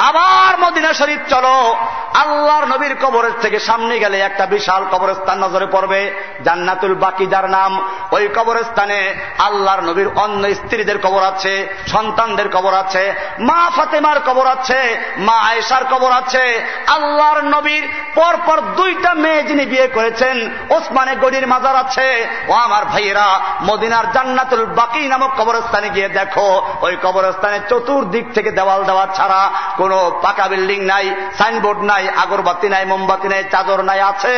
আবার 0.07 0.53
মদিনা 0.59 0.93
শরীফ 0.93 1.21
চলো। 1.29 1.75
আল্লাহর 2.13 2.65
নবীর 2.67 2.95
কবরের 2.95 3.35
থেকে 3.41 3.59
সামনে 3.59 3.99
গেলে 3.99 4.17
একটা 4.19 4.45
বিশাল 4.45 4.85
কবরস্থান 4.91 5.37
নজরে 5.43 5.67
পড়বে, 5.71 6.01
জান্নাতুল 6.45 6.93
বাকি 6.95 7.25
যার 7.25 7.49
নাম। 7.49 7.71
ওই 8.11 8.25
কবরস্থানে 8.27 9.13
আল্লাহর 9.39 9.81
নবীর 9.83 10.09
অন্য 10.15 10.43
স্ত্রীদের 10.53 10.97
কবর 11.01 11.23
আছে, 11.23 11.53
সন্তানদের 11.87 12.49
কবর 12.49 12.73
আছে, 12.73 13.03
মা 13.39 13.71
ফাতেমার 13.75 14.19
কবর 14.19 14.47
আছে, 14.47 14.79
মা 15.17 15.33
আয়েশার 15.33 15.83
কবর 15.91 16.11
আছে। 16.11 16.63
আল্লাহর 16.87 17.43
নবীর 17.43 17.83
পরপর 18.15 18.57
দুইটা 18.61 19.13
মেয়ে 19.13 19.43
যিনি 19.43 19.65
বিয়ে 19.65 19.87
করেছেন, 19.87 20.35
ওসমানে 20.69 21.15
গড়ির 21.15 21.47
মাজার 21.47 21.75
আছে। 21.75 22.27
ও 22.47 22.53
আমার 22.53 22.85
ভাইয়েরা, 22.85 23.27
মদিনার 23.63 24.11
জান্নাতুল 24.11 24.65
বাকি 24.65 25.07
নামক 25.07 25.31
কবরস্থানে 25.37 25.89
গিয়ে 25.89 26.09
দেখো, 26.09 26.47
ওই 26.81 26.97
কবরস্থানে 27.03 27.59
চতুর্দিক 27.69 28.25
থেকে 28.33 28.51
দেওয়াল 28.51 28.83
দেওয়া 28.83 29.05
ছাড়া 29.05 29.41
কোন 29.77 29.88
পাকা 30.23 30.45
বিল্ডিং 30.47 30.79
নাই 30.91 31.05
সাইনবোর্ড 31.37 31.79
নাই 31.81 32.03
আগরবাতি 32.23 32.67
নাই 32.69 32.83
মোমবাতি 32.85 33.27
নাই 33.33 33.41
চাদর 33.51 33.79
নাই 33.81 33.99
আছে। 34.11 34.37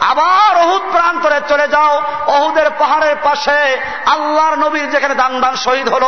আবার 0.00 0.56
অহুদ 0.56 0.82
প্রান্তরে 0.92 1.40
চলে 1.48 1.68
যাও। 1.68 2.02
অহুদের 2.26 2.70
পাহাড়ের 2.78 3.16
পাশে 3.22 3.76
আল্লাহর 4.06 4.58
নবীর 4.58 4.90
যেখানে 4.90 5.14
দান 5.14 5.40
দান 5.40 5.56
শহীদ 5.56 5.88
হল 5.88 6.02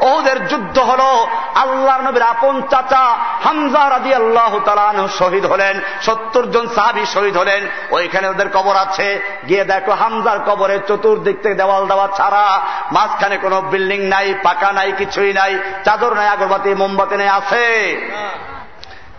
অহুদের 0.00 0.48
যুদ্ধ 0.48 0.78
হল, 0.78 1.26
আল্লাহর 1.54 2.02
নবীর 2.02 2.22
আপন 2.22 2.62
চাচা 2.62 3.16
হামজা 3.44 3.90
রাজি 3.90 4.14
আল্লাহ 4.14 4.58
তালান 4.58 5.08
শহীদ 5.18 5.46
হলেন, 5.46 5.80
সত্তর 6.02 6.50
জন 6.50 6.68
সাহাবি 6.74 7.06
শহীদ 7.06 7.36
হলেন। 7.36 7.66
ওইখানে 7.90 8.28
ওদের 8.28 8.48
কবর 8.48 8.76
আছে। 8.76 9.22
গিয়ে 9.48 9.64
দেখো 9.64 9.92
হামজার 9.92 10.38
কবরের 10.38 10.78
চতুর্দিক 10.88 11.42
থেকে 11.42 11.54
দেওয়াল 11.54 11.86
দেওয়া 11.86 12.08
ছাড়া 12.16 12.60
মাঝখানে 12.92 13.36
কোনো 13.36 13.60
বিল্ডিং 13.60 14.00
নাই, 14.00 14.34
পাকা 14.42 14.72
নাই, 14.72 14.92
কিছুই 14.98 15.32
নাই, 15.32 15.58
চাদর 15.84 16.14
নাই, 16.14 16.28
আগরবাতি, 16.28 16.74
মোমবাতি 16.74 17.16
নেই, 17.16 17.28
আছে। 17.28 17.64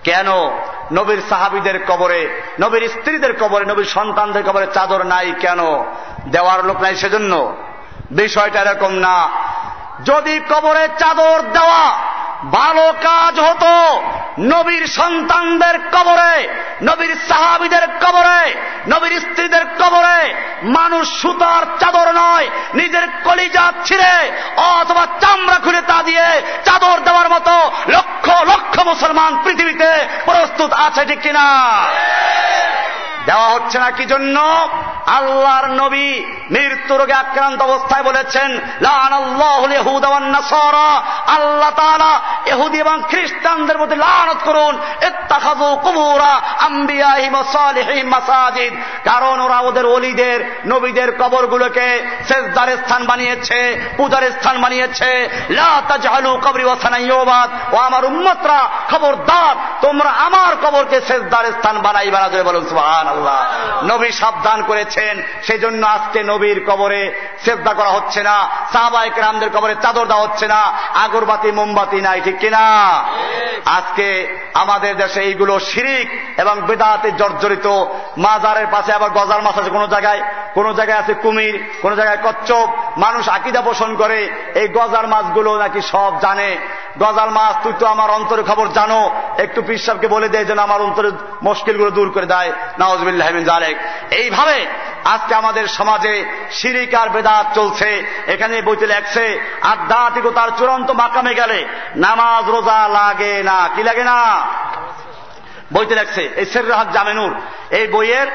কেন 0.06 0.28
নবীর 0.94 1.22
সাহাবিদের 1.30 1.86
কবরে, 1.86 2.42
নবীর 2.62 2.90
স্ত্রীদের 2.90 3.38
কবরে, 3.38 3.66
নবীর 3.66 3.86
সন্তানদের 3.86 4.44
কবরে 4.44 4.68
চাদর 4.74 5.04
নাই 5.04 5.34
কেন? 5.40 5.60
দেওয়ার 6.28 6.66
লোক 6.66 6.82
নাই 6.82 6.96
সেজন্য। 6.96 7.56
বিষয়টা 8.12 8.62
এরকম 8.62 8.92
না। 8.92 9.30
যদি 10.06 10.40
কবরে 10.40 10.88
চাদর 11.00 11.42
দেওয়া 11.54 12.15
ভালো 12.52 12.94
কাজ 13.04 13.40
হতো 13.40 14.02
নবীর 14.40 14.88
সন্তানদের 14.88 15.80
কবরে, 15.80 16.48
নবীর 16.84 17.16
সাহাবিদের 17.28 17.88
কবরে, 18.02 18.56
নবীর 18.88 19.20
স্ত্রীদের 19.20 19.66
কবরে। 19.66 20.34
মানুষ 20.64 21.22
সুতার 21.22 21.66
চাদর 21.80 22.12
নয়, 22.12 22.50
নিজের 22.74 23.08
কলিজা 23.24 23.74
ছিঁড়ে 23.86 24.32
অথবা 24.58 25.08
চামড়া 25.22 25.60
খুলে 25.60 25.82
তা 25.82 26.04
দিয়ে 26.04 26.42
চাদর 26.66 27.00
দেওয়ার 27.00 27.30
মতো 27.30 27.72
লক্ষ 27.88 28.30
লক্ষ 28.30 28.80
মুসলমান 28.86 29.38
পৃথিবীতে 29.44 30.06
প্রস্তুত 30.26 30.74
আছে 30.74 31.06
ঠিক 31.06 31.22
কিনা? 31.22 31.86
দেওয়া 33.26 33.48
হচ্ছে 33.50 33.78
না, 33.80 33.92
কি 33.92 34.06
জন্য? 34.06 34.38
আল্লাহর 35.06 35.68
নবী 35.68 36.24
মৃত্যু 36.52 36.98
রোগে 36.98 37.14
আক্রান্ত 37.14 37.62
অবস্থায় 37.62 38.04
বলেছেন 38.04 38.50
আল্লাহ 41.36 42.20
এহুদি 42.46 42.78
এবং 42.78 43.02
খ্রিস্টানদের 43.10 43.78
মধ্যে 43.78 43.96
লানত 43.96 44.38
করুন 44.46 44.74
কারণ 49.04 49.40
ওরা 49.40 49.60
ওদের 49.60 49.86
অলিদের 49.86 50.62
নবীদের 50.68 51.10
কবরগুলোকে 51.18 51.88
শেষদার 52.28 52.70
স্থান 52.78 53.06
বানিয়েছে, 53.06 53.60
পূজার 53.98 54.32
স্থান 54.32 54.62
বানিয়েছে। 54.62 55.12
কবরি 56.44 56.66
ওসানাইবাদ 56.66 57.74
ও 57.74 57.78
আমার 57.78 58.06
উম্মতরা, 58.06 58.70
খবরদার, 58.92 59.56
তোমরা 59.82 60.10
আমার 60.10 60.56
কবরকে 60.56 61.02
শেষদার 61.08 61.46
স্থান 61.46 61.80
বানাই 61.80 62.10
বানা 62.10 62.44
বলুন 62.44 62.66
আল্লাহ। 63.16 63.86
নবী 63.86 64.12
সাবধান 64.12 64.64
করেছেন। 64.64 65.24
সেই 65.44 65.60
জন্য 65.60 65.88
আজকে 65.88 66.24
নবীর 66.24 66.66
কবরে 66.68 67.14
শ্রদ্ধা 67.44 67.74
করা 67.74 67.90
হচ্ছে 67.90 68.24
না। 68.24 68.50
সাহবাহিক 68.74 69.14
রামদের 69.18 69.50
কবরে 69.50 69.76
চাদর 69.82 70.06
দেওয়া 70.06 70.28
হচ্ছে 70.28 70.48
না। 70.48 70.74
আগরবাতি, 70.94 71.52
মোমবাতি 71.52 72.02
নাই, 72.02 72.22
ঠিক 72.22 72.40
কিনা? 72.40 72.60
আজকে 73.66 74.38
আমাদের 74.54 74.98
দেশে 74.98 75.22
এইগুলো 75.22 75.60
শিরিক 75.60 76.40
এবং 76.40 76.62
বেদাতে 76.62 77.12
জর্জরিত। 77.12 77.68
মাজারের 78.18 78.68
পাশে 78.72 78.94
আবার 78.94 79.10
গজার 79.10 79.42
মাছ 79.42 79.60
আছে 79.60 79.70
কোন 79.70 79.88
জায়গায়। 79.88 80.22
কোন 80.54 80.74
জায়গায় 80.74 81.00
আছে 81.00 81.14
কুমির, 81.14 81.70
কোন 81.82 81.96
জায়গায় 81.96 82.18
কচ্ছপ। 82.18 82.70
মানুষ 82.98 83.30
আকিদা 83.30 83.62
পোষণ 83.62 83.96
করে, 83.96 84.30
এই 84.56 84.68
গজার 84.68 85.08
মাছগুলো 85.08 85.58
নাকি 85.58 85.82
সব 85.82 86.14
জানে। 86.22 86.58
গজাল 87.00 87.30
মাছ, 87.30 87.64
তুই 87.64 87.74
তো 87.80 87.86
আমার 87.86 88.10
অন্তরে 88.10 88.44
খবর 88.44 88.68
জানো। 88.68 89.16
একটু 89.38 89.62
পিসাবকে 89.62 90.08
বলে 90.08 90.30
দেয় 90.30 90.46
যেন 90.46 90.60
আমার 90.60 90.82
অন্তরে 90.82 91.12
মুশকিলগুলো 91.44 91.92
দূর 91.92 92.10
করে 92.10 92.26
দেয়। 92.26 92.52
নওয়াজবিল্লাহমিন 92.80 93.05
এইভাবে 94.12 94.66
আজকে 95.06 95.36
আমাদের 95.36 95.68
সমাজে 95.68 96.26
সিরিকার 96.52 97.10
বেদাত 97.10 97.56
চলছে। 97.56 98.06
এখানে 98.28 98.62
বইতে 98.62 98.88
লেখছে, 98.88 99.40
আধ্যাত্মিকতার 99.62 100.50
চূড়ান্ত 100.58 100.92
মাকামে 100.92 101.34
গেলে 101.34 101.66
নামাজ 101.96 102.50
রোজা 102.50 102.88
লাগে 102.88 103.44
না। 103.44 103.70
কি 103.76 103.84
লাগে 103.84 104.04
না? 104.04 104.42
বইতে 105.74 105.96
লেখছে, 105.96 106.30
এই 106.36 106.46
শের 106.46 106.70
রাহাত 106.70 106.92
জামেনুর 106.92 107.36
এই 107.72 107.88
বইয়ের 107.88 108.28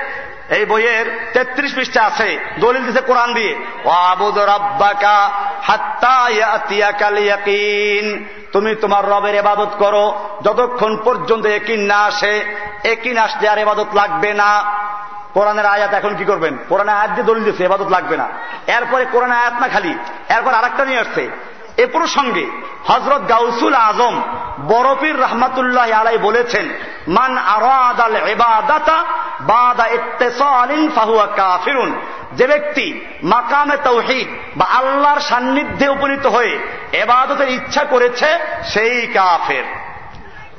এই 0.50 0.64
বইয়ের 0.64 1.30
তেত্রিশ 1.32 1.74
পৃষ্ঠা 1.74 2.02
আছে। 2.02 2.38
দলিল 2.58 2.86
দিছে 2.86 3.00
কোরআন 3.00 3.34
দিয়ে। 3.34 3.54
তুমি 8.52 8.74
তোমার 8.74 9.10
রবের 9.10 9.34
এবাদত 9.34 9.72
করো। 9.78 10.04
যতক্ষণ 10.42 10.96
পর্যন্ত 10.96 11.46
একিন 11.46 11.80
না 11.80 11.98
আসে 12.04 12.54
একিন 12.84 13.18
আসলে 13.18 13.48
আর 13.48 13.58
এবাদত 13.58 13.86
লাগবে 13.94 14.34
না। 14.34 14.64
কোরআনের 15.34 15.66
আয়াত 15.66 15.92
এখন 15.94 16.14
কি 16.14 16.24
করবেন? 16.24 16.56
কোরআন 16.68 16.88
আয়াত 16.88 17.10
দিয়ে 17.10 17.24
দলিল 17.24 17.44
দিচ্ছে 17.44 17.64
এবাদত 17.64 17.88
লাগবে 17.88 18.16
না। 18.16 18.28
এরপরে 18.66 19.04
কোরআন 19.12 19.30
আয়াত 19.30 19.52
না 19.60 19.68
খালি, 19.68 19.92
এরপর 20.28 20.54
আরেকটা 20.54 20.84
নিয়ে 20.84 20.98
আসছে। 20.98 21.30
এ 21.80 21.86
প্রসঙ্গে 21.86 22.46
হজরত 22.88 23.28
গাউসুল 23.28 23.74
আজম 23.74 24.14
বরফির 24.68 25.20
রহমাতুল্লাহ 25.20 25.90
আলাই 25.90 26.18
বলেছেন, 26.18 26.68
মান 27.08 27.38
আরাদাল 27.38 28.16
এবাদাতা 28.16 28.98
ফাহুয়া 30.94 31.26
যে 32.32 32.46
ব্যক্তি 32.46 32.86
মাকামে 33.22 33.76
তৌহিদ 33.84 34.28
বা 34.56 34.66
আল্লাহর 34.66 35.20
সান্নিধ্যে 35.20 35.88
উপনীত 35.88 36.26
হয়ে 36.26 36.58
এবাদতের 36.92 37.48
ইচ্ছা 37.48 37.84
করেছে, 37.84 38.28
সেই 38.64 39.06
কাফের। 39.06 39.64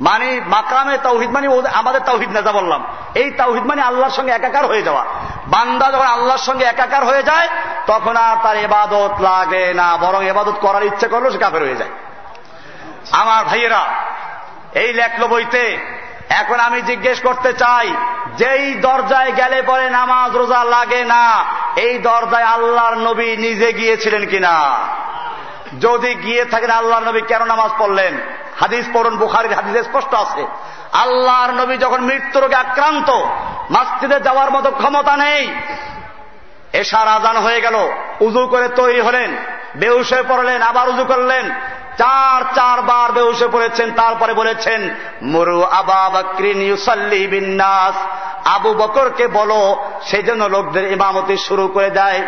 মানে 0.02 0.42
মাকামে 0.46 0.98
তাওহিদ 0.98 1.30
মানে 1.30 1.48
আমাদের 1.74 2.02
তাওহিদ 2.02 2.32
নেতা 2.32 2.52
বললাম। 2.52 2.86
এই 3.16 3.32
তাওহিদ 3.32 3.66
মানে 3.66 3.82
আল্লাহর 3.82 4.12
সঙ্গে 4.12 4.32
একাকার 4.32 4.66
হয়ে 4.66 4.82
যাওয়া। 4.82 5.06
বান্দা 5.48 5.92
যখন 5.92 6.06
আল্লাহর 6.06 6.40
সঙ্গে 6.40 6.66
একাকার 6.66 7.06
হয়ে 7.06 7.24
যায়, 7.24 7.48
তখন 7.88 8.18
আর 8.18 8.38
তার 8.44 8.58
এবাদত 8.58 9.22
লাগে 9.22 9.74
না, 9.74 9.98
বরং 9.98 10.26
এবাদত 10.26 10.58
করার 10.62 10.84
ইচ্ছে 10.84 11.08
করল 11.08 11.30
সে 11.30 11.38
কাফের 11.38 11.62
হয়ে 11.62 11.76
যায়। 11.76 11.90
আমার 13.12 13.46
ভাইয়েরা, 13.46 13.84
এই 14.74 14.94
লেখলো 14.94 15.28
বইতে, 15.28 15.78
এখন 16.30 16.60
আমি 16.60 16.82
জিজ্ঞেস 16.82 17.18
করতে 17.20 17.54
চাই, 17.54 17.88
যেই 18.38 18.74
দরজায় 18.74 19.32
গেলে 19.32 19.62
পরে 19.62 19.90
নামাজ 19.90 20.32
রোজা 20.36 20.64
লাগে 20.64 21.04
না, 21.04 21.46
এই 21.76 21.94
দরজায় 21.98 22.44
আল্লাহর 22.44 22.96
নবী 22.98 23.38
নিজে 23.38 23.74
গিয়েছিলেন 23.74 24.26
কিনা? 24.26 24.56
যদি 25.80 26.16
গিয়ে 26.16 26.46
থাকেন 26.46 26.72
আল্লাহর 26.72 27.04
নবী, 27.04 27.22
কেন 27.22 27.44
নামাজ 27.44 27.72
পড়লেন? 27.78 28.14
হাদিস 28.62 28.86
পড়ুন, 28.94 29.18
বুখারির 29.18 29.54
হাদিসে 29.54 29.84
স্পষ্ট 29.84 30.14
আছে। 30.14 30.48
আল্লাহর 30.92 31.52
নবী 31.52 31.78
যখন 31.78 32.02
মৃত্যু 32.02 32.40
রোগে 32.40 32.56
আক্রান্ত 32.56 33.10
মাস্তিদে 33.70 34.20
যাওয়ার 34.20 34.52
মতো 34.52 34.72
ক্ষমতা 34.72 35.18
নেই। 35.18 35.54
এশার 36.74 37.08
আজান 37.08 37.38
হয়ে 37.38 37.62
গেল, 37.62 37.90
উজু 38.22 38.48
করে 38.48 38.68
তৈরি 38.68 39.00
হলেন 39.00 39.36
বেউসে 39.76 40.24
পড়লেন, 40.28 40.62
আবার 40.62 40.90
উজু 40.90 41.06
করলেন। 41.06 41.46
চার, 41.98 42.42
চারবার 42.56 43.12
বেউসে 43.12 43.48
পড়েছেন, 43.48 43.92
তারপরে 43.92 44.34
বলেছেন, 44.34 44.96
মরু 45.24 45.64
আবা 45.64 46.10
বকরিন 46.10 46.60
বিন্যাস 47.28 47.96
আবু 48.48 48.74
বকরকে 48.74 49.28
বলো, 49.28 49.86
সেজন্য 50.04 50.44
লোকদের 50.44 50.92
ইমামতি 50.92 51.38
শুরু 51.38 51.68
করে 51.68 51.90
দেয়। 51.90 52.22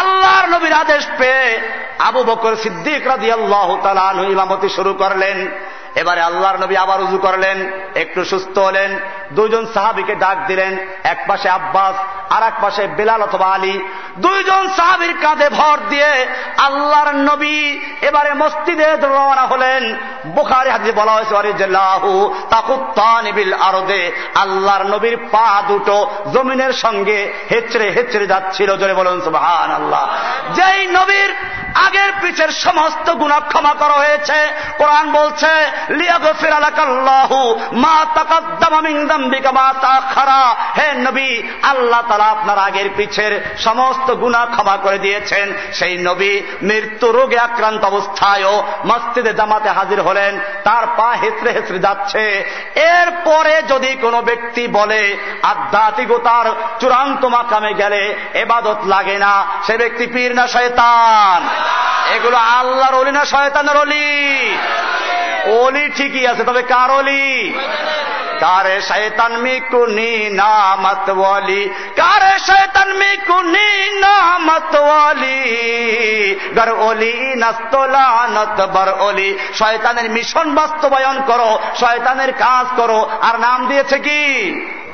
আল্লাহর 0.00 0.46
নবীর 0.48 0.72
আদেশ 0.72 1.06
পেয়ে 1.18 1.60
আবু 1.98 2.20
বকর 2.24 2.56
সিদ্দিক 2.56 3.06
রাজি 3.06 3.28
আল্লাহ 3.32 3.68
ইমামতি 4.30 4.68
শুরু 4.68 4.92
করলেন। 4.94 5.38
এবারে 5.94 6.20
আল্লাহর 6.20 6.58
নবী 6.58 6.76
আবার 6.76 7.00
উজু 7.00 7.18
করলেন, 7.18 7.72
একটু 7.94 8.24
সুস্থ 8.24 8.58
হলেন 8.58 8.90
দুইজন 9.36 9.64
সাহাবিকে 9.74 10.14
ডাক 10.14 10.38
দিলেন, 10.46 10.72
এক 11.12 11.18
পাশে 11.28 11.48
আব্বাস 11.58 11.96
আর 12.34 12.42
এক 12.42 12.56
পাশে 12.62 12.82
বেলাল 12.98 13.20
অথবা 13.22 13.46
আলী। 13.56 13.74
দুইজন 14.16 14.62
সাহাবির 14.76 15.14
কাঁধে 15.22 15.48
ভর 15.58 15.76
দিয়ে 15.88 16.10
আল্লাহর 16.66 17.10
নবী 17.30 17.56
এবারে 18.08 18.32
মসজিদে 18.42 18.88
রওনা 19.02 19.44
হলেন। 19.52 19.82
বুখারি 20.36 20.70
হাজি 20.70 20.92
বলা 20.92 21.12
হয়েছে 21.12 21.34
আরদে। 23.68 24.02
আল্লাহর 24.34 24.84
নবীর 24.94 25.16
পা 25.32 25.48
দুটো 25.68 25.96
জমিনের 26.34 26.72
সঙ্গে 26.72 27.18
হেচড়ে 27.50 27.86
হেচড়ে 27.96 28.26
যাচ্ছিল। 28.26 28.68
জোরে 28.80 28.94
বলুন 29.00 29.18
সুবহান 29.20 29.70
আল্লাহ 29.80 30.02
যেই 30.56 30.80
নবীর 30.98 31.30
আগের 31.86 32.10
পিছের 32.20 32.50
সমস্ত 32.64 33.06
গুণা 33.20 33.38
ক্ষমা 33.50 33.72
করা 33.80 33.96
হয়েছে, 34.02 34.38
কোরআন 34.78 35.06
বলছে 35.12 35.52
লিয়াগফির 35.98 36.54
আলাকাল্লাহু 36.60 37.38
মা 37.84 37.96
তাকাদ্দামা 38.14 38.80
মিন 38.86 38.96
হে 40.78 40.92
নবী, 40.92 41.42
আল্লাহ 41.62 42.02
তাআলা 42.08 42.24
আপনার 42.24 42.58
আগের 42.58 42.90
পিছের 42.96 43.56
সমস্ত 43.58 44.14
গুনাহ 44.14 44.46
ক্ষমা 44.46 44.76
করে 44.76 44.98
দিয়েছেন। 44.98 45.52
সেই 45.72 45.98
নবী 45.98 46.40
মৃত্যু 46.62 47.12
রোগে 47.12 47.38
আক্রান্ত 47.38 47.84
অবস্থায়ও 47.84 48.64
মসজিদে 48.86 49.34
জামাতে 49.34 49.68
হাজির 49.68 50.00
হলেন। 50.00 50.40
তার 50.64 50.86
পা 50.96 51.10
হেসরে 51.10 51.50
হেসরে 51.50 51.78
যাচ্ছে। 51.78 52.50
এরপরে 52.74 53.62
যদি 53.62 53.94
কোনো 53.94 54.22
ব্যক্তি 54.22 54.68
বলে, 54.68 55.16
আধ্যাত্মিকতার 55.42 56.80
চূড়ান্ত 56.80 57.24
মাকামে 57.24 57.74
গেলে 57.74 58.14
এবাদত 58.34 58.78
লাগে 58.86 59.18
না। 59.18 59.46
সে 59.66 59.76
ব্যক্তি 59.76 60.06
পীর 60.06 60.34
না 60.34 60.46
শয়তান? 60.46 61.48
এগুলো 62.14 62.36
আল্লাহর 62.36 62.94
অলি 62.94 63.12
না 63.12 63.24
শয়তানের 63.24 63.76
অলি? 63.76 64.56
অলি 65.44 65.88
ঠিকই 65.88 66.26
আছে, 66.26 66.44
তবে 66.44 66.62
কার 66.62 66.90
অলি? 66.90 67.54
কারে 68.42 68.80
শৈতান 68.80 69.36
মিকুনি 69.36 70.30
নামত 70.30 71.10
ওয়ালি? 71.10 71.68
কারে 71.96 72.38
শৈতান 72.38 72.92
মিকুনি 72.92 74.00
নামত 74.00 74.74
ওয়ালি? 74.74 75.42
গর 76.56 76.70
ওলি 76.70 77.36
নাস্তলানত 77.36 78.66
বর 78.66 79.02
ওলি। 79.02 79.38
শয়তানের 79.54 80.10
মিশন 80.10 80.54
বাস্তবায়ন 80.54 81.22
করো, 81.26 81.58
শয়তানের 81.80 82.32
কাজ 82.32 82.66
করো। 82.76 83.10
আর 83.20 83.40
নাম 83.40 83.66
দিয়েছে 83.66 83.98
কি? 83.98 84.22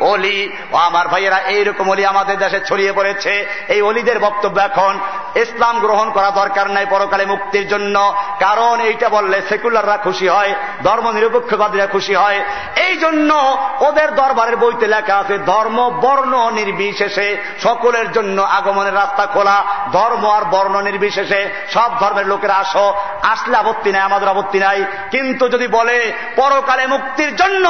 অলি 0.00 0.56
ও 0.72 0.76
আমার 0.76 1.08
ভাইয়েরা, 1.08 1.38
এইরকম 1.38 1.90
অলি 1.90 2.06
আমাদের 2.06 2.38
দেশে 2.38 2.60
ছড়িয়ে 2.60 2.92
পড়েছে। 2.92 3.48
এই 3.68 3.82
অলিদের 3.82 4.18
বক্তব্য 4.18 4.60
এখন, 4.60 4.98
ইসলাম 5.34 5.78
গ্রহণ 5.78 6.10
করা 6.10 6.30
দরকার 6.30 6.70
নাই 6.70 6.86
পরকালে 6.90 7.26
মুক্তির 7.26 7.68
জন্য। 7.68 8.14
কারণ 8.40 8.80
এইটা 8.80 9.08
বললে 9.08 9.42
সেকুলাররা 9.48 9.96
খুশি 9.96 10.28
হয় 10.28 10.54
ধর্ম 10.82 11.10
নিরপেক্ষবাদীরা 11.10 11.86
খুশি 11.86 12.14
হয়। 12.14 12.44
এই 12.76 12.96
জন্য 12.96 13.37
ওদের 13.80 14.14
দরবারের 14.14 14.56
বইতে 14.56 14.86
লেখা 14.86 15.16
আছে, 15.16 15.38
ধর্ম, 15.38 15.78
বর্ণ 16.02 16.50
নির্বিশেষে 16.50 17.28
সকলের 17.62 18.12
জন্য 18.12 18.42
আগমনের 18.42 18.94
রাস্তা 18.94 19.26
খোলা। 19.26 19.64
ধর্ম 19.92 20.30
আর 20.30 20.44
বর্ণ 20.44 20.80
নির্বিশেষে 20.80 21.40
সব 21.70 21.90
ধর্মের 22.00 22.26
লোকেরা 22.26 22.54
আসো। 22.54 22.94
আসলে 23.22 23.56
আপত্তি 23.56 23.90
নাই, 23.92 24.02
আমাদের 24.02 24.28
আপত্তি 24.28 24.58
নাই। 24.58 24.84
কিন্তু 25.10 25.44
যদি 25.48 25.66
বলে, 25.68 26.12
পরকালে 26.36 26.84
মুক্তির 26.86 27.36
জন্য 27.36 27.66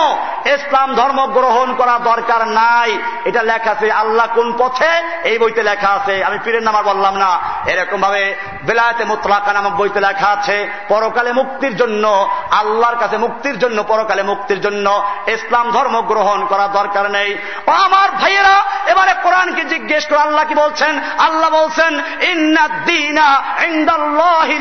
ইসলাম 0.47 0.89
ধর্ম 0.95 1.19
গ্রহণ 1.27 1.69
করা 1.75 1.95
দরকার 2.05 2.43
নাই, 2.49 2.91
এটা 3.25 3.43
লেখা 3.43 3.71
আছে, 3.71 3.93
আল্লাহ 3.93 4.27
কোন 4.35 4.49
পথে? 4.59 4.93
এই 5.25 5.37
বইতে 5.39 5.63
লেখা 5.63 5.89
আছে, 5.89 6.25
আমি 6.25 6.39
পীরের 6.45 6.63
নামার 6.63 6.85
বললাম 6.85 7.15
না। 7.17 7.31
এরকম 7.67 8.01
ভাবে 8.01 8.23
বেলায়তে 8.63 9.05
মুতলাকা 9.05 9.53
নামক 9.53 9.73
বইতে 9.73 10.01
লেখা 10.01 10.29
আছে, 10.29 10.57
পরকালে 10.89 11.33
মুক্তির 11.33 11.75
জন্য, 11.77 12.05
আল্লাহর 12.51 12.97
কাছে 12.97 13.17
মুক্তির 13.17 13.57
জন্য, 13.59 13.79
পরকালে 13.83 14.23
মুক্তির 14.23 14.61
জন্য 14.61 14.87
ইসলাম 15.27 15.58
ধর্ম 15.65 16.01
গ্রহণ 16.01 16.47
করা 16.47 16.69
দরকার 16.69 17.11
নেই। 17.11 17.39
ও 17.67 17.71
আমার 17.71 18.11
ভাইয়েরা, 18.11 18.63
এবারে 18.87 19.15
কোরআনকে 19.23 19.65
জিজ্ঞেস 19.65 20.07
করে 20.07 20.19
আল্লাহ 20.19 20.45
কি 20.45 20.55
বলছেন? 20.55 21.01
আল্লাহ 21.19 21.51
বলছেন 21.51 22.01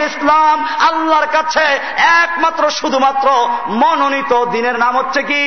ইসলাম। 0.07 0.67
আল্লাহর 0.79 1.27
কাছে 1.27 1.79
একমাত্র 1.97 2.69
শুধুমাত্র 2.69 3.47
মনোনীত 3.67 4.45
দিনের 4.45 4.79
নাম 4.79 4.97
হচ্ছে 4.97 5.23
কি? 5.23 5.45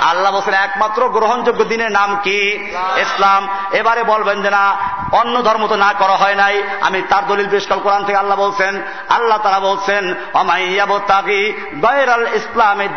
আল্লাহ 0.00 0.32
বলছেন, 0.32 0.54
একমাত্র 0.54 1.08
গ্রহণযোগ্য 1.08 1.64
দিনের 1.64 1.90
নাম 1.90 2.16
কি? 2.22 2.70
ইসলাম। 2.96 3.48
এবারে 3.72 4.02
বলবেন 4.02 4.42
যে, 4.42 4.50
না, 4.50 4.76
অন্য 5.12 5.42
ধর্ম 5.42 5.66
তো 5.66 5.76
না 5.76 5.92
করা 5.98 6.12
হয় 6.12 6.34
নাই। 6.34 6.62
আমি 6.80 7.02
তার 7.02 7.26
দলিল 7.26 7.48
পেশ 7.50 7.66
কল 7.66 7.78
কোরআন 7.78 8.04
থেকে 8.04 8.18
আল্লাহ 8.18 8.38
বলছেন, 8.38 8.82
আল্লাহ 9.08 9.38
তারা 9.38 9.60
বলছেন 9.60 10.14
অমাইয়াবতাগি 10.34 11.52
গয়রাল 11.82 12.26
ইসলামে 12.34 12.88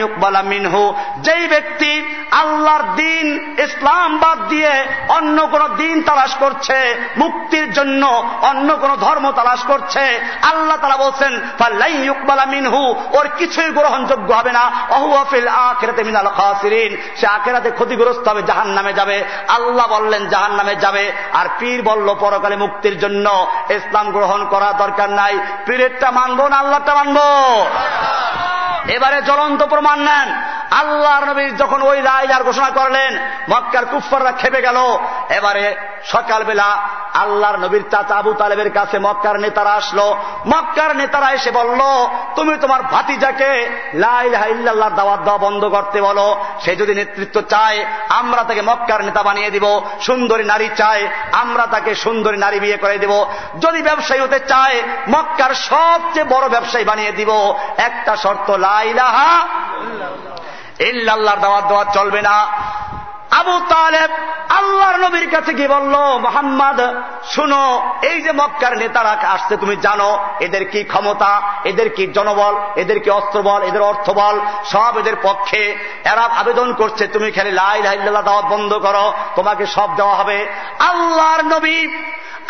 দিনান 0.00 0.46
মিনহু, 0.46 0.94
যেই 1.18 1.48
ব্যক্তি 1.48 2.14
আল্লাহর 2.30 2.82
দিন 2.96 3.54
ইসলাম 3.58 4.18
বাদ 4.18 4.48
দিয়ে 4.48 4.86
অন্য 5.08 5.46
কোন 5.46 5.76
দিন 5.76 6.02
তালাশ 6.02 6.34
করছে, 6.34 7.00
মুক্তির 7.16 7.72
জন্য 7.72 8.30
অন্য 8.42 8.76
কোন 8.76 8.96
ধর্ম 8.96 9.32
তালাশ 9.32 9.62
করছে, 9.62 10.20
আল্লাহ 10.42 10.76
তারা 10.76 10.96
বলছেন 10.96 11.40
ফাল্লাইকবালা 11.58 12.44
মিনহু, 12.44 12.94
ওর 13.12 13.28
কিছুই 13.38 13.70
গ্রহণযোগ্য 13.70 14.34
হবে 14.34 14.52
না। 14.52 14.72
অহুয়াফিল 14.90 15.48
আখেরাতে 15.48 16.04
মিনাল 16.04 16.28
খাসিরিন, 16.28 16.96
সে 17.16 17.26
আখেরাতে 17.26 17.70
ক্ষতিগ্রস্ত 17.70 18.28
হবে 18.28 18.42
জাহান 18.42 18.68
নামে 18.68 18.92
যাবে। 18.92 19.24
আল্লাহ 19.48 19.86
বললেন 19.86 20.28
জাহান 20.28 20.52
নামে 20.52 20.74
যাবে। 20.74 21.12
আর 21.32 21.46
পীর 21.58 21.82
বলল, 21.82 22.14
পরকালে 22.20 22.56
মুক্তির 22.56 22.98
জন্য 22.98 23.46
ইসলাম 23.70 24.10
গ্রহণ 24.10 24.44
করা 24.44 24.72
দরকার 24.72 25.10
নাই। 25.10 25.38
পীরেরটা 25.66 26.10
মানবো 26.10 26.48
না 26.48 26.56
আল্লাহটা 26.56 26.94
মানবো? 26.94 27.66
এবারে 28.94 29.22
জ্বলন্ত 29.22 29.62
প্রমাণ 29.62 29.98
নেন। 29.98 30.28
আল্লাহর 30.70 31.24
নবী 31.24 31.50
যখন 31.50 31.82
ওই 31.82 32.00
রায় 32.00 32.26
যার 32.26 32.44
ঘোষণা 32.44 32.70
করলেন, 32.70 33.18
মক্কার 33.50 33.86
কুফাররা 33.86 34.32
খেপে 34.32 34.62
গেল। 34.62 34.76
এবারে 35.30 35.76
সকালবেলা 36.04 36.78
আল্লাহর 37.14 37.58
নবীর 37.58 37.82
চাচা 37.90 38.16
আবু 38.16 38.32
তালেবের 38.32 38.70
কাছে 38.72 38.98
মক্কার 38.98 39.40
নেতারা 39.40 39.72
আসলো। 39.72 40.16
মক্কার 40.46 40.96
নেতারা 40.96 41.32
এসে 41.32 41.50
বলল, 41.50 41.80
তুমি 42.36 42.56
তোমার 42.56 42.82
ভাতিজাকে 42.82 43.70
লাইল্লাহ 43.94 44.88
দাওয়াত 44.88 45.20
দেওয়া 45.20 45.38
বন্ধ 45.38 45.64
করতে 45.64 46.00
বলো। 46.00 46.44
সে 46.60 46.76
যদি 46.76 46.94
নেতৃত্ব 46.94 47.40
চায়, 47.40 47.84
আমরা 48.08 48.42
তাকে 48.42 48.62
মক্কার 48.62 49.04
নেতা 49.04 49.22
বানিয়ে 49.22 49.50
দিব। 49.50 49.80
সুন্দরী 50.00 50.44
নারী 50.44 50.68
চায়, 50.76 51.08
আমরা 51.32 51.66
তাকে 51.66 51.94
সুন্দরী 51.94 52.36
নারী 52.36 52.60
বিয়ে 52.60 52.76
করে 52.76 52.98
দিব। 52.98 53.24
যদি 53.60 53.82
ব্যবসায়ী 53.82 54.20
হতে 54.20 54.40
চায়, 54.40 54.82
মক্কার 55.08 55.54
সবচেয়ে 55.54 56.24
বড় 56.24 56.48
ব্যবসায়ী 56.48 56.84
বানিয়ে 56.84 57.12
দিব। 57.12 57.54
একটা 57.78 58.16
শর্ত 58.16 58.50
লাইলাহা 58.50 59.46
ইল্লাল্লাহর 60.80 61.40
দাওয়াত 61.40 61.64
দেওয়া 61.64 61.84
চলবে 61.84 62.22
না। 62.22 62.46
আবু 63.30 63.60
তালেব 63.68 64.10
আল্লাহর 64.48 65.00
নবীর 65.00 65.30
কাছে 65.30 65.52
কি 65.54 65.66
বলল, 65.66 65.94
মোহাম্মদ, 66.18 66.80
শুনো, 67.24 67.94
এই 68.02 68.20
যে 68.20 68.32
মক্কার 68.32 68.78
নেতারা 68.78 69.16
আসছে, 69.28 69.56
তুমি 69.56 69.76
জানো, 69.76 70.24
এদের 70.40 70.70
কি 70.70 70.84
ক্ষমতা, 70.84 71.42
এদের 71.64 71.94
কি 71.94 72.06
জনবল, 72.06 72.54
এদের 72.76 73.00
কি 73.00 73.10
অস্ত্রবল 73.10 73.62
এদের 73.62 73.82
অর্থবল 73.82 74.40
সব 74.64 74.98
এদের 74.98 75.16
পক্ষে। 75.22 75.78
এরা 76.04 76.22
আবেদন 76.22 76.72
করছে, 76.72 77.06
তুমি 77.06 77.30
খালি 77.30 77.50
লাই 77.50 77.82
লাইল্লাহ 77.82 78.22
দাওয়াত 78.22 78.44
বন্ধ 78.44 78.74
করো, 78.74 79.12
তোমাকে 79.36 79.66
সব 79.66 79.96
দেওয়া 79.96 80.14
হবে। 80.14 80.46
আল্লাহর 80.78 81.44
নবী 81.44 81.86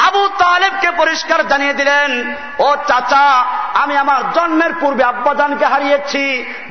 আবু 0.07 0.23
তালেবকে 0.39 0.91
পরিষ্কার 0.91 1.41
জানিয়ে 1.49 1.75
দিলেন, 1.75 2.11
ও 2.59 2.69
চাচা, 2.89 3.27
আমি 3.75 3.97
আমার 3.97 4.21
জন্মের 4.33 4.73
পূর্বে 4.81 5.05
আব্বাজানকে 5.05 5.67
হারিয়েছি, 5.67 6.25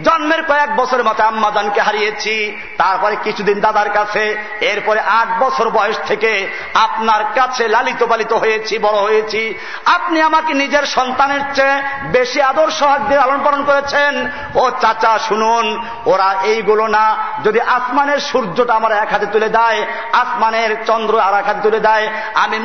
জন্মের 0.04 0.42
কয়েক 0.44 0.76
বছরের 0.76 1.04
মাথায় 1.04 1.28
আম্মাজানকে 1.28 1.82
হারিয়েছি, 1.82 2.36
তারপরে 2.78 3.16
কিছুদিন 3.16 3.60
দাদার 3.60 3.90
কাছে, 3.90 4.24
এরপরে 4.62 5.00
আট 5.00 5.30
বছর 5.40 5.70
বয়স 5.70 5.98
থেকে 6.08 6.32
আপনার 6.74 7.22
কাছে 7.36 7.68
লালিত 7.68 8.04
পালিত 8.04 8.34
হয়েছি, 8.34 8.78
বড় 8.78 8.98
হয়েছি। 8.98 9.42
আপনি 9.86 10.22
আমাকে 10.22 10.54
নিজের 10.54 10.86
সন্তানের 10.86 11.42
চেয়ে 11.54 11.82
বেশি 12.12 12.42
আদর্শ 12.42 12.84
হাত 12.84 13.02
দিয়ে 13.02 13.20
লালন 13.20 13.40
পালন 13.44 13.62
করেছেন। 13.64 14.14
ও 14.56 14.64
চাচা, 14.82 15.14
শুনুন, 15.18 15.66
ওরা 16.06 16.30
এইগুলো 16.44 16.88
না, 16.88 17.06
যদি 17.44 17.60
আসমানের 17.62 18.20
সূর্যটা 18.20 18.74
আমার 18.74 18.92
এক 18.92 19.10
হাতে 19.14 19.26
তুলে 19.26 19.50
দেয়, 19.50 19.80
আসমানের 20.14 20.72
চন্দ্র 20.86 21.14
আর 21.20 21.34
এক 21.34 21.46
হাতে 21.46 21.62
তুলে 21.62 21.80
দেয়, 21.80 22.06
আমি 22.34 22.58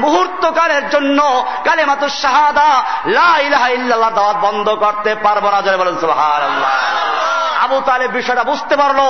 মুহূর্তকালের 0.55 0.85
জন্য 0.90 1.18
কালে 1.64 1.85
মাত্র 1.85 2.06
শাহাদা 2.09 2.70
লাহ 3.06 3.35
দাওয়াত 4.10 4.36
বন্ধ 4.40 4.68
করতে 4.68 5.14
পারব 5.14 5.44
না 5.51 5.59
যারা 5.62 5.76
বলেন 5.76 5.97
সুবহানাল্লাহ। 6.01 6.70
আবু 7.65 7.77
তালেব 7.89 8.11
বিষয়টা 8.19 8.45
বুঝতে 8.51 8.77
পারল, 8.77 9.01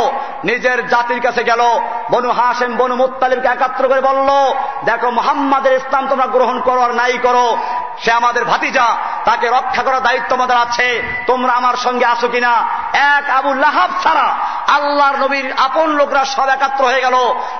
নিজের 0.45 0.89
জাতির 0.89 1.21
কাছে 1.21 1.45
গেল, 1.45 1.63
বনু 2.11 2.31
হাসেম 2.31 2.77
বনু 2.77 2.95
মুতালিবকে 2.97 3.49
একাত্র 3.49 3.89
করে 3.89 4.01
বলল, 4.01 4.31
দেখো 4.85 5.11
মোহাম্মদের 5.11 5.75
ইসলাম 5.81 6.05
তোমরা 6.11 6.27
গ্রহণ 6.27 6.61
করো 6.61 6.81
আর 6.87 6.93
নাই 6.95 7.19
করো, 7.19 7.47
সে 8.03 8.11
আমাদের 8.13 8.45
ভাতিজা, 8.45 8.87
তাকে 9.25 9.47
রক্ষা 9.49 9.83
করার 9.83 10.03
দায়িত্ব 10.03 10.31
আমাদের 10.35 10.57
আছে, 10.57 11.03
তোমরা 11.27 11.53
আমার 11.53 11.77
সঙ্গে 11.77 12.05
আসো 12.05 12.29
কিনা? 12.29 12.53
এক 13.17 13.25
আবু 13.39 13.51
লাহাব 13.55 13.91
ছাড়া 14.03 14.27
আল্লাহর 14.77 15.17
নবীর 15.25 15.47
আপন 15.67 15.89
লোকরা 16.01 16.25
সব 16.25 16.49
একাত্র 16.49 16.85
হয়ে 16.85 17.01
গেল, 17.01 17.17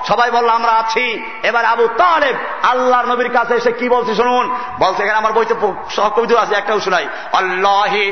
সবাই 0.07 0.29
বলল, 0.31 0.49
আমরা 0.49 0.71
আছি। 0.71 1.05
এবার 1.43 1.65
আবু 1.65 1.85
তালেব 1.87 2.35
আল্লাহর 2.71 3.07
নবীর 3.11 3.31
কাছে 3.33 3.53
এসে 3.55 3.71
কি 3.71 3.89
বলছে 3.89 4.13
শুনুন? 4.15 4.45
বলছে, 4.79 5.03
এখানে 5.03 5.17
আমার 5.17 5.33
বইতে 5.33 5.55
সহকবিত 5.95 6.31
আছে, 6.33 6.53
একটাও 6.55 6.79
শুনাই। 6.79 7.05
আল্লাহি 7.33 8.05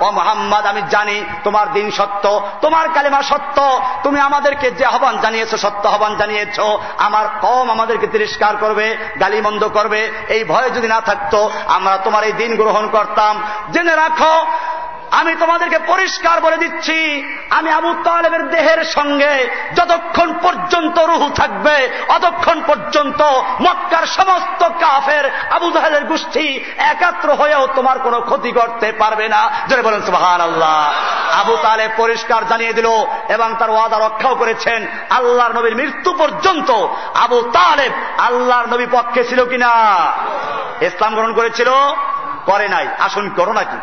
মোহাম্মদ, 0.00 0.66
আমি 0.66 0.82
জানি 0.90 1.24
তোমার 1.44 1.72
দিন 1.72 1.90
সত্য, 1.90 2.40
তোমার 2.60 2.88
কালেমা 2.94 3.22
সত্য। 3.22 3.80
তুমি 4.02 4.20
আমাদেরকে 4.20 4.70
যে 4.70 4.84
আহ্বান 4.84 5.18
জানিয়েছো, 5.20 5.56
সত্য 5.56 5.88
আহ্বান 5.88 6.16
জানিয়েছ, 6.16 6.60
আমার 6.98 7.26
কম 7.40 7.70
আমাদেরকে 7.70 8.06
তিরস্কার 8.06 8.56
করবে, 8.56 8.96
গালিমন্দ 9.20 9.68
করবে, 9.68 10.12
এই 10.28 10.44
ভয় 10.44 10.70
যদি 10.70 10.88
না 10.88 11.00
থাকতো, 11.00 11.50
আমরা 11.66 11.96
তোমার 11.96 12.24
এই 12.24 12.32
দিন 12.32 12.56
গ্রহণ 12.56 12.88
করতাম। 12.88 13.42
জেনে 13.72 13.96
রাখো 13.96 14.46
আমি 15.10 15.34
তোমাদেরকে 15.40 15.78
পরিষ্কার 15.78 16.40
বলে 16.40 16.56
দিচ্ছি, 16.56 17.24
আমি 17.50 17.70
আবু 17.70 17.94
তালেবের 18.04 18.50
দেহের 18.50 18.84
সঙ্গে 18.84 19.48
যতক্ষণ 19.76 20.38
পর্যন্ত 20.42 20.98
রুহু 20.98 21.30
থাকবে, 21.30 21.90
অতক্ষণ 22.08 22.62
পর্যন্ত 22.66 23.22
মক্কার 23.62 24.06
সমস্ত 24.06 24.68
কাফের 24.68 25.30
আবু 25.50 25.70
জাহেলের 25.70 26.04
গোষ্ঠী 26.04 26.64
একাত্র 26.78 27.34
হয়েও 27.34 27.68
তোমার 27.74 27.98
কোনো 27.98 28.20
ক্ষতি 28.20 28.52
করতে 28.52 28.92
পারবে 28.92 29.28
না। 29.28 29.50
যদি 29.68 29.82
বলেন 29.82 30.02
সুহান 30.02 30.40
আল্লাহ 30.40 30.92
আবু 31.40 31.56
তালেব 31.62 31.90
পরিষ্কার 31.96 32.48
জানিয়ে 32.48 32.72
দিল 32.72 32.86
এবং 33.28 33.54
তার 33.58 33.70
ওয়াদা 33.70 33.98
রক্ষাও 33.98 34.34
করেছেন, 34.34 34.86
আল্লাহর 35.10 35.52
নবীর 35.52 35.76
মৃত্যু 35.76 36.12
পর্যন্ত 36.12 36.86
আবু 37.14 37.50
তালেব 37.52 37.92
আল্লাহর 38.18 38.66
নবী 38.66 38.86
পক্ষে 38.92 39.24
ছিল 39.24 39.44
কিনা? 39.44 39.70
ইসলাম 40.80 41.14
গ্রহণ 41.14 41.32
করেছিল? 41.32 41.70
করে 42.46 42.68
নাই। 42.68 42.88
আসুন, 42.98 43.30
করো 43.30 43.52
নাকি? 43.52 43.76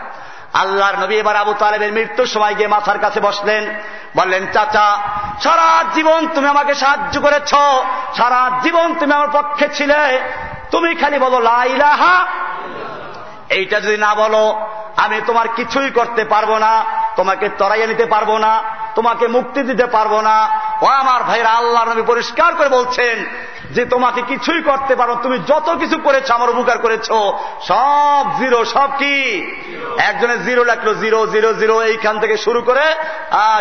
আল্লাহর 0.54 1.00
নবী 1.00 1.16
এবার 1.16 1.36
আবু 1.36 1.54
তালেবের 1.60 1.94
মৃত্যুর 1.94 2.26
সময় 2.26 2.56
গিয়ে 2.56 2.68
মাথার 2.68 3.00
কাছে 3.00 3.20
বসলেন। 3.20 3.80
বললেন, 4.18 4.48
চাচা, 4.54 4.98
সারা 5.44 5.84
জীবন 5.94 6.28
তুমি 6.28 6.48
আমাকে 6.48 6.74
সাহায্য 6.74 7.22
করেছ। 7.22 7.54
সারা 8.18 8.52
জীবন 8.64 8.96
তুমি 8.96 9.14
আমার 9.14 9.28
পক্ষে 9.34 9.70
ছিলে। 9.70 10.20
তুমি 10.72 10.96
খালি 10.96 11.20
বলো 11.20 11.40
লাইলাহা 11.40 12.26
এইটা 13.50 13.80
যদি 13.80 13.98
না 13.98 14.16
বলো, 14.16 14.68
আমি 14.98 15.22
তোমার 15.28 15.48
কিছুই 15.48 15.90
করতে 15.90 16.26
পারব 16.26 16.58
না, 16.58 16.86
তোমাকে 17.16 17.50
তরাইয়া 17.50 17.88
নিতে 17.88 18.06
পারব 18.06 18.38
না, 18.38 18.64
তোমাকে 18.96 19.28
মুক্তি 19.28 19.62
দিতে 19.62 19.86
পারব 19.86 20.20
না। 20.20 20.60
ও 20.82 20.86
আমার 20.86 21.24
ভাইরা 21.24 21.50
আল্লাহ 21.50 21.84
নবী 21.84 22.02
পরিষ্কার 22.02 22.56
করে 22.56 22.70
বলছেন 22.70 23.26
যে 23.74 23.86
তোমাকে 23.86 24.22
কিছুই 24.22 24.62
করতে 24.62 24.96
পারো, 24.96 25.14
তুমি 25.24 25.40
যত 25.40 25.76
কিছু 25.80 25.98
করেছ, 25.98 26.32
আমার 26.32 26.50
উপকার 26.50 26.78
করেছ, 26.78 27.08
সব 27.68 28.26
জিরো, 28.40 28.66
সব 28.66 28.90
কি? 28.98 29.18
একজনের 29.98 30.44
জিরো 30.44 30.64
লাগল, 30.64 30.96
জিরো 30.96 31.28
জিরো 31.28 31.54
জিরো, 31.54 31.82
এইখান 31.82 32.20
থেকে 32.20 32.38
শুরু 32.38 32.62
করে 32.62 32.86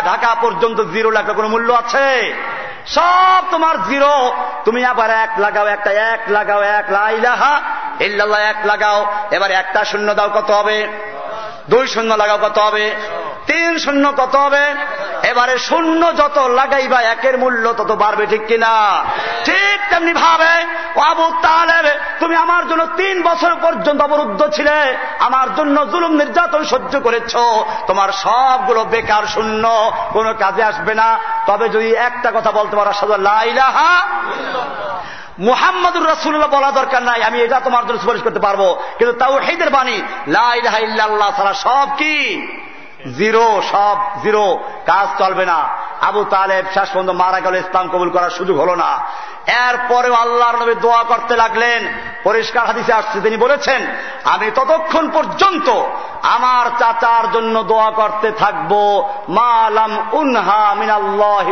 ঢাকা 0.05 0.35
পর্যন্ত 0.41 0.81
জিরো 0.81 1.11
লাগল, 1.11 1.33
কোনো 1.33 1.47
মূল্য 1.47 1.73
আছে? 1.73 2.33
সব 2.87 3.43
তোমার 3.51 3.83
জিরো। 3.83 4.33
তুমি 4.65 4.85
আবার 4.85 5.09
এক 5.09 5.29
লাগাও, 5.37 5.65
একটা, 5.65 5.91
এক 5.91 6.19
লাগাও, 6.27 6.61
এক 6.61 6.85
লাইলাহা 6.91 7.61
ইল্লাল্লাহ, 7.99 8.39
এক 8.39 8.59
লাগাও, 8.65 9.13
এবার 9.31 9.51
একটা 9.51 9.85
শূন্য 9.85 10.13
দাও, 10.13 10.29
কত 10.29 10.51
হবে? 10.51 10.87
দুই 11.69 11.87
শূন্য 11.87 12.13
লাগাও, 12.13 12.37
কত 12.37 12.57
হবে? 12.59 12.95
তিন 13.47 13.79
শূন্য 13.79 14.13
কত 14.17 14.35
হবে? 14.35 14.65
এবারে 15.29 15.57
শূন্য 15.57 16.17
যত 16.17 16.37
লাগাইবা, 16.37 17.01
একের 17.01 17.37
মূল্য 17.37 17.73
তত 17.73 17.91
বাড়বে, 17.91 18.25
ঠিক 18.25 18.47
কিনা? 18.47 19.03
ঠিক 19.45 19.77
তেমনি 19.89 20.13
ভাবে 20.13 20.53
আবু 21.09 21.25
তালেব, 21.41 21.85
তুমি 22.19 22.35
আমার 22.35 22.67
জন্য 22.67 22.85
তিন 22.85 23.23
বছর 23.23 23.55
পর্যন্ত 23.61 24.01
অবরুদ্ধ 24.01 24.47
ছিলে। 24.47 24.97
আমার 25.19 25.55
জন্য 25.55 25.85
জুলুম 25.91 26.11
নির্যাতন 26.11 26.63
সহ্য 26.63 26.99
করেছ। 26.99 27.35
তোমার 27.87 28.09
সবগুলো 28.11 28.83
বেকার 28.83 29.23
শূন্য, 29.23 29.91
কোনো 30.13 30.33
কাজে 30.33 30.63
আসবে 30.63 30.93
না। 30.95 31.19
তবে 31.47 31.69
যদি 31.69 31.93
একটা 31.93 32.31
কথা 32.31 32.51
বলতে 32.51 32.75
পারো 32.75 32.93
সাদা 32.93 33.17
লাইলাহা 33.17 33.91
মুহাম্মদুর 35.39 36.07
রাসুল্লাহ 36.07 36.49
বলা 36.49 36.71
দরকার 36.71 37.03
নাই, 37.03 37.23
আমি 37.23 37.41
এটা 37.41 37.59
তোমার 37.59 37.87
জন্য 37.87 37.99
সুপারিশ 37.99 38.23
করতে 38.23 38.39
পারব। 38.39 38.61
কিন্তু 38.97 39.13
তাও 39.19 39.37
হেদের 39.37 39.69
বাণী 39.69 40.01
লাইলাহা 40.27 40.79
ইল্লাল্লাহ 40.79 41.29
ছাড়া 41.37 41.53
সব 41.53 41.87
কি? 41.97 42.17
জিরো 43.11 43.61
সব 43.61 43.97
জিরো 44.23 44.59
কাজ 44.85 45.07
চলবে 45.17 45.45
না। 45.45 45.69
আবু 46.07 46.23
তালেব 46.23 46.65
শেষ 46.73 46.89
পর্যন্ত 46.89 47.09
মারা 47.09 47.39
গেল, 47.39 47.55
ইসলাম 47.55 47.89
কবুল 47.89 48.09
করার 48.09 48.29
সুযোগ 48.29 48.59
হল 48.59 48.75
না। 48.75 49.01
এরপরেও 49.47 50.13
আল্লাহর 50.13 50.55
নবী 50.55 50.75
দোয়া 50.75 51.03
করতে 51.03 51.35
লাগলেন। 51.35 51.93
পরিষ্কার 52.23 52.67
হাদিসে 52.67 52.93
আসছে, 52.93 53.21
তিনি 53.21 53.37
বলেছেন, 53.37 53.81
আমি 54.23 54.51
ততক্ষণ 54.51 55.09
পর্যন্ত 55.09 55.83
আমার 56.21 56.65
চাচার 56.79 57.31
জন্য 57.31 57.63
দোয়া 57.63 57.91
করতে 57.91 58.31
থাকব। 58.31 58.71
মালাম 59.29 60.07
উনহা 60.11 60.73
মিনাল্লাহ 60.73 61.47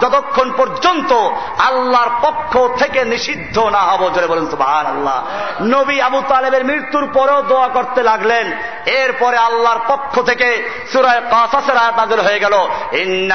যতক্ষণ 0.00 0.52
পর্যন্ত 0.56 1.12
আল্লাহর 1.58 2.08
পক্ষ 2.22 2.58
থেকে 2.78 3.04
নিষিদ্ধ 3.04 3.58
না 3.58 3.78
হব। 3.78 4.10
জোরে 4.14 4.26
বলেন 4.26 4.46
সুবাহ 4.50 4.86
আল্লাহ 4.86 5.22
নবী 5.62 6.00
আবু 6.00 6.22
তালেবের 6.28 6.64
মৃত্যুর 6.64 7.08
পরেও 7.14 7.42
দোয়া 7.42 7.68
করতে 7.68 8.02
লাগলেন। 8.02 8.52
এরপরে 8.86 9.36
আল্লাহর 9.36 9.80
পক্ষ 9.88 10.20
থেকে 10.20 10.70
সুরায় 10.92 11.20
কাসাসের 11.30 11.76
আয়াত 11.76 11.96
নাজল 11.98 12.20
হয়ে 12.20 12.38
গেল। 12.38 12.54
আহবাবতা 12.54 13.27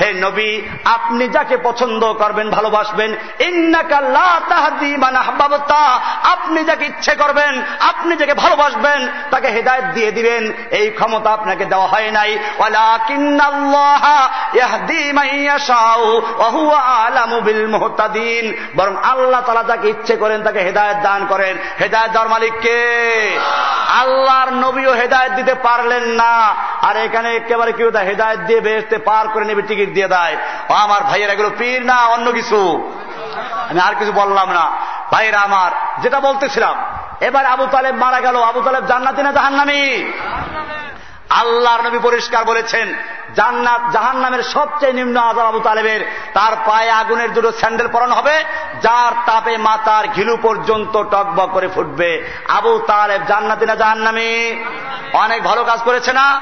হে 0.00 0.12
নবী, 0.12 0.60
আপনি 0.84 1.28
যাকে 1.28 1.56
পছন্দ 1.56 2.12
করবেন, 2.12 2.50
ভালোবাসবেন 2.50 3.14
আপনি 6.22 6.64
যাকে 6.64 6.84
ইচ্ছে 6.84 7.14
করবেন, 7.14 7.62
আপনি 7.80 8.16
যাকে 8.16 8.34
ভালোবাসবেন, 8.34 9.08
তাকে 9.30 9.48
হেদায়ত 9.48 9.84
দিয়ে 9.84 10.10
দিবেন। 10.10 10.52
এই 10.70 10.90
ক্ষমতা 10.90 11.30
আপনাকে 11.30 11.64
দেওয়া 11.64 11.86
হয় 11.86 12.10
নাই। 12.10 12.38
বরং 18.76 18.96
আল্লাহ 18.96 19.40
তালা 19.40 19.62
যাকে 19.62 19.88
ইচ্ছে 19.88 20.16
করেন, 20.16 20.42
তাকে 20.42 20.60
হেদায়ত 20.60 20.96
দান 21.02 21.26
করেন। 21.26 21.56
হেদায়ত 21.80 22.10
দেওয়ার 22.10 22.28
মালিককে 22.28 22.76
আল্লাহর 24.00 24.52
নবীও 24.52 24.92
হেদায়ত 24.92 25.32
দিতে 25.32 25.54
পারলেন 25.54 26.02
না। 26.02 26.54
আর 26.82 26.96
এখানে 26.96 27.36
একেবারে 27.36 27.72
কেউ 27.72 27.90
তা 27.90 28.00
হেদায়ত 28.00 28.40
দিয়ে 28.40 28.60
বেসতে 28.60 28.98
পার 28.98 29.28
করে 29.28 29.44
নেবে, 29.44 29.62
টিকিট 29.62 29.94
দিয়ে 29.94 30.08
দেয়। 30.08 30.36
আমার 30.68 31.02
ভাইয়ের, 31.02 31.30
এগুলো 31.30 31.50
পীর 31.58 31.86
না, 31.86 32.06
অন্য 32.06 32.32
কিছু? 32.32 32.90
আমি 33.70 33.80
আর 33.80 33.94
কিছু 33.98 34.12
বললাম 34.12 34.52
না। 34.52 34.70
ভাইয়েরা 35.12 35.40
আমার, 35.40 35.70
যেটা 36.02 36.20
বলতেছিলাম, 36.20 36.74
এবার 37.20 37.46
আবু 37.46 37.66
তালেব 37.66 37.94
মারা 37.94 38.20
গেল, 38.20 38.42
আবু 38.42 38.60
তালেব 38.60 38.84
জান্নাতি 38.84 39.22
না 39.22 39.32
জাহান্নামি? 39.32 40.12
আল্লাহর 41.40 41.82
নবী 41.82 41.98
পরিষ্কার 41.98 42.44
বলেছেন, 42.44 42.94
জান্নাত 43.34 43.80
জাহান 43.92 44.16
নামের 44.16 44.42
সবচেয়ে 44.42 44.92
নিম্ন 44.92 45.20
আজাব 45.20 45.46
আবু 45.46 45.60
তালেবের। 45.60 46.00
তার 46.34 46.56
পায়ে 46.66 46.90
আগুনের 46.90 47.32
দুটো 47.32 47.52
স্যান্ডেল 47.52 47.88
পরানো 47.88 48.14
হবে, 48.14 48.44
যার 48.82 49.12
তাপে 49.26 49.56
মাতার 49.56 50.08
ঘিলু 50.08 50.36
পর্যন্ত 50.42 51.02
টকবক 51.02 51.50
করে 51.52 51.68
ফুটবে। 51.68 52.24
আবু 52.48 52.78
তালেব 52.78 53.20
জান্নাতি 53.28 53.66
না 53.66 53.74
জাহান 53.74 53.98
জাহান্নামি? 53.98 54.64
অনেক 55.12 55.42
ভালো 55.42 55.64
কাজ 55.64 55.80
করেছে 55.82 56.12
না? 56.12 56.40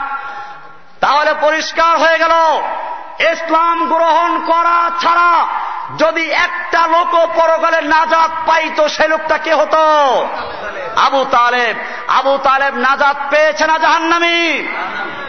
তাহলে 1.00 1.34
পরিষ্কার 1.40 1.98
হয়ে 1.98 2.18
গেল। 2.18 2.32
ইসলাম 3.19 3.89
গ্রহণ 3.89 4.45
করা 4.47 4.91
ছাড়া 5.03 5.47
যদি 5.99 6.31
একটা 6.31 6.86
লোক 6.86 7.27
পরকালে 7.35 7.81
নাজাত 7.81 8.31
পাইত, 8.47 8.86
সে 8.86 9.09
লোকটা 9.09 9.39
কে 9.39 9.55
হতো? 9.55 9.82
আবু 10.97 11.24
তালেব। 11.24 11.77
আবু 12.09 12.39
তালেব 12.43 12.74
নাজাত 12.74 13.16
পেয়েছে 13.31 13.66
না 13.66 13.78
জাহান্নামি? 13.78 14.69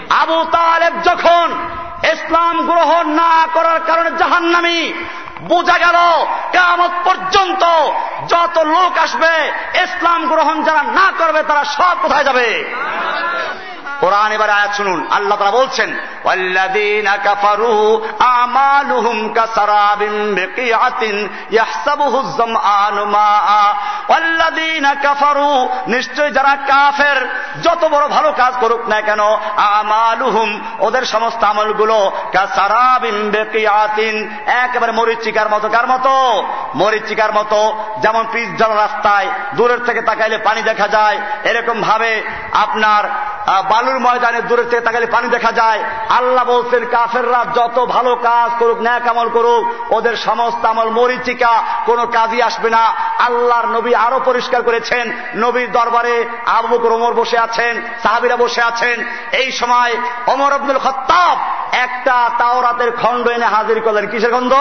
আবু 0.10 0.46
তালেব 0.52 0.94
যখন 1.04 1.70
ইসলাম 2.04 2.66
গ্রহণ 2.66 3.10
না 3.10 3.48
করার 3.54 3.80
কারণে 3.88 4.12
জাহান্নামি, 4.12 4.94
বোঝা 5.42 5.78
গেল 5.78 6.26
কেমন 6.52 6.90
পর্যন্ত 7.04 7.64
যত 8.28 8.58
লোক 8.58 8.98
আসবে, 8.98 9.52
ইসলাম 9.84 10.28
গ্রহণ 10.28 10.64
যারা 10.64 10.84
না 10.84 11.12
করবে, 11.18 11.44
তারা 11.44 11.64
সব 11.64 11.98
কোথায় 12.02 12.24
যাবে? 12.24 12.74
কোরআন 14.06 14.32
এবার 14.32 14.50
আয়াত 14.50 14.74
শুনুন। 14.74 15.00
আল্লাহ 15.12 15.38
তারা 15.38 15.52
বলছেন 15.52 15.90
নিশ্চয় 25.88 26.32
যারা 26.32 26.56
কাফের, 26.56 27.18
যত 27.64 27.86
বড় 27.86 28.08
ভালো 28.08 28.30
কাজ 28.32 28.54
করুক 28.60 28.88
না 28.88 29.02
কেন, 29.02 29.22
আমালুহুম 29.58 30.50
ওদের 30.80 31.06
সমস্ত 31.06 31.44
আমলগুলো 31.44 31.98
কাসারাবিন 32.34 33.32
বেকিয়াতিন, 33.32 34.16
একেবারে 34.46 34.92
মরিচিকার 34.92 35.50
মতো। 35.50 35.70
কার 35.70 35.88
মতো? 35.88 36.14
মরিচিকার 36.76 37.34
মতো, 37.34 37.60
যেমন 38.02 38.24
পিস 38.32 38.50
রাস্তায়, 38.62 39.28
দূরের 39.56 39.80
থেকে 39.80 40.02
তাকাইলে 40.02 40.38
পানি 40.38 40.62
দেখা 40.62 40.88
যায়। 40.88 41.18
এরকম 41.44 41.82
ভাবে 41.82 42.12
আপনার 42.54 43.04
বালুর 43.70 43.95
ময়দানে 44.00 44.42
দূরের 44.42 44.70
থেকে 44.70 44.82
তাকাইলে 44.82 45.06
পানি 45.06 45.28
দেখা 45.28 45.52
যায়। 45.52 45.84
আল্লাহ 46.10 46.46
বলছেন, 46.46 46.86
কাফেররা 46.86 47.46
যত 47.56 47.86
ভালো 47.86 48.16
কাজ 48.16 48.52
করুক, 48.60 48.82
ন্যাক 48.82 49.08
আমল 49.08 49.30
করুক, 49.30 49.94
ওদের 49.94 50.16
সমস্ত 50.16 50.66
আমল 50.66 50.90
মরিচিকা, 50.90 51.64
কোনো 51.86 52.06
কাজই 52.06 52.42
আসবে 52.42 52.70
না। 52.70 52.94
আল্লাহর 53.20 53.66
নবী 53.66 53.94
আরও 53.94 54.20
পরিষ্কার 54.26 54.64
করেছেন, 54.64 55.12
নবীর 55.36 55.72
দরবারে 55.72 56.26
আবু 56.46 56.88
ওমর 56.88 57.14
বসে 57.14 57.38
আছেন, 57.38 57.82
সাহাবিরা 58.04 58.36
বসে 58.36 58.62
আছেন। 58.62 59.04
এই 59.32 59.52
সময় 59.52 59.98
অমর 60.28 60.52
আব্দুল 60.52 60.80
খত্তাব 60.80 61.38
একটা 61.72 62.30
তাওরাতের 62.38 62.92
খণ্ড 62.92 63.28
এনে 63.28 63.46
হাজির 63.46 63.82
করলেন। 63.82 64.08
কিসের 64.08 64.34
খণ্ড? 64.34 64.54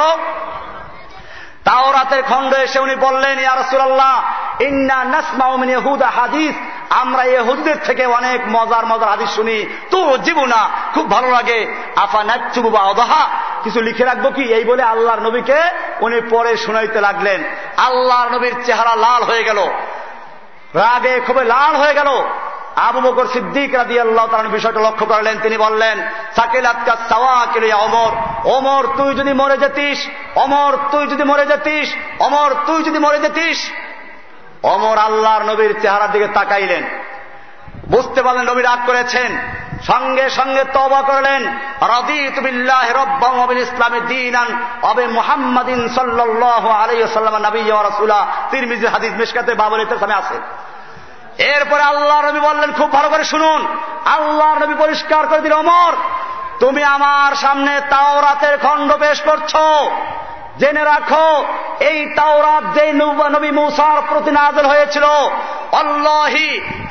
তাওরাতের 1.65 2.23
খণ্ড 2.23 2.55
এসে 2.55 2.79
উনি 2.79 2.97
বললেন, 2.97 3.39
ইয়া 3.39 3.57
রাসূলুল্লাহ, 3.57 4.25
ইন্না 4.63 5.05
নাসমাউ 5.05 5.57
মিন 5.57 5.71
ইহুদা 5.71 6.09
হাদিস। 6.09 6.55
আমরা 6.91 7.25
ইহুদিদের 7.25 7.77
থেকে 7.85 8.07
অনেক 8.07 8.41
মজার 8.49 8.87
মজার 8.87 9.09
হাদিস 9.09 9.31
শুনি। 9.31 9.65
তো 9.91 10.19
জীবনা, 10.19 10.69
খুব 10.95 11.11
ভালো 11.11 11.31
লাগে। 11.31 11.75
আফা 11.97 12.25
নাচুবু 12.25 12.71
বা 12.71 12.81
অদহা 12.81 13.29
কিছু 13.65 13.81
লিখে 13.81 14.05
রাখব 14.05 14.31
কি? 14.31 14.43
এই 14.43 14.65
বলে 14.65 14.83
আল্লাহর 14.83 15.21
নবীকে 15.21 15.63
উনি 16.01 16.21
পরে 16.21 16.57
শুনাইতে 16.57 17.01
লাগলেন। 17.01 17.43
আল্লাহর 17.77 18.29
নবীর 18.29 18.55
চেহারা 18.65 18.97
লাল 18.97 19.23
হয়ে 19.23 19.45
গেল। 19.45 19.59
রাগে 20.75 21.21
খুবই 21.27 21.45
লাল 21.45 21.77
হয়ে 21.77 21.95
গেল। 21.95 22.25
আবু 22.77 23.01
বকর 23.01 23.27
সিদ্দিক 23.27 23.75
রাজি 23.75 24.01
আল্লাহ 24.01 24.27
তার 24.27 24.49
বিষয়টা 24.49 24.81
লক্ষ্য 24.81 25.07
করলেন, 25.07 25.39
তিনি 25.43 25.57
বললেন 25.57 26.09
সাকিলাতকা 26.37 26.97
সাওয়া 27.09 27.47
কিলিয়া 27.53 27.77
অমর 27.77 28.13
অমর 28.49 28.87
তুই 28.97 29.15
যদি 29.15 29.33
মরে 29.33 29.57
যেতিস 29.59 30.07
অমর 30.35 30.77
তুই 30.91 31.07
যদি 31.07 31.25
মরে 31.25 31.47
যেতিস 31.47 31.95
অমর 32.19 32.55
তুই 32.67 32.83
যদি 32.83 32.99
মরে 32.99 33.19
যেতিস। 33.19 33.71
অমর 34.63 34.99
আল্লাহর 34.99 35.43
নবীর 35.43 35.81
চেহারার 35.81 36.13
দিকে 36.13 36.27
তাকাইলেন। 36.27 36.83
বুঝতে 37.91 38.23
পারলেন 38.23 38.51
নবী 38.51 38.63
রাগ 38.63 38.87
করেছেন। 38.87 39.39
সঙ্গে 39.87 40.31
সঙ্গে 40.31 40.65
তবা 40.65 41.03
করলেন। 41.03 41.59
রদিতুবিল্লাহ 41.83 42.91
রব্বাম 42.91 43.41
অবিল 43.41 43.59
ইসলামে 43.59 44.01
দিনান 44.01 44.63
অবে 44.83 45.07
মুহাম্মাদিন 45.07 45.89
সাল্লাল্লাহু 45.89 46.69
আলাইহি 46.69 47.03
ওয়াসাল্লাম, 47.03 47.37
নবী 47.37 47.61
রাসূলা। 47.61 48.27
তিরমিজি 48.51 48.87
হাদিস 48.87 49.13
মিশকাতে 49.13 49.55
বাবুল 49.55 49.81
ইসলামে 49.81 50.15
আছে। 50.15 50.35
এরপরে 51.39 51.83
আল্লাহ 51.83 52.21
নবী 52.21 52.41
বললেন, 52.41 52.73
খুব 52.73 52.93
ভালো 52.93 53.09
করে 53.09 53.25
শুনুন। 53.25 53.67
আল্লাহ 54.05 54.59
নবী 54.59 54.75
পরিষ্কার 54.79 55.27
করে 55.27 55.41
দিল 55.41 55.53
অমর 55.53 55.93
তুমি 56.61 56.85
আমার 56.85 57.35
সামনে 57.35 57.81
তাওরাতের 57.91 58.59
খণ্ড 58.59 58.93
পেশ 58.93 59.21
করছ। 59.21 59.57
জেনে 60.61 60.83
রাখো, 60.93 61.29
এই 61.91 61.99
তাওরাত 62.19 62.65
যে 62.77 62.85
নবী 63.35 63.51
মুসার 63.61 63.99
প্রতি 64.09 64.31
নাজল 64.39 64.67
হয়েছিল 64.73 65.07
অল্লাহি 65.81 66.49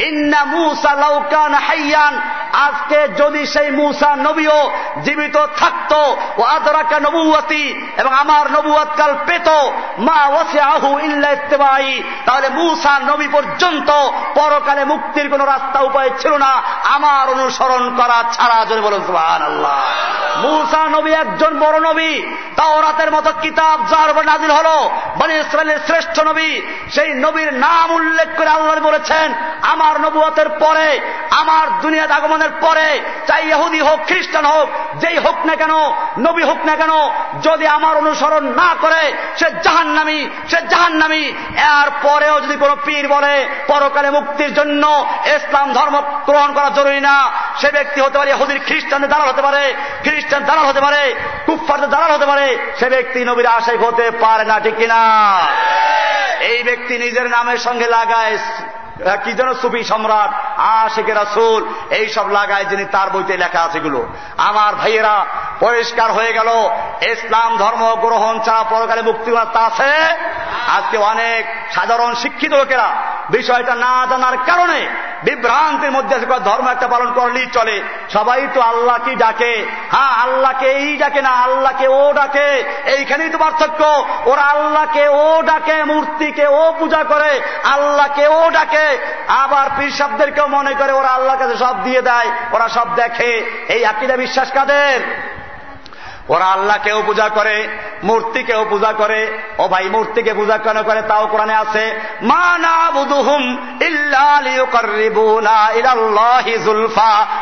ইন্না 0.07 0.41
মুসা 0.55 0.91
লাউকান 1.03 1.53
হাইয়ান 1.67 2.13
আজকে 2.67 2.99
যদি 3.19 3.41
সেই 3.53 3.69
মুসা 3.79 4.09
নবীও 4.27 4.59
জীবিত 5.05 5.37
থাকতো 5.59 6.01
ও 6.39 6.41
আদরাকা 6.55 6.97
নবুয়াতি 7.05 7.63
এবং 8.01 8.11
আমার 8.23 8.45
নবুয়াত 8.55 8.91
কাল 8.99 9.11
পেত, 9.27 9.47
মা 10.07 10.19
ওয়াসে 10.31 10.59
আহু 10.75 10.89
ইল্লা 11.07 11.29
ইত্তেবাই 11.37 11.89
তাহলে 12.25 12.47
মুসা 12.59 12.93
নবী 13.11 13.27
পর্যন্ত 13.35 13.89
পরকালে 14.37 14.83
মুক্তির 14.91 15.27
কোন 15.31 15.41
রাস্তা 15.53 15.79
উপায় 15.89 16.11
ছিল 16.21 16.33
না, 16.45 16.51
আমার 16.95 17.25
অনুসরণ 17.35 17.83
করা 17.99 18.17
ছাড়া 18.35 18.59
যদি 18.69 18.81
বলুন 18.87 19.03
মুসা 20.43 20.81
নবী 20.95 21.11
একজন 21.23 21.53
বড় 21.63 21.77
নবী, 21.89 22.11
তাওরাতের 22.59 23.09
মতো 23.15 23.29
কিতাব 23.53 23.79
যার 23.91 24.09
উপর 24.13 24.23
নাজিল 24.31 24.51
হলো 24.59 24.75
মানে 25.19 25.33
ইসরায়েলের 25.41 25.79
শ্রেষ্ঠ 25.87 26.15
নবী, 26.29 26.49
সেই 26.95 27.09
নবীর 27.25 27.51
নাম 27.65 27.87
উল্লেখ 27.99 28.29
করে 28.37 28.49
আল্লাহ 28.55 28.75
বলেছেন, 28.89 29.27
আমার 29.73 29.95
নবুয়তের 30.05 30.49
পরে, 30.63 30.87
আমার 31.41 31.65
দুনিয়াত 31.83 32.11
আগমনের 32.17 32.53
পরে, 32.63 32.87
চাই 33.27 33.43
ইহুদি 33.53 33.81
হোক, 33.87 33.99
খ্রিস্টান 34.09 34.45
হোক, 34.53 34.67
যেই 35.01 35.17
হোক 35.25 35.37
না 35.49 35.55
কেন, 35.61 35.73
নবী 36.27 36.43
হোক 36.49 36.59
না 36.69 36.75
কেন, 36.81 36.93
যদি 37.47 37.65
আমার 37.77 37.93
অনুসরণ 38.01 38.43
না 38.61 38.69
করে, 38.83 39.03
সে 39.39 39.47
জাহান 39.65 39.89
নামি 39.97 40.19
সে 40.51 40.59
জাহান 40.71 40.93
নামি 41.03 41.23
এর 41.75 41.89
পরেও 42.05 42.35
যদি 42.43 42.55
কোনো 42.63 42.75
পীর 42.85 43.05
বলে, 43.15 43.35
পরকালে 43.67 44.09
মুক্তির 44.17 44.51
জন্য 44.53 44.83
ইসলাম 45.35 45.67
ধর্ম 45.77 45.95
গ্রহণ 46.27 46.49
করা 46.53 46.69
জরুরি 46.77 47.01
না, 47.09 47.17
সে 47.59 47.69
ব্যক্তি 47.77 47.99
হতে 48.01 48.17
পারে 48.17 48.31
হুদির 48.33 48.59
খ্রিস্টানদের 48.67 49.11
দালাল 49.13 49.27
হতে 49.31 49.43
পারে, 49.47 49.63
খ্রিস্টান 50.05 50.41
দালাল 50.49 50.65
হতে 50.69 50.81
পারে 50.85 51.01
কুফারদের 51.47 51.89
দালাল 51.93 52.11
হতে 52.15 52.27
পারে, 52.31 52.47
সে 52.79 52.87
ব্যক্তি 52.95 53.19
নবীর 53.43 53.55
আশেক 53.55 53.79
হতে 53.83 54.05
পারে 54.11 54.45
না 54.45 54.55
ঠিক 54.59 54.75
কিনা? 54.75 55.01
এই 56.51 56.59
ব্যক্তি 56.63 56.93
নিজের 56.97 57.27
নামের 57.29 57.57
সঙ্গে 57.57 57.87
লাগায় 57.87 58.35
কি 59.23 59.31
যেন 59.33 59.49
সুফি 59.53 59.81
সম্রাট। 59.83 60.31
আশেখের 60.63 61.15
রাসুল 61.15 61.73
এইসব 61.89 62.27
লাগায় 62.27 62.65
যিনি 62.65 62.85
তার 62.85 63.09
বইতে 63.09 63.37
লেখা 63.37 63.61
আছে 63.61 63.77
এগুলো। 63.77 64.07
আমার 64.37 64.75
ভাইয়েরা, 64.75 65.25
পরিষ্কার 65.59 66.11
হয়ে 66.11 66.33
গেল, 66.33 66.49
ইসলাম 67.11 67.57
ধর্ম 67.57 67.95
গ্রহণ 67.95 68.39
ছাড়া 68.39 68.63
পরকালে 68.63 69.01
মুক্তি 69.01 69.31
রাস্তা 69.31 69.59
আছে? 69.59 69.91
আজকে 70.67 70.97
অনেক 70.97 71.45
সাধারণ 71.71 72.13
শিক্ষিত 72.13 72.53
লোকেরা 72.53 72.89
বিষয়টা 73.29 73.75
না 73.75 74.07
জানার 74.09 74.37
কারণে 74.45 74.87
বিভ্রান্তির 75.23 75.91
মধ্যে 75.91 76.19
ধর্ম 76.19 76.67
একটা 76.67 76.87
পালন 76.87 77.13
করলেই 77.13 77.45
চলে। 77.45 77.81
সবাই 78.13 78.47
তো 78.53 78.61
আল্লাহ 78.61 78.97
কি 79.05 79.15
ডাকে। 79.15 79.65
হ্যাঁ 79.91 80.11
আল্লাহকে 80.23 80.65
এই 80.65 80.97
ডাকে 80.97 81.21
না, 81.21 81.29
আল্লাহকে 81.29 81.87
ও 81.87 82.13
ডাকে। 82.13 82.63
এইখানেই 82.85 83.29
তো 83.29 83.37
পার্থক্য। 83.37 84.05
ওরা 84.25 84.41
আল্লাহকে 84.41 85.07
ও 85.07 85.41
ডাকে, 85.41 85.83
মূর্তিকে 85.83 86.47
ও 86.47 86.73
পূজা 86.79 87.03
করে, 87.03 87.41
আল্লাহকে 87.63 88.27
ও 88.27 88.49
ডাকে। 88.49 88.97
আবার 89.27 89.69
পীরসাবদেরকেও 89.77 90.47
মনে 90.53 90.73
করে 90.79 90.93
ওরা 90.93 91.11
আল্লাহর 91.17 91.41
কাছে 91.41 91.55
সব 91.55 91.75
দিয়ে 91.83 92.01
দেয়, 92.01 92.29
ওরা 92.51 92.67
সব 92.69 92.87
দেখে। 92.95 93.31
এই 93.67 93.81
আকিদা 93.85 94.15
বিশ্বাস 94.17 94.49
কাদের? 94.51 94.99
ওরা 96.29 96.45
আল্লাহকেও 96.45 97.03
পূজা 97.05 97.29
করে, 97.29 97.67
মূর্তিকেও 98.03 98.65
পূজা 98.69 98.93
করে, 98.93 99.37
ও 99.57 99.67
ভাই 99.67 99.89
মূর্তিকে 99.89 100.33
পূজা 100.33 100.57
কেন 100.57 100.83
করে 100.83 101.01
তাও 101.01 101.27
কোরআনে 101.27 101.55
আছে 101.55 101.99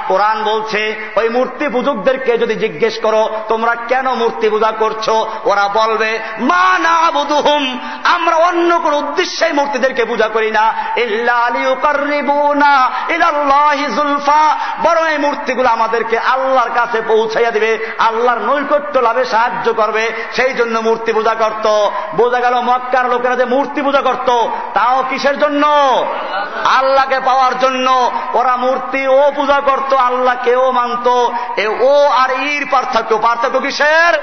কোরআন 0.07 0.43
বলছে, 0.43 1.11
ওই 1.15 1.29
মূর্তি 1.29 1.67
পূজকদেরকে 1.67 2.37
যদি 2.37 2.55
জিজ্ঞেস 2.55 2.99
করো, 2.99 3.29
তোমরা 3.47 3.75
কেন 3.75 4.13
মূর্তি 4.13 4.49
পূজা 4.49 4.71
করছ? 4.71 5.09
ওরা 5.43 5.67
বলবে, 5.67 6.19
মা 6.39 6.79
না 6.79 7.11
বুধুহুম 7.11 7.79
আমরা 8.03 8.35
অন্য 8.35 8.79
কোন 8.79 8.93
উদ্দেশ্যে 8.93 9.53
মূর্তিদেরকে 9.53 10.05
পূজা 10.05 10.27
করি 10.27 10.51
না। 10.51 10.73
জুলফা। 13.95 14.55
বরং 14.83 15.11
এই 15.11 15.17
মূর্তিগুলো 15.17 15.69
আমাদেরকে 15.69 16.19
আল্লাহর 16.19 16.69
কাছে 16.75 17.01
পৌঁছাইয়া 17.01 17.51
দিবে, 17.51 17.91
আল্লাহর 17.99 18.39
নৈকট্য 18.71 18.99
লাভে 18.99 19.25
সাহায্য 19.25 19.73
করবে, 19.73 20.11
সেই 20.33 20.53
জন্য 20.53 20.79
মূর্তি 20.79 21.13
পূজা 21.13 21.33
করত। 21.33 21.89
বোঝা 22.15 22.39
গেল 22.39 22.61
মক্কার 22.61 23.09
লোকেরা 23.09 23.35
যে 23.35 23.45
মূর্তি 23.45 23.81
পূজা 23.81 24.01
করত, 24.01 24.47
তাও 24.73 25.03
কিসের 25.09 25.39
জন্য? 25.39 25.67
আল্লাহকে 26.65 27.19
পাওয়ার 27.19 27.59
জন্য। 27.59 28.11
ওরা 28.33 28.55
মূর্তি 28.55 29.07
ও 29.07 29.31
পূজা 29.35 29.61
করত 29.65 29.93
আল্লাহকে 29.93 30.55
ও 30.55 30.71
মানত। 30.71 31.07
এ 31.59 31.67
ও 31.67 32.09
আর 32.09 32.29
ইর 32.31 32.67
পার্থক্য 32.71 33.17
পার্থক্য 33.17 33.59
কিসের? 33.59 34.13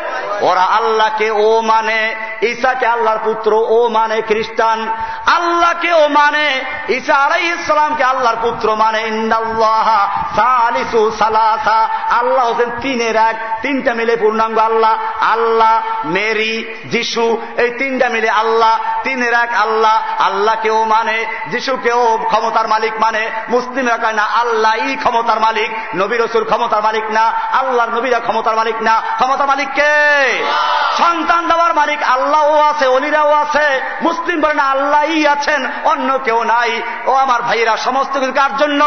ওরা 0.40 0.62
আল্লাহকে 0.62 1.30
ও 1.30 1.60
মানে 1.60 2.14
ঈসাকে 2.42 2.86
আল্লাহর 2.86 3.18
পুত্র 3.24 3.66
ও 3.68 3.88
মানে 3.88 4.20
খ্রিস্টান। 4.20 4.88
আল্লাহকে 5.26 5.92
ও 5.92 6.08
মানে 6.08 6.64
ঈসা 6.88 7.14
আলাই 7.14 7.42
ইসলামকে 7.42 8.04
আল্লাহর 8.04 8.36
পুত্র 8.42 8.74
মানে। 8.74 9.02
ইন্দাল্লাহ 9.02 10.08
সালিসু 10.36 11.10
সালাসা। 11.18 11.88
আল্লাহ 12.10 12.48
হোসেন 12.48 12.70
তিনের 12.80 13.16
এক, 13.16 13.58
তিনটা 13.62 13.94
মিলে 13.94 14.16
পূর্ণাঙ্গ 14.38 14.58
আল্লাহ 14.70 14.94
আল্লাহ, 15.34 15.74
মেরি, 16.04 16.54
যিশু, 16.84 17.24
এই 17.56 17.70
তিনটা 17.70 18.08
মিলে 18.08 18.30
আল্লাহ, 18.42 18.74
তিনের 19.02 19.34
এক 19.44 19.50
আল্লাহ 19.54 19.96
আল্লাহ 20.18 20.54
কেউ 20.62 20.84
মানে 20.84 21.16
যিশু 21.50 21.72
কেউ 21.76 22.00
ক্ষমতার 22.28 22.68
মালিক 22.68 22.94
মানে 23.00 23.22
মুসলিমরা 23.48 23.96
কয় 23.96 24.12
না 24.12 24.24
আল্লাহ 24.42 24.72
ই 24.88 24.96
ক্ষমতার 24.96 25.40
মালিক, 25.40 25.70
নবী 25.94 26.16
রসুল 26.16 26.44
ক্ষমতার 26.44 26.82
মালিক 26.82 27.06
না, 27.10 27.24
আল্লাহর 27.52 27.90
নবীরা 27.96 28.20
ক্ষমতার 28.20 28.56
মালিক 28.56 28.76
না, 28.82 28.94
ক্ষমতার 29.16 29.46
মালিক 29.46 29.68
কে? 29.74 29.96
সন্তান 30.98 31.42
দেওয়ার 31.48 31.72
মালিক 31.74 32.00
আল্লাহও 32.02 32.56
আছে, 32.70 32.86
অলিরাও 32.86 33.32
আছে, 33.32 33.66
মুসলিম 34.02 34.40
বলেন 34.40 34.58
আল্লাহই 34.58 35.26
আছেন, 35.26 35.60
অন্য 35.84 36.18
কেউ 36.18 36.44
নাই, 36.44 36.82
ও 37.06 37.12
আমার 37.14 37.42
ভাইরা 37.42 37.76
সমস্ত 37.76 38.14
কিছু 38.18 38.32
কার 38.32 38.52
জন্য? 38.56 38.82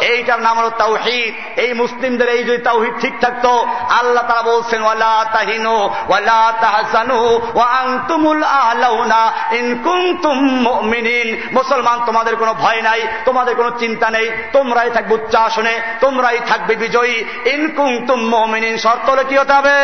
এইটার 0.00 0.40
নাম 0.40 0.58
হল 0.58 0.70
তাওহিদ, 0.70 1.32
এই 1.58 1.72
মুসলিমদের 1.72 2.28
এই 2.28 2.44
যদি 2.44 2.58
তাওহিদ 2.58 2.94
ঠিক 3.00 3.14
থাকতো, 3.20 3.52
আল্লাহ 3.98 4.22
তারা 4.28 4.42
বলছেন 4.58 4.80
ওয়ালা 4.82 5.14
তাহিনু 5.32 5.74
ওয়ালা 6.08 6.42
তাহসানু 6.60 7.18
ওয়া 7.54 7.66
আনতুমুল 7.80 8.42
আলাউনা 8.42 9.22
ইন 9.52 9.66
কুনতুম 9.84 10.38
মুমিনিন 10.66 11.28
মুসলমান, 11.52 11.98
তোমাদের 12.06 12.34
কোনো 12.36 12.52
ভয় 12.54 12.80
নাই, 12.82 13.00
তোমাদের 13.24 13.54
কোনো 13.54 13.70
চিন্তা 13.78 14.08
নেই, 14.10 14.26
তোমরাই 14.52 14.90
থাকবে 14.90 15.14
উচ্চাসনে, 15.14 15.74
তোমরাই 16.00 16.38
থাকবে 16.48 16.74
বিজয়ী। 16.74 17.16
ইন 17.52 17.62
কুনতুম 17.76 18.20
মুমিনিন, 18.34 18.74
শর্ত 18.78 19.06
হলে 19.10 19.24
কি 19.24 19.34
হতে 19.38 19.52
হবে? 19.52 19.78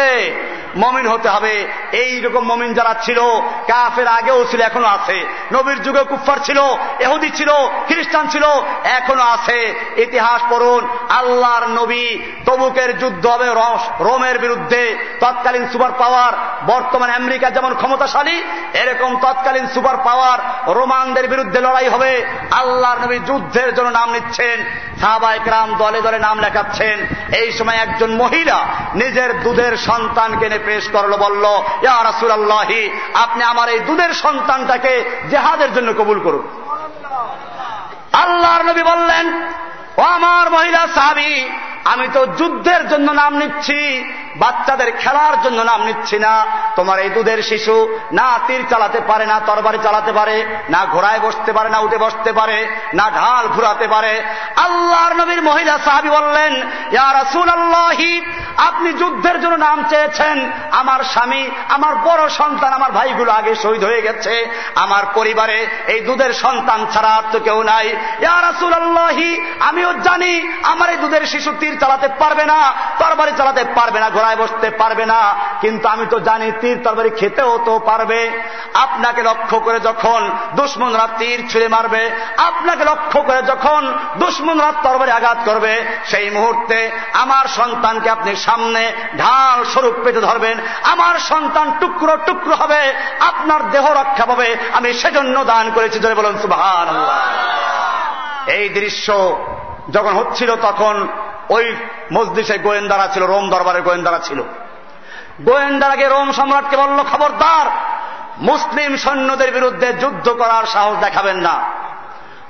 মমিন 0.76 1.06
হতে 1.08 1.28
হবে। 1.28 1.54
এই 1.92 2.12
রকম 2.20 2.42
মমিন 2.50 2.70
যারা 2.74 2.94
ছিল, 3.02 3.20
কাফের 3.70 4.08
আগেও 4.18 4.40
ছিল, 4.50 4.60
এখনও 4.60 4.88
আছে। 4.96 5.18
নবীর 5.52 5.78
যুগে 5.82 6.02
কুফার 6.10 6.38
ছিল, 6.46 6.58
এহুদি 7.04 7.30
ছিল, 7.30 7.50
খ্রিস্টান 7.88 8.24
ছিল, 8.28 8.44
এখনও 8.98 9.24
আছে। 9.34 9.58
ইতিহাস 9.96 10.40
পড়ুন, 10.50 10.82
আল্লাহর 11.18 11.64
নবী 11.80 12.04
তবুকের 12.46 12.90
যুদ্ধ 12.98 13.24
হবে 13.26 13.48
রোমের 14.00 14.36
বিরুদ্ধে। 14.38 14.63
তৎকালীন 15.20 15.68
সুপার 15.68 15.92
পাওয়ার, 15.98 16.32
বর্তমান 16.66 17.10
আমেরিকা 17.10 17.50
যেমন 17.50 17.74
ক্ষমতাশালী, 17.74 18.42
এরকম 18.74 19.16
তৎকালীন 19.20 19.66
সুপার 19.74 19.96
পাওয়ার 19.96 20.38
রোমানদের 20.74 21.28
বিরুদ্ধে 21.28 21.60
লড়াই 21.60 21.88
হবে। 21.88 22.26
আল্লাহর 22.50 22.98
নবী 23.04 23.18
যুদ্ধের 23.18 23.74
জন্য 23.74 23.90
নাম 23.90 24.12
নিচ্ছেন 24.12 24.64
সাহবাইকরাম 25.00 25.74
দলে 25.78 26.00
দলে 26.00 26.18
নাম 26.18 26.38
লেখাচ্ছেন। 26.38 26.96
এই 27.36 27.52
সময় 27.52 27.76
একজন 27.76 28.10
মহিলা 28.10 28.58
নিজের 28.94 29.42
দুধের 29.42 29.76
সন্তানকে 29.76 30.46
এনে 30.46 30.58
পেশ 30.58 30.88
করল, 30.88 31.16
বলল, 31.16 31.44
ইয়া 31.82 32.04
রাসুলাল্লাহি, 32.04 32.90
আপনি 33.14 33.44
আমার 33.44 33.68
এই 33.68 33.80
দুধের 33.80 34.12
সন্তানটাকে 34.14 35.10
জেহাদের 35.30 35.74
জন্য 35.74 35.92
কবুল 35.92 36.20
করুন। 36.20 36.44
আল্লাহর 38.12 38.64
নবী 38.64 38.82
বললেন 38.82 39.26
ও 40.00 40.02
আমার 40.16 40.46
মহিলা 40.56 40.82
সাহাবি, 40.96 41.32
আমি 41.92 42.06
তো 42.16 42.20
যুদ্ধের 42.38 42.82
জন্য 42.92 43.08
নাম 43.20 43.32
নিচ্ছি, 43.42 43.78
বাচ্চাদের 44.42 44.90
খেলার 45.02 45.34
জন্য 45.44 45.58
নাম 45.70 45.80
নিচ্ছি 45.88 46.16
না। 46.26 46.34
তোমার 46.76 46.98
এই 47.04 47.10
দুধের 47.16 47.40
শিশু 47.50 47.76
না 48.18 48.28
তীর 48.46 48.62
চালাতে 48.70 49.00
পারে, 49.10 49.24
না 49.32 49.36
তরবারি 49.48 49.78
চালাতে 49.86 50.12
পারে, 50.18 50.36
না 50.74 50.80
ঘোড়ায় 50.94 51.20
বসতে 51.26 51.50
পারে, 51.56 51.68
না 51.74 51.78
উঠে 51.86 51.98
বসতে 52.04 52.30
পারে, 52.38 52.58
না 52.98 53.06
ঢাল 53.18 53.44
ঘুরাতে 53.54 53.86
পারে। 53.94 54.14
আল্লাহর 54.66 55.14
নবীর 55.20 55.42
মহিলা 55.42 55.74
সাহাবি 55.86 56.10
বললেন 56.18 56.52
আপনি 58.68 58.88
যুদ্ধের 59.00 59.36
জন্য 59.42 59.56
নাম 59.66 59.78
চেয়েছেন। 59.90 60.36
আমার 60.80 61.00
স্বামী, 61.12 61.42
আমার 61.76 61.94
বড় 62.08 62.22
সন্তান, 62.40 62.72
আমার 62.78 62.92
ভাইগুলো 62.98 63.30
আগে 63.32 63.52
শহীদ 63.62 63.82
হয়ে 63.88 64.04
গেছে। 64.06 64.34
আমার 64.84 65.04
পরিবারে 65.16 65.58
এই 65.94 66.00
দুধের 66.06 66.32
সন্তান 66.44 66.80
ছাড়া 66.92 67.12
আর 67.18 67.26
তো 67.32 67.38
কেউ 67.46 67.58
নাই। 67.72 67.86
রাসুল 68.46 68.72
আল্লাহি 68.82 69.30
আমিও 69.84 70.04
জানি 70.08 70.32
আমার 70.72 70.88
এই 70.94 70.98
দুধের 71.02 71.24
শিশু 71.32 71.50
তীর 71.60 71.74
চালাতে 71.82 72.08
পারবে 72.20 72.44
না, 72.52 72.58
তরবারি 73.00 73.32
চালাতে 73.40 73.62
পারবে 73.76 73.98
না, 74.02 74.08
ঘোড়ায় 74.16 74.38
বসতে 74.42 74.68
পারবে 74.80 75.04
না। 75.12 75.20
কিন্তু 75.62 75.86
আমি 75.94 76.04
তো 76.12 76.16
জানি 76.28 76.46
তীর 76.60 76.76
তরবারি 76.84 77.10
খেতেও 77.20 77.52
তো 77.66 77.72
পারবে। 77.88 78.20
আপনাকে 78.84 79.20
লক্ষ্য 79.28 79.56
করে 79.66 79.78
যখন 79.88 80.20
দুশ্মনরা 80.56 81.06
তীর 81.18 81.38
ছুঁড়ে 81.50 81.68
মারবে, 81.68 82.02
আপনাকে 82.48 82.82
লক্ষ্য 82.90 83.18
করে 83.28 83.40
যখন 83.52 83.80
দুশ্মনরা 84.20 84.70
তরবারি 84.84 85.12
আঘাত 85.18 85.38
করবে, 85.48 85.72
সেই 86.10 86.28
মুহূর্তে 86.36 86.78
আমার 87.22 87.44
সন্তানকে 87.58 88.08
আপনি 88.16 88.32
সামনে 88.46 88.82
ঢাল 89.18 89.58
স্বরূপ 89.72 89.94
পেতে 90.04 90.20
ধরবেন। 90.28 90.56
আমার 90.92 91.14
সন্তান 91.30 91.66
টুকরো 91.80 92.14
টুকরো 92.26 92.54
হবে, 92.62 92.82
আপনার 93.30 93.60
দেহ 93.70 93.84
রক্ষা 94.00 94.24
পাবে। 94.30 94.48
আমি 94.76 94.90
সেজন্য 95.00 95.36
দান 95.52 95.66
করেছি 95.76 95.98
ধরে 96.04 96.14
বলুন 96.14 96.36
সুবাহান 96.42 96.88
এই 98.58 98.66
দৃশ্য 98.78 99.08
যখন 99.90 100.12
হচ্ছিল 100.12 100.56
তখন 100.56 101.08
ওই 101.50 101.74
মসজিষে 102.12 102.58
গোয়েন্দারা 102.58 103.08
ছিল, 103.12 103.26
রোম 103.26 103.50
দরবারে 103.50 103.80
গোয়েন্দারা 103.80 104.18
ছিল। 104.18 104.42
গোয়েন্দারাকে 105.40 106.08
রোম 106.08 106.32
সম্রাটকে 106.32 106.76
বলল, 106.76 107.02
খবরদার, 107.02 107.66
মুসলিম 108.38 108.96
সৈন্যদের 108.96 109.52
বিরুদ্ধে 109.52 109.92
যুদ্ধ 109.92 110.28
করার 110.28 110.66
সাহস 110.66 110.96
দেখাবেন 110.98 111.36
না। 111.36 111.84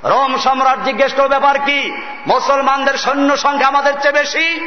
রোম 0.03 0.37
সম্রাট 0.37 0.79
জিজ্ঞেস 0.83 1.13
করো 1.13 1.27
ব্যাপার 1.27 1.59
কি? 1.59 1.97
মুসলমানদের 2.27 2.93
সৈন্য 2.93 3.37
সংখ্যা 3.37 3.67
আমাদের 3.67 3.93
চেয়ে 4.01 4.13
বেশি? 4.13 4.59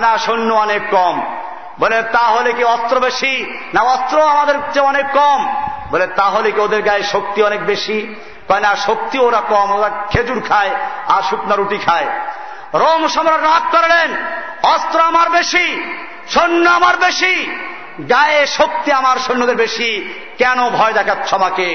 না, 0.00 0.18
সৈন্য 0.18 0.54
অনেক 0.54 0.82
কম। 0.90 1.36
বলে, 1.80 2.02
তাহলে 2.02 2.52
কি 2.52 2.64
অস্ত্র 2.64 3.00
বেশি? 3.00 3.58
না 3.74 3.80
অস্ত্র 3.80 4.22
আমাদের 4.22 4.54
চেয়ে 4.72 4.86
অনেক 4.86 5.06
কম। 5.12 5.52
বলে, 5.90 6.06
তাহলে 6.06 6.50
কি 6.50 6.60
ওদের 6.60 6.82
গায়ে 6.82 7.02
শক্তি 7.02 7.42
অনেক 7.42 7.66
বেশি? 7.66 8.14
কয় 8.50 8.60
না 8.60 8.76
শক্তি 8.76 9.18
ওরা 9.18 9.40
কম, 9.40 9.72
ওরা 9.72 9.90
খেজুর 10.10 10.40
খায় 10.48 10.70
আর 11.08 11.22
শুকনো 11.22 11.56
রুটি 11.56 11.78
খায়। 11.78 12.06
রোম 12.74 13.08
সম্রাট 13.08 13.40
রাগ 13.40 13.64
করলেন, 13.72 14.10
অস্ত্র 14.62 15.00
আমার 15.00 15.30
বেশি, 15.30 15.66
সৈন্য 16.28 16.70
আমার 16.70 16.96
বেশি, 16.96 17.50
গায়ে 18.10 18.46
শক্তি 18.46 18.92
আমার 18.92 19.16
সৈন্যদের 19.16 19.56
বেশি, 19.56 20.14
কেন 20.38 20.70
ভয় 20.70 20.92
দেখাচ্ছ 20.92 21.34
আমাকে? 21.34 21.68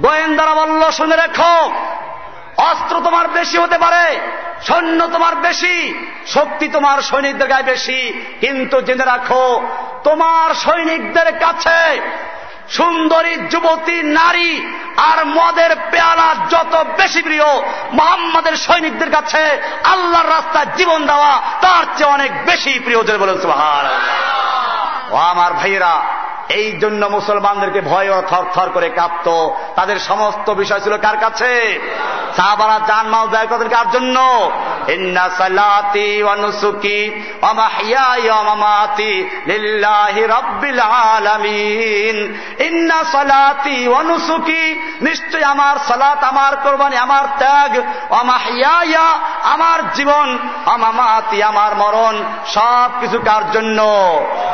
গোয়েন্দারা 0.00 0.54
বলল, 0.54 0.90
শুনে 0.90 1.16
রেখো, 1.16 1.70
অস্ত্র 2.56 3.00
তোমার 3.00 3.28
বেশি 3.28 3.58
হতে 3.58 3.78
পারে, 3.78 4.18
সৈন্য 4.62 5.06
তোমার 5.06 5.34
বেশি, 5.36 6.04
শক্তি 6.26 6.68
তোমার 6.68 6.98
সৈনিকদের 7.02 7.48
গায়ে 7.48 7.62
বেশি, 7.62 8.00
কিন্তু 8.40 8.80
জেনে 8.80 9.04
রাখো, 9.04 9.68
তোমার 10.04 10.54
সৈনিকদের 10.54 11.38
কাছে 11.38 12.00
সুন্দরী 12.70 13.34
যুবতী, 13.50 14.02
নারী 14.02 14.50
আর 14.96 15.18
মদের 15.26 15.72
পেয়ালা 15.90 16.28
যত 16.50 16.86
বেশি 16.96 17.22
প্রিয়, 17.22 17.48
মোহাম্মদের 17.92 18.56
সৈনিকদের 18.56 19.10
কাছে 19.10 19.62
আল্লাহর 19.84 20.30
রাস্তায় 20.30 20.66
জীবন 20.76 21.06
দেওয়া 21.06 21.32
তার 21.60 21.84
চেয়ে 21.96 22.10
অনেক 22.10 22.44
বেশি 22.44 22.78
প্রিয় 22.78 23.18
বলেন 23.18 23.38
সুহার 23.40 23.84
ও 25.10 25.16
আমার 25.16 25.52
ভাইয়েরা 25.52 25.94
এই 26.50 26.78
জন্য 26.78 27.06
মুসলমানদেরকে 27.06 27.80
ভয় 27.80 28.22
থর 28.22 28.44
থর 28.54 28.70
করে 28.74 28.88
কাঁপত। 28.88 29.50
তাদের 29.76 29.98
সমস্ত 29.98 30.50
বিষয় 30.50 30.80
ছিল 30.80 30.96
কার 30.96 31.16
কাছে? 31.16 31.80
সাহাবারা 32.36 32.80
জান 32.86 33.08
মাল 33.08 33.28
দেয় 33.28 33.46
করেন 33.46 33.68
কার 33.68 33.90
জন্য? 33.90 34.50
নিশ্চয় 45.02 45.42
আমার 45.42 45.76
সালাত, 45.88 46.24
আমার 46.24 46.56
কোরবানি, 46.56 46.96
আমার 46.96 47.24
ত্যাগ 47.38 47.82
অমাহিয়া 48.10 49.18
আমার 49.42 49.92
জীবন 49.94 50.38
অমামাতি 50.66 51.42
আমার 51.42 51.74
মরণ 51.74 52.24
সব 52.46 52.90
কিছু 53.00 53.18
কার 53.18 53.52
জন্য? 53.52 53.82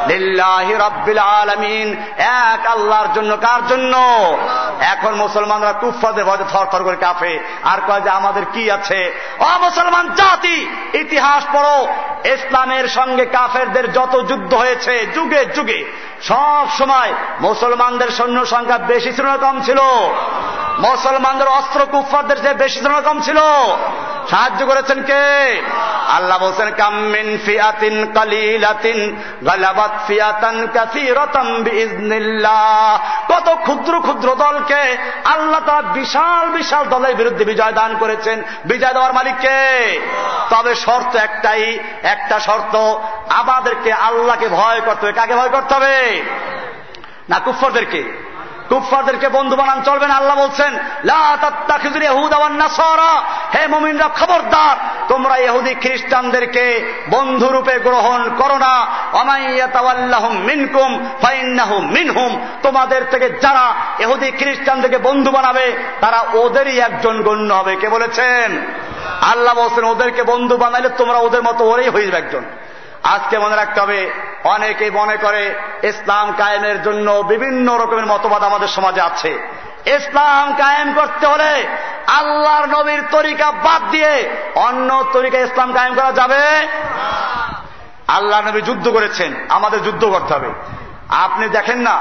লিল্লাহি 0.09 0.75
রব্বিল 0.75 1.19
আলামিন। 1.19 1.86
দিন 1.87 2.03
এক 2.19 2.67
আল্লাহর 2.67 3.09
জন্য 3.15 3.37
কার 3.37 3.67
জন্য? 3.67 3.97
এখন 4.81 5.15
মুসলমানরা 5.15 5.73
কুফাদের 5.73 6.25
ভয় 6.25 6.37
থর 6.37 6.65
থর 6.65 6.83
করে 6.85 6.97
কাফে 6.97 7.39
আর 7.65 7.79
কয় 7.87 8.01
যে, 8.01 8.11
আমাদের 8.11 8.45
কি 8.53 8.71
আছে? 8.71 9.21
অ, 9.39 9.59
মুসলমান 9.61 10.15
জাতি, 10.15 10.69
ইতিহাস 10.95 11.45
পড়ো। 11.53 11.89
ইসলামের 12.25 12.89
সঙ্গে 12.89 13.25
কাফেরদের 13.25 13.93
যত 13.93 14.25
যুদ্ধ 14.29 14.55
হয়েছে, 14.55 15.07
যুগে 15.07 15.45
যুগে, 15.45 15.85
সব 16.23 16.67
সময় 16.79 17.13
মুসলমানদের 17.41 18.09
সৈন্য 18.09 18.47
সংখ্যা 18.47 18.79
বেশি 18.79 19.13
ছিল 19.13 19.25
না 19.25 19.37
কম 19.37 19.61
ছিল? 19.61 19.79
মুসলমানদের 20.79 21.49
অস্ত্র 21.49 21.87
কুফারদের 21.91 22.43
যে 22.43 22.55
বেশি 22.55 22.81
ছিল 22.81 22.89
না 22.89 23.01
কম 23.01 23.21
ছিল? 23.21 23.37
সাহায্য 24.31 24.67
করেছেন 24.67 25.03
কে? 25.03 25.63
আল্লাহ 26.15 26.39
বলছেন 26.39 26.71
কামিন 26.71 27.39
ফিয়াতিন 27.45 28.13
কালিলাতিন 28.15 29.17
গালাবাত 29.47 29.91
ফিয়াতান 30.07 30.67
কাসীরাতাম 30.75 31.65
কত 33.29 33.57
ক্ষুদ্র 33.63 34.01
ক্ষুদ্র 34.01 34.35
দলকে 34.35 34.97
আল্লাহ 35.25 35.61
তার 35.67 35.85
বিশাল 35.85 36.49
বিশাল 36.49 36.85
দলের 36.85 37.15
বিরুদ্ধে 37.15 37.45
বিজয় 37.45 37.73
দান 37.73 37.97
করেছেন। 37.99 38.43
বিজয় 38.65 38.93
দেওয়ার 38.93 39.13
মালিককে 39.13 40.01
তবে 40.51 40.75
শর্ত 40.75 41.17
একটাই, 41.17 41.79
একটা 42.03 42.41
শর্ত, 42.41 42.77
আমাদেরকে 43.29 43.93
আল্লাহকে 43.93 44.49
ভয় 44.49 44.81
করতে 44.81 45.01
হবে। 45.01 45.13
কাকে 45.13 45.37
ভয় 45.37 45.49
করতে 45.49 45.75
হবে? 45.75 46.23
না 47.29 47.39
কুফরদেরকে 47.39 48.26
কুফারদেরকে 48.69 49.29
বন্ধু 49.29 49.57
বানান 49.57 49.83
চলবেন 49.83 50.11
আল্লাহ 50.11 50.39
বলছেন 50.39 50.79
হে 53.55 53.67
মমিনরা, 53.67 54.09
খবরদার, 54.09 54.77
তোমরা 55.09 55.37
এহুদি 55.37 55.75
খ্রিস্টানদেরকে 55.75 56.93
বন্ধুরূপে 57.11 57.79
গ্রহণ 57.79 58.35
করো 58.39 58.59
না। 58.59 58.87
মিনকুম 60.33 61.09
মিনহুম। 61.93 62.47
তোমাদের 62.63 63.03
থেকে 63.11 63.31
যারা 63.31 63.75
এহুদি 63.99 64.31
খ্রিস্টানদেরকে 64.31 64.99
বন্ধু 64.99 65.31
বানাবে, 65.31 65.77
তারা 66.01 66.25
ওদেরই 66.33 66.79
একজন 66.79 67.23
গণ্য 67.23 67.55
হবে। 67.55 67.77
কে 67.77 67.89
বলেছেন? 67.89 68.67
আল্লাহ 69.21 69.55
বলছেন, 69.55 69.85
ওদেরকে 69.85 70.23
বন্ধু 70.23 70.57
বানাইলে 70.57 70.89
তোমরা 70.89 71.19
ওদের 71.19 71.43
মতো 71.43 71.65
ওরেই 71.65 71.89
হয়ে 71.89 72.07
যাবে 72.07 72.19
একজন। 72.19 72.45
আজকে 73.15 73.39
মনে 73.39 73.57
রাখতে 73.57 73.81
হবে 73.81 74.11
অনেকে 74.45 74.91
মনে 74.91 75.17
করে 75.17 75.55
ইসলাম 75.83 76.33
কায়েমের 76.39 76.83
জন্য 76.83 77.11
বিভিন্ন 77.29 77.79
রকমের 77.79 78.07
মতবাদ 78.07 78.43
আমাদের 78.43 78.69
সমাজে 78.69 79.01
আছে। 79.01 79.33
ইসলাম 79.87 80.57
কায়েম 80.57 80.89
করতে 80.95 81.27
হলে 81.27 81.53
আল্লাহর 82.07 82.67
নবীর 82.67 83.03
তরিকা 83.11 83.53
বাদ 83.53 83.83
দিয়ে 83.91 84.13
অন্য 84.55 85.05
তরিকা 85.13 85.39
ইসলাম 85.39 85.73
কায়েম 85.73 85.95
করা 85.95 86.13
যাবে 86.13 86.43
আল্লাহ 88.09 88.41
নবী 88.41 88.61
যুদ্ধ 88.61 88.87
করেছেন, 88.89 89.31
আমাদের 89.49 89.83
যুদ্ধ 89.83 90.03
করতে 90.05 90.35
হবে। 90.35 90.51
আপনি 91.09 91.49
দেখেন 91.49 91.79
না, 91.79 91.97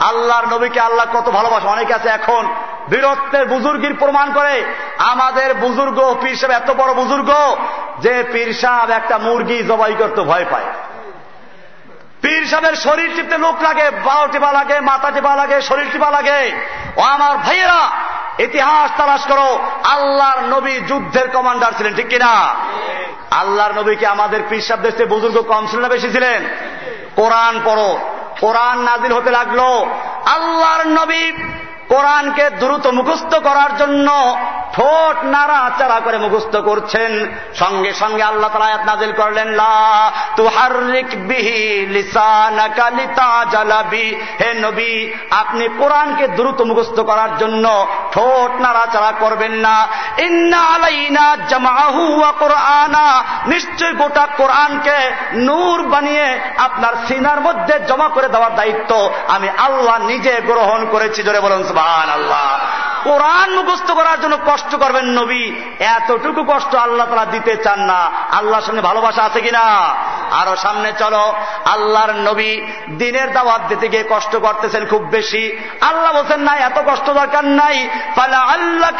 আল্লাহর 0.00 0.46
নবীকে 0.46 0.80
আল্লাহ 0.80 1.06
কত 1.12 1.26
ভালোবাসে, 1.30 1.66
অনেকে 1.66 1.92
আছে 1.94 2.08
এখন 2.08 2.42
বীরত্বের 2.90 3.46
বুজুর্গির 3.46 3.94
প্রমাণ 3.94 4.32
করে। 4.32 4.64
আমাদের 4.98 5.54
বুজুর্গ 5.54 6.16
পীর 6.22 6.36
সাহেব 6.36 6.56
এত 6.56 6.70
বড় 6.70 6.94
বুজুর্গ 6.94 7.56
যে 7.98 8.24
পীর 8.32 8.52
সাহেব 8.52 8.90
একটা 8.90 9.18
মুরগি 9.18 9.62
জবাই 9.62 9.94
করতে 9.98 10.20
ভয় 10.20 10.44
পায়। 10.50 10.64
পীর 12.22 12.46
সাহেবের 12.46 12.74
শরীর 12.74 13.10
টিপতে 13.16 13.38
লোক 13.38 13.62
লাগে 13.62 13.90
বাও 13.90 14.26
টিপা 14.26 14.52
লাগে, 14.52 14.80
মাথা 14.80 15.10
টিপা 15.10 15.36
লাগে, 15.36 15.60
শরীর 15.60 15.86
টিপা 15.92 16.10
লাগে। 16.10 16.52
ও 16.96 17.00
আমার 17.00 17.36
ভাইয়েরা, 17.36 17.90
ইতিহাস 18.38 18.90
তালাশ 18.96 19.26
করো, 19.26 19.58
আল্লাহর 19.84 20.40
নবী 20.40 20.72
যুদ্ধের 20.72 21.30
কমান্ডার 21.30 21.72
ছিলেন, 21.76 21.94
ঠিক 21.94 22.08
কিনা? 22.08 22.54
আল্লাহর 23.30 23.72
নবীকে 23.72 24.06
আমাদের 24.06 24.40
পীর 24.48 24.60
সাহেব 24.60 24.82
দেশে 24.82 25.04
বুজুর্গ 25.04 25.38
কম 25.38 25.66
ছিলেন 25.66 25.88
বেশি 25.88 26.10
ছিলেন? 26.10 26.44
কোরআন 27.16 27.60
পড়ো। 27.64 27.98
কোরআন 28.40 28.78
নাজিল 28.78 29.12
হতে 29.12 29.30
লাগল। 29.30 29.60
আল্লাহর 30.26 30.86
নবী 30.86 31.32
কোরআনকে 31.90 32.44
দ্রুত 32.60 32.84
মুখস্থ 32.88 33.32
করার 33.38 33.72
জন্য 33.76 34.08
ঠোঁট 34.72 35.24
নাড়া 35.24 35.70
চারা 35.78 36.00
করে 36.00 36.18
মুখস্থ 36.18 36.56
করছেন। 36.56 37.36
সঙ্গে 37.54 37.92
সঙ্গে 37.92 38.22
আল্লাহ 38.22 38.50
তালা 38.52 38.64
আয়াত 38.64 38.84
নাজিল 38.86 39.12
করলেন, 39.12 39.48
লা 39.48 40.12
তুহারিক 40.36 41.28
বিহি 41.28 41.86
লিসানাকা 41.86 42.90
লিতাজালাবি 42.90 44.14
হে 44.40 44.54
নবী, 44.54 45.12
আপনি 45.30 45.68
কোরআনকে 45.78 46.28
দ্রুত 46.28 46.60
মুখস্থ 46.62 47.00
করার 47.00 47.36
জন্য 47.38 47.86
ঠোঁট 48.12 48.60
নাড়া 48.60 48.86
চারা 48.92 49.12
করবেন 49.12 49.52
না। 49.52 49.86
ইন্না 50.18 50.58
আলাইনা 50.58 51.36
জামাহু 51.48 52.22
কোরআনা। 52.38 53.24
নিশ্চয় 53.46 53.92
গোটা 53.92 54.26
কোরআনকে 54.36 54.98
নূর 55.34 55.82
বানিয়ে 55.82 56.38
আপনার 56.58 56.94
সিনার 57.08 57.40
মধ্যে 57.40 57.80
জমা 57.88 58.08
করে 58.08 58.28
দেওয়ার 58.28 58.54
দায়িত্ব 58.54 59.10
আমি 59.28 59.48
আল্লাহ 59.48 59.96
নিজে 60.06 60.40
গ্রহণ 60.46 60.86
করেছি। 60.90 61.22
জোরে 61.22 61.40
বলুন 61.40 61.64
সুবহান 61.64 62.08
আল্লাহ 62.08 62.58
কোরআন 63.04 63.54
মুখস্থ 63.54 63.90
করার 63.90 64.20
জন্য 64.20 64.38
কষ্ট 64.46 64.74
করবেন 64.74 65.04
নবী। 65.04 65.52
এতটুকু 65.78 66.44
কষ্ট 66.48 66.74
আল্লাহ 66.74 67.06
তারা 67.06 67.24
দিতে 67.24 67.56
চান 67.56 67.80
না। 67.80 68.10
আল্লাহর 68.32 68.62
সামনে 68.62 68.80
ভালোবাসা 68.80 69.22
আছে 69.22 69.40
কিনা? 69.40 69.60
আরও 70.30 70.56
সামনে 70.56 70.92
চলো। 70.98 71.34
আল্লাহর 71.64 72.12
নবী 72.12 72.60
দিনের 72.98 73.32
দাওয়াত 73.32 73.60
দিতে 73.68 73.88
গিয়ে 73.88 74.04
কষ্ট 74.10 74.36
করতেছেন 74.36 74.86
খুব 74.86 75.02
বেশি। 75.02 75.58
আল্লাহ 75.80 76.12
বলছেন, 76.12 76.40
না, 76.40 76.56
এত 76.56 76.78
কষ্ট 76.86 77.10
দরকার 77.10 77.44
নাই। 77.44 77.88
ফালা 78.16 78.38
আল্লাহ 78.38 78.90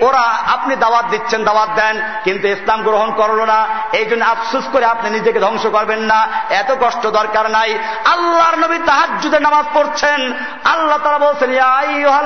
ওরা 0.00 0.20
আপনি 0.52 0.76
দাওয়াত 0.76 1.04
দিচ্ছেন, 1.10 1.44
দাওয়াত 1.44 1.68
দেন, 1.74 2.00
কিন্তু 2.24 2.48
ইসলাম 2.48 2.82
গ্রহণ 2.82 3.14
করল 3.14 3.44
না। 3.44 3.66
এই 3.92 4.04
জন্য 4.04 4.24
আফসুস 4.24 4.64
করে 4.72 4.84
আপনি 4.84 5.10
নিজেকে 5.10 5.40
ধ্বংস 5.40 5.66
করবেন 5.66 5.98
না। 5.98 6.19
এত 6.50 6.70
কষ্ট 6.80 7.06
দরকার 7.06 7.50
নাই। 7.50 7.70
আল্লাহর 8.04 8.56
নবী 8.58 8.78
তাহাজুদে 8.86 9.38
নামাজ 9.38 9.66
পড়ছেন। 9.74 10.20
আল্লাহ 10.64 10.98
তারা 11.04 11.18
বলছেন 11.18 11.50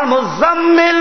মুজাম্মিল 0.06 0.98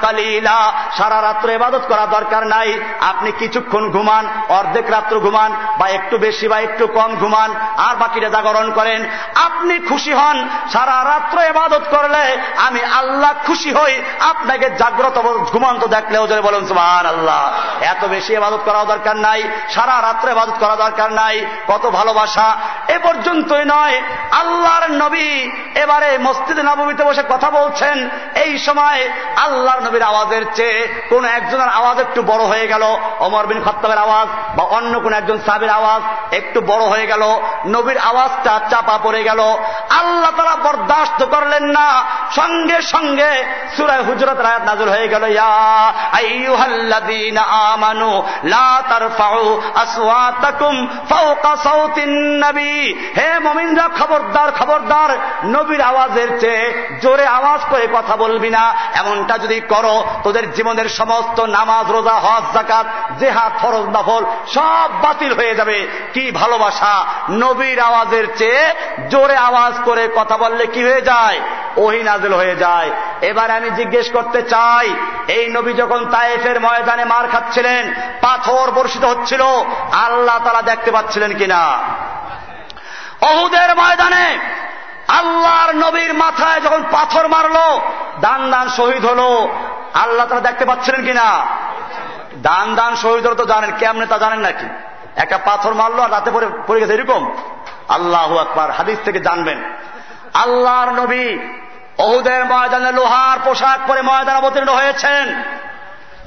কালিলা। 0.00 0.58
সারা 0.98 1.18
রাত্র 1.22 1.48
এবাদত 1.48 1.82
করা 1.88 2.04
দরকার 2.06 2.42
নাই। 2.46 2.70
আপনি 3.00 3.32
কিছুক্ষণ 3.32 3.90
ঘুমান, 3.90 4.24
অর্ধেক 4.48 4.90
রাত্র 4.90 5.20
ঘুমান, 5.20 5.50
বা 5.78 5.86
একটু 5.88 6.18
বেশি 6.18 6.48
বা 6.48 6.58
একটু 6.58 6.86
কম 6.86 7.10
ঘুমান, 7.16 7.50
আর 7.76 7.94
বাকিটা 7.96 8.28
জাগরণ 8.28 8.68
করেন। 8.72 9.00
আপনি 9.44 9.74
খুশি 9.78 10.12
হন, 10.12 10.48
সারা 10.72 10.96
রাত্র 11.04 11.36
এবাদত 11.40 11.84
করলে 11.90 12.24
আমি 12.56 12.80
আল্লাহ 12.84 13.32
খুশি 13.46 13.70
হই। 13.72 13.94
আপনাকে 14.20 14.66
জাগ্রত 14.70 15.18
ঘুমন্ত 15.52 15.82
দেখলেও 15.86 16.26
বলেন 16.42 16.66
সুমান 16.66 17.04
আল্লাহ 17.06 17.40
এত 17.84 18.02
বেশি 18.04 18.34
এবাদত 18.34 18.60
করা 18.64 18.84
দরকার 18.84 19.16
নাই। 19.16 19.42
সারা 19.70 19.96
রাত্রে 20.02 20.30
এবাদত 20.30 20.56
করা 20.60 20.76
দরকার 20.76 21.12
নাই, 21.18 21.36
কত 21.68 21.84
ভালোবাসা। 21.88 22.48
এ 22.88 22.96
পর্যন্তই 23.02 23.64
নয়, 23.66 23.96
আল্লাহর 24.30 24.86
নবী 24.92 25.28
এবারে 25.74 26.10
মসজিদে 26.18 26.62
নবমীতে 26.62 27.02
বসে 27.04 27.22
কথা 27.28 27.48
বলছেন। 27.50 27.96
এই 28.34 28.52
সময় 28.58 29.00
আল্লাহর 29.36 29.80
নবীর 29.80 30.02
আওয়াজের 30.02 30.44
চেয়ে 30.54 30.80
কোন 31.10 31.24
একজনের 31.24 31.68
আওয়াজ 31.68 31.96
একটু 31.98 32.20
বড় 32.22 32.42
হয়ে 32.44 32.66
গেল। 32.66 32.84
অমর 33.18 33.46
বিন 33.46 33.60
খত্তাবের 33.64 33.98
আওয়াজ 33.98 34.28
বা 34.56 34.64
অন্য 34.76 35.00
কোন 35.00 35.12
একজন 35.12 35.38
সাহেবের 35.46 35.70
আওয়াজ 35.70 36.02
একটু 36.34 36.58
বড় 36.60 36.84
হয়ে 36.84 37.06
গেল। 37.06 37.22
নবীর 37.66 37.98
আওয়াজটা 37.98 38.52
চাপা 38.70 38.96
পড়ে 39.02 39.20
গেল। 39.22 39.40
আল্লাহ 39.90 40.30
তারা 40.36 40.56
বরদাস্ত 40.56 41.20
করলেন 41.24 41.64
না। 41.64 41.88
সঙ্গে 42.36 42.78
সঙ্গে 42.82 43.30
সুরায় 43.76 44.02
হুজরত 44.02 44.38
রায়াত 44.38 44.62
নাজুর 44.62 44.88
হয়ে 44.90 45.08
গেল। 45.08 45.24
ইয়া 45.24 45.48
আমানু 47.72 48.10
লা 48.44 48.68
তারফাউ 48.88 49.44
আসওয়াতাকুম 49.74 50.74
হে 53.16 53.38
মুমিনরা, 53.38 53.88
খবরদার 53.98 54.52
খবরদার, 54.52 55.10
নবীর 55.44 55.80
আওয়াজের 55.80 56.40
চেয়ে 56.40 56.98
জোরে 57.02 57.26
আওয়াজ 57.26 57.60
করে 57.70 57.88
কথা 57.92 58.16
বলবি 58.16 58.50
না। 58.50 58.74
এমনটা 58.94 59.38
যদি 59.38 59.60
করো, 59.60 60.04
তোদের 60.22 60.52
জীবনের 60.52 60.88
সমস্ত 60.88 61.40
নামাজ, 61.40 61.90
রোজা, 61.90 62.14
হজ 62.14 62.42
জাকাত 62.54 62.86
জেহাদ, 63.18 63.52
ফরজ, 63.62 63.86
নফল 63.88 64.24
সব 64.54 64.90
বাতিল 65.02 65.32
হয়ে 65.32 65.54
যাবে। 65.54 65.88
কি 66.12 66.30
ভালোবাসা? 66.30 67.04
নবীর 67.30 67.80
আওয়াজের 67.80 68.24
চেয়ে 68.36 68.74
জোরে 69.08 69.36
আওয়াজ 69.36 69.74
করে 69.84 70.08
কথা 70.16 70.36
বললে 70.36 70.66
কি 70.66 70.84
হয়ে 70.84 71.02
যায়? 71.02 71.40
ওহি 71.76 72.02
নাজেল 72.02 72.32
হয়ে 72.32 72.56
যায়। 72.56 72.90
এবার 73.22 73.50
আমি 73.50 73.70
জিজ্ঞেস 73.70 74.10
করতে 74.10 74.42
চাই, 74.42 74.94
এই 75.28 75.48
নবী 75.48 75.72
যখন 75.72 76.10
তায়েফের 76.10 76.60
ময়দানে 76.60 77.04
মার 77.04 77.28
খাচ্ছিলেন, 77.28 77.94
পাথর 78.20 78.70
বর্ষিত 78.70 79.04
হচ্ছিল, 79.04 79.42
আল্লাহ 79.92 80.38
তারা 80.44 80.62
দেখতে 80.62 80.90
পাচ্ছিলেন 80.98 81.32
কিনা? 81.34 81.62
অহুদের 83.20 83.70
ময়দানে 83.76 84.26
আল্লাহর 85.08 85.70
নবীর 85.74 86.12
মাথায় 86.14 86.60
যখন 86.60 86.80
পাথর 86.90 87.24
মারলো 87.28 87.66
দান 88.20 88.50
দান 88.50 88.66
শহীদ 88.68 89.04
হলো। 89.06 89.28
আল্লাহ 89.94 90.26
তারা 90.26 90.40
দেখতে 90.40 90.64
পাচ্ছিলেন 90.64 91.00
কিনা? 91.04 91.28
দান 92.42 92.74
দান 92.74 92.92
শহীদ 92.96 93.26
হলো 93.26 93.34
তো 93.34 93.46
জানেন, 93.46 93.70
কেমনে 93.78 94.06
তা 94.06 94.16
জানেন 94.18 94.40
নাকি? 94.40 94.66
একটা 95.16 95.38
পাথর 95.38 95.74
মারলো 95.74 96.00
আর 96.02 96.12
রাতে 96.12 96.30
পরে 96.30 96.46
পড়ে 96.66 96.80
গেছে, 96.80 96.94
এরকম? 96.94 97.22
আল্লাহ 97.88 98.36
আকবার, 98.36 98.70
হাদিস 98.70 98.98
থেকে 99.04 99.20
জানবেন। 99.20 99.58
আল্লাহর 100.34 100.90
নবী 100.92 101.26
অহুদের 101.98 102.44
ময়দানে 102.44 102.92
লোহার 102.92 103.38
পোশাক 103.44 103.80
পরে 103.86 104.02
ময়দান 104.02 104.36
অবতীর্ণ 104.36 104.70
হয়েছেন। 104.74 105.24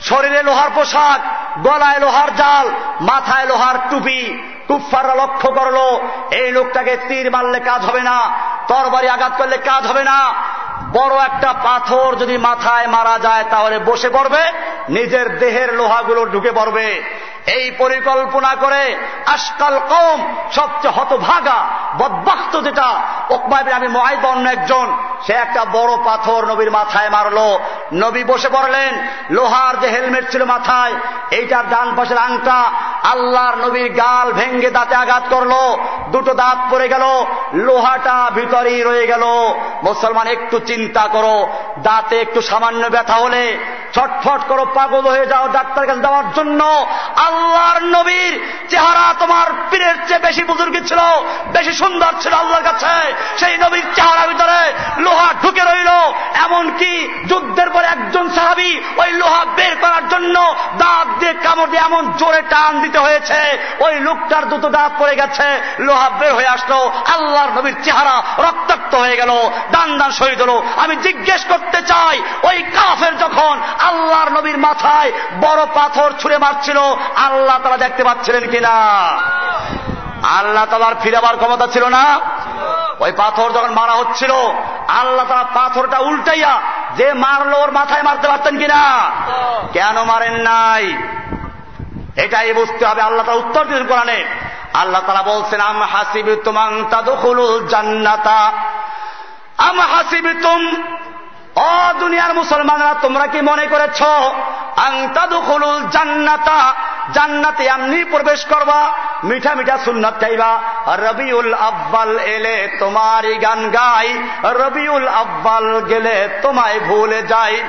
শরীরে 0.01 0.43
লোহার 0.43 0.69
পোশাক, 0.75 1.19
গলায় 1.59 1.99
লোহার 1.99 2.35
জাল, 2.35 2.69
মাথায় 3.01 3.45
লোহার 3.45 3.75
টুপি। 3.89 4.43
কুফাররা 4.67 5.15
লক্ষ্য 5.15 5.51
করল, 5.51 5.77
এই 6.35 6.51
লোকটাকে 6.51 6.97
তীর 7.07 7.31
মারলে 7.31 7.59
কাজ 7.59 7.81
হবে 7.85 8.01
না, 8.01 8.31
তরবারি 8.67 9.07
আঘাত 9.09 9.31
করলে 9.37 9.57
কাজ 9.57 9.87
হবে 9.87 10.03
না। 10.03 10.33
বড় 10.91 11.15
একটা 11.15 11.53
পাথর 11.53 12.15
যদি 12.15 12.37
মাথায় 12.37 12.87
মারা 12.87 13.19
যায়, 13.19 13.43
তাহলে 13.49 13.79
বসে 13.79 14.09
পড়বে, 14.09 14.43
নিজের 14.89 15.39
দেহের 15.39 15.73
লোহাগুলো 15.73 16.25
ঢুকে 16.25 16.51
পড়বে। 16.51 17.03
এই 17.45 17.71
পরিকল্পনা 17.77 18.55
করে 18.55 18.95
আজকাল 19.25 19.79
কম 19.89 20.35
সবচেয়ে 20.51 20.93
হতভাগা 20.93 21.65
বদবাক্ত 21.97 22.61
যেটা 22.61 23.01
ওকমায় 23.29 23.71
আমি 23.71 23.87
মহাইদ 23.87 24.25
অন্য 24.25 24.49
একজন, 24.49 24.97
সে 25.27 25.33
একটা 25.33 25.65
বড় 25.65 25.97
পাথর 26.05 26.45
নবীর 26.45 26.71
মাথায় 26.71 27.09
মারলো। 27.09 27.59
নবী 27.93 28.23
বসে 28.23 28.49
পড়লেন, 28.49 29.07
লোহার 29.29 29.79
যে 29.79 29.87
হেলমেট 29.87 30.31
ছিল 30.31 30.45
মাথায় 30.45 30.93
এইটার 31.31 31.69
ডান 31.69 31.95
পাশের 31.95 32.17
আংটা, 32.17 32.71
আল্লাহর 33.03 33.55
নবীর 33.55 33.93
গাল 33.93 34.31
ভেঙ্গে 34.31 34.69
দাঁতে 34.69 34.95
আঘাত 34.95 35.23
করল, 35.29 35.53
দুটো 36.11 36.33
দাঁত 36.33 36.57
পড়ে 36.71 36.87
গেল, 36.87 37.25
লোহাটা 37.53 38.31
ভিতরেই 38.35 38.83
রয়ে 38.83 39.07
গেল। 39.07 39.23
মুসলমান 39.83 40.27
একটু 40.27 40.59
চিন্তা 40.59 41.07
করো, 41.07 41.47
দাঁতে 41.79 42.21
একটু 42.21 42.41
সামান্য 42.41 42.87
ব্যথা 42.87 43.13
হলে 43.13 43.57
ছটফট 43.95 44.41
করো, 44.49 44.63
পাগল 44.77 45.05
হয়ে 45.13 45.29
যাও 45.31 45.45
ডাক্তার 45.57 45.87
কাছে 45.87 46.05
দেওয়ার 46.05 46.27
জন্য। 46.37 46.61
আল্লাহর 47.27 47.79
নবীর 47.95 48.33
চেহারা 48.71 49.05
তোমার 49.21 49.47
পীরের 49.69 49.97
চেয়ে 50.07 50.25
বেশি 50.27 50.43
বুজুর্গি 50.49 50.81
ছিল, 50.89 51.01
বেশি 51.55 51.73
সুন্দর 51.81 52.11
ছিল 52.21 52.33
আল্লাহর 52.41 52.67
কাছে। 52.69 52.93
সেই 53.39 53.55
নবীর 53.63 53.85
চেহারার 53.95 54.29
ভিতরে 54.31 54.59
লোহা 55.05 55.29
ঢুকে 55.43 55.63
রইল। 55.69 55.91
এমনকি 56.45 56.93
যুদ্ধের 57.29 57.69
পর 57.75 57.83
একজন 57.95 58.25
সাহাবি 58.35 58.71
ওই 59.01 59.09
লোহা 59.21 59.41
বের 59.57 59.73
করার 59.83 60.05
জন্য 60.13 60.35
দাঁত 60.81 61.07
দিয়ে 61.19 61.33
কামড় 61.45 61.69
দিয়ে 61.71 61.85
এমন 61.89 62.03
জোরে 62.19 62.41
টান 62.53 62.71
দিতে 62.83 62.99
হয়েছে। 63.05 63.39
ওই 63.85 63.93
লোকটার 64.07 64.43
দুটো 64.51 64.67
দাঁত 64.77 64.91
পড়ে 64.99 65.15
গেছে, 65.21 65.47
লোহা 65.79 66.07
বের 66.19 66.33
হয়ে 66.37 66.53
আসলো। 66.55 66.79
আল্লাহর 67.15 67.51
নবীর 67.57 67.77
চেহারা 67.85 68.15
রক্তাক্ত 68.45 68.93
হয়ে 69.03 69.19
গেল, 69.21 69.31
দান 69.71 69.89
দান 69.99 70.11
শহীদ 70.19 70.39
হলো 70.41 70.55
আমি 70.83 70.95
জিজ্ঞেস 71.05 71.41
করতে 71.51 71.79
চাই, 71.91 72.15
ওই 72.49 72.57
কাফের 72.75 73.13
যখন 73.23 73.53
আল্লাহর 73.87 74.31
নবীর 74.31 74.57
মাথায় 74.57 75.11
বড় 75.41 75.65
পাথর 75.65 76.13
ছুঁড়ে 76.19 76.37
মারছিল। 76.37 76.77
আল্লাহ 77.15 77.59
তারা 77.63 77.77
দেখতে 77.77 78.03
পাচ্ছিলেন 78.03 78.49
কিনা? 78.49 78.75
আল্লাহ 80.27 80.65
তালার 80.65 80.95
ফিরাবার 81.01 81.37
ক্ষমতা 81.37 81.67
ছিল 81.67 81.85
না। 81.87 82.19
ওই 82.99 83.11
পাথর 83.11 83.51
যখন 83.51 83.71
মারা 83.71 83.91
হচ্ছিল, 83.91 84.31
আল্লাহ 84.87 85.25
তারা 85.25 85.43
পাথরটা 85.43 85.97
উল্টাইয়া 85.97 86.61
যে 86.97 87.13
মারলো 87.13 87.57
ওর 87.57 87.71
মাথায় 87.71 88.03
মারতে 88.03 88.27
পারতেন 88.27 88.57
কিনা? 88.57 89.11
কেন 89.73 90.03
মারেন 90.03 90.33
নাই? 90.33 90.97
এটাই 92.15 92.53
বুঝতে 92.53 92.85
হবে। 92.85 93.01
আল্লাহ 93.01 93.25
তারা 93.25 93.37
উত্তর 93.37 93.65
দিলেন 93.65 93.87
কোরআনে। 93.87 94.25
আল্লাহ 94.73 95.01
তারা 95.07 95.23
বলছেন, 95.23 95.61
আম 95.61 95.81
হাসিবি 95.81 96.35
তুমাং 96.35 96.83
জান্নাতা? 97.69 98.51
আম 99.57 99.79
হাসিবি 99.79 100.33
তুম 100.33 100.83
ও 101.55 101.99
দুনিয়ার 101.99 102.33
মুসলমানরা, 102.33 102.93
তোমরা 103.01 103.27
কি 103.27 103.41
মনে 103.41 103.65
করেছ? 103.65 104.01
আংতাদুল 104.77 105.89
জান্নাতা, 105.91 106.73
জান্নাতে 107.13 107.63
এমনি 107.63 108.03
প্রবেশ 108.03 108.45
করবা, 108.45 108.91
মিঠা 109.23 109.55
মিঠা 109.55 109.77
সুন্নাত 109.77 110.19
চাইবা 110.19 110.59
রবিউল 110.87 111.53
আব্বাল 111.53 112.19
এলে 112.19 112.77
তোমারই 112.79 113.35
গান 113.37 113.69
গাই, 113.69 114.17
রবিউল 114.43 115.07
আব্বাল 115.07 115.81
গেলে 115.81 116.29
তোমায় 116.41 116.79
ভুলে 116.79 117.21
যাই। 117.21 117.63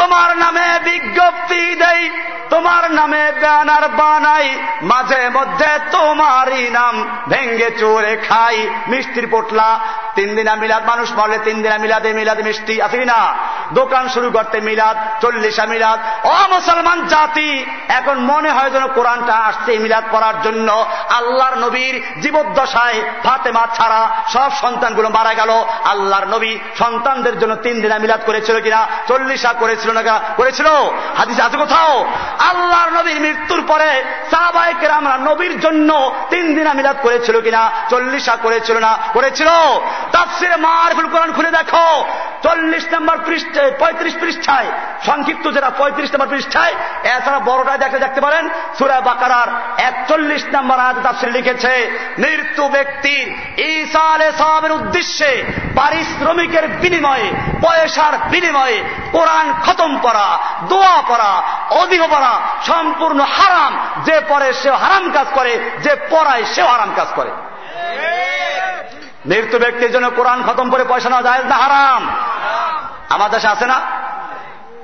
তোমার 0.00 0.30
নামে 0.36 0.66
বিজ্ঞপ্তি 0.84 1.62
দেই, 1.74 2.02
তোমার 2.50 2.84
নামে 2.90 3.24
ব্যানার 3.42 3.84
বানাই, 3.88 4.46
মাঝে 4.82 5.22
মধ্যে 5.28 5.70
তোমারই 5.92 6.62
নাম 6.70 6.94
ভেঙ্গে 7.28 7.70
চোরে 7.80 8.12
খাই। 8.28 8.56
মিষ্টির 8.88 9.26
পোটলা, 9.30 9.68
তিন 10.14 10.28
দিনা 10.36 10.54
মিলাদ, 10.54 10.82
মানুষ 10.86 11.08
মরলে 11.12 11.38
তিন 11.38 11.56
দিনা 11.62 11.76
মিলাদে 11.78 12.10
মিলাদে 12.12 12.42
মিষ্টি, 12.42 12.74
আছে 12.82 13.04
না 13.04 13.20
দোকান 13.72 14.04
শুরু 14.08 14.28
করতে 14.30 14.58
মিলাদ, 14.60 14.96
চল্লিশা 15.22 15.64
মিলাদ। 15.66 15.98
ও 16.26 16.34
মুসলমান 16.54 16.98
জাতি, 17.06 17.50
এখন 17.88 18.16
মনে 18.30 18.50
হয় 18.50 18.70
যেন 18.70 18.84
কোরআনটা 18.88 19.34
আসছে 19.48 19.72
মিলাদ 19.78 20.04
পড়ার 20.12 20.36
জন্য। 20.42 20.68
আল্লাহর 21.10 21.56
নবীর 21.58 21.94
জীবদ্দশায় 22.22 22.98
ফাতেমা 23.24 23.64
ছাড়া 23.76 24.00
সব 24.32 24.50
সন্তানগুলো 24.62 25.08
মারা 25.08 25.32
গেল। 25.34 25.50
আল্লাহর 25.84 26.26
নবী 26.26 26.52
সন্তানদের 26.78 27.34
জন্য 27.38 27.54
তিন 27.56 27.76
দিনা 27.80 27.96
মিলাদ 27.98 28.22
করেছিল 28.26 28.56
কিনা? 28.60 28.80
চল্লিশা 29.08 29.52
করেছিল 29.52 29.89
না 29.92 30.02
করেছিল। 30.36 30.68
হাদিস 31.18 31.38
আছে 31.40 31.56
কোথাও, 31.56 31.92
আল্লাহর 32.50 32.90
নবীর 32.98 33.18
মৃত্যুর 33.20 33.62
পরে 33.70 33.90
সাহবাইকের 34.30 34.90
আমরা 34.90 35.14
নবীর 35.28 35.54
জন্য 35.60 35.90
তিন 36.30 36.44
দিনা 36.54 36.72
মিলাদ 36.74 36.96
করেছিল 37.02 37.36
কিনা 37.40 37.62
চল্লিশা 37.90 38.34
করেছিল 38.36 38.76
না 38.86 38.92
করেছিল। 39.12 39.50
তাফসিরে 40.12 40.56
মারফুল 40.56 41.08
কোরআন 41.08 41.30
খুলে 41.32 41.50
দেখো, 41.50 41.86
চল্লিশ 42.42 42.84
নম্বর 42.94 43.16
পৃষ্ঠে, 43.26 43.64
পঁয়ত্রিশ 43.80 44.14
পৃষ্ঠায়, 44.20 44.68
সংক্ষিপ্ত 45.06 45.44
যেটা 45.50 45.70
পঁয়ত্রিশ 45.70 46.10
নম্বর 46.12 46.32
পৃষ্ঠায়, 46.32 46.74
এছাড়া 47.14 47.40
বড়টায় 47.48 47.78
দেখে 47.78 47.98
দেখতে 47.98 48.20
পারেন, 48.20 48.44
সুরা 48.78 49.00
বাকারার 49.00 49.48
একচল্লিশ 49.88 50.42
নম্বর 50.54 50.78
আয়াত 50.78 50.96
তাফসির 51.02 51.30
লিখেছে, 51.36 51.72
মৃত্যু 52.18 52.64
ব্যক্তির 52.68 53.26
ঈসা 53.70 54.04
আলে 54.14 54.28
সাহাবের 54.38 54.72
উদ্দেশ্যে 54.72 55.30
পারিশ্রমিকের 55.76 56.68
বিনিময়ে, 56.82 57.28
পয়সার 57.62 58.14
বিনিময়ে 58.32 58.78
কোরআন 59.12 59.46
খতম 59.70 59.98
করা 59.98 60.38
দোয়া 60.68 61.02
পড়া 61.08 61.42
অধিক 61.70 62.02
পড়া, 62.10 62.40
সম্পূর্ণ 62.66 63.20
হারাম। 63.20 63.78
যে 64.04 64.20
পরে 64.28 64.52
সে 64.52 64.70
হারাম 64.70 65.12
কাজ 65.12 65.26
করে, 65.34 65.70
যে 65.82 65.96
পড়ায় 66.10 66.44
সে 66.44 66.62
হারাম 66.62 66.92
কাজ 66.96 67.06
করে। 67.14 67.30
মৃত্যু 69.26 69.58
ব্যক্তির 69.58 69.92
জন্য 69.92 70.10
কোরআন 70.16 70.42
খতম 70.46 70.70
করে 70.70 70.84
পয়সা 70.84 71.08
নেওয়া 71.08 71.22
যায় 71.22 71.44
না 71.44 71.56
হারাম। 71.56 72.08
আমার 73.08 73.30
দেশে 73.30 73.48
আছে 73.48 73.66
না? 73.66 73.80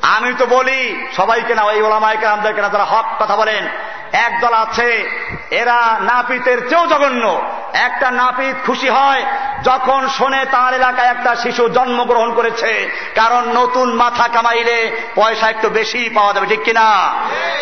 আমি 0.03 0.35
তো 0.39 0.47
বলি, 0.47 1.07
সবাইকে 1.17 1.55
না, 1.55 1.63
ওই 1.63 1.83
ওলামায় 1.83 2.17
আমাদেরকে 2.27 2.63
না 2.63 2.69
তারা 2.69 2.85
হক 2.85 3.23
কথা 3.23 3.37
বলেন। 3.37 3.69
একদল 4.12 4.55
আছে, 4.55 5.09
এরা 5.51 5.97
নাপিতের 6.01 6.69
চেয়েও 6.69 6.87
জঘন্য। 6.87 7.43
একটা 7.73 8.11
নাপিত 8.11 8.57
খুশি 8.66 8.89
হয় 8.89 9.23
যখন 9.62 10.09
শোনে 10.09 10.45
তার 10.45 10.74
এলাকায় 10.74 11.09
একটা 11.09 11.37
শিশু 11.37 11.69
জন্মগ্রহণ 11.69 12.35
করেছে, 12.35 12.91
কারণ 13.15 13.43
নতুন 13.55 13.95
মাথা 13.95 14.28
কামাইলে 14.28 14.91
পয়সা 15.15 15.49
একটু 15.51 15.69
বেশি 15.69 16.11
পাওয়া 16.15 16.33
যাবে, 16.33 16.47
ঠিক 16.47 16.62
কিনা? 16.62 17.15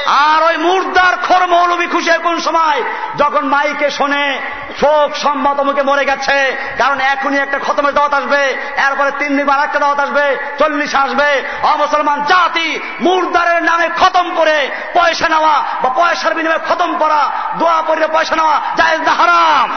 আর 0.06 0.42
ওই 0.42 0.56
মুর্দার 0.56 1.16
খোর 1.16 1.46
মৌলবী 1.46 1.86
খুশি 1.86 2.10
কোন 2.22 2.40
সময়? 2.40 2.82
যখন 3.18 3.48
মাইকে 3.48 3.90
শোনে, 3.90 4.40
শোক 4.80 5.16
সম্মত 5.16 5.60
মুখে 5.60 5.82
মরে 5.82 6.04
গেছে, 6.04 6.56
কারণ 6.78 7.00
এখনই 7.00 7.38
একটা 7.38 7.58
খতমের 7.58 7.94
দাওয়াত 7.94 8.14
আসবে, 8.14 8.42
এরপরে 8.86 9.10
তিন 9.10 9.36
দিন 9.36 9.48
আর 9.48 9.64
একটা 9.64 9.78
দাওয়াত 9.78 10.00
আসবে, 10.00 10.36
চল্লিশ 10.58 10.94
আসবে। 10.94 11.42
অমুসলমান 11.62 12.24
জাতি 12.24 12.80
মুর্দারের 13.00 13.62
নামে 13.62 13.88
খতম 14.00 14.34
করে 14.36 14.70
পয়সা 14.94 15.28
নেওয়া 15.28 15.64
বা 15.82 15.88
পয়সার 15.88 16.33
বিনিময়ে 16.34 16.58
খতম 16.68 16.98
করা 16.98 17.30
দোয়া 17.58 17.82
পড়লে 17.86 18.06
পয়সা 18.06 18.36
নেওয়া 18.36 18.60
যায় 18.76 18.98
না 18.98 19.12
হারাম। 19.12 19.68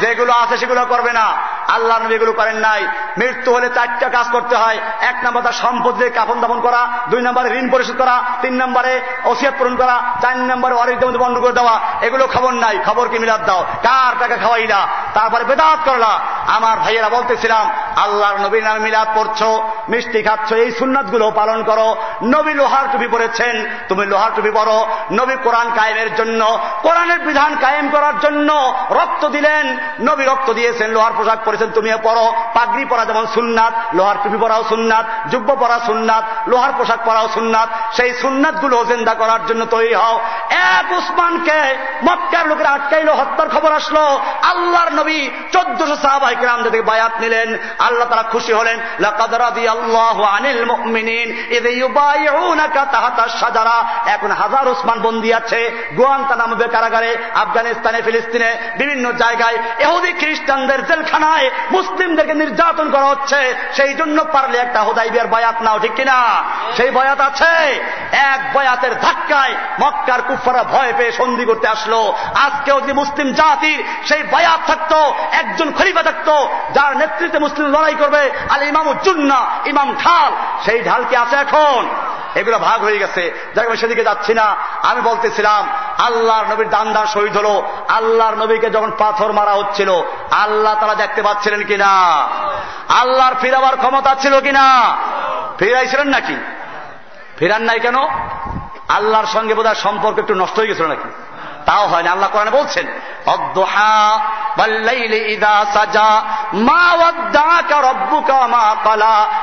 যেগুলো 0.00 0.32
আছে 0.32 0.56
সেগুলো 0.56 0.86
করবে 0.86 1.12
না। 1.12 1.26
আল্লাহ 1.68 1.98
নবী 1.98 2.14
এগুলো 2.14 2.32
করেন 2.32 2.56
নাই। 2.56 2.86
মৃত্যু 3.18 3.54
হলে 3.54 3.68
চারটা 3.68 4.08
কাজ 4.08 4.26
করতে 4.32 4.56
হয়। 4.56 4.78
এক 5.00 5.16
নম্বর 5.24 5.42
তার 5.42 5.52
সম্পত্তি 5.52 6.10
কাপন 6.10 6.40
দাপন 6.40 6.60
করা, 6.60 6.88
দুই 7.08 7.22
নম্বরে 7.22 7.58
ঋণ 7.58 7.70
পরিশোধ 7.70 7.98
করা, 7.98 8.22
তিন 8.42 8.54
নম্বরে 8.54 9.02
ওসিয়াত 9.24 9.54
পূরণ 9.58 9.76
করা, 9.76 10.02
চার 10.22 10.36
নম্বরে 10.36 10.74
মধ্যে 10.74 11.18
বন্ধ 11.18 11.38
করে 11.38 11.52
দেওয়া, 11.52 11.80
এগুলো 12.00 12.26
খবর 12.26 12.52
নাই। 12.52 12.78
খবর 12.86 13.08
কি 13.08 13.18
মিলাদ 13.18 13.44
দাও? 13.44 13.64
কার 13.82 14.14
টাকা 14.20 14.36
খাওয়াই 14.36 14.66
না? 14.66 14.86
তারপরে 15.14 15.44
বেদাত 15.44 15.78
করলা। 15.84 16.20
আমার 16.46 16.78
ভাইয়েরা 16.78 17.08
বলতেছিলাম, 17.08 17.70
আল্লাহর 17.96 18.40
নবীর 18.40 18.64
নামে 18.64 18.78
মিলাদ 18.78 19.08
পড়ছো, 19.14 19.68
মিষ্টি 19.88 20.22
খাচ্ছ, 20.22 20.52
এই 20.52 20.70
সুন্নাতগুলো 20.70 21.30
পালন 21.30 21.62
করো। 21.62 21.96
নবী 22.22 22.54
লোহার 22.54 22.84
টুপি 22.92 23.06
পরেছেন, 23.06 23.66
তুমি 23.88 24.06
লোহার 24.06 24.30
টুপি 24.36 24.50
পড়ো 24.50 24.86
নবী 25.12 25.36
কোরআন 25.36 25.70
কায়েমের 25.74 26.14
জন্য, 26.14 26.58
কোরআনের 26.82 27.18
বিধান 27.18 27.56
কায়েম 27.60 27.90
করার 27.90 28.20
জন্য 28.20 28.74
রক্ত 28.90 29.28
দিলেন। 29.28 29.78
নবী 30.00 30.24
রক্ত 30.24 30.52
দিয়েছেন 30.52 30.90
লোহার 30.90 31.12
পোশাক 31.16 31.38
পরেছেন 31.52 31.70
তুমিও 31.70 31.98
পড়ো। 32.02 32.26
পাগড়ি 32.54 32.84
পরা 32.84 33.04
যেমন 33.04 33.24
সুন্নাত, 33.34 33.72
লোহার 33.94 34.16
টুপি 34.22 34.38
পরাও 34.40 34.62
সুন্নাত 34.68 35.06
যুব্য 35.30 35.48
পরা 35.60 35.78
সুন্নাত, 35.86 36.24
লোহার 36.48 36.72
পোশাক 36.78 37.00
পরাও 37.04 37.28
সুন্নাত, 37.28 37.68
সেই 37.96 38.10
সুন্নাতগুলো 38.14 38.76
জেন্দা 38.84 39.14
করার 39.14 39.42
জন্য 39.46 39.62
তৈরি 39.66 39.94
হও। 39.94 40.16
এক 40.50 40.86
উসমানকে 40.92 41.58
মক্কার 42.04 42.44
লোকের 42.48 42.66
আটকাইলো, 42.66 43.12
হত্যার 43.14 43.48
খবর 43.48 43.70
আসলো। 43.72 44.04
আল্লাহর 44.42 44.92
নবী 44.92 45.18
চোদ্দশো 45.52 45.96
সাহাবাই 45.96 46.34
গ্রাম 46.34 46.62
থেকে 46.62 46.80
বায়াত 46.82 47.14
নিলেন, 47.20 47.48
আল্লাহ 47.78 48.08
তারা 48.08 48.22
খুশি 48.22 48.52
হলেন 48.52 48.76
এখন 54.06 54.30
হাজার 54.30 54.64
উসমান 54.68 54.98
বন্দি 55.00 55.30
আছে 55.34 55.60
গোয়ান্তা 55.96 56.34
নামবে 56.36 56.66
কারাগারে 56.68 57.10
আফগানিস্তানে, 57.34 57.98
ফিলিস্তিনে, 58.02 58.50
বিভিন্ন 58.78 59.12
জায়গায় 59.12 59.56
এহুদি 59.78 60.12
খ্রিস্টানদের 60.12 60.80
জেলখানায়। 60.86 61.41
মুসলিমদেরকে 61.70 62.34
নির্যাতন 62.34 62.90
করা 62.90 63.04
হচ্ছে, 63.04 63.54
সেই 63.72 63.94
জন্য 63.94 64.24
পারলে 64.24 64.58
একটা 64.58 64.82
হোদাই 64.82 65.10
বিয়ার 65.10 65.26
বয়াত 65.26 65.62
নাও, 65.62 65.78
ঠিক 65.78 65.94
কিনা? 65.94 66.44
সেই 66.76 66.90
বয়াত 66.90 67.20
আছে। 67.20 67.80
এক 68.12 68.56
বয়াতের 68.56 69.00
ধাক্কায় 69.00 69.54
মক্কার 69.80 70.22
কুফারা 70.22 70.62
ভয় 70.62 70.92
পেয়ে 70.96 71.12
সন্ধি 71.12 71.44
করতে 71.44 71.68
আসলো। 71.68 72.14
আজকেও 72.34 72.80
যদি 72.80 72.92
মুসলিম 72.92 73.32
জাতির 73.32 73.84
সেই 74.04 74.22
বয়াত 74.22 74.60
থাকতো, 74.66 75.14
একজন 75.32 75.72
খলিফা 75.72 76.02
থাকতো, 76.02 76.48
যার 76.74 76.96
নেতৃত্বে 76.96 77.38
মুসলিম 77.38 77.68
লড়াই 77.68 77.94
করবে, 77.94 78.30
আল 78.50 78.62
ইমাম 78.62 78.86
উজ্জুন্না 78.86 79.46
ইমাম 79.66 79.96
ঢাল, 80.04 80.32
সেই 80.64 80.82
ঢাল 80.82 81.04
কি 81.10 81.16
আছে 81.16 81.36
এখন? 81.36 81.88
এগুলো 82.34 82.58
ভাগ 82.58 82.82
হয়ে 82.82 82.98
গেছে। 82.98 83.50
যাই 83.54 83.66
আমি 83.66 83.76
সেদিকে 83.76 84.04
যাচ্ছি 84.04 84.34
না। 84.34 84.56
আমি 84.82 85.00
বলতেছিলাম, 85.00 85.68
আল্লাহর 85.98 86.46
নবীর 86.46 86.68
দান 86.68 86.92
দান 86.92 87.06
শহীদ 87.06 87.36
হলো। 87.36 87.62
আল্লাহর 87.88 88.34
নবীকে 88.34 88.70
যখন 88.70 88.92
পাথর 88.98 89.32
মারা 89.32 89.52
হচ্ছিল, 89.52 90.02
আল্লাহ 90.30 90.74
তারা 90.74 90.94
দেখতে 90.94 91.22
পাচ্ছিলেন 91.22 91.62
কিনা? 91.64 91.88
আল্লাহর 92.88 93.34
ফিরাবার 93.40 93.76
ক্ষমতা 93.76 94.14
ছিল 94.14 94.40
কিনা? 94.40 94.96
ফিরাইছিলেন 95.58 96.08
নাকি? 96.08 96.36
ফিরান 97.38 97.62
নাই 97.62 97.80
কেন? 97.80 97.96
আল্লাহর 98.88 99.26
সঙ্গে 99.26 99.54
বোধহয় 99.54 99.74
সম্পর্ক 99.74 100.18
একটু 100.18 100.34
নষ্ট 100.34 100.58
হয়ে 100.58 100.66
গেছিল 100.66 100.86
নাকি? 100.86 101.08
তাও 101.66 101.86
হয় 101.86 102.02
না, 102.02 102.10
আল্লাহ 102.10 102.30
কোরআনে 102.32 102.50
বলছেন 102.50 102.86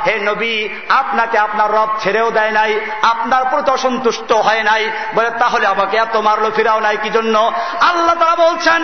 হে 0.08 0.20
নবী, 0.20 0.56
আপনাকে 0.90 1.38
আপনার 1.38 1.72
রব 1.72 1.90
ছেড়েও 2.00 2.32
দেয় 2.32 2.52
নাই, 2.52 2.80
আপনার 3.02 3.46
প্রতি 3.46 3.72
অসন্তুষ্ট 3.72 4.32
হয় 4.32 4.64
নাই। 4.64 4.90
বলে, 5.16 5.30
তাহলে 5.40 5.68
আমাকে 5.68 5.98
এত 5.98 6.16
মারলো, 6.16 6.52
ফিরাও 6.56 6.80
নাই, 6.80 6.98
কি 7.04 7.10
জন্য? 7.10 7.52
আল্লাহ 7.82 8.16
তারা 8.16 8.36
বলছেন 8.36 8.82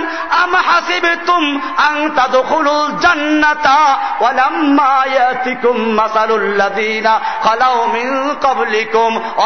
মিন 7.94 8.12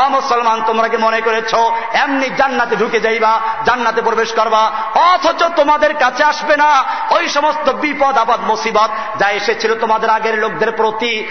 মুসলমান, 0.09 0.61
তোমরা 0.67 0.87
কি 0.87 0.97
মনে 0.97 1.21
করেছ, 1.21 1.55
এমনি 1.93 2.29
জান্নাতে 2.29 2.75
ঢুকে 2.75 2.99
যাইবা 2.99 3.39
জান্নাতে 3.79 4.01
প্রবেশ 4.01 4.33
করবা। 4.33 4.71
অথচ 4.95 5.43
তোমাদের 5.55 5.93
কাছে 5.93 6.23
আসবে 6.23 6.57
না। 6.57 6.83
ওই 7.09 7.29
সমস্ত 7.29 7.69
বিপদ, 7.69 8.17
আপদ, 8.17 8.39
মুসিবত 8.41 8.89
যা 9.19 9.29
এসেছিল 9.29 9.79
তোমাদের 9.79 10.09
আগের 10.09 10.39
লোকদের 10.39 10.71
প্রতি। 10.71 11.27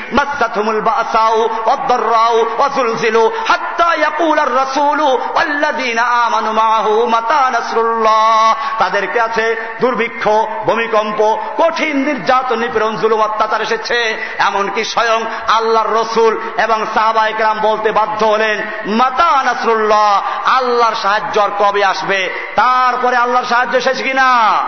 তাদের 8.79 9.07
কাছে 9.13 9.77
দুর্ভিক্ষ, 9.81 10.29
ভূমিকম্প, 10.65 11.39
কঠিন 11.59 11.97
নির্যাতন, 11.97 12.59
নিপীড়ন, 12.59 12.97
জুলুম, 12.97 13.21
অত্যাচার 13.23 13.63
এসেছে। 13.63 14.27
এমনকি 14.39 14.85
স্বয়ং 14.85 15.25
আল্লাহর 15.49 15.89
রসুল 15.89 16.41
এবং 16.59 16.87
সাহাবাইকরাম 16.95 17.61
বলতে 17.61 17.93
বাধ্য 17.93 18.27
হলেন, 18.27 18.63
মাতা 18.87 19.43
নাসরুল্লাহ, 19.43 20.23
আল্লাহর 20.45 20.95
সাহায্য 20.95 21.49
কবে 21.59 21.85
আসবে? 21.85 22.38
তারপরে 22.57 23.17
আল্লাহর 23.17 23.45
সাহায্য 23.45 23.77
এসেছে 23.77 24.03
কিনা? 24.03 24.59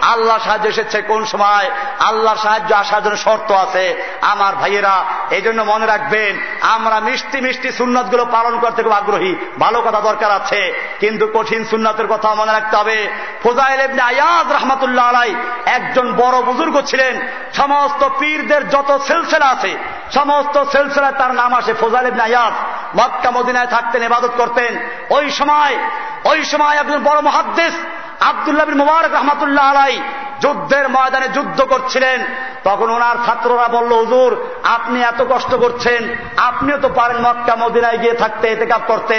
আল্লাহ 0.00 0.38
সাহায্য 0.38 0.68
এসেছে 0.68 1.02
কোন 1.02 1.24
সময়? 1.24 1.70
আল্লাহর 1.98 2.36
সাহায্য 2.36 2.74
আসার 2.74 3.02
জন্য 3.02 3.16
শর্ত 3.16 3.52
আছে। 3.52 4.04
আমার 4.20 4.56
ভাইয়েরা 4.56 5.04
এই 5.30 5.42
জন্য 5.42 5.62
মনে 5.62 5.86
রাখবেন, 5.86 6.40
আমরা 6.60 7.00
মিষ্টি 7.00 7.40
মিষ্টি 7.40 7.72
সুন্নতগুলো 7.72 8.24
পালন 8.24 8.58
করতে 8.58 8.82
খুব 8.82 8.92
আগ্রহী। 8.92 9.36
ভালো 9.58 9.80
কথা 9.80 10.00
দরকার 10.00 10.30
আছে। 10.30 10.72
কিন্তু 11.00 11.28
কঠিন 11.34 11.64
সুন্নতের 11.64 12.06
কথা 12.06 12.34
মনে 12.34 12.52
রাখতে 12.52 12.76
হবে। 12.76 13.08
ফোজাইল 13.42 13.80
এমনি 13.80 14.00
আয়াজ 14.00 14.52
রহমতুল্লাহ 14.52 15.08
আলাই 15.08 15.34
একজন 15.66 16.12
বড় 16.12 16.42
বুজুর্গ 16.42 16.80
ছিলেন। 16.80 17.28
সমস্ত 17.52 18.08
পীরদের 18.18 18.68
যত 18.68 19.00
সেলসেলা 19.06 19.46
আছে, 19.46 19.76
সমস্ত 20.14 20.62
সেলসেলায় 20.62 21.12
তার 21.12 21.34
নাম 21.34 21.54
আসে 21.54 21.74
ফোজাইল 21.74 22.06
ইবনে 22.06 22.22
আয়াজ। 22.22 22.52
মক্কা, 22.98 23.30
মদিনায় 23.30 23.66
থাকতেন, 23.66 24.02
ইবাদত 24.02 24.30
করতেন। 24.36 24.76
ওই 25.10 25.30
সময় 25.30 25.78
ওই 26.24 26.44
সময় 26.44 26.76
একজন 26.76 27.02
বড় 27.02 27.19
মহাদ্দেশ 27.20 27.74
আবদুল্লাহ 28.20 28.66
মুবারক 28.74 29.12
রহমতুল্লাহ 29.14 29.64
আলাই 29.64 29.94
যুদ্ধের 30.42 30.86
ময়দানে 30.88 31.28
যুদ্ধ 31.28 31.58
করছিলেন। 31.62 32.18
তখন 32.64 32.88
ওনার 32.90 33.16
ছাত্ররা 33.26 33.68
বলল, 33.68 33.92
হুজুর, 33.92 34.32
আপনি 34.76 34.98
এত 35.02 35.20
কষ্ট 35.28 35.52
করছেন। 35.54 36.00
আপনিও 36.48 36.78
তো 36.84 36.88
পারেন 36.88 37.18
মক্কা, 37.26 37.54
মদিনায় 37.56 37.98
গিয়ে 37.98 38.14
থাকতে 38.14 38.46
এতে 38.48 38.66
কাপ 38.66 38.82
করতে। 38.86 39.16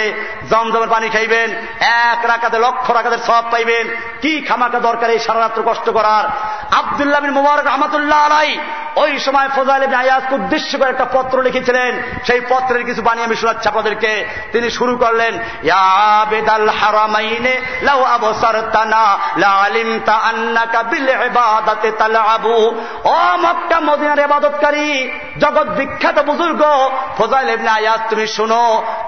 জমজমের 0.50 0.88
পানি 0.88 1.06
খাইবেন, 1.08 1.48
এক 2.10 2.20
রাখাতে 2.30 2.58
লক্ষ 2.58 2.86
রাখাতে 2.90 3.18
সব 3.26 3.44
পাইবেন। 3.50 3.84
কি 4.22 4.32
খামাকা 4.48 4.78
দরকার 4.88 5.08
এই 5.10 5.18
সারা 5.18 5.40
রাত্র 5.40 5.60
কষ্ট 5.66 5.86
করার? 5.90 6.24
আবদুল্লাহ 6.78 7.20
বিন 7.20 7.34
মুবারক 7.38 7.66
রহমতুল্লাহ 7.66 8.20
আলাই 8.26 8.50
ওই 9.02 9.12
সময় 9.18 9.48
ফজাইল 9.56 9.94
আয়াজকে 9.94 10.34
উদ্দেশ্য 10.34 10.70
করে 10.78 10.90
একটা 10.90 11.06
পত্র 11.12 11.36
লিখেছিলেন। 11.42 11.92
সেই 12.26 12.40
পত্রের 12.50 12.84
কিছু 12.88 13.02
বানিয়ে 13.02 13.26
আমি 13.26 13.36
শোনাচ্ছি 13.36 13.66
আপনাদেরকে। 13.68 14.12
তিনি 14.52 14.68
শুরু 14.70 14.94
করলেন 15.02 15.32
বেদাল 16.30 16.68
হারামাইনে 16.80 17.54
লাউ 17.82 18.00
লা 19.42 19.50
আলিমতা 19.66 20.14
আন্নাকা 20.30 20.80
বিল 20.90 21.08
ইবাদাতে 21.28 21.90
তালআবু 22.00 22.56
ও 23.14 23.18
মক্কা, 23.44 23.78
মদিনার 23.88 24.20
ইবাদতকারী, 24.28 24.88
জগৎ 25.42 25.68
বিখ্যাত 25.78 26.18
বুজুর্গ 26.28 26.62
ফজাইল 27.18 27.48
ইবনে 27.56 27.70
আয়াজ 27.78 28.00
তুমি 28.10 28.26
শুনো, 28.36 28.62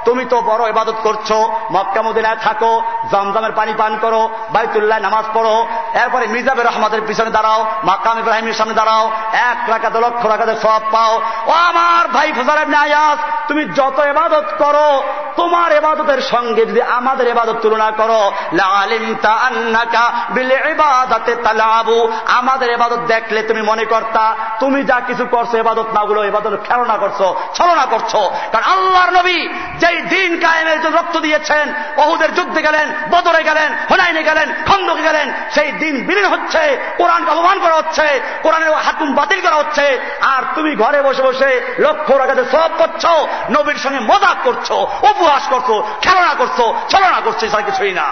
তুমি 0.07 0.25
তো 0.33 0.37
বড় 0.51 0.63
ইবাদত 0.69 0.99
করছ। 1.07 1.29
মক্কা, 1.75 2.01
মদিনায় 2.03 2.39
থাকো, 2.45 2.73
জমজমের 3.13 3.53
পানি 3.59 3.73
পান 3.81 3.93
করো, 4.05 4.23
বাইতুল্লাহ 4.55 4.99
নামাজ 5.07 5.27
পড়ো, 5.35 5.57
এরপরে 6.03 6.25
মির্জাবের 6.27 6.67
রহমতের 6.67 7.03
পিছনে 7.09 7.31
দাঁড়াও, 7.31 7.61
মাকাম 7.85 8.17
ইব্রাহিমের 8.19 8.59
সামনে 8.59 8.75
দাঁড়াও, 8.75 9.05
এক 9.51 9.61
রাখাতে 9.73 9.99
লক্ষ 10.05 10.23
রাখাতে 10.27 10.55
সব 10.65 10.83
পাও। 10.95 11.13
ও 11.51 11.53
আমার 11.71 12.05
ভাই 12.15 12.29
ফজার 12.37 12.59
ইবনে 12.63 12.79
আয়াজ 12.87 13.19
তুমি 13.49 13.63
যত 13.79 13.99
এবাদত 14.13 14.49
করো, 14.63 14.89
তোমার 15.37 15.71
এবাদতের 15.73 16.21
সঙ্গে 16.33 16.63
যদি 16.71 16.83
আমাদের 16.99 17.27
এবাদত 17.33 17.59
তুলনা 17.63 17.89
করো 17.91 18.23
লালিমতা 18.61 19.33
আন্নাকা 19.47 20.05
বিল 20.35 20.53
ইবাদাতে 20.73 21.33
তালাবু। 21.45 21.94
আমাদের 22.39 22.71
এবাদত 22.71 23.03
দেখলে 23.15 23.43
তুমি 23.43 23.63
মনে 23.63 23.85
করতা, 23.85 24.37
তুমি 24.61 24.83
যা 24.83 25.01
কিছু 25.07 25.25
করছ, 25.27 25.55
এবাদত 25.55 25.89
না 25.95 26.03
গুলো 26.05 26.25
এবাদত 26.25 26.55
খেলনা 26.69 26.97
করছ, 26.97 27.21
ছলনা 27.55 27.87
করছ। 27.87 28.13
কারণ 28.53 28.67
আল্লাহর 28.73 29.13
নবী 29.13 29.49
যেই 29.79 29.99
দিন 30.03 30.41
কায়েমের 30.41 30.83
জন্য 30.83 30.97
রক্ত 30.97 31.17
দিয়েছেন 31.17 31.75
বহুদের 31.97 32.35
যুদ্ধে 32.35 32.63
গেলেন, 32.63 32.87
বদরে 33.11 33.43
গেলেন, 33.43 33.71
হোনাইনে 33.91 34.23
গেলেন, 34.23 34.49
খন্দকে 34.67 35.03
গেলেন, 35.03 35.33
সেই 35.55 35.73
দিন 35.73 35.95
বিলীন 36.07 36.27
হচ্ছে, 36.27 36.63
কোরআনকে 36.99 37.31
অপমান 37.31 37.59
করা 37.61 37.75
হচ্ছে, 37.75 38.21
কোরআনের 38.43 38.73
হাতুম 38.73 39.15
বাতিল 39.15 39.41
করা 39.41 39.57
হচ্ছে, 39.57 39.87
আর 40.21 40.43
তুমি 40.55 40.77
ঘরে 40.77 41.03
বসে 41.03 41.23
বসে 41.23 41.51
লক্ষ্য 41.79 42.15
রাখাতে 42.15 42.45
সব 42.53 42.71
করছ, 42.79 43.05
নবীর 43.51 43.79
সঙ্গে 43.79 44.01
মজাক 44.01 44.37
করছ, 44.45 44.69
উপহাস 45.11 45.45
করছ, 45.51 45.69
খেলনা 46.03 46.35
করছ, 46.35 46.59
ছলনা 46.89 47.21
করছ 47.21 47.41
এছাড়া 47.45 47.63
কিছুই 47.63 47.93
না। 47.93 48.07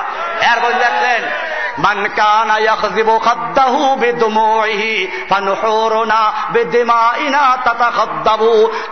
এরপর 0.52 0.72
দেখলেন 0.78 1.22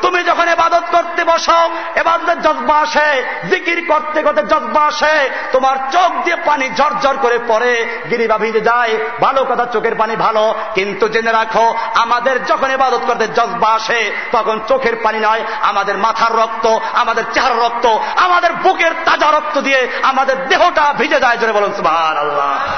তুমি 0.02 0.24
যখন 0.24 0.48
ইবাদত 0.48 0.84
করতে 0.92 1.24
বসো 1.24 1.70
এবার 1.94 2.18
জজবা 2.40 2.78
আসে, 2.80 3.24
জিকির 3.50 3.86
করতে 3.88 4.22
করতে 4.22 4.42
জজবা 4.42 4.86
আসে, 4.86 5.30
তোমার 5.52 5.76
চোখ 5.92 6.24
দিয়ে 6.24 6.36
পানি 6.36 6.70
ঝরঝর 6.76 7.16
করে 7.16 7.38
পড়ে, 7.48 8.02
গিরিবা 8.10 8.38
ভিজে 8.38 8.60
যায়। 8.60 8.98
ভালো 9.20 9.44
কথা, 9.44 9.64
চোখের 9.64 9.94
পানি 9.94 10.16
ভালো, 10.16 10.54
কিন্তু 10.74 11.08
জেনে 11.08 11.32
রাখো, 11.32 11.74
আমাদের 11.94 12.44
যখন 12.44 12.70
ইবাদত 12.70 13.00
করতে 13.06 13.26
জজবা 13.26 13.74
আসে, 13.74 14.12
তখন 14.32 14.60
চোখের 14.68 14.96
পানি 14.96 15.18
নয়, 15.18 15.44
আমাদের 15.62 15.98
মাথার 15.98 16.32
রক্ত, 16.32 16.78
আমাদের 16.94 17.24
চেহার 17.34 17.56
রক্ত, 17.56 17.98
আমাদের 18.16 18.52
বুকের 18.52 18.92
তাজা 19.04 19.30
রক্ত 19.30 19.58
দিয়ে 19.60 19.88
আমাদের 20.02 20.46
দেহটা 20.48 20.92
ভিজে 20.92 21.20
যায়, 21.20 21.36
জোরে 21.36 21.52
বলুন 21.52 21.72
আল্লাহ 21.86 22.69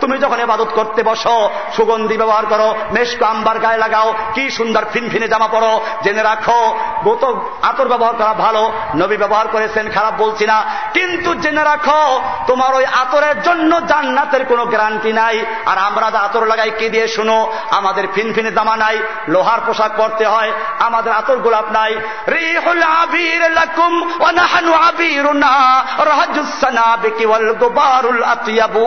তুমি 0.00 0.18
যখন 0.18 0.40
এবাদত 0.40 0.68
করতে 0.74 1.02
বসো, 1.02 1.50
সুগন্ধি 1.76 2.16
ব্যবহার 2.16 2.46
করো, 2.46 2.76
মেশক 2.92 3.22
আম্বার 3.22 3.58
গায়ে 3.58 3.78
লাগাও, 3.78 4.14
কি 4.34 4.50
সুন্দর 4.50 4.84
ফিনফিনে 4.92 5.28
জামা 5.28 5.48
পরো, 5.48 5.80
জেনে 6.02 6.22
রাখো, 6.22 6.78
গত 7.04 7.36
আতর 7.62 7.88
ব্যবহার 7.88 8.14
করা 8.14 8.34
ভালো, 8.34 8.72
নবী 8.96 9.16
ব্যবহার 9.16 9.48
করেছেন, 9.48 9.90
খারাপ 9.90 10.14
বলছি 10.18 10.46
না। 10.46 10.64
কিন্তু 10.94 11.34
জেনে 11.34 11.64
রাখো, 11.64 12.22
তোমার 12.46 12.74
ওই 12.74 12.86
আতরের 12.86 13.42
জন্য 13.42 13.86
জান্নাতের 13.86 14.44
কোনো 14.44 14.66
গ্যারান্টি 14.66 15.12
নাই। 15.12 15.44
আর 15.66 15.78
আমরা 15.78 16.06
আতর 16.06 16.46
লাগাই, 16.46 16.70
কে 16.78 16.88
দিয়ে 16.88 17.08
শুনো? 17.08 17.52
আমাদের 17.70 18.08
ফিনফিনে 18.14 18.52
জামা 18.52 18.76
নাই, 18.76 18.98
লোহার 19.28 19.60
পোশাক 19.66 19.90
পরতে 19.96 20.26
হয়, 20.26 20.52
আমাদের 20.78 21.12
আতর 21.12 21.36
গোলাপ 21.36 21.72
নাই। 21.72 21.94
রিহুল 22.28 22.82
আবির 22.82 23.49
লাকুম 23.54 23.92
ওয়া 24.20 24.32
নাহনু 24.32 24.72
আবিরুনা 24.72 25.52
রাহাজুস 26.04 26.52
সানাবিকি 26.60 27.24
ওয়াল 27.26 27.52
গুবারুল 27.52 28.22
আতিয়াবু। 28.24 28.84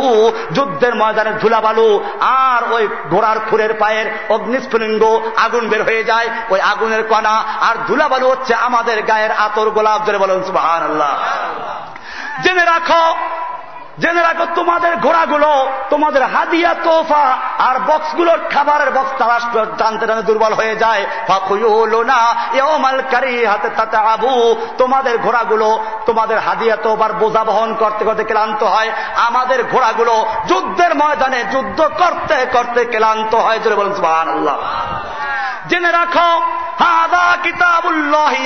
যুদ্ধের 0.51 0.95
ময়দানে 0.95 1.33
ধুলাবালু 1.33 2.03
আর 2.19 2.73
ওই 2.73 2.83
ঘোড়ার 3.09 3.39
খুরের 3.49 3.73
পায়ের 3.73 4.07
অগ্নিস্ফুলিঙ্গ 4.29 5.03
আগুন 5.37 5.63
বের 5.69 5.83
হয়ে 5.83 6.03
যায়, 6.03 6.27
ওই 6.49 6.59
আগুনের 6.61 7.03
কণা। 7.03 7.35
আর 7.61 7.75
ধুলাবালু 7.87 8.25
হচ্ছে 8.29 8.53
আমাদের 8.55 8.97
গায়ের 9.01 9.31
আতর 9.31 9.69
গোলাপ 9.69 9.99
ধরে 10.05 10.17
বলুন 10.17 10.43
সুবহানাল্লাহ। 10.43 11.13
জেনে 12.43 12.65
রাখো 12.65 13.03
জেনে 13.99 14.21
রাখো, 14.21 14.45
তোমাদের 14.55 14.97
ঘোড়াগুলো, 14.97 15.69
তোমাদের 15.89 16.23
হাদিয়া 16.23 16.75
তোফা 16.83 17.37
আর 17.57 17.79
বক্সগুলোর 17.79 18.39
খাবারের 18.53 18.91
বক্স 18.91 19.11
তালাশ 19.17 19.43
টানতে 19.77 20.07
টানতে 20.07 20.23
দুর্বল 20.23 20.53
হয়ে 20.53 20.75
যায়। 20.75 21.05
হাতে 23.45 23.69
তাতে 23.69 23.97
আবু 23.97 24.55
তোমাদের 24.77 25.17
ঘোড়াগুলো, 25.17 25.83
তোমাদের 26.05 26.39
হাদিয়া 26.39 26.75
তোফার 26.75 27.13
বোঝা 27.13 27.43
বহন 27.43 27.73
করতে 27.73 28.05
করতে 28.05 28.23
ক্লান্ত 28.23 28.63
হয়। 28.63 28.91
আমাদের 29.15 29.63
ঘোড়াগুলো 29.71 30.25
যুদ্ধের 30.47 30.95
ময়দানে 30.95 31.43
যুদ্ধ 31.43 31.81
করতে 31.81 32.45
করতে 32.45 32.85
ক্লান্ত 32.85 33.35
হয়। 33.35 33.59
বলুন 33.59 34.05
আল্লাহ 34.05 34.57
জেনে 35.69 35.91
রাখো, 35.91 36.29
হাদা 36.83 37.27
কিতাবুল্লাহি 37.43 38.41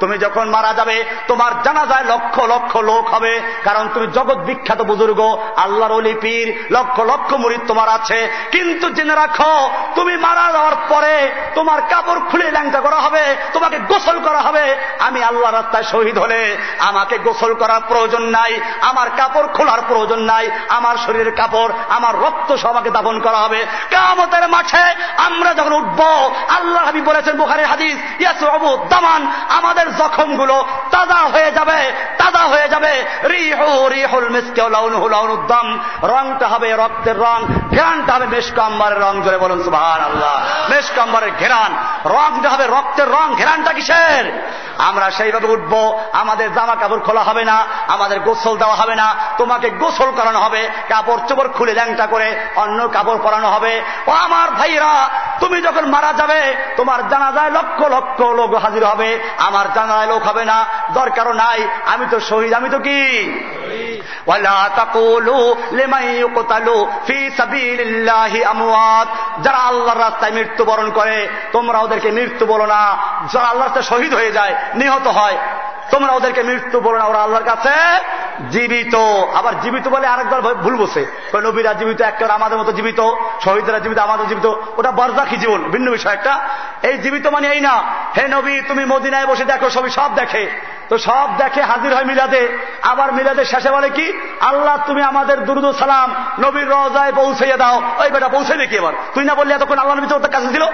তুমি 0.00 0.16
যখন 0.18 0.46
মারা 0.50 0.72
যাবে, 0.74 0.96
তোমার 1.28 1.52
জানাজায় 1.62 2.04
লক্ষ 2.04 2.34
লক্ষ 2.42 2.72
লোক 2.76 3.04
হবে, 3.14 3.32
কারণ 3.64 3.88
তুমি 3.94 4.06
জগৎ 4.06 4.38
বিখ্যাত 4.38 4.80
বুজুর্গ, 4.82 5.20
আল্লাহর 5.56 5.92
অলি 5.92 6.14
পীর, 6.14 6.46
লক্ষ 6.70 6.96
লক্ষ 7.00 7.32
মুরিদ 7.32 7.60
তোমার 7.66 7.88
আছে। 7.88 8.18
কিন্তু 8.50 8.86
জেনে 8.90 9.14
রাখো, 9.14 9.70
তুমি 9.94 10.16
মারা 10.16 10.46
যাওয়ার 10.52 10.76
পরে 10.88 11.14
তোমার 11.54 11.80
কাপড় 11.90 12.20
খুলে 12.30 12.50
ল্যাংটা 12.50 12.80
করা 12.80 12.96
হবে, 12.96 13.24
তোমাকে 13.52 13.78
গোসল 13.78 14.18
করা 14.18 14.38
হবে। 14.38 14.64
আমি 14.98 15.20
আল্লাহ 15.22 15.50
রাস্তায় 15.50 15.84
শহীদ 15.84 16.18
হলে 16.18 16.40
আমাকে 16.78 17.18
গোসল 17.18 17.52
করার 17.54 17.80
প্রয়োজন 17.88 18.22
নাই, 18.22 18.52
আমার 18.80 19.08
কাপড় 19.16 19.48
খোলার 19.56 19.80
প্রয়োজন 19.88 20.20
নাই, 20.20 20.44
আমার 20.68 20.96
শরীরের 21.06 21.36
কাপড়, 21.36 21.72
আমার 21.88 22.14
রক্ত 22.20 22.50
সবাকে 22.56 22.90
দাপন 22.98 23.16
করা 23.20 23.38
হবে। 23.38 23.60
কামতের 23.90 24.44
মাঠে 24.48 24.84
আমরা 25.26 25.50
যখন 25.54 25.72
উঠব 25.72 26.00
আল্লাহ 26.48 26.82
হাবি 26.84 27.00
বলেছেন 27.00 27.34
বুখারের 27.36 27.66
হাদিস 27.66 27.96
ইয়াস 28.18 28.42
দামান, 28.90 29.22
আমাদের 29.48 29.86
জখমগুলো 29.96 30.56
তাজা 30.90 31.20
হয়ে 31.34 31.50
যাবে, 31.52 31.78
তাজা 32.18 32.42
হয়ে 32.52 32.68
যাবে। 32.68 32.92
রিহু, 33.24 33.68
রিহুল 33.88 34.28
মিসকে 34.28 34.62
লাউনুদ্দাম 34.68 35.66
রংটা 36.02 36.46
হবে 36.48 36.68
রক্তের 36.72 37.16
রং 37.18 37.38
ঘেরানটা 37.70 38.12
হবে 38.14 38.26
মেশকাম্বারের 38.26 39.00
রং। 39.02 39.14
জোরে 39.24 39.38
বলুন 39.38 39.60
সুবাহ 39.62 39.86
আল্লাহ 40.06 40.34
মেশকাম্বারের 40.70 41.32
ঘেরান 41.38 41.72
রংটা 42.16 42.48
হবে 42.50 42.64
রক্তের 42.66 43.08
রং। 43.08 43.26
ঘেরানটা 43.38 43.72
কিসের? 43.72 44.24
আমরা 44.78 45.06
সেইভাবে 45.10 45.48
উঠব, 45.54 45.72
আমাদের 46.12 46.48
জামা 46.54 46.74
কাপড় 46.74 47.02
খোলা 47.06 47.22
হবে 47.22 47.44
না, 47.44 47.56
আমাদের 47.88 48.20
গোসল 48.20 48.56
দেওয়া 48.56 48.76
হবে 48.76 48.94
না, 48.94 49.14
তোমাকে 49.38 49.70
গোসল 49.70 50.10
করানো 50.10 50.38
হবে, 50.38 50.68
কাপড় 50.88 51.20
চোপড় 51.28 51.48
খুলে 51.48 51.72
ল্যাংটা 51.74 52.06
করে 52.06 52.28
অন্য 52.56 52.88
কাপড় 52.88 53.18
পরানো 53.22 53.48
হবে। 53.50 53.82
ও 54.06 54.10
আমার 54.10 54.50
ভাইরা, 54.50 55.08
তুমি 55.40 55.62
যখন 55.62 55.84
মারা 55.90 56.12
যাবে, 56.12 56.40
তোমার 56.76 57.08
জানাজায় 57.08 57.50
লক্ষ 57.50 57.82
লক্ষ 57.82 58.18
লোক 58.22 58.54
হাজির 58.54 58.84
হবে, 58.84 59.18
আমার 59.38 59.66
জানাজায় 59.74 60.06
লোক 60.06 60.22
হবে 60.22 60.44
না, 60.44 60.58
দরকারও 60.94 61.32
নাই, 61.32 61.58
আমি 61.86 62.06
তো 62.10 62.20
শহীদ, 62.20 62.52
আমি 62.52 62.68
তো 62.70 62.78
কি? 62.78 63.00
যারা 69.44 69.60
আল্লাহর 69.70 70.00
রাস্তায় 70.00 70.32
মৃত্যুবরণ 70.32 70.90
করে, 70.90 71.28
তোমরা 71.52 71.78
ওদেরকে 71.78 72.10
মৃত্যু 72.10 72.46
বলো 72.46 72.66
না, 72.66 72.82
যারা 73.32 73.48
আল্লাহ 73.48 73.66
রাস্তায় 73.66 73.88
শহীদ 73.92 74.14
হয়ে 74.14 74.32
যায় 74.32 74.54
নিহত 74.74 75.06
হয়। 75.06 75.38
তোমরা 75.90 76.12
ওদেরকে 76.12 76.42
মৃত্যু 76.42 76.80
বলো 76.80 76.98
না, 76.98 77.04
ওরা 77.04 77.18
আল্লাহর 77.18 77.44
কাছে 77.44 77.70
জীবিত। 78.50 78.94
আবার 79.34 79.60
জীবিত 79.60 79.88
বলে 79.88 80.06
আরেকবার 80.06 80.42
ভুল 80.42 80.76
বসে 80.76 81.06
নবীরা 81.34 81.72
জীবিত, 81.72 82.00
একটা 82.00 82.34
আমাদের 82.34 82.58
মতো 82.58 82.72
জীবিত, 82.72 83.00
শহীদরা 83.44 83.78
জীবিত, 83.78 83.98
আমাদের 83.98 84.28
জীবিত। 84.28 84.46
ওটা 84.76 84.92
বরজাখি 84.92 85.36
জীবন, 85.36 85.62
ভিন্ন 85.62 85.90
বিষয় 85.90 86.12
একটা। 86.12 86.48
এই 86.82 86.98
জীবিত 86.98 87.26
মানে 87.26 87.48
এই 87.48 87.60
না, 87.60 87.82
হে 88.16 88.28
নবী, 88.28 88.60
তুমি 88.60 88.84
মদিনায় 88.84 89.26
বসে 89.26 89.44
দেখো, 89.44 89.70
সবই 89.70 89.90
সব 89.90 90.14
দেখে। 90.14 90.50
তো 90.88 90.98
সব 90.98 91.30
দেখে 91.38 91.62
হাজির 91.62 91.94
হয় 91.94 92.04
মিলাদে। 92.04 92.58
আবার 92.82 93.12
মিলাদের 93.12 93.44
শেষে 93.44 93.70
বলে 93.70 93.90
কি, 93.90 94.12
আল্লাহ, 94.40 94.78
তুমি 94.86 95.02
আমাদের 95.02 95.44
দুরুদ 95.44 95.76
সালাম 95.76 96.14
নবীর 96.40 96.70
রজায় 96.70 97.12
পৌঁছাইয়ে 97.12 97.56
দাও। 97.56 97.82
ওই 97.98 98.10
বেটা 98.10 98.28
পৌঁছে 98.28 98.56
দেখি 98.56 98.76
এবার? 98.76 98.92
তুই 99.14 99.24
না 99.24 99.34
বললি 99.34 99.54
এতক্ষণ 99.54 99.78
আল্লাহ 99.78 99.96
নবী 99.96 100.06
তোর 100.06 100.28
কাছে 100.28 100.48
ছিল? 100.52 100.64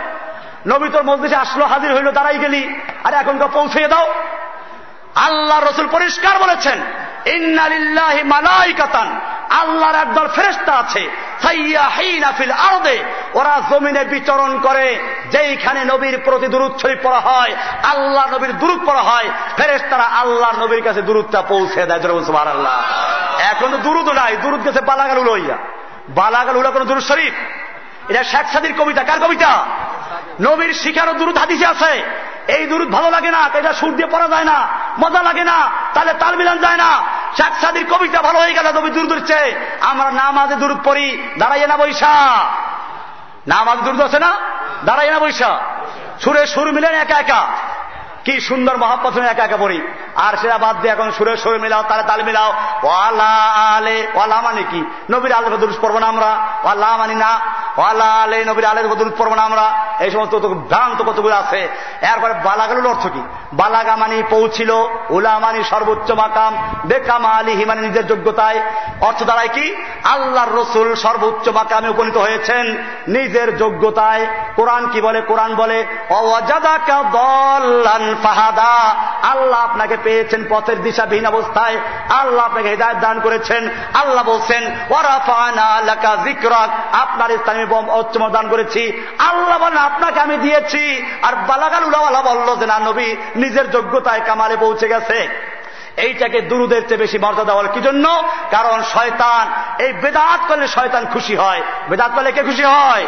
নবী 0.67 0.89
তোর 0.89 1.03
মসজিদে 1.03 1.37
আসলো, 1.37 1.65
হাজির 1.65 1.95
হইল, 1.95 2.11
দাঁড়াই 2.11 2.39
গেলি। 2.39 2.81
আর 3.05 3.15
এখনকার 3.15 3.49
পৌঁছাইয়ে 3.49 3.89
দাও। 3.89 4.15
আল্লাহ 5.15 5.65
রসুল 5.65 5.87
পরিষ্কার 5.87 6.39
বলেছেন 6.39 6.81
ইন্নালিল্লাহি 7.27 8.23
মালাইকাতান 8.23 9.21
আল্লাহর 9.51 9.95
একদল 9.95 10.29
ফেরেস্তা 10.29 10.73
আছে। 10.73 11.11
ওরা 13.35 13.63
জমিনে 13.71 14.05
বিচরণ 14.05 14.59
করে, 14.59 14.99
যেইখানে 15.31 15.85
নবীর 15.85 16.19
প্রতি 16.25 16.47
শরীফ 16.83 16.99
পড়া 17.03 17.21
হয় 17.21 17.57
আল্লাহ 17.83 18.35
নবীর 18.35 18.59
দূরত 18.59 18.81
পড়া 18.87 19.03
হয় 19.03 19.31
ফেরেস্তারা 19.57 20.03
আল্লাহ 20.03 20.63
নবীর 20.63 20.83
কাছে 20.83 21.03
দূরতটা 21.03 21.43
পৌঁছে 21.43 21.87
দেয়। 21.87 22.01
আল্লাহ 22.51 22.83
এখন 23.39 23.71
তো 23.71 23.77
দূরত 23.77 24.09
নাই 24.09 24.37
দূরত 24.37 24.63
গেছে 24.65 24.81
বালাগাল 24.81 25.19
উলইয়া। 25.19 25.57
বালাগাল 26.09 26.57
উলা 26.57 26.71
কোন 26.71 26.85
দূর 26.85 27.01
শরীফ? 27.01 27.35
এটা 28.09 28.25
শেখ 28.25 28.53
সাদির 28.53 28.75
কবিতা, 28.79 29.03
কার 29.03 29.19
কবিতা? 29.19 29.67
নবীর 30.41 30.75
শিখারও 30.75 31.13
দূরত 31.13 31.37
হাদিসে 31.37 31.67
আছে। 31.67 32.03
এই 32.49 32.67
দূরত 32.67 32.89
ভালো 32.89 33.11
লাগে 33.11 33.31
না 33.31 33.51
এটা 33.55 33.73
সুর 33.73 33.97
দিয়ে 33.97 34.09
পড়া 34.09 34.29
যায় 34.29 34.45
না, 34.45 34.69
মজা 34.99 35.23
লাগে 35.23 35.45
না, 35.45 35.71
তাহলে 35.95 36.15
তাল 36.15 36.37
মিলান 36.37 36.59
যায় 36.59 36.77
না। 36.77 37.03
শেখ 37.37 37.61
সাদির 37.61 37.87
কবিতা 37.91 38.23
ভালো 38.23 38.39
হয়ে 38.39 38.55
গেল 38.55 38.73
নবী 38.73 38.91
দূর 38.91 39.07
দূরছে 39.07 39.67
আমরা 39.81 40.11
নামাজে 40.11 40.55
দূরত 40.55 40.77
পড়ি, 40.85 41.29
দাঁড়াইয়ে 41.39 41.67
না 41.67 41.77
বৈশা। 41.77 42.45
নামাজ 43.47 43.79
দূর 43.79 44.05
আছে 44.05 44.19
না? 44.19 44.33
দাঁড়াইয়ে 44.85 45.13
না 45.13 45.19
বৈশা। 45.19 45.59
সুরে 46.21 46.47
সুর 46.47 46.73
মিলেন 46.73 46.95
একা 46.95 47.19
একা। 47.19 47.47
কি 48.25 48.41
সুন্দর 48.41 48.77
মহাপথ 48.77 49.19
একা 49.19 49.45
একা 49.45 49.57
পড়ি। 49.57 49.89
আর 50.17 50.37
সেটা 50.37 50.59
বাদ 50.59 50.81
দিয়ে 50.81 50.93
এখন 50.93 51.13
সুরে 51.13 51.37
সুরে 51.37 51.59
মিলাও, 51.59 51.85
তালে 51.89 52.03
তাল 52.03 52.23
মিলাও। 52.23 52.55
ওয়ালা 52.83 53.35
আলে, 53.77 54.07
ওয়ালা 54.15 54.41
মানে 54.41 54.63
কি? 54.63 54.85
নবীর 55.11 55.33
আলে 55.33 55.51
দুরুস 55.51 55.77
পড়ব 55.81 55.99
না 55.99 56.07
আমরা। 56.07 56.27
ওয়ালা 56.63 56.97
মানি 56.97 57.15
না। 57.15 57.41
আমরা। 59.39 59.85
এই 60.01 60.11
সমস্ত 60.11 60.35
ভ্রান্ত 60.35 61.03
কতগুলো 61.03 61.35
আছে। 61.35 61.69
এরপরে 62.03 62.35
বালাগালুর 62.35 62.87
অর্থ 62.87 63.07
কি? 63.07 63.23
বালাগা 63.53 63.97
মানি 63.97 64.23
পৌঁছিল, 64.31 64.71
উলা 65.11 65.39
মানি 65.39 65.65
সর্বোচ্চ 65.65 66.11
মাকাম 66.11 66.57
বেকামা 66.87 67.29
আলী 67.29 67.53
হিমানি 67.53 67.81
নিজের 67.81 68.07
যোগ্যতায়। 68.07 68.61
অর্থ 69.01 69.23
দ্বারায় 69.23 69.49
কি? 69.49 69.77
আল্লাহর 70.05 70.53
রসুল 70.53 70.95
সর্বোচ্চ 70.95 71.49
মাকামে 71.49 71.89
উপনীত 71.89 72.17
হয়েছেন 72.17 72.77
নিজের 73.09 73.57
যোগ্যতায়। 73.57 74.27
কোরআন 74.57 74.89
কি 74.89 75.01
বলে? 75.01 75.21
কোরআন 75.21 75.55
বলে 75.55 75.87
ফাহাদা। 78.23 78.95
আল্লাহ 79.23 79.61
আপনাকে 79.61 79.97
পেয়েছেন 80.03 80.45
পথের 80.51 80.83
দিশাবিহীন 80.83 81.27
অবস্থায়। 81.27 81.77
আল্লাহ 82.09 82.47
আপনাকে 82.47 82.69
হৃদায়ত 82.69 82.97
দান 82.97 83.21
করেছেন। 83.21 83.69
আল্লাহ 83.95 84.25
বলছেন 84.25 84.71
আপনার 86.93 87.64
ইসলামী 87.65 87.91
উচ্চম 87.91 88.29
দান 88.29 88.49
করেছি। 88.49 89.03
আল্লাহ 89.19 89.59
বলেন, 89.59 89.79
আপনাকে 89.79 90.21
আমি 90.21 90.37
দিয়েছি। 90.37 91.07
আর 91.23 91.33
বালাগাল 91.47 91.85
উলাওয়ালা 91.85 92.23
বলল 92.23 92.61
যে, 92.61 92.67
না 92.67 92.79
নবী, 92.79 93.17
নিজের 93.37 93.71
যোগ্যতায় 93.71 94.21
কামালে 94.27 94.57
পৌঁছে 94.57 94.89
গেছে। 94.89 95.45
এইটাকে 95.97 96.41
দুরুদের 96.41 96.89
চেয়ে 96.89 96.99
বেশি 96.99 97.19
মর্যাদা 97.19 97.45
দেওয়ার 97.45 97.69
কি 97.69 97.81
জন্য? 97.81 98.23
কারণ 98.51 98.83
শয়তান, 98.83 99.53
এই 99.79 99.93
বেদাত 99.93 100.41
করলে 100.49 100.69
শয়তান 100.69 101.07
খুশি 101.07 101.37
হয়। 101.37 101.63
বেদাত 101.89 102.11
করলে 102.15 102.33
কে 102.33 102.43
খুশি 102.43 102.65
হয়? 102.65 103.07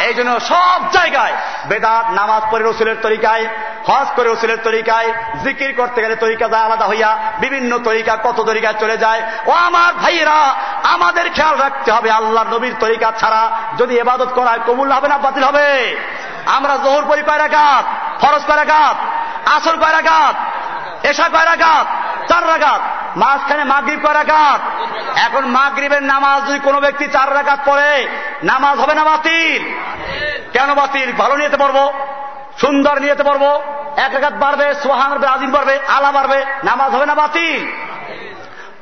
এই 0.00 0.14
জন্য 0.14 0.40
সব 0.40 0.90
জায়গায় 0.92 1.32
বেদাত, 1.66 2.10
নামাজ 2.10 2.42
পড়ে 2.50 2.64
রসুলের 2.64 2.96
তরিকায়, 3.02 3.46
হজ 3.88 4.06
করে 4.16 4.28
রসুলের 4.28 4.58
তরিকায়, 4.64 5.12
জিকির 5.44 5.74
করতে 5.76 6.02
গেলে 6.02 6.16
তরিকা 6.16 6.48
যায় 6.48 6.62
আলাদা 6.62 6.86
হইয়া 6.86 7.18
বিভিন্ন 7.38 7.78
তরিকা 7.78 8.16
কত 8.16 8.40
তরিকায় 8.40 8.74
চলে 8.80 8.96
যায়। 8.96 9.22
ও 9.46 9.50
আমার 9.50 9.94
ভাইয়েরা, 9.94 10.54
আমাদের 10.82 11.30
খেয়াল 11.30 11.58
রাখতে 11.58 11.92
হবে 11.92 12.10
আল্লাহ 12.10 12.44
নবীর 12.54 12.74
তরিকা 12.80 13.12
ছাড়া 13.18 13.50
যদি 13.78 13.98
এবাদত 13.98 14.28
করা 14.34 14.50
হয়, 14.50 14.60
কবুল 14.66 14.92
হবে 14.92 15.08
না, 15.08 15.18
বাতিল 15.18 15.44
হবে? 15.44 15.96
আমরা 16.46 16.76
জোহর 16.76 17.04
পরি 17.08 17.22
কয় 17.22 17.48
ফরজ 18.20 18.42
কয় 18.46 18.56
রাখাত 18.56 18.96
আসল 19.48 19.76
কয় 19.76 19.92
রাখাত 19.92 20.36
এসা 21.06 21.28
কয় 21.28 21.44
চার 22.28 22.48
রাগাত 22.48 22.80
মাঝখানে 23.18 23.64
মাগরীব 23.64 24.00
কয় 24.06 24.14
রাখাত 24.14 24.60
এখন 25.18 25.46
মাগরীবের 25.46 26.02
নামাজ 26.02 26.48
যদি 26.48 26.58
কোনো 26.58 26.80
ব্যক্তি 26.80 27.06
চার 27.06 27.34
রাখাত 27.34 27.58
পড়ে 27.64 28.08
নামাজ 28.44 28.78
হবে 28.78 28.94
না 28.94 29.04
বাতিল। 29.04 29.62
কেন 30.52 30.74
বাতিল? 30.74 31.12
ভালো 31.12 31.36
নিয়েতে 31.36 31.56
পারব 31.56 31.92
সুন্দর 32.60 33.00
নিয়েতে 33.00 33.22
পারব 33.22 33.62
এক 33.96 34.14
রাখাত 34.14 34.32
বাড়বে 34.32 34.74
সোহান 34.74 35.24
আজিম 35.24 35.50
বাড়বে 35.50 35.78
আলা 35.88 36.12
বাড়বে 36.12 36.44
নামাজ 36.64 36.90
হবে 36.94 37.06
না 37.06 37.14
বাতিল। 37.14 37.66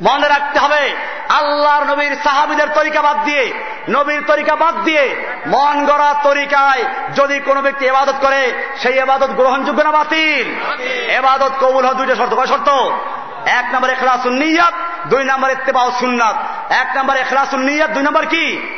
মনে 0.02 0.28
রাখতে 0.28 0.58
হবে 0.58 0.94
আল্লাহর 1.28 1.84
নবীর 1.84 2.16
সাহাবিদের 2.24 2.68
তরিকা 2.74 3.02
বাদ 3.02 3.24
দিয়ে 3.24 3.52
নবীর 3.88 4.22
তরিকা 4.26 4.56
বাদ 4.56 4.74
দিয়ে 4.74 5.16
মন 5.46 5.86
গড়া 5.86 6.14
তরিকায় 6.22 6.84
যদি 7.16 7.40
কোনো 7.40 7.62
ব্যক্তি 7.62 7.86
এবাদত 7.86 8.14
করে 8.20 8.52
সেই 8.82 8.98
এবাদত 8.98 9.30
গ্রহণযোগ্য 9.30 9.82
না 9.82 9.90
বাতিল? 9.90 10.46
এবাদত 11.10 11.52
কবুল 11.60 11.84
হয় 11.84 11.94
দুইটা 11.94 12.14
শর্ত। 12.14 12.34
কয় 12.34 12.46
শর্ত? 12.46 12.68
এক 13.46 13.74
নম্বর 13.74 13.90
এখলাসুল 13.90 14.32
নিয়াত, 14.32 14.74
দুই 15.06 15.24
নম্বর 15.24 15.50
এত্তেবাউ 15.50 15.90
সুন্নাত। 16.00 16.36
এক 16.70 16.96
নম্বর 16.96 17.16
এখলাসুল 17.16 17.60
নিয়াত, 17.60 17.90
দুই 17.90 18.02
নম্বর 18.02 18.26
কি? 18.26 18.68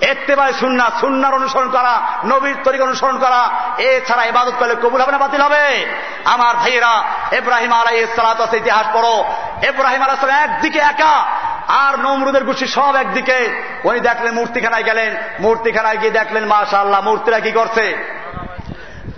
এত্তেবায় 0.00 0.52
সুন্না 0.52 0.90
সুন্নার 1.00 1.34
অনুসরণ 1.34 1.70
করা, 1.70 2.02
নবীর 2.24 2.56
তরিক 2.64 2.82
অনুসরণ 2.82 3.18
করা, 3.18 3.50
এছাড়া 3.78 4.24
ইবাদত 4.24 4.54
করলে 4.58 4.74
কবুল 4.74 5.00
হবে 5.00 5.12
না, 5.12 5.18
বাতিল 5.18 5.40
হবে? 5.40 5.86
আমার 6.24 6.56
ভাইয়েরা 6.56 7.02
এব্রাহিম 7.32 7.72
আলাই 7.72 8.06
সালাত 8.16 8.54
ইতিহাস 8.54 8.86
পড়ো। 8.92 9.24
এব্রাহিম 9.62 10.02
আলাহ 10.02 10.28
একদিকে 10.28 10.78
একা, 10.78 11.26
আর 11.68 11.98
নমরুদের 11.98 12.44
গুছি 12.44 12.66
সব 12.66 12.96
একদিকে। 12.96 13.62
উনি 13.84 14.00
দেখলেন 14.00 14.34
মূর্তিখানায় 14.34 14.84
গেলেন, 14.84 15.16
মূর্তিখানায় 15.40 15.96
গিয়ে 15.96 16.10
দেখলেন 16.10 16.44
মাশা 16.44 16.78
আল্লাহ 16.78 17.00
মূর্তিরা 17.00 17.40
কি 17.40 17.52
করছে? 17.52 18.15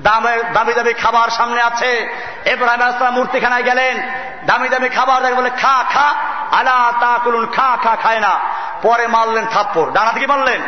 দামি 0.01 0.73
দামি 0.75 0.93
খাবার 0.93 1.29
সামনে 1.29 1.63
আছে। 1.63 2.15
এব্রাহিম 2.45 2.83
আসলাম 2.83 3.15
মূর্তিখানায় 3.15 3.63
গেলেন। 3.63 4.03
দামি 4.47 4.69
দামি 4.69 4.89
খাবার 4.89 5.23
দেখে 5.23 5.35
বলে, 5.35 5.51
খা 5.51 5.85
খা। 5.91 6.15
আলা 6.59 6.93
তা 7.01 7.19
করুন 7.25 7.47
খা 7.47 7.77
খা, 7.83 7.97
খায় 7.97 8.21
না। 8.21 8.41
পরে 8.83 9.07
মারলেন 9.07 9.47
থাপ্পর 9.47 9.91
ডানা 9.91 10.13
থেকে 10.13 10.27
মারলেন? 10.27 10.61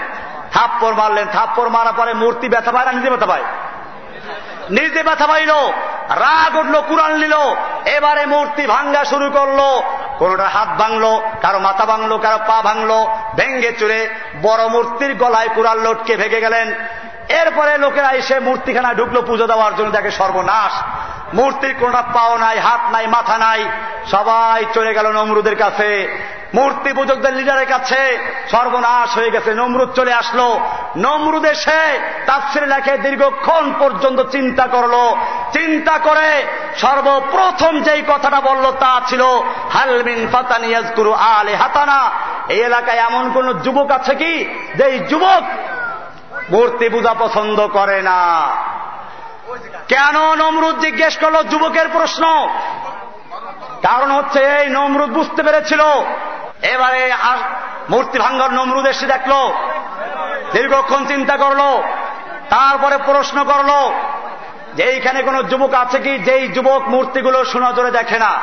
থাপ্পর 0.52 0.94
মারলেন। 0.94 1.26
থাপ্পর 1.32 1.68
মারা 1.68 1.92
পরে 1.92 2.14
মূর্তি 2.14 2.48
ব্যথা 2.48 2.72
পায় 2.72 2.84
না? 2.84 2.92
নিজে 2.92 3.10
ব্যথা 3.10 3.26
পায়? 3.26 3.42
নিজে 4.70 5.02
ব্যথা 5.02 5.26
পাইল। 5.26 5.50
রাগ 6.08 6.56
উঠল 6.56 6.80
কুরান 6.80 7.18
নিল। 7.18 7.34
এবারে 7.84 8.26
মূর্তি 8.26 8.66
ভাঙ্গা 8.66 9.04
শুরু 9.04 9.30
করল। 9.30 9.60
কোনটা 10.18 10.48
হাত 10.48 10.68
ভাঙলো, 10.68 11.22
কারও 11.42 11.58
মাথা 11.58 11.84
ভাঙলো, 11.84 12.18
কারও 12.18 12.38
পা 12.38 12.62
ভাঙলো, 12.62 13.16
ভেঙ্গে 13.36 13.72
চুরে 13.72 14.08
বড় 14.42 14.68
মূর্তির 14.68 15.14
গলায় 15.14 15.48
কুরাল 15.48 15.78
লটকে 15.80 16.16
ভেঙে 16.16 16.40
গেলেন। 16.40 16.74
এরপরে 17.30 17.78
লোকেরা 17.78 18.12
এসে 18.12 18.40
মূর্তিখানা 18.40 18.94
ঢুকলো 18.94 19.22
পুজো 19.22 19.46
দেওয়ার 19.46 19.76
জন্য, 19.76 19.90
দেখে 19.90 20.10
সর্বনাশ। 20.10 20.82
মূর্তির 21.34 21.74
কোনটা 21.80 22.02
পাও 22.02 22.36
নাই, 22.36 22.58
হাত 22.58 22.80
নাই, 22.92 23.06
মাথা 23.06 23.38
নাই। 23.38 23.64
সবাই 24.10 24.64
চলে 24.74 24.94
গেল 24.94 25.12
নমরুদের 25.12 25.56
কাছে। 25.56 26.20
মূর্তি 26.54 26.92
পূজকদের 26.92 27.34
লিডারের 27.34 27.66
কাছে 27.66 28.18
সর্বনাশ 28.50 29.16
হয়ে 29.16 29.30
গেছে। 29.30 29.54
নমরুদ 29.54 29.92
চলে 29.92 30.12
আসলো। 30.12 30.60
নমরুদ 30.96 31.44
এসে 31.44 32.00
তাফসির 32.26 32.66
লেখে, 32.66 32.98
দীর্ঘক্ষণ 32.98 33.74
পর্যন্ত 33.78 34.20
চিন্তা 34.20 34.66
করল। 34.66 35.14
চিন্তা 35.52 35.98
করে 35.98 36.42
সর্বপ্রথম 36.76 37.80
যেই 37.80 38.02
কথাটা 38.08 38.40
বলল 38.40 38.72
তা 38.72 39.00
ছিল 39.08 39.22
হালমিন 39.72 40.28
ফাতানিয়াজ 40.32 40.92
গুরু 40.92 41.12
আলে 41.12 41.56
হাতানা 41.56 42.10
এই 42.48 42.60
এলাকায় 42.60 42.98
এমন 42.98 43.30
কোন 43.30 43.52
যুবক 43.52 43.90
আছে 43.90 44.14
কি? 44.14 44.44
যেই 44.74 44.98
যুবক 44.98 45.42
মূর্তি 46.50 46.88
পূজা 46.88 47.14
পছন্দ 47.14 47.66
করে 47.66 48.02
না। 48.02 48.46
কেন 49.88 50.34
নমরুদ 50.34 50.78
জিজ্ঞেস 50.78 51.16
করল? 51.16 51.42
যুবকের 51.42 51.88
প্রশ্ন। 51.88 52.48
কারণ 53.82 54.10
হচ্ছে 54.10 54.40
এই 54.40 54.68
নমরুদ 54.68 55.10
বুঝতে 55.10 55.42
পেরেছিল। 55.42 55.80
এবারে 56.62 57.12
মূর্তি 57.90 58.18
ভাঙ্গর 58.18 58.50
নমরুদ 58.50 58.86
এসে 58.86 59.06
দেখল। 59.06 59.52
দীর্ঘক্ষণ 60.52 61.06
চিন্তা 61.06 61.36
করল। 61.36 61.82
তারপরে 62.50 62.98
প্রশ্ন 62.98 63.44
করল, 63.44 63.92
যে 64.74 64.82
এইখানে 64.82 65.22
কোন 65.22 65.42
যুবক 65.42 65.74
আছে 65.74 65.98
কি? 65.98 66.18
যেই 66.18 66.48
যুবক 66.48 66.82
মূর্তিগুলো 66.88 67.44
সুনজরে 67.44 67.90
দেখে 67.90 68.18
না। 68.18 68.40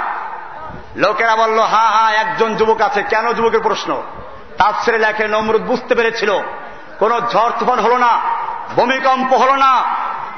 লোকেরা 0.96 1.36
বলল, 1.36 1.60
হা 1.60 1.90
হা, 1.90 2.12
একজন 2.12 2.56
যুবক 2.56 2.82
আছে। 2.82 3.04
কেন? 3.04 3.34
যুবকের 3.34 3.60
প্রশ্ন। 3.60 4.02
তাপসেরে 4.58 4.98
লেখে, 4.98 5.28
নমরুদ 5.28 5.62
বুঝতে 5.62 5.96
পেরেছিল। 5.96 6.40
কোন 7.00 7.20
ঝড় 7.30 7.52
তুফান 7.60 7.80
হল 7.80 7.98
না, 7.98 8.20
ভূমিকম্প 8.76 9.34
হল 9.34 9.56
না, 9.56 9.84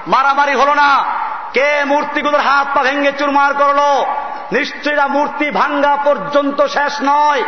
মারামারি 0.08 0.54
হল 0.54 0.74
না। 0.74 1.06
কে 1.54 1.84
মূর্তিগুলোর 1.86 2.42
হাত 2.42 2.68
পা 2.74 2.84
ভেঙে 2.84 3.12
চুরমার 3.12 3.54
করল? 3.54 3.82
নিশ্চয়ই 4.52 5.10
মূর্তি 5.10 5.52
ভাঙ্গা 5.52 5.98
পর্যন্ত 6.04 6.66
শেষ 6.66 6.98
নয়। 7.04 7.44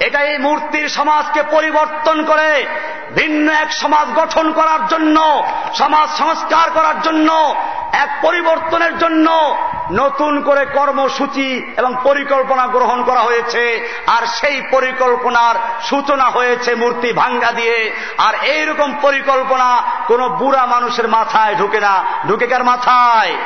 এটা 0.00 0.20
এই 0.20 0.38
মূর্তির 0.38 0.88
সমাজকে 0.88 1.42
পরিবর্তন 1.42 2.24
করে, 2.24 2.66
ভিন্ন 3.14 3.52
এক 3.52 3.72
সমাজ 3.72 4.18
গঠন 4.18 4.52
করার 4.52 4.86
জন্য, 4.88 5.46
সমাজ 5.74 6.08
সংস্কার 6.18 6.70
করার 6.70 7.00
জন্য, 7.02 7.54
এক 7.92 8.08
পরিবর্তনের 8.22 8.98
জন্য 8.98 9.56
নতুন 9.92 10.42
করে 10.42 10.64
কর্মসূচি 10.64 11.74
এবং 11.76 11.94
পরিকল্পনা 12.02 12.66
গ্রহণ 12.66 13.04
করা 13.04 13.20
হয়েছে, 13.20 13.88
আর 14.06 14.26
সেই 14.26 14.62
পরিকল্পনার 14.70 15.54
সূচনা 15.82 16.24
হয়েছে 16.24 16.74
মূর্তি 16.74 17.12
ভাঙ্গা 17.12 17.52
দিয়ে, 17.52 17.92
আর 18.18 18.34
এইরকম 18.34 18.94
পরিকল্পনা 19.02 19.82
কোন 20.06 20.28
বুড়া 20.28 20.66
মানুষের 20.66 21.08
মাথায় 21.08 21.54
ঢুকে 21.54 21.80
না। 21.80 22.04
ঢুকে 22.28 22.46
কার 22.46 22.64
মাথায়? 22.64 23.36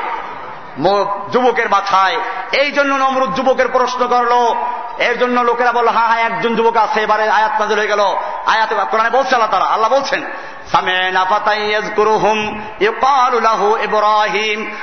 যুবকের 1.32 1.70
মাথায়। 1.70 2.16
এই 2.52 2.72
জন্য 2.72 2.94
নমরুদ 2.94 3.34
যুবকের 3.34 3.68
প্রশ্ন 3.68 4.06
করল। 4.06 4.54
এর 4.98 5.18
জন্য 5.18 5.40
লোকেরা 5.40 5.72
বলল 5.72 5.88
হ্যাঁ 5.88 6.08
হ্যাঁ 6.08 6.24
একজন 6.24 6.54
যুবক 6.56 6.76
আছে। 6.76 7.00
এবারে 7.00 7.28
আয়াত 7.28 7.60
নাজিল 7.60 7.78
হয়ে 7.78 7.88
গেল। 7.88 8.00
আয়াত 8.46 8.74
বলছে 9.12 9.34
আল্লাহ 9.34 9.50
তারা 9.50 9.64
আল্লাহ 9.64 9.90
বলছেন 9.90 10.22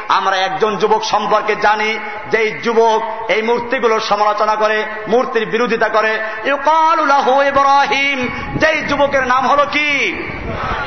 আমরা 0.09 0.37
একজন 0.37 0.77
যুবক 0.77 1.03
সম্পর্কে 1.03 1.55
জানি 1.55 1.99
যে 2.31 2.59
যুবক 2.63 3.31
এই 3.31 3.41
মূর্তিগুলোর 3.41 3.99
সমালোচনা 3.99 4.55
করে, 4.55 4.85
মূর্তির 5.07 5.45
বিরোধিতা 5.45 5.89
করে। 5.89 6.19
ইব্রাহিম, 7.47 8.27
যেই 8.55 8.81
যুবকের 8.81 9.27
নাম 9.27 9.47
হলো 9.47 9.65
কি? 9.71 10.23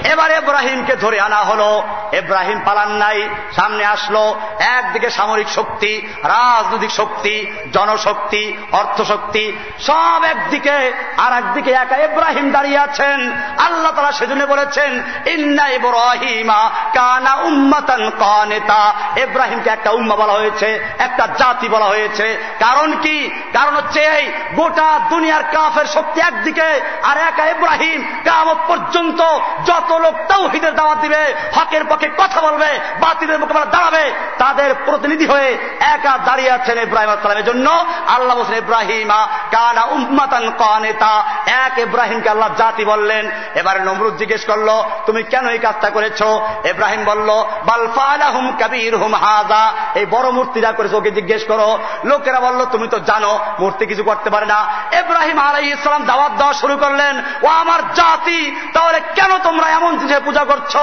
এবার 0.05 0.31
এব্রাহিমকে 0.31 0.97
ধরে 0.97 1.21
আনা 1.21 1.37
হলো। 1.37 1.83
এব্রাহিম 2.13 2.61
পালান 2.65 2.89
নাই, 2.89 3.29
সামনে 3.57 3.85
আসলো, 3.85 4.41
একদিকে 4.59 5.11
সামরিক 5.11 5.49
শক্তি, 5.49 6.09
রাজনৈতিক 6.23 6.91
শক্তি, 6.91 7.47
জনশক্তি, 7.73 8.57
অর্থশক্তি, 8.73 9.53
সব 9.81 10.21
একদিকে 10.25 10.93
আর 11.17 11.33
একদিকে 11.33 11.71
একা 11.71 11.97
এব্রাহিম 11.97 12.51
দাঁড়িয়ে 12.51 12.79
আছেন। 12.79 13.33
আল্লাহ 13.59 13.93
তারা 13.93 14.13
সেজন্য 14.13 14.45
বলেছেন 14.45 14.90
ইন্না 15.27 15.69
ইব্রাহিমা 15.69 16.71
কানা 16.95 17.35
উম্মাতান 17.35 18.11
কানেতা। 18.11 18.95
এব্রাহিমকে 19.17 19.71
একটা 19.71 19.91
উম্মা 19.91 20.17
বলা 20.17 20.33
হয়েছে, 20.33 20.95
একটা 20.99 21.27
জাতি 21.27 21.69
বলা 21.69 21.85
হয়েছে। 21.85 22.55
কারণ 22.59 22.97
কি? 22.97 23.31
কারণ 23.53 23.77
হচ্ছে 23.77 24.01
এই 24.01 24.33
গোটা 24.55 25.01
দুনিয়ার 25.11 25.43
কাফের 25.43 25.87
শক্তি 25.87 26.21
একদিকে, 26.21 26.81
আর 27.03 27.19
একা 27.19 27.45
ইব্রাহিম 27.47 28.21
কামত 28.25 28.59
পর্যন্ত 28.69 29.21
যত 29.67 29.93
লোক 29.93 30.15
তৌহিদের 30.29 30.75
দাওয়াত 30.75 30.99
দিবে, 30.99 31.35
হকের 31.55 31.85
পক্ষে 31.85 32.09
কথা 32.19 32.41
বলবে, 32.41 32.79
বাতিলের 33.01 33.39
মোকাবেলা 33.39 33.65
দাঁড়াবে, 33.65 34.13
তাদের 34.39 34.75
প্রতিনিধি 34.85 35.27
হয়ে 35.27 35.59
একা 35.81 36.19
দাঁড়িয়ে 36.19 36.51
আছেন 36.51 36.79
ইব্রাহিম 36.79 37.11
আসসালামের 37.11 37.45
জন্য 37.45 37.87
আল্লাহ 38.09 38.39
হোসেন 38.39 38.59
ইব্রাহিমা 38.59 39.29
কানা 39.51 39.83
উম্মাতান 39.83 40.51
কানেতা। 40.51 41.25
এক 41.47 41.79
ইব্রাহিমকে 41.79 42.29
আল্লাহ 42.29 42.51
জাতি 42.59 42.85
বললেন। 42.85 43.31
এবারে 43.55 43.81
নমরুদ 43.81 44.17
জিজ্ঞেস 44.17 44.45
করল 44.45 44.80
তুমি 45.07 45.23
কেন 45.23 45.49
এই 45.49 45.59
কাজটা 45.59 45.91
করেছ? 45.91 46.23
ইব্রাহিম 46.65 47.05
বলল 47.05 47.29
বালফালাহুম 47.65 48.57
কবির 48.61 48.97
হুম 48.97 49.15
হাজা 49.15 49.73
এই 49.95 50.07
বড় 50.07 50.31
মূর্তিরা 50.31 50.73
করেছে, 50.73 50.97
ওকে 50.97 51.11
জিজ্ঞেস 51.11 51.45
করো। 51.45 51.79
লোকেরা 52.05 52.41
বলল, 52.41 52.65
তুমি 52.65 52.89
তো 52.89 52.99
জানো, 52.99 53.39
মূর্তি 53.61 53.87
কিছু 53.87 54.05
করতে 54.05 54.31
পারে 54.31 54.47
না। 54.47 54.65
ইব্রাহিম 55.01 55.39
আলাই 55.39 55.67
ইসলাম 55.67 56.05
দাওয়াত 56.05 56.33
দেওয়া 56.33 56.53
শুরু 56.53 56.77
করলেন। 56.77 57.23
ও 57.43 57.47
আমার 57.47 57.81
জাতি, 57.95 58.57
তাহলে 58.75 59.01
কেন 59.15 59.39
তোমরা 59.39 59.69
এমন 59.69 59.99
জিনিসে 59.99 60.21
পূজা 60.21 60.45
করছ? 60.45 60.77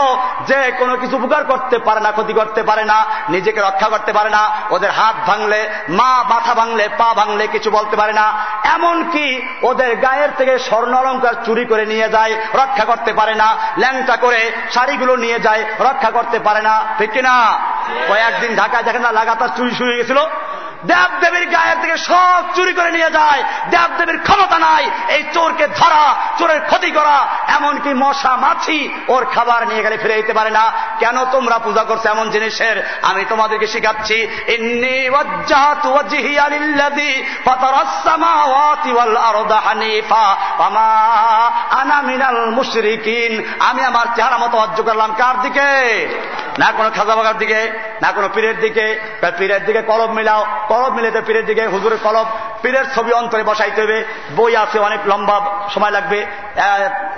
যে 0.48 0.72
কোনো 0.80 0.98
কিছু 0.98 1.18
উপকার 1.18 1.44
করতে 1.44 1.78
পারে 1.78 2.00
না, 2.00 2.12
ক্ষতি 2.12 2.34
করতে 2.34 2.64
পারে 2.64 2.86
না, 2.86 3.06
নিজেকে 3.30 3.62
রক্ষা 3.62 3.88
করতে 3.90 4.14
পারে 4.14 4.30
না, 4.30 4.52
ওদের 4.70 4.92
হাত 4.92 5.16
ভাঙলে, 5.28 5.70
মা 5.90 6.24
মাথা 6.30 6.54
ভাঙলে, 6.54 6.90
পা 6.98 7.14
ভাঙলে 7.14 7.48
কিছু 7.48 7.72
বলতে 7.72 7.96
পারে 7.96 8.14
না। 8.14 8.34
এমন 8.64 9.04
কি 9.12 9.48
ওদের 9.62 9.96
গায়ের 9.96 10.30
থেকে 10.38 10.60
স্বর্ণ 10.60 10.94
অলঙ্কার 10.94 11.34
চুরি 11.46 11.66
করে 11.66 11.86
নিয়ে 11.86 12.10
যায়, 12.10 12.34
রক্ষা 12.54 12.86
করতে 12.86 13.14
পারে 13.14 13.36
না। 13.36 13.58
ল্যাংটা 13.88 14.16
করে 14.18 14.52
শাড়িগুলো 14.72 15.16
নিয়ে 15.16 15.40
যায়, 15.40 15.64
রক্ষা 15.80 16.10
করতে 16.12 16.40
পারে 16.40 16.62
না। 16.62 16.76
ঠিক 16.98 17.12
কিনা? 17.12 17.36
কয়েকদিন 18.08 18.56
ঢাকায় 18.56 18.84
দেখেন 18.84 19.02
না, 19.02 19.12
লাগাতার 19.12 19.50
চুরি 19.58 19.72
শুরু 19.76 19.90
হয়ে 19.90 19.98
গেছিল। 19.98 20.20
দেবদেবীর 20.86 21.50
গায়ের 21.50 21.78
থেকে 21.82 21.98
সব 21.98 22.44
চুরি 22.56 22.74
করে 22.74 22.92
নিয়ে 22.92 23.12
যায়। 23.12 23.44
দেবদেবীর 23.70 24.20
ক্ষমতা 24.24 24.60
নাই। 24.60 24.90
এই 25.08 25.24
চোরকে 25.34 25.68
ধরা, 25.68 26.16
চোরের 26.40 26.62
ক্ষতি 26.62 26.92
করা, 26.92 27.28
এমনকি 27.48 27.94
মশা, 27.94 28.36
মাছি, 28.36 28.94
ওর 29.08 29.26
খাবার 29.26 29.68
নিয়ে 29.68 29.84
গেলে 29.84 29.98
ফিরে 29.98 30.14
যেতে 30.14 30.34
পারে 30.34 30.50
না। 30.50 30.72
কেন 31.00 31.26
তোমরা 31.26 31.60
পূজা 31.60 31.84
করছ 31.84 32.06
এমন 32.06 32.30
জিনিসের? 32.30 32.98
আমি 33.02 33.26
তোমাদেরকে 33.30 33.68
শিখাচ্ছি। 33.68 34.28
আমি 43.60 43.84
আমার 43.84 44.06
চেহারা 44.16 44.38
মতো 44.38 44.58
অজ্জ 44.58 44.82
করলাম 44.82 45.14
কার 45.18 45.42
দিকে? 45.42 46.08
না 46.60 46.72
কোনো 46.72 46.90
খাজা 46.96 47.16
বাগার 47.16 47.38
দিকে, 47.38 47.72
না 48.02 48.12
কোনো 48.12 48.30
পীরের 48.34 48.60
দিকে। 48.60 49.00
পীরের 49.38 49.66
দিকে 49.66 49.82
কলম 49.82 50.14
মিলাও। 50.14 50.46
কলব 50.68 50.94
মিলেতে 50.94 51.22
পীরের 51.22 51.46
দিকে 51.46 51.68
হুজুরের 51.68 51.98
কলব, 52.04 52.26
পীরের 52.62 52.86
ছবি 52.96 53.12
অন্তরে 53.12 53.44
বসাইতে 53.44 53.82
হবে। 53.82 54.04
বই 54.36 54.56
আছে, 54.56 54.80
অনেক 54.80 55.00
লম্বা 55.06 55.70
সময় 55.74 55.92
লাগবে। 55.92 56.26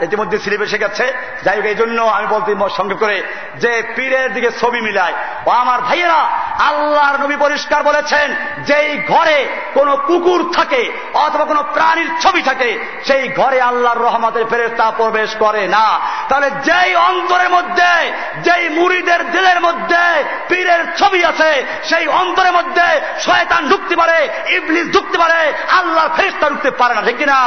ইতিমধ্যে 0.01 0.39
স্লিপে 0.39 0.77
গেছে। 0.77 1.13
যাই 1.43 1.57
হোক 1.57 1.65
এই 1.65 1.75
জন্য 1.75 2.01
আমি 2.01 2.27
বলতে 2.27 2.55
সঙ্গে 2.77 2.95
করে 2.95 3.23
যে 3.55 3.93
পীরের 3.95 4.33
দিকে 4.33 4.51
ছবি 4.51 4.81
মিলায়। 4.81 5.13
ও 5.45 5.49
আমার 5.49 5.81
ভাইয়েরা, 5.81 6.29
আল্লাহর 6.59 7.19
নবী 7.19 7.35
পরিষ্কার 7.35 7.83
বলেছেন, 7.83 8.35
যেই 8.59 9.01
ঘরে 9.07 9.47
কোনো 9.73 9.97
কুকুর 9.97 10.53
থাকে 10.55 10.91
অথবা 11.13 11.45
কোনো 11.45 11.63
প্রাণীর 11.73 12.09
ছবি 12.21 12.41
থাকে, 12.41 12.79
সেই 13.05 13.29
ঘরে 13.29 13.61
আল্লাহর 13.61 13.99
রহমতের 13.99 14.45
ফেরেস্তা 14.49 14.91
প্রবেশ 14.91 15.35
করে 15.39 15.67
না। 15.67 15.99
তাহলে 16.29 16.51
যেই 16.51 16.95
অন্তরের 16.95 17.49
মধ্যে, 17.49 18.11
যেই 18.41 18.69
মুড়িদের 18.69 19.31
দিলের 19.31 19.61
মধ্যে 19.61 20.23
পীরের 20.47 20.95
ছবি 20.97 21.25
আছে, 21.25 21.65
সেই 21.83 22.07
অন্তরের 22.07 22.51
মধ্যে 22.51 23.01
শয়তান 23.39 23.63
ঢুকতে 23.71 23.95
পারে, 24.01 24.17
ইবলিস 24.57 24.87
ঢুকতে 24.95 25.17
পারে, 25.23 25.39
আল্লাহর 25.77 26.11
ফেরিস্তা 26.17 26.45
ঢুকতে 26.51 26.71
পারে 26.79 26.93
না, 26.95 27.01
ঠিক 27.07 27.19
না 27.31 27.39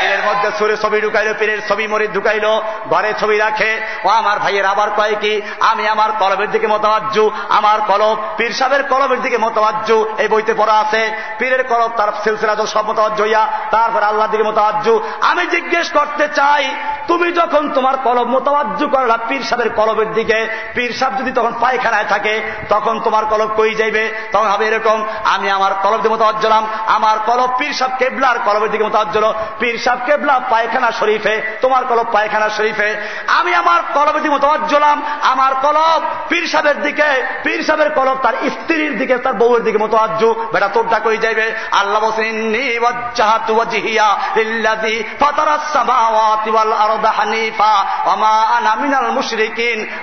পীরের 0.00 0.22
মধ্যে 0.28 0.48
সুরে 0.58 0.76
ছবি 0.82 0.98
ঢুকাইলো, 1.04 1.32
পীরের 1.40 1.60
ছবি 1.68 1.84
মরি 1.92 2.06
ঢুকাইলো, 2.16 2.52
ঘরে 2.92 3.10
ছবি 3.20 3.36
রাখে, 3.44 3.70
ও 4.06 4.08
আমার 4.20 4.36
ভাইয়ের 4.44 4.66
আবার 4.72 4.88
কয় 4.98 5.16
কি, 5.22 5.32
আমি 5.70 5.84
আমার 5.94 6.10
কলবের 6.20 6.50
দিকে 6.54 6.66
মতাবাজ্জু, 6.74 7.24
আমার 7.58 7.78
কলব 7.90 8.16
পীর 8.38 8.52
সাহেবের 8.58 8.82
কলবের 8.92 9.20
দিকে 9.24 9.38
মতাবাজ্জু, 9.46 9.96
এই 10.22 10.28
বইতে 10.32 10.52
পড়া 10.60 10.74
আছে, 10.82 11.02
পীরের 11.38 11.62
কলব 11.70 11.90
তার 11.98 12.10
সিলসিলা 12.24 12.54
সব 12.74 12.84
মতাবাজ্জ 12.90 13.18
হইয়া, 13.24 13.42
তারপর 13.74 14.02
আল্লাহর 14.10 14.32
দিকে 14.32 14.48
মতাবাজ্জু। 14.50 14.94
আমি 15.30 15.44
জিজ্ঞেস 15.54 15.86
করতে 15.98 16.24
চাই, 16.38 16.64
তুমি 17.10 17.28
যখন 17.40 17.62
তোমার 17.76 17.96
কলব 18.06 18.26
মোতাবাজ্য 18.36 18.80
করলা 18.94 19.16
পীর 19.28 19.42
সাহেবের 19.48 19.70
কলবের 19.78 20.10
দিকে, 20.18 20.38
পীর 20.74 20.92
সাহেব 20.98 21.12
যদি 21.20 21.30
তখন 21.38 21.52
পায়খানায় 21.62 22.08
থাকে, 22.12 22.34
তখন 22.68 22.94
তোমার 23.06 23.24
কলব 23.32 23.50
কই 23.58 23.72
যাইবে? 23.80 24.04
তখন 24.32 24.48
হবে 24.52 24.64
এরকম 24.70 24.89
আমি 25.24 25.50
আমার 25.50 25.74
কলব 25.82 25.96
দিয়ে 25.96 26.10
মোতাবাজ্জলাম 26.10 26.66
আমার 26.86 27.18
কলব 27.26 27.54
পীর 27.58 27.72
সাহেব 27.72 27.96
কেবলার 27.98 28.38
কলবের 28.38 28.70
দিকে 28.70 28.84
মোতাবাজ্জল 28.84 29.32
পীর 29.58 29.78
সাহেব 29.78 30.00
কেবলা 30.06 30.40
পায়খানা 30.50 30.92
শরীফে, 30.92 31.58
তোমার 31.60 31.84
কলব 31.84 32.06
পায়খানা 32.12 32.48
শরীফে। 32.48 32.96
আমি 33.26 33.54
আমার 33.54 33.80
কলবের 33.94 34.22
দিকে 34.22 34.34
মোতাবাজ্জলাম 34.34 35.02
আমার 35.22 35.54
কলব 35.54 36.02
পীর 36.28 36.46
সাহেবের 36.46 36.82
দিকে, 36.82 37.26
পীর 37.42 37.62
সাহেবের 37.62 37.90
কলব 37.90 38.18
তার 38.22 38.32
স্ত্রীর 38.50 38.98
দিকে, 38.98 39.18
তার 39.18 39.34
বউয়ের 39.34 39.64
দিকে 39.64 39.78
মোতাবাজ্জু 39.78 40.34
বেটা 40.52 40.68
তোরটা 40.68 40.98
কই 40.98 41.18
যাইবে। 41.18 41.54
আল্লাহ 41.72 42.10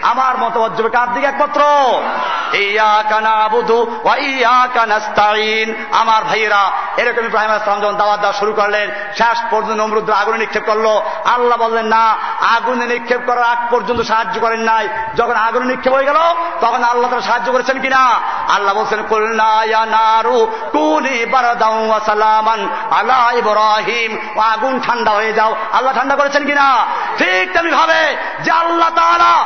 আমার 0.02 0.38
মতবাজ্য 0.38 0.90
কার 0.90 1.14
দিকে 1.14 1.28
একমাত্র? 1.28 1.62
আমার 5.92 6.24
ভাইয়েরা, 6.24 6.72
এরকম 6.98 7.26
ইব্রাহিম 7.26 7.50
আলাইহিস 7.50 7.66
সালাম 7.66 7.82
যখন 7.82 7.96
দাওয়াত 7.96 8.20
দেওয়া 8.20 8.34
শুরু 8.34 8.54
করলেন, 8.54 8.92
শেষ 9.18 9.38
পর্যন্ত 9.52 9.82
নমরুদ্র 9.82 10.14
আগুনে 10.14 10.38
নিক্ষেপ 10.38 10.64
করল। 10.66 11.02
আল্লাহ 11.26 11.58
বললেন, 11.58 11.86
না, 11.86 12.18
আগুনে 12.56 12.88
নিক্ষেপ 12.88 13.22
করার 13.26 13.44
আগ 13.44 13.58
পর্যন্ত 13.72 14.02
সাহায্য 14.02 14.40
করেন 14.40 14.60
নাই। 14.60 14.90
যখন 15.16 15.36
আগুনে 15.36 15.66
নিক্ষেপ 15.66 15.94
হয়ে 15.94 16.06
গেল, 16.06 16.18
তখন 16.62 16.84
আল্লাহ 16.84 17.10
তারা 17.10 17.22
সাহায্য 17.22 17.52
করেছেন 17.52 17.82
কিনা? 17.82 18.20
আল্লাহ 18.50 18.74
বলছেন 18.74 19.00
আলা 22.92 23.32
ইব্রাহিম। 23.32 24.42
আগুন 24.42 24.80
ঠান্ডা 24.80 25.12
হয়ে 25.12 25.34
যাও। 25.34 25.56
আল্লাহ 25.74 25.94
ঠান্ডা 25.94 26.16
করেছেন 26.16 26.46
কিনা? 26.46 26.86
ঠিক 27.18 27.54
তেমনি 27.54 27.72
ভাবে 27.72 28.18
যে 28.44 28.52
আল্লাহ 28.52 28.90
তাআলা 28.90 29.46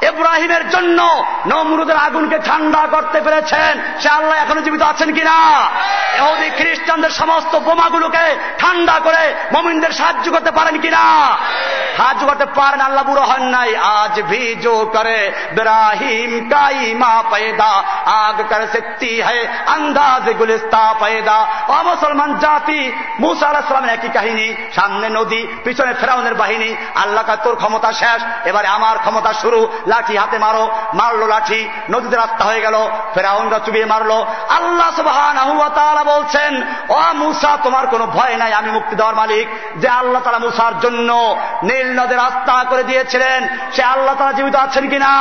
এব্রাহিমের 0.00 0.70
জন্য 0.70 1.24
নমরুদের 1.46 1.96
আগুনকে 1.96 2.38
ঠান্ডা 2.38 2.86
করতে 2.90 3.20
পেরেছেন। 3.20 3.82
সে 4.00 4.08
আল্লাহ 4.08 4.38
এখনও 4.38 4.60
জীবিত 4.60 4.82
আছেন 4.82 5.12
কিনা? 5.12 5.68
এহদি 6.16 6.50
খ্রিস্টানদের 6.50 7.10
সমস্ত 7.10 7.56
বোমাগুলোকে 7.56 8.36
ঠান্ডা 8.58 9.00
করে 9.04 9.34
মমিনদের 9.52 9.90
সাহায্য 9.90 10.32
করতে 10.32 10.50
পারেন 10.50 10.80
কিনা? 10.80 11.36
সাহায্য 11.96 12.26
করতে 12.26 12.46
পারেন, 12.46 12.80
আল্লাহ 12.80 13.04
বুড়ো 13.04 13.22
হন 13.22 13.42
নাই। 13.42 13.76
আজ 13.76 14.22
ভিজো 14.22 14.90
করে 14.92 15.32
ব্রাহিম 15.54 16.48
কাইমা 16.48 17.22
পেদা 17.30 17.82
আগ 18.04 18.42
করে 18.48 18.66
শক্তি 18.66 19.22
হে 19.22 19.48
আন্দাজ 19.66 20.32
গুলিস্তা 20.32 20.94
পেদা 21.00 21.46
অমুসলমান 21.68 22.38
জাতি 22.38 22.92
মুসার 23.20 23.48
আলাহিসামের 23.48 23.90
একই 23.90 24.08
কাহিনী। 24.08 24.54
সামনে 24.74 25.08
নদী, 25.08 25.46
পিছনে 25.64 25.94
ফেরাউনের 25.94 26.34
বাহিনী। 26.34 26.76
আল্লাহ 26.94 27.36
তোর 27.44 27.56
ক্ষমতা 27.56 27.92
শেষ, 27.92 28.46
এবারে 28.46 28.68
আমার 28.68 28.98
ক্ষমতা 28.98 29.32
শুরু। 29.32 29.68
লাঠি 29.86 30.16
হাতে 30.16 30.38
মারো, 30.38 30.64
মারলো 30.94 31.26
লাঠি, 31.26 31.68
নদীতে 31.90 32.16
রাস্তা 32.16 32.44
হয়ে 32.44 32.60
গেল, 32.60 32.76
ফেরাউনরা 33.14 33.58
চুবিয়ে 33.58 33.84
মারলো। 33.84 34.26
আল্লাহ 34.48 34.90
সুবহান 34.96 35.38
বলছেন 36.04 36.62
ও 36.88 37.00
মুসা, 37.14 37.58
তোমার 37.62 37.86
কোনো 37.86 38.06
ভয় 38.06 38.36
নাই, 38.36 38.52
আমি 38.52 38.70
মুক্তি 38.70 38.96
দেওয়ার 38.96 39.16
মালিক। 39.16 39.48
যে 39.76 39.88
আল্লাহ 39.88 40.22
তালা 40.22 40.38
মুসার 40.38 40.80
জন্য 40.80 41.36
নীল 41.62 41.88
নদের 42.00 42.18
রাস্তা 42.18 42.64
করে 42.64 42.82
দিয়েছিলেন, 42.82 43.48
সে 43.72 43.82
আল্লাহ 43.82 44.14
তালা 44.14 44.32
জীবিত 44.32 44.54
আছেন 44.54 44.88
কিনা? 44.88 45.12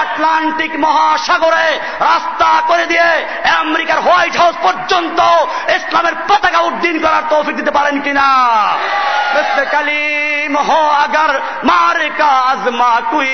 আটলান্টিক 0.00 0.72
মহাসাগরে 0.78 1.68
রাস্তা 2.00 2.62
করে 2.66 2.86
দিয়ে 2.86 3.08
আমেরিকার 3.58 4.00
হোয়াইট 4.00 4.36
হাউস 4.36 4.56
পর্যন্ত 4.62 5.20
ইসলামের 5.70 6.12
পতাকা 6.28 6.58
উদ্দিন 6.58 6.98
করার 6.98 7.22
তৌফিক 7.30 7.56
দিতে 7.56 7.70
পারেন 7.70 8.00
কিনা? 8.00 8.28
কালিম, 9.70 10.56
হো, 10.56 10.80
আগার 10.88 11.32
মার 11.64 11.98
কা 12.18 12.30
আজমা 12.50 12.92
কুই 13.10 13.32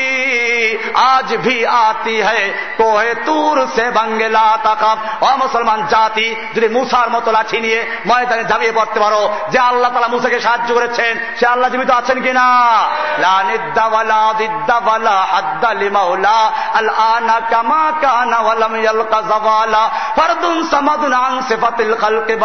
আজ 0.94 1.36
ভি 1.36 1.66
আতি 1.66 2.23
है 2.23 2.55
কোহে 2.77 3.14
তুর 3.14 3.69
সে 3.74 3.90
বাঙ্গেলা 3.90 4.59
তাকাব 4.64 4.98
ও 5.23 5.36
মুসলমান 5.36 5.86
জাতি, 5.86 6.35
যদি 6.55 6.69
মুসার 6.69 7.10
মতো 7.10 7.32
লাঠি 7.32 7.60
নিয়ে 7.60 7.86
ময়দানে 8.06 8.44
ঝাঁপিয়ে 8.44 8.73
পড়তে 8.73 9.01
পারো, 9.01 9.35
যে 9.51 9.59
আল্লাহ 9.59 9.93
তালা 9.93 10.09
মুসাকে 10.09 10.40
সাহায্য 10.40 10.74
করেছেন, 10.74 11.19
সে 11.40 11.47
আল্লাহ 11.47 11.70
জীবিত 11.70 11.90
আছেন 11.90 12.23
কিনা? 12.23 12.43
খালকি 22.01 22.36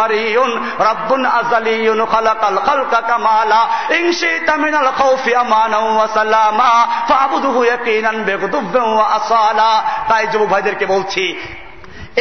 কামালা। 3.08 3.68
ইন 3.90 4.12
শিতা 4.12 4.56
মিনাল 4.56 4.92
খাউফি 4.98 5.34
আমানা 5.34 5.78
ওয়া 5.78 6.08
সালামা। 6.14 6.86
তাই 10.08 10.24
যুবক 10.26 10.48
ভাইদেরকে 10.48 10.86
বলছি 10.86 11.24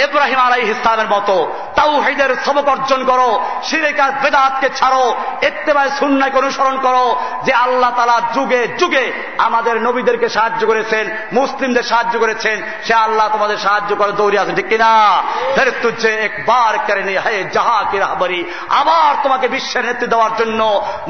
এব্রাহিম 0.06 0.40
আলাই 0.46 0.64
ইসলামের 0.74 1.10
মতো 1.16 1.36
তাও 1.78 1.94
হাইদের 2.06 2.32
সবক 2.46 2.68
অর্জন 2.74 3.02
করো 3.06 3.30
সিরেকার 3.68 4.12
বেদাতকে 4.24 4.68
ছাড়ো 4.80 5.04
এত্তেবায় 5.48 5.92
সুন্নাকে 6.00 6.36
অনুসরণ 6.42 6.78
করো, 6.86 7.06
যে 7.46 7.54
আল্লাহ 7.66 7.92
তালা 7.98 8.18
যুগে 8.36 8.62
যুগে 8.80 9.06
আমাদের 9.48 9.76
নবীদেরকে 9.88 10.28
সাহায্য 10.36 10.62
করেছেন, 10.72 11.06
মুসলিমদের 11.34 11.86
সাহায্য 11.92 12.16
করেছেন, 12.24 12.58
সে 12.86 12.94
আল্লাহ 13.06 13.28
তোমাদের 13.36 13.58
সাহায্য 13.66 13.92
করে 13.96 14.12
দৌড়ে 14.12 14.38
আছে 14.42 14.54
ঠিক 14.56 14.68
কিনা? 14.72 14.92
তুঝে 15.84 16.12
একবার 16.28 16.74
কেড়ে 16.86 17.04
হে 17.26 17.36
যাহা 17.56 17.78
কি 17.92 17.98
রাহবারি, 17.98 18.40
আবার 18.82 19.12
তোমাকে 19.24 19.46
বিশ্বের 19.56 19.84
নেতৃত্ব 19.88 20.12
দেওয়ার 20.14 20.34
জন্য 20.40 20.62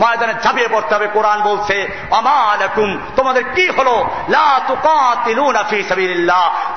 ময়দানে 0.02 0.34
ঝাঁপিয়ে 0.44 0.70
পড়তে 0.74 0.92
হবে, 0.96 1.08
কোরআন 1.16 1.40
বলছে 1.50 1.76
আমার 2.20 2.60
তোমাদের 3.18 3.44
কি 3.56 3.66
হলো? 3.78 3.96
লা 4.34 4.48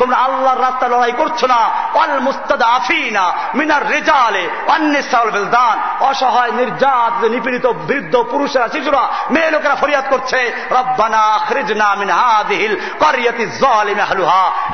তোমরা 0.00 0.16
আল্লাহর 0.26 0.62
রাস্তা 0.66 0.86
লড়াই 0.92 1.14
করছ 1.20 1.40
না 1.52 1.60
অল 2.00 2.20
মুস্তাদ 2.20 2.62
আফিনা 2.62 3.32
অসহায়, 6.00 6.52
নির্যাত, 6.52 7.24
নিপীড়িত, 7.24 7.66
বৃদ্ধ, 7.66 8.16
পুরুষেরা, 8.30 8.68
শিশুরা, 8.68 9.08
মেয়ে 9.30 9.50
লোকেরা 9.50 9.74
ফরিয়াদ 9.74 10.04
করছে। 10.10 10.52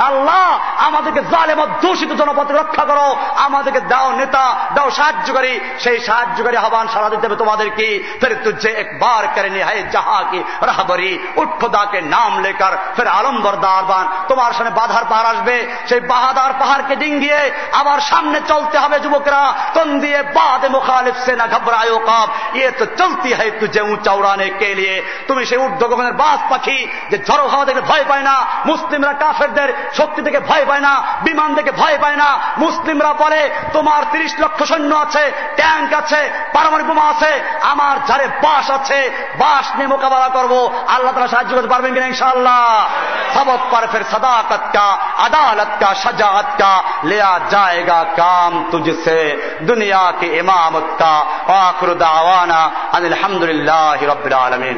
আল্লাহ, 0.00 0.58
আমাদেরকে 0.78 1.20
জালেম 1.20 1.66
দূষিত 1.66 2.20
রক্ষা 2.50 2.84
করো। 2.84 3.16
আমাদেরকে 3.36 3.80
দাও 3.80 4.12
নেতা, 4.12 4.54
দাও 4.74 4.90
সাহায্যকারী। 4.90 5.60
সেই 5.80 6.00
সাহায্যকারী 6.00 6.56
আহ্বান 6.56 6.88
সারা 6.88 7.10
দিতে 7.10 7.26
হবে 7.26 7.36
তোমাদেরকে। 7.36 8.02
ফের 8.20 8.36
তুঝে 8.44 8.70
একবার 8.70 9.26
হায় 9.62 9.82
যাহা 9.92 10.24
কি 10.30 10.44
রাহবরি 10.60 11.18
উঠ 11.36 11.48
খোদাকে 11.60 12.00
নাম 12.00 12.42
লেকার 12.42 12.72
ফের 12.96 13.06
আলম্বর 13.06 13.56
দারবান 13.56 14.08
তোমার 14.28 14.52
সামনে 14.52 14.70
বাধার 14.70 15.04
পাহাড় 15.08 15.28
আসবে। 15.28 15.66
সেই 15.88 16.00
বাহাদার 16.00 16.52
পাহাড়কে 16.58 16.96
দিয়ে 17.20 17.52
আবার 17.72 17.98
সামনে 18.00 18.40
চলতে 18.48 18.78
হবে 18.78 18.96
যুবকরা। 19.00 19.42
কোন 19.74 20.00
দিয়ে? 20.00 20.22
বাদ 20.22 20.62
মুখালিফ 20.66 21.16
সে 21.24 21.36
না 21.36 21.46
ঘবরায়ো 21.46 21.98
কাপ 21.98 22.56
ইয়ে 22.56 22.70
তো 22.70 22.84
চলতি 22.98 23.30
হয় 23.34 23.50
তুঝে 23.60 23.80
উঁচাউড়ানে 23.80 24.48
কে 24.50 24.74
লিয়ে 24.74 24.96
তুমি 25.28 25.46
সেই 25.46 25.58
ঊর্ধ্ব 25.58 26.12
বাস 26.16 26.40
পাখি 26.50 26.78
যে 27.10 27.18
ঝড়ো 27.18 27.46
হাওয়া 27.46 27.64
দেখে 27.64 27.80
ভয় 27.80 28.04
পায় 28.08 28.22
না। 28.22 28.36
মুসলিমরা 28.66 29.12
কাফেরদের 29.12 29.68
শক্তি 29.92 30.22
থেকে 30.22 30.38
ভয় 30.40 30.64
পায় 30.66 30.80
না, 30.80 30.92
বিমান 31.22 31.54
থেকে 31.54 31.70
ভয় 31.72 31.98
পায় 31.98 32.16
না। 32.16 32.38
মুসলিমরা 32.58 33.12
বলে, 33.12 33.50
তোমার 33.72 34.02
তিরিশ 34.12 34.32
লক্ষ 34.38 34.62
সৈন্য 34.62 34.94
আছে, 34.94 35.32
ট্যাঙ্ক 35.56 35.94
আছে 35.94 36.30
পারমাণিক 36.52 36.86
বোমা 36.86 37.04
আছে, 37.04 37.42
আমার 37.62 37.96
ঝাড়ে 38.08 38.26
বাস 38.26 38.70
আছে। 38.70 39.00
বাস 39.38 39.74
নিয়ে 39.76 39.86
মোকাবেলা 39.86 40.28
করব। 40.28 40.52
আল্লাহ 40.88 41.12
তারা 41.12 41.28
সাহায্য 41.28 41.54
করতে 41.54 41.68
পারবেন 41.68 41.94
কিনা 41.94 42.06
ইনশাআল্লাহ? 42.06 42.88
সবক 43.34 43.60
পারফের 43.70 44.04
সাদা 44.10 44.42
কা 44.72 44.88
আদালত 45.18 45.68
কা 45.80 45.94
সাজাত 45.94 46.48
কা 46.58 46.82
लिया 47.05 47.31
जाएगा 47.51 48.01
काम 48.17 48.63
तुझसे 48.71 49.19
दुनिया 49.63 50.09
की 50.19 50.27
इमामत 50.39 50.97
का 50.99 51.13
आखिर 51.53 51.93
दावाना 51.97 52.61
अनिल 52.93 53.13
हमदुलिल्लाह 53.13 54.05
रब्बिल 54.11 54.33
आलमीन 54.33 54.77